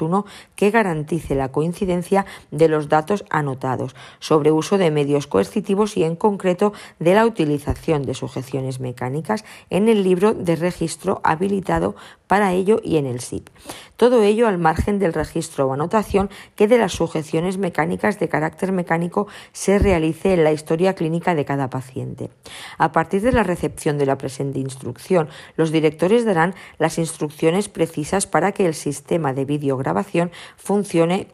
que 0.55 0.71
garantice 0.71 1.35
la 1.35 1.51
coincidencia 1.51 2.25
de 2.51 2.67
los 2.67 2.89
datos 2.89 3.25
anotados 3.29 3.95
sobre 4.19 4.51
uso 4.51 4.77
de 4.77 4.91
medios 4.91 5.27
coercitivos 5.27 5.97
y 5.97 6.03
en 6.03 6.15
concreto 6.15 6.73
de 6.99 7.15
la 7.15 7.25
utilización 7.25 8.03
de 8.03 8.13
sujeciones 8.13 8.79
mecánicas 8.79 9.45
en 9.69 9.89
el 9.89 10.03
libro 10.03 10.33
de 10.33 10.55
registro 10.55 11.21
habilitado 11.23 11.95
para 12.27 12.53
ello 12.53 12.79
y 12.81 12.97
en 12.97 13.05
el 13.05 13.19
SIP. 13.19 13.49
Todo 13.97 14.23
ello 14.23 14.47
al 14.47 14.57
margen 14.57 14.99
del 14.99 15.13
registro 15.13 15.67
o 15.67 15.73
anotación 15.73 16.29
que 16.55 16.67
de 16.67 16.77
las 16.77 16.93
sujeciones 16.93 17.57
mecánicas 17.57 18.19
de 18.19 18.29
carácter 18.29 18.71
mecánico 18.71 19.27
se 19.51 19.79
realice 19.79 20.33
en 20.33 20.43
la 20.43 20.53
historia 20.53 20.95
clínica 20.95 21.35
de 21.35 21.45
cada 21.45 21.69
paciente. 21.69 22.29
A 22.77 22.91
partir 22.93 23.21
de 23.21 23.31
la 23.31 23.43
recepción 23.43 23.97
de 23.97 24.05
la 24.05 24.17
presente 24.17 24.59
instrucción, 24.59 25.29
los 25.57 25.71
directores 25.71 26.25
darán 26.25 26.55
las 26.77 26.97
instrucciones 26.97 27.69
precisas 27.69 28.27
para 28.27 28.53
que 28.53 28.65
el 28.65 28.73
sistema 28.73 29.33
de 29.33 29.45
vídeo 29.45 29.75
videograbación 29.81 30.31
funcione 30.57 31.27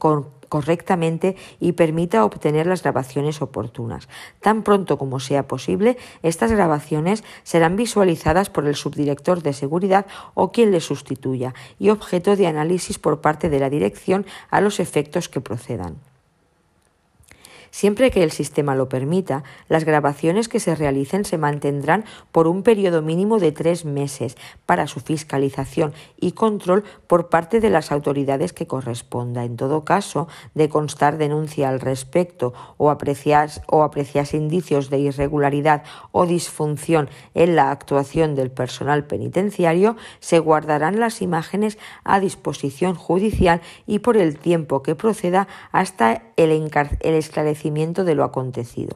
correctamente 0.50 1.36
y 1.60 1.74
permita 1.74 2.24
obtener 2.24 2.66
las 2.66 2.82
grabaciones 2.82 3.42
oportunas. 3.42 4.08
Tan 4.40 4.64
pronto 4.64 4.98
como 4.98 5.20
sea 5.20 5.48
posible, 5.48 5.98
estas 6.24 6.52
grabaciones 6.52 7.24
serán 7.44 7.76
visualizadas 7.76 8.50
por 8.50 8.66
el 8.66 8.76
subdirector 8.76 9.44
de 9.44 9.54
seguridad 9.54 10.06
o 10.34 10.52
quien 10.52 10.72
le 10.72 10.80
sustituya 10.80 11.54
y 11.78 11.90
objeto 11.90 12.36
de 12.36 12.48
análisis 12.48 12.98
por 12.98 13.20
parte 13.20 13.50
de 13.50 13.60
la 13.60 13.70
dirección 13.70 14.26
a 14.50 14.62
los 14.62 14.80
efectos 14.80 15.28
que 15.28 15.42
procedan. 15.42 15.98
Siempre 17.78 18.10
que 18.10 18.24
el 18.24 18.32
sistema 18.32 18.74
lo 18.74 18.90
permita, 18.90 19.44
las 19.70 19.84
grabaciones 19.84 20.48
que 20.50 20.60
se 20.60 20.74
realicen 20.74 21.26
se 21.26 21.38
mantendrán 21.38 22.06
por 22.32 22.48
un 22.48 22.64
periodo 22.64 23.04
mínimo 23.04 23.38
de 23.38 23.52
tres 23.52 23.86
meses 23.86 24.36
para 24.66 24.88
su 24.88 25.00
fiscalización 25.00 25.94
y 26.20 26.32
control 26.32 26.84
por 27.06 27.30
parte 27.30 27.60
de 27.60 27.70
las 27.70 27.92
autoridades 27.92 28.52
que 28.52 28.66
corresponda. 28.66 29.44
En 29.44 29.58
todo 29.58 29.86
caso, 29.86 30.28
de 30.56 30.70
constar 30.70 31.20
denuncia 31.20 31.70
al 31.70 31.80
respecto 31.80 32.52
o 32.78 32.90
aprecias, 32.90 33.62
o 33.68 33.88
indicios 34.34 34.90
de 34.90 34.98
irregularidad 34.98 35.84
o 36.12 36.26
disfunción 36.26 37.12
en 37.36 37.56
la 37.56 37.70
actuación 37.70 38.34
del 38.34 38.50
personal 38.50 39.06
penitenciario, 39.06 39.98
se 40.20 40.40
guardarán 40.40 41.00
las 41.00 41.22
imágenes 41.22 41.78
a 42.04 42.20
disposición 42.20 42.96
judicial 42.96 43.62
y 43.86 44.00
por 44.00 44.18
el 44.18 44.40
tiempo 44.40 44.82
que 44.82 44.96
proceda 44.96 45.48
hasta 45.72 46.24
el, 46.38 46.72
el 47.02 47.14
esclarecimiento 47.14 47.67
de 48.04 48.16
lo 48.16 48.24
acontecido. 48.24 48.96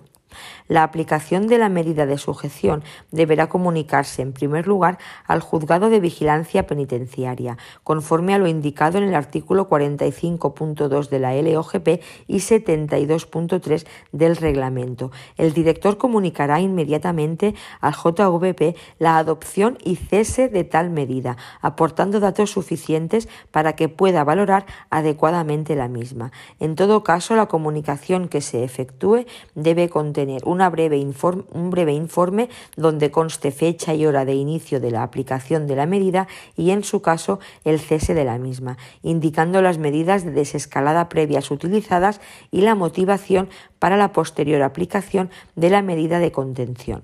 La 0.71 0.83
aplicación 0.83 1.47
de 1.47 1.57
la 1.57 1.67
medida 1.67 2.05
de 2.05 2.17
sujeción 2.17 2.81
deberá 3.11 3.49
comunicarse, 3.49 4.21
en 4.21 4.31
primer 4.31 4.67
lugar, 4.67 4.99
al 5.27 5.41
juzgado 5.41 5.89
de 5.89 5.99
vigilancia 5.99 6.65
penitenciaria, 6.65 7.57
conforme 7.83 8.33
a 8.33 8.37
lo 8.37 8.47
indicado 8.47 8.97
en 8.97 9.03
el 9.03 9.13
artículo 9.13 9.67
45.2 9.67 11.09
de 11.09 11.19
la 11.19 11.33
LOGP 11.33 12.01
y 12.25 12.37
72.3 12.37 13.85
del 14.13 14.37
reglamento. 14.37 15.11
El 15.35 15.51
director 15.51 15.97
comunicará 15.97 16.61
inmediatamente 16.61 17.53
al 17.81 17.91
JVP 17.91 18.77
la 18.97 19.17
adopción 19.17 19.77
y 19.83 19.97
cese 19.97 20.47
de 20.47 20.63
tal 20.63 20.89
medida, 20.89 21.35
aportando 21.59 22.21
datos 22.21 22.49
suficientes 22.51 23.27
para 23.51 23.73
que 23.73 23.89
pueda 23.89 24.23
valorar 24.23 24.65
adecuadamente 24.89 25.75
la 25.75 25.89
misma. 25.89 26.31
En 26.61 26.75
todo 26.75 27.03
caso, 27.03 27.35
la 27.35 27.47
comunicación 27.47 28.29
que 28.29 28.39
se 28.39 28.63
efectúe 28.63 29.25
debe 29.53 29.89
contener 29.89 30.43
una 30.45 30.60
un 30.69 31.69
breve 31.69 31.93
informe 31.93 32.49
donde 32.75 33.11
conste 33.11 33.51
fecha 33.51 33.93
y 33.93 34.05
hora 34.05 34.25
de 34.25 34.35
inicio 34.35 34.79
de 34.79 34.91
la 34.91 35.03
aplicación 35.03 35.67
de 35.67 35.75
la 35.75 35.85
medida 35.85 36.27
y, 36.55 36.71
en 36.71 36.83
su 36.83 37.01
caso, 37.01 37.39
el 37.63 37.79
cese 37.79 38.13
de 38.13 38.25
la 38.25 38.37
misma, 38.37 38.77
indicando 39.01 39.61
las 39.61 39.77
medidas 39.77 40.23
de 40.23 40.31
desescalada 40.31 41.09
previas 41.09 41.51
utilizadas 41.51 42.21
y 42.51 42.61
la 42.61 42.75
motivación 42.75 43.49
para 43.79 43.97
la 43.97 44.11
posterior 44.11 44.61
aplicación 44.61 45.29
de 45.55 45.69
la 45.69 45.81
medida 45.81 46.19
de 46.19 46.31
contención. 46.31 47.03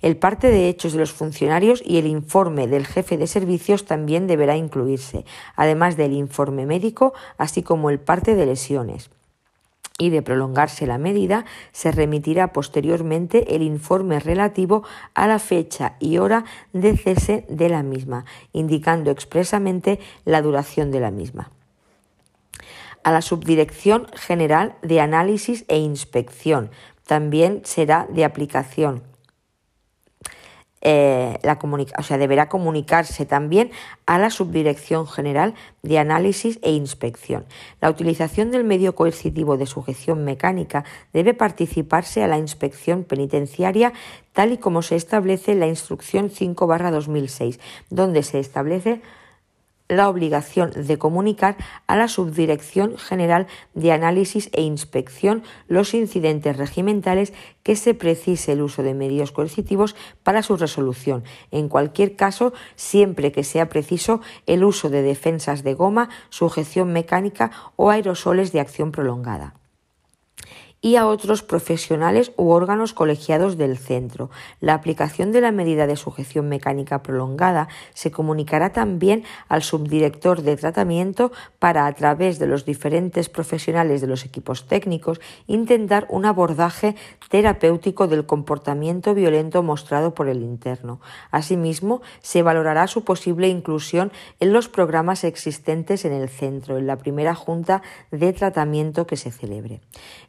El 0.00 0.16
parte 0.16 0.48
de 0.48 0.68
hechos 0.68 0.94
de 0.94 0.98
los 0.98 1.12
funcionarios 1.12 1.80
y 1.86 1.98
el 1.98 2.06
informe 2.06 2.66
del 2.66 2.86
jefe 2.86 3.16
de 3.16 3.28
servicios 3.28 3.84
también 3.84 4.26
deberá 4.26 4.56
incluirse, 4.56 5.24
además 5.54 5.96
del 5.96 6.12
informe 6.12 6.66
médico, 6.66 7.14
así 7.38 7.62
como 7.62 7.88
el 7.88 8.00
parte 8.00 8.34
de 8.34 8.46
lesiones 8.46 9.10
y 9.98 10.10
de 10.10 10.22
prolongarse 10.22 10.86
la 10.86 10.98
medida, 10.98 11.44
se 11.72 11.92
remitirá 11.92 12.52
posteriormente 12.52 13.54
el 13.54 13.62
informe 13.62 14.20
relativo 14.20 14.84
a 15.14 15.26
la 15.26 15.38
fecha 15.38 15.96
y 16.00 16.18
hora 16.18 16.44
de 16.72 16.96
cese 16.96 17.44
de 17.48 17.68
la 17.68 17.82
misma, 17.82 18.24
indicando 18.52 19.10
expresamente 19.10 20.00
la 20.24 20.42
duración 20.42 20.90
de 20.90 21.00
la 21.00 21.10
misma. 21.10 21.50
A 23.04 23.10
la 23.10 23.22
Subdirección 23.22 24.06
General 24.14 24.76
de 24.82 25.00
Análisis 25.00 25.64
e 25.68 25.78
Inspección 25.78 26.70
también 27.06 27.62
será 27.64 28.06
de 28.10 28.24
aplicación 28.24 29.11
eh, 30.82 31.38
o 31.98 32.02
sea, 32.02 32.18
deberá 32.18 32.48
comunicarse 32.48 33.24
también 33.24 33.70
a 34.04 34.18
la 34.18 34.30
Subdirección 34.30 35.06
General 35.06 35.54
de 35.82 35.98
Análisis 35.98 36.58
e 36.62 36.72
Inspección. 36.72 37.46
La 37.80 37.88
utilización 37.88 38.50
del 38.50 38.64
medio 38.64 38.94
coercitivo 38.94 39.56
de 39.56 39.66
sujeción 39.66 40.24
mecánica 40.24 40.84
debe 41.12 41.34
participarse 41.34 42.22
a 42.24 42.26
la 42.26 42.38
inspección 42.38 43.04
penitenciaria 43.04 43.92
tal 44.32 44.52
y 44.52 44.58
como 44.58 44.82
se 44.82 44.96
establece 44.96 45.52
en 45.52 45.60
la 45.60 45.68
Instrucción 45.68 46.30
5-2006, 46.30 47.60
donde 47.90 48.22
se 48.22 48.40
establece 48.40 49.00
la 49.88 50.08
obligación 50.08 50.72
de 50.74 50.98
comunicar 50.98 51.56
a 51.86 51.96
la 51.96 52.08
Subdirección 52.08 52.96
General 52.96 53.46
de 53.74 53.92
Análisis 53.92 54.48
e 54.52 54.62
Inspección 54.62 55.42
los 55.68 55.94
incidentes 55.94 56.56
regimentales 56.56 57.32
que 57.62 57.76
se 57.76 57.94
precise 57.94 58.52
el 58.52 58.62
uso 58.62 58.82
de 58.82 58.94
medios 58.94 59.32
coercitivos 59.32 59.94
para 60.22 60.42
su 60.42 60.56
resolución. 60.56 61.24
En 61.50 61.68
cualquier 61.68 62.16
caso, 62.16 62.52
siempre 62.76 63.32
que 63.32 63.44
sea 63.44 63.68
preciso 63.68 64.20
el 64.46 64.64
uso 64.64 64.90
de 64.90 65.02
defensas 65.02 65.62
de 65.62 65.74
goma, 65.74 66.08
sujeción 66.30 66.92
mecánica 66.92 67.50
o 67.76 67.90
aerosoles 67.90 68.52
de 68.52 68.60
acción 68.60 68.92
prolongada 68.92 69.54
y 70.84 70.96
a 70.96 71.06
otros 71.06 71.42
profesionales 71.42 72.32
u 72.36 72.50
órganos 72.50 72.92
colegiados 72.92 73.56
del 73.56 73.78
centro. 73.78 74.30
La 74.60 74.74
aplicación 74.74 75.30
de 75.30 75.40
la 75.40 75.52
medida 75.52 75.86
de 75.86 75.96
sujeción 75.96 76.48
mecánica 76.48 77.02
prolongada 77.02 77.68
se 77.94 78.10
comunicará 78.10 78.72
también 78.72 79.24
al 79.48 79.62
subdirector 79.62 80.42
de 80.42 80.56
tratamiento 80.56 81.30
para, 81.60 81.86
a 81.86 81.92
través 81.94 82.40
de 82.40 82.48
los 82.48 82.64
diferentes 82.64 83.28
profesionales 83.28 84.00
de 84.00 84.08
los 84.08 84.24
equipos 84.24 84.66
técnicos, 84.66 85.20
intentar 85.46 86.06
un 86.10 86.26
abordaje 86.26 86.96
terapéutico 87.30 88.08
del 88.08 88.26
comportamiento 88.26 89.14
violento 89.14 89.62
mostrado 89.62 90.14
por 90.14 90.28
el 90.28 90.42
interno. 90.42 91.00
Asimismo, 91.30 92.02
se 92.20 92.42
valorará 92.42 92.88
su 92.88 93.04
posible 93.04 93.48
inclusión 93.48 94.10
en 94.40 94.52
los 94.52 94.68
programas 94.68 95.22
existentes 95.22 96.04
en 96.04 96.12
el 96.12 96.28
centro, 96.28 96.76
en 96.76 96.88
la 96.88 96.98
primera 96.98 97.36
junta 97.36 97.82
de 98.10 98.32
tratamiento 98.32 99.06
que 99.06 99.16
se 99.16 99.30
celebre. 99.30 99.80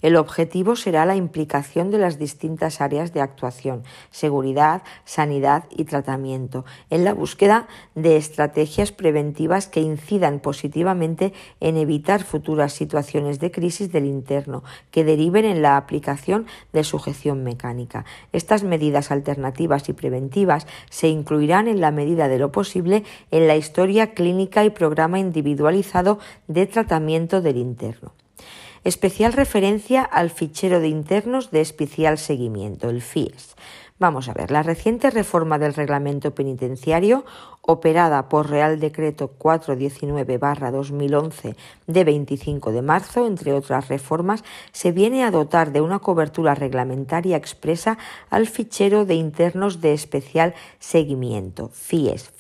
El 0.04 0.16
objetivo 0.44 0.76
será 0.76 1.06
la 1.06 1.16
implicación 1.16 1.90
de 1.90 1.98
las 1.98 2.20
distintas 2.20 2.82
áreas 2.82 3.14
de 3.14 3.22
actuación, 3.22 3.84
seguridad, 4.12 4.84
sanidad 5.06 5.64
y 5.70 5.86
tratamiento, 5.86 6.66
en 6.90 7.06
la 7.06 7.14
búsqueda 7.14 7.70
de 7.96 8.18
estrategias 8.18 8.92
preventivas 8.92 9.68
que 9.68 9.80
incidan 9.80 10.42
positivamente 10.42 11.32
en 11.62 11.78
evitar 11.78 12.26
futuras 12.26 12.74
situaciones 12.74 13.40
de 13.40 13.52
crisis 13.52 13.90
del 13.94 14.04
interno 14.06 14.66
que 14.92 15.06
deriven 15.06 15.46
en 15.46 15.62
la 15.62 15.78
aplicación 15.78 16.46
de 16.74 16.84
sujeción 16.84 17.46
mecánica. 17.46 18.04
Estas 18.34 18.64
medidas 18.64 19.12
alternativas 19.12 19.88
y 19.88 19.94
preventivas 19.94 20.68
se 20.90 21.08
incluirán 21.08 21.70
en 21.70 21.80
la 21.80 21.92
medida 21.92 22.28
de 22.28 22.38
lo 22.38 22.52
posible 22.52 23.06
en 23.32 23.48
la 23.48 23.56
historia 23.56 24.14
clínica 24.14 24.66
y 24.66 24.72
programa 24.72 25.20
individualizado 25.20 26.20
de 26.50 26.66
tratamiento 26.66 27.42
del 27.42 27.56
interno. 27.56 28.12
Especial 28.84 29.34
referencia 29.34 30.02
al 30.04 30.30
fichero 30.30 30.80
de 30.80 30.90
internos 30.90 31.52
de 31.52 31.62
especial 31.62 32.18
seguimiento, 32.18 32.90
el 32.90 33.02
FIES. 33.02 33.56
Vamos 33.98 34.28
a 34.28 34.34
ver, 34.34 34.52
la 34.52 34.64
reciente 34.64 35.10
reforma 35.10 35.60
del 35.60 35.74
reglamento 35.74 36.36
penitenciario 36.36 37.24
operada 37.66 38.28
por 38.28 38.50
Real 38.50 38.78
Decreto 38.80 39.32
419-2011 39.40 41.56
de 41.88 42.04
25 42.04 42.74
de 42.74 42.82
marzo, 42.82 43.26
entre 43.26 43.54
otras 43.54 43.88
reformas, 43.88 44.44
se 44.74 44.92
viene 44.92 45.24
a 45.24 45.32
dotar 45.32 45.72
de 45.72 45.80
una 45.80 46.00
cobertura 46.00 46.56
reglamentaria 46.56 47.38
expresa 47.38 47.98
al 48.30 48.48
fichero 48.48 49.06
de 49.06 49.16
internos 49.16 49.80
de 49.80 49.94
especial 49.94 50.54
seguimiento, 50.80 51.70
FIES, 51.70 52.34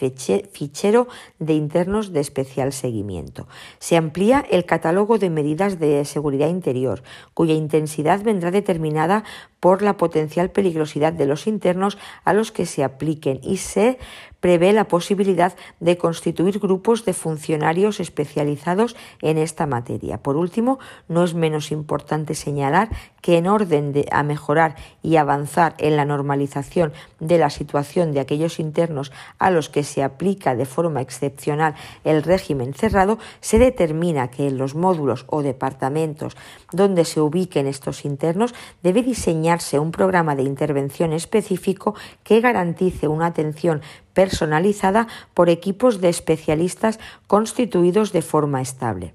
fichero 0.52 1.08
de 1.40 1.54
internos 1.54 2.12
de 2.12 2.20
especial 2.20 2.74
seguimiento. 2.74 3.48
Se 3.80 3.96
amplía 3.96 4.46
el 4.52 4.66
catálogo 4.66 5.20
de 5.20 5.30
medidas 5.30 5.80
de 5.80 6.04
seguridad 6.04 6.50
interior, 6.50 7.02
cuya 7.34 7.54
intensidad 7.54 8.22
vendrá 8.24 8.52
determinada 8.52 9.24
por 9.62 9.82
la 9.82 9.96
potencial 9.96 10.52
peligrosidad 10.52 11.14
de 11.14 11.26
los 11.26 11.48
internos 11.48 11.98
a 12.26 12.34
los 12.34 12.52
que 12.52 12.66
se 12.66 12.84
apliquen 12.84 13.40
y 13.42 13.56
se 13.56 13.98
prevé 14.44 14.74
la 14.74 14.90
posibilidad 14.90 15.56
de 15.80 15.98
constituir 15.98 16.60
grupos 16.60 17.06
de 17.06 17.14
funcionarios 17.14 18.02
especializados 18.02 18.94
en 19.22 19.38
esta 19.38 19.68
materia. 19.68 20.18
Por 20.18 20.36
último, 20.36 20.80
no 21.08 21.24
es 21.24 21.34
menos 21.34 21.72
importante 21.72 22.36
señalar 22.36 22.90
que 23.24 23.38
en 23.38 23.48
orden 23.48 23.94
de, 23.94 24.06
a 24.12 24.22
mejorar 24.22 24.76
y 25.02 25.16
avanzar 25.16 25.76
en 25.78 25.96
la 25.96 26.04
normalización 26.04 26.92
de 27.22 27.38
la 27.38 27.50
situación 27.50 28.12
de 28.12 28.20
aquellos 28.20 28.60
internos 28.60 29.14
a 29.40 29.50
los 29.50 29.70
que 29.70 29.84
se 29.84 30.04
aplica 30.04 30.56
de 30.56 30.66
forma 30.66 31.02
excepcional 31.02 31.74
el 32.04 32.22
régimen 32.22 32.74
cerrado, 32.74 33.18
se 33.40 33.60
determina 33.60 34.28
que 34.28 34.48
en 34.48 34.58
los 34.58 34.76
módulos 34.76 35.26
o 35.30 35.42
departamentos 35.42 36.36
donde 36.74 37.06
se 37.06 37.22
ubiquen 37.22 37.66
estos 37.66 38.04
internos 38.04 38.54
debe 38.84 39.02
diseñarse 39.02 39.80
un 39.80 39.92
programa 39.92 40.36
de 40.36 40.44
intervención 40.44 41.14
específico 41.14 41.96
que 42.24 42.42
garantice 42.42 43.08
una 43.08 43.28
atención 43.28 43.82
personalizada 44.14 45.08
por 45.34 45.48
equipos 45.48 46.02
de 46.02 46.10
especialistas 46.10 47.00
constituidos 47.28 48.12
de 48.12 48.22
forma 48.22 48.62
estable. 48.62 49.14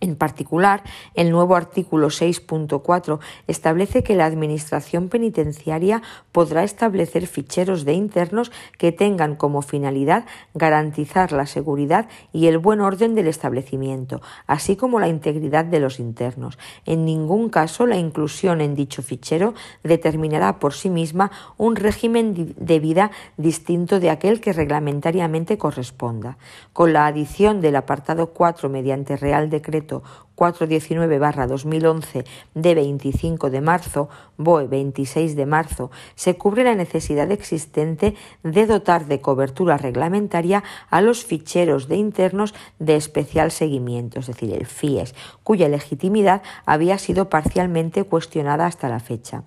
En 0.00 0.16
particular, 0.16 0.82
el 1.14 1.30
nuevo 1.30 1.54
artículo 1.54 2.08
6.4 2.08 3.20
establece 3.46 4.02
que 4.02 4.16
la 4.16 4.26
Administración 4.26 5.08
penitenciaria 5.08 6.02
podrá 6.32 6.64
establecer 6.64 7.26
ficheros 7.26 7.84
de 7.84 7.92
internos 7.92 8.50
que 8.76 8.92
tengan 8.92 9.36
como 9.36 9.62
finalidad 9.62 10.24
garantizar 10.52 11.32
la 11.32 11.46
seguridad 11.46 12.08
y 12.32 12.46
el 12.48 12.58
buen 12.58 12.80
orden 12.80 13.14
del 13.14 13.28
establecimiento, 13.28 14.20
así 14.46 14.76
como 14.76 14.98
la 14.98 15.08
integridad 15.08 15.64
de 15.64 15.80
los 15.80 16.00
internos. 16.00 16.58
En 16.86 17.04
ningún 17.04 17.48
caso 17.48 17.86
la 17.86 17.96
inclusión 17.96 18.60
en 18.60 18.74
dicho 18.74 19.02
fichero 19.02 19.54
determinará 19.84 20.58
por 20.58 20.74
sí 20.74 20.90
misma 20.90 21.30
un 21.56 21.76
régimen 21.76 22.54
de 22.58 22.78
vida 22.80 23.10
distinto 23.36 24.00
de 24.00 24.10
aquel 24.10 24.40
que 24.40 24.52
reglamentariamente 24.52 25.56
corresponda. 25.56 26.36
Con 26.72 26.92
la 26.92 27.06
adición 27.06 27.60
del 27.60 27.76
apartado 27.76 28.28
4 28.28 28.68
mediante 28.68 29.16
Real 29.16 29.50
Decreto 29.50 29.83
concreto 29.84 30.02
419-2011 30.36 32.24
de 32.54 32.74
25 32.74 33.50
de 33.50 33.60
marzo, 33.60 34.08
BOE 34.36 34.66
26 34.66 35.36
de 35.36 35.46
marzo, 35.46 35.90
se 36.14 36.36
cubre 36.36 36.64
la 36.64 36.74
necesidad 36.74 37.30
existente 37.30 38.14
de 38.42 38.66
dotar 38.66 39.06
de 39.06 39.20
cobertura 39.20 39.76
reglamentaria 39.76 40.62
a 40.90 41.00
los 41.00 41.24
ficheros 41.24 41.88
de 41.88 41.96
internos 41.96 42.54
de 42.78 42.96
especial 42.96 43.50
seguimiento, 43.50 44.20
es 44.20 44.26
decir, 44.26 44.52
el 44.52 44.66
FIES, 44.66 45.14
cuya 45.42 45.68
legitimidad 45.68 46.42
había 46.66 46.98
sido 46.98 47.28
parcialmente 47.28 48.04
cuestionada 48.04 48.66
hasta 48.66 48.88
la 48.88 49.00
fecha. 49.00 49.44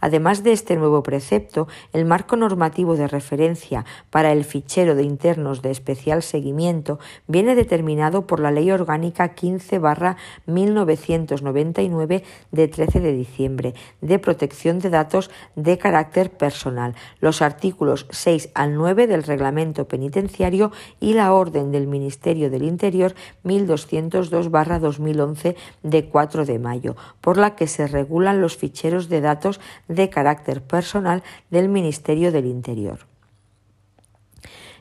Además 0.00 0.42
de 0.42 0.52
este 0.52 0.76
nuevo 0.76 1.02
precepto, 1.02 1.68
el 1.92 2.04
marco 2.04 2.36
normativo 2.36 2.96
de 2.96 3.08
referencia 3.08 3.84
para 4.10 4.32
el 4.32 4.44
fichero 4.44 4.94
de 4.94 5.02
internos 5.02 5.62
de 5.62 5.70
especial 5.70 6.22
seguimiento 6.22 6.98
viene 7.26 7.54
determinado 7.54 8.26
por 8.26 8.40
la 8.40 8.50
Ley 8.50 8.70
Orgánica 8.70 9.34
15 9.34 9.78
1999 10.46 12.22
de 12.52 12.68
13 12.68 13.00
de 13.00 13.12
diciembre 13.12 13.74
de 14.00 14.18
protección 14.18 14.78
de 14.78 14.90
datos 14.90 15.30
de 15.56 15.78
carácter 15.78 16.30
personal, 16.30 16.94
los 17.20 17.42
artículos 17.42 18.06
6 18.10 18.50
al 18.54 18.74
9 18.74 19.06
del 19.06 19.22
Reglamento 19.22 19.88
Penitenciario 19.88 20.72
y 21.00 21.14
la 21.14 21.32
Orden 21.32 21.72
del 21.72 21.86
Ministerio 21.86 22.50
del 22.50 22.62
Interior 22.62 23.14
1202-2011 23.44 25.56
de 25.82 26.08
4 26.08 26.44
de 26.44 26.58
mayo, 26.58 26.96
por 27.20 27.36
la 27.36 27.56
que 27.56 27.66
se 27.66 27.86
regulan 27.86 28.40
los 28.40 28.56
ficheros 28.56 29.08
de 29.08 29.20
datos 29.20 29.60
de 29.88 30.10
carácter 30.10 30.62
personal 30.62 31.22
del 31.50 31.68
Ministerio 31.68 32.32
del 32.32 32.46
Interior. 32.46 33.07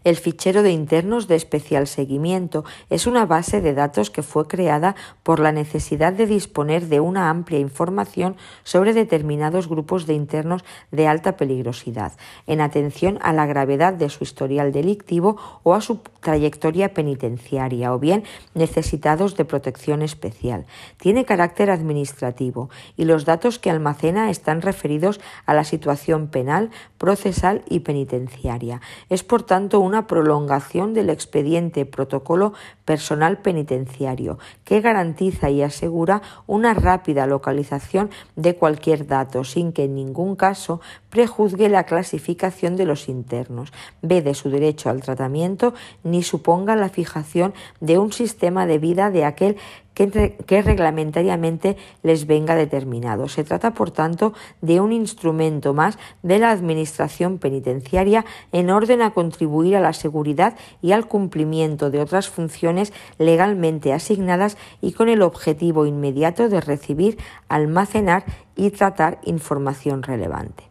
El 0.04 0.16
fichero 0.16 0.64
de 0.64 0.72
internos 0.72 1.28
de 1.28 1.36
especial 1.36 1.88
seguimiento 1.88 2.66
es 2.90 3.08
una 3.08 3.26
base 3.26 3.62
de 3.62 3.74
datos 3.74 4.10
que 4.10 4.24
fue 4.24 4.48
creada 4.48 4.96
por 5.24 5.40
la 5.40 5.52
necesidad 5.52 6.14
de 6.14 6.26
disponer 6.26 6.88
de 6.88 7.00
una 7.00 7.30
amplia 7.30 7.60
información 7.60 8.38
sobre 8.64 8.94
determinados 8.94 9.68
grupos 9.68 10.06
de 10.06 10.14
internos 10.14 10.64
de 10.92 11.08
alta 11.08 11.38
peligrosidad, 11.38 12.14
en 12.46 12.62
atención 12.62 13.20
a 13.22 13.34
la 13.34 13.46
gravedad 13.46 13.94
de 13.94 14.10
su 14.10 14.24
historial 14.24 14.72
delictivo 14.72 15.38
o 15.64 15.74
a 15.74 15.82
su 15.82 16.00
trayectoria 16.22 16.94
penitenciaria, 16.94 17.94
o 17.94 18.00
bien 18.00 18.24
necesitados 18.54 19.36
de 19.36 19.46
protección 19.46 20.02
especial. 20.02 20.66
Tiene 20.98 21.26
carácter 21.26 21.70
administrativo 21.70 22.70
y 22.96 23.06
los 23.06 23.26
datos 23.26 23.60
que 23.60 23.70
almacena 23.70 24.30
están 24.30 24.62
referidos 24.62 25.20
a 25.46 25.54
la 25.54 25.64
situación 25.64 26.28
penal, 26.28 26.70
procesal 26.98 27.64
y 27.70 27.80
penitenciaria. 27.80 28.82
Es 29.10 29.24
por 29.24 29.44
tanto 29.44 29.80
una 29.88 30.06
prolongación 30.06 30.94
del 30.94 31.10
expediente 31.10 31.86
protocolo 31.86 32.54
personal 32.86 33.40
penitenciario, 33.40 34.38
que 34.64 34.82
garantiza 34.82 35.50
y 35.50 35.62
asegura 35.62 36.22
una 36.46 36.74
rápida 36.74 37.26
localización 37.26 38.12
de 38.36 38.56
cualquier 38.56 39.08
dato, 39.08 39.44
sin 39.44 39.74
que 39.74 39.86
en 39.86 39.96
ningún 39.96 40.36
caso 40.36 40.82
prejuzgue 41.10 41.70
la 41.70 41.86
clasificación 41.86 42.76
de 42.76 42.86
los 42.86 43.10
internos, 43.10 43.74
de 44.02 44.34
su 44.34 44.50
derecho 44.50 44.90
al 44.90 45.02
tratamiento, 45.02 45.74
ni 46.04 46.22
suponga 46.22 46.76
la 46.76 46.90
fijación 46.90 47.54
de 47.80 47.98
un 47.98 48.12
sistema 48.12 48.68
de 48.68 48.78
vida 48.78 49.10
de 49.10 49.26
aquel 49.26 49.58
que, 49.98 50.62
reglamentariamente 50.62 51.76
les 52.04 52.28
venga 52.28 52.54
determinado. 52.54 53.28
Se 53.28 53.44
trata, 53.44 53.74
por 53.74 53.90
tanto, 53.90 54.34
de 54.62 54.80
un 54.80 54.94
instrumento 54.94 55.74
más 55.74 55.98
de 56.22 56.38
la 56.38 56.52
Administración 56.52 57.40
penitenciaria 57.40 58.24
en 58.52 58.70
orden 58.70 59.02
a 59.02 59.12
contribuir 59.12 59.76
a 59.76 59.82
la 59.82 59.94
seguridad 59.94 60.56
y 60.84 60.92
al 60.92 61.08
cumplimiento 61.08 61.90
de 61.90 62.00
otras 62.00 62.30
funciones 62.30 62.94
legalmente 63.18 63.92
asignadas 63.92 64.58
y 64.82 64.92
con 64.92 65.10
el 65.10 65.24
objetivo 65.24 65.88
inmediato 65.88 66.48
de 66.48 66.62
recibir, 66.62 67.18
almacenar 67.50 68.24
y 68.56 68.70
tratar 68.70 69.20
información 69.24 70.04
relevante. 70.04 70.66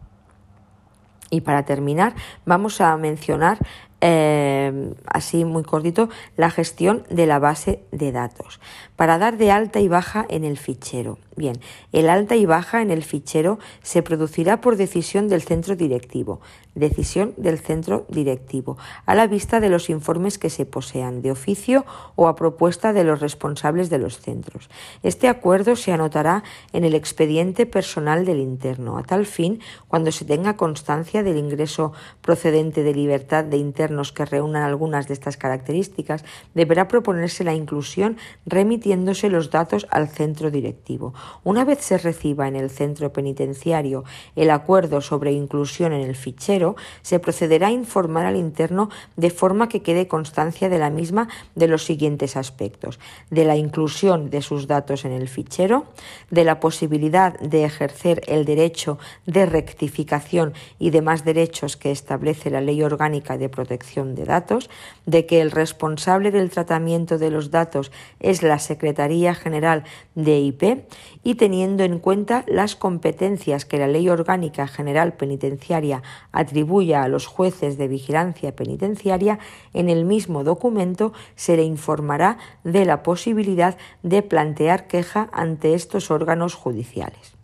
Y 1.29 1.41
para 1.41 1.65
terminar, 1.65 2.15
vamos 2.45 2.79
a 2.79 2.95
mencionar 2.95 3.57
eh, 4.01 4.93
así 5.05 5.45
muy 5.45 5.63
cortito, 5.63 6.09
la 6.35 6.49
gestión 6.49 7.03
de 7.09 7.25
la 7.25 7.39
base 7.39 7.81
de 7.91 8.11
datos 8.11 8.59
para 8.97 9.19
dar 9.19 9.37
de 9.37 9.51
alta 9.51 9.79
y 9.79 9.87
baja 9.87 10.25
en 10.27 10.43
el 10.43 10.57
fichero. 10.57 11.19
Bien, 11.37 11.59
el 11.91 12.09
alta 12.09 12.35
y 12.35 12.47
baja 12.47 12.81
en 12.81 12.89
el 12.89 13.03
fichero 13.03 13.59
se 13.83 14.01
producirá 14.01 14.59
por 14.59 14.75
decisión 14.75 15.29
del 15.29 15.43
centro 15.43 15.75
directivo, 15.75 16.41
decisión 16.73 17.35
del 17.37 17.59
centro 17.59 18.07
directivo, 18.09 18.75
a 19.05 19.13
la 19.13 19.27
vista 19.27 19.59
de 19.59 19.69
los 19.69 19.91
informes 19.91 20.39
que 20.39 20.49
se 20.49 20.65
posean 20.65 21.21
de 21.21 21.29
oficio 21.29 21.85
o 22.15 22.27
a 22.27 22.35
propuesta 22.35 22.91
de 22.91 23.03
los 23.03 23.19
responsables 23.19 23.91
de 23.91 23.99
los 23.99 24.19
centros. 24.19 24.67
Este 25.03 25.27
acuerdo 25.27 25.75
se 25.75 25.91
anotará 25.91 26.43
en 26.73 26.83
el 26.83 26.95
expediente 26.95 27.67
personal 27.67 28.25
del 28.25 28.39
interno. 28.39 28.97
A 28.97 29.03
tal 29.03 29.27
fin, 29.27 29.59
cuando 29.87 30.11
se 30.11 30.25
tenga 30.25 30.57
constancia 30.57 31.21
del 31.21 31.37
ingreso 31.37 31.93
procedente 32.21 32.81
de 32.81 32.95
libertad 32.95 33.43
de 33.43 33.57
internos 33.87 34.11
que 34.11 34.25
reúnan 34.25 34.63
algunas 34.63 35.07
de 35.07 35.13
estas 35.13 35.37
características, 35.37 36.25
deberá 36.53 36.89
proponerse 36.89 37.45
la 37.45 37.53
inclusión 37.53 38.17
remitiéndose 38.45 39.29
los 39.29 39.49
datos 39.49 39.87
al 39.89 40.09
centro 40.09 40.51
directivo. 40.51 41.13
Una 41.45 41.63
vez 41.63 41.79
se 41.79 41.97
reciba 41.97 42.49
en 42.49 42.57
el 42.57 42.69
centro 42.69 43.13
penitenciario 43.13 44.03
el 44.35 44.49
acuerdo 44.49 44.99
sobre 44.99 45.31
inclusión 45.31 45.93
en 45.93 46.01
el 46.01 46.15
fichero, 46.15 46.75
se 47.01 47.19
procederá 47.19 47.67
a 47.67 47.71
informar 47.71 48.25
al 48.25 48.35
interno 48.35 48.89
de 49.15 49.29
forma 49.29 49.69
que 49.69 49.81
quede 49.81 50.09
constancia 50.09 50.67
de 50.67 50.79
la 50.79 50.89
misma 50.89 51.29
de 51.55 51.67
los 51.67 51.85
siguientes 51.85 52.35
aspectos 52.35 52.99
de 53.29 53.45
la 53.45 53.55
inclusión 53.55 54.29
de 54.29 54.41
sus 54.41 54.67
datos 54.67 55.05
en 55.05 55.13
el 55.13 55.29
fichero, 55.29 55.85
de 56.29 56.43
la 56.43 56.59
posibilidad 56.59 57.39
de 57.39 57.63
ejercer 57.63 58.21
el 58.27 58.43
derecho 58.43 58.97
de 59.25 59.45
rectificación 59.45 60.53
y 60.77 60.89
demás 60.89 61.23
derechos 61.23 61.77
que 61.77 61.91
establece 61.91 62.49
la 62.49 62.61
Ley 62.61 62.83
Orgánica 62.83 63.37
de 63.37 63.49
De 63.77 64.25
Datos, 64.25 64.69
de 65.05 65.25
que 65.25 65.39
el 65.39 65.51
responsable 65.51 66.31
del 66.31 66.49
tratamiento 66.49 67.17
de 67.17 67.29
los 67.29 67.51
datos 67.51 67.91
es 68.19 68.41
la 68.43 68.59
Secretaría 68.59 69.35
General 69.35 69.83
de 70.15 70.39
IP 70.39 70.85
y 71.23 71.35
teniendo 71.35 71.83
en 71.83 71.99
cuenta 71.99 72.43
las 72.47 72.75
competencias 72.75 73.65
que 73.65 73.77
la 73.77 73.87
Ley 73.87 74.09
Orgánica 74.09 74.67
General 74.67 75.13
Penitenciaria 75.13 76.01
atribuye 76.31 76.95
a 76.95 77.07
los 77.07 77.27
jueces 77.27 77.77
de 77.77 77.87
vigilancia 77.87 78.55
penitenciaria, 78.55 79.39
en 79.73 79.89
el 79.89 80.03
mismo 80.03 80.43
documento 80.43 81.13
se 81.35 81.55
le 81.55 81.63
informará 81.63 82.37
de 82.63 82.85
la 82.85 83.03
posibilidad 83.03 83.77
de 84.01 84.23
plantear 84.23 84.87
queja 84.87 85.29
ante 85.31 85.75
estos 85.75 86.09
órganos 86.09 86.55
judiciales. 86.55 87.36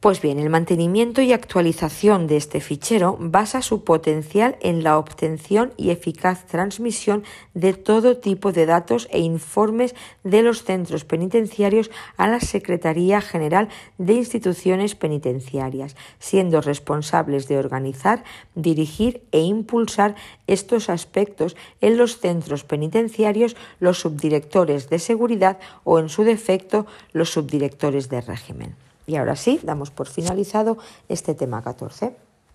Pues 0.00 0.20
bien, 0.20 0.38
el 0.38 0.48
mantenimiento 0.48 1.22
y 1.22 1.32
actualización 1.32 2.28
de 2.28 2.36
este 2.36 2.60
fichero 2.60 3.16
basa 3.18 3.62
su 3.62 3.82
potencial 3.82 4.56
en 4.60 4.84
la 4.84 4.96
obtención 4.96 5.72
y 5.76 5.90
eficaz 5.90 6.46
transmisión 6.46 7.24
de 7.54 7.72
todo 7.72 8.16
tipo 8.16 8.52
de 8.52 8.64
datos 8.64 9.08
e 9.10 9.18
informes 9.18 9.96
de 10.22 10.42
los 10.42 10.62
centros 10.62 11.04
penitenciarios 11.04 11.90
a 12.16 12.28
la 12.28 12.38
Secretaría 12.38 13.20
General 13.20 13.70
de 13.98 14.12
Instituciones 14.12 14.94
Penitenciarias, 14.94 15.96
siendo 16.20 16.60
responsables 16.60 17.48
de 17.48 17.58
organizar, 17.58 18.22
dirigir 18.54 19.24
e 19.32 19.40
impulsar 19.40 20.14
estos 20.46 20.90
aspectos 20.90 21.56
en 21.80 21.96
los 21.96 22.20
centros 22.20 22.62
penitenciarios 22.62 23.56
los 23.80 23.98
subdirectores 23.98 24.90
de 24.90 25.00
seguridad 25.00 25.58
o, 25.82 25.98
en 25.98 26.08
su 26.08 26.22
defecto, 26.22 26.86
los 27.12 27.30
subdirectores 27.30 28.08
de 28.08 28.20
régimen. 28.20 28.87
Y 29.08 29.16
ahora 29.16 29.36
sí, 29.36 29.58
damos 29.62 29.90
por 29.90 30.06
finalizado 30.06 30.76
este 31.08 31.34
tema 31.34 31.62
14. 31.62 32.27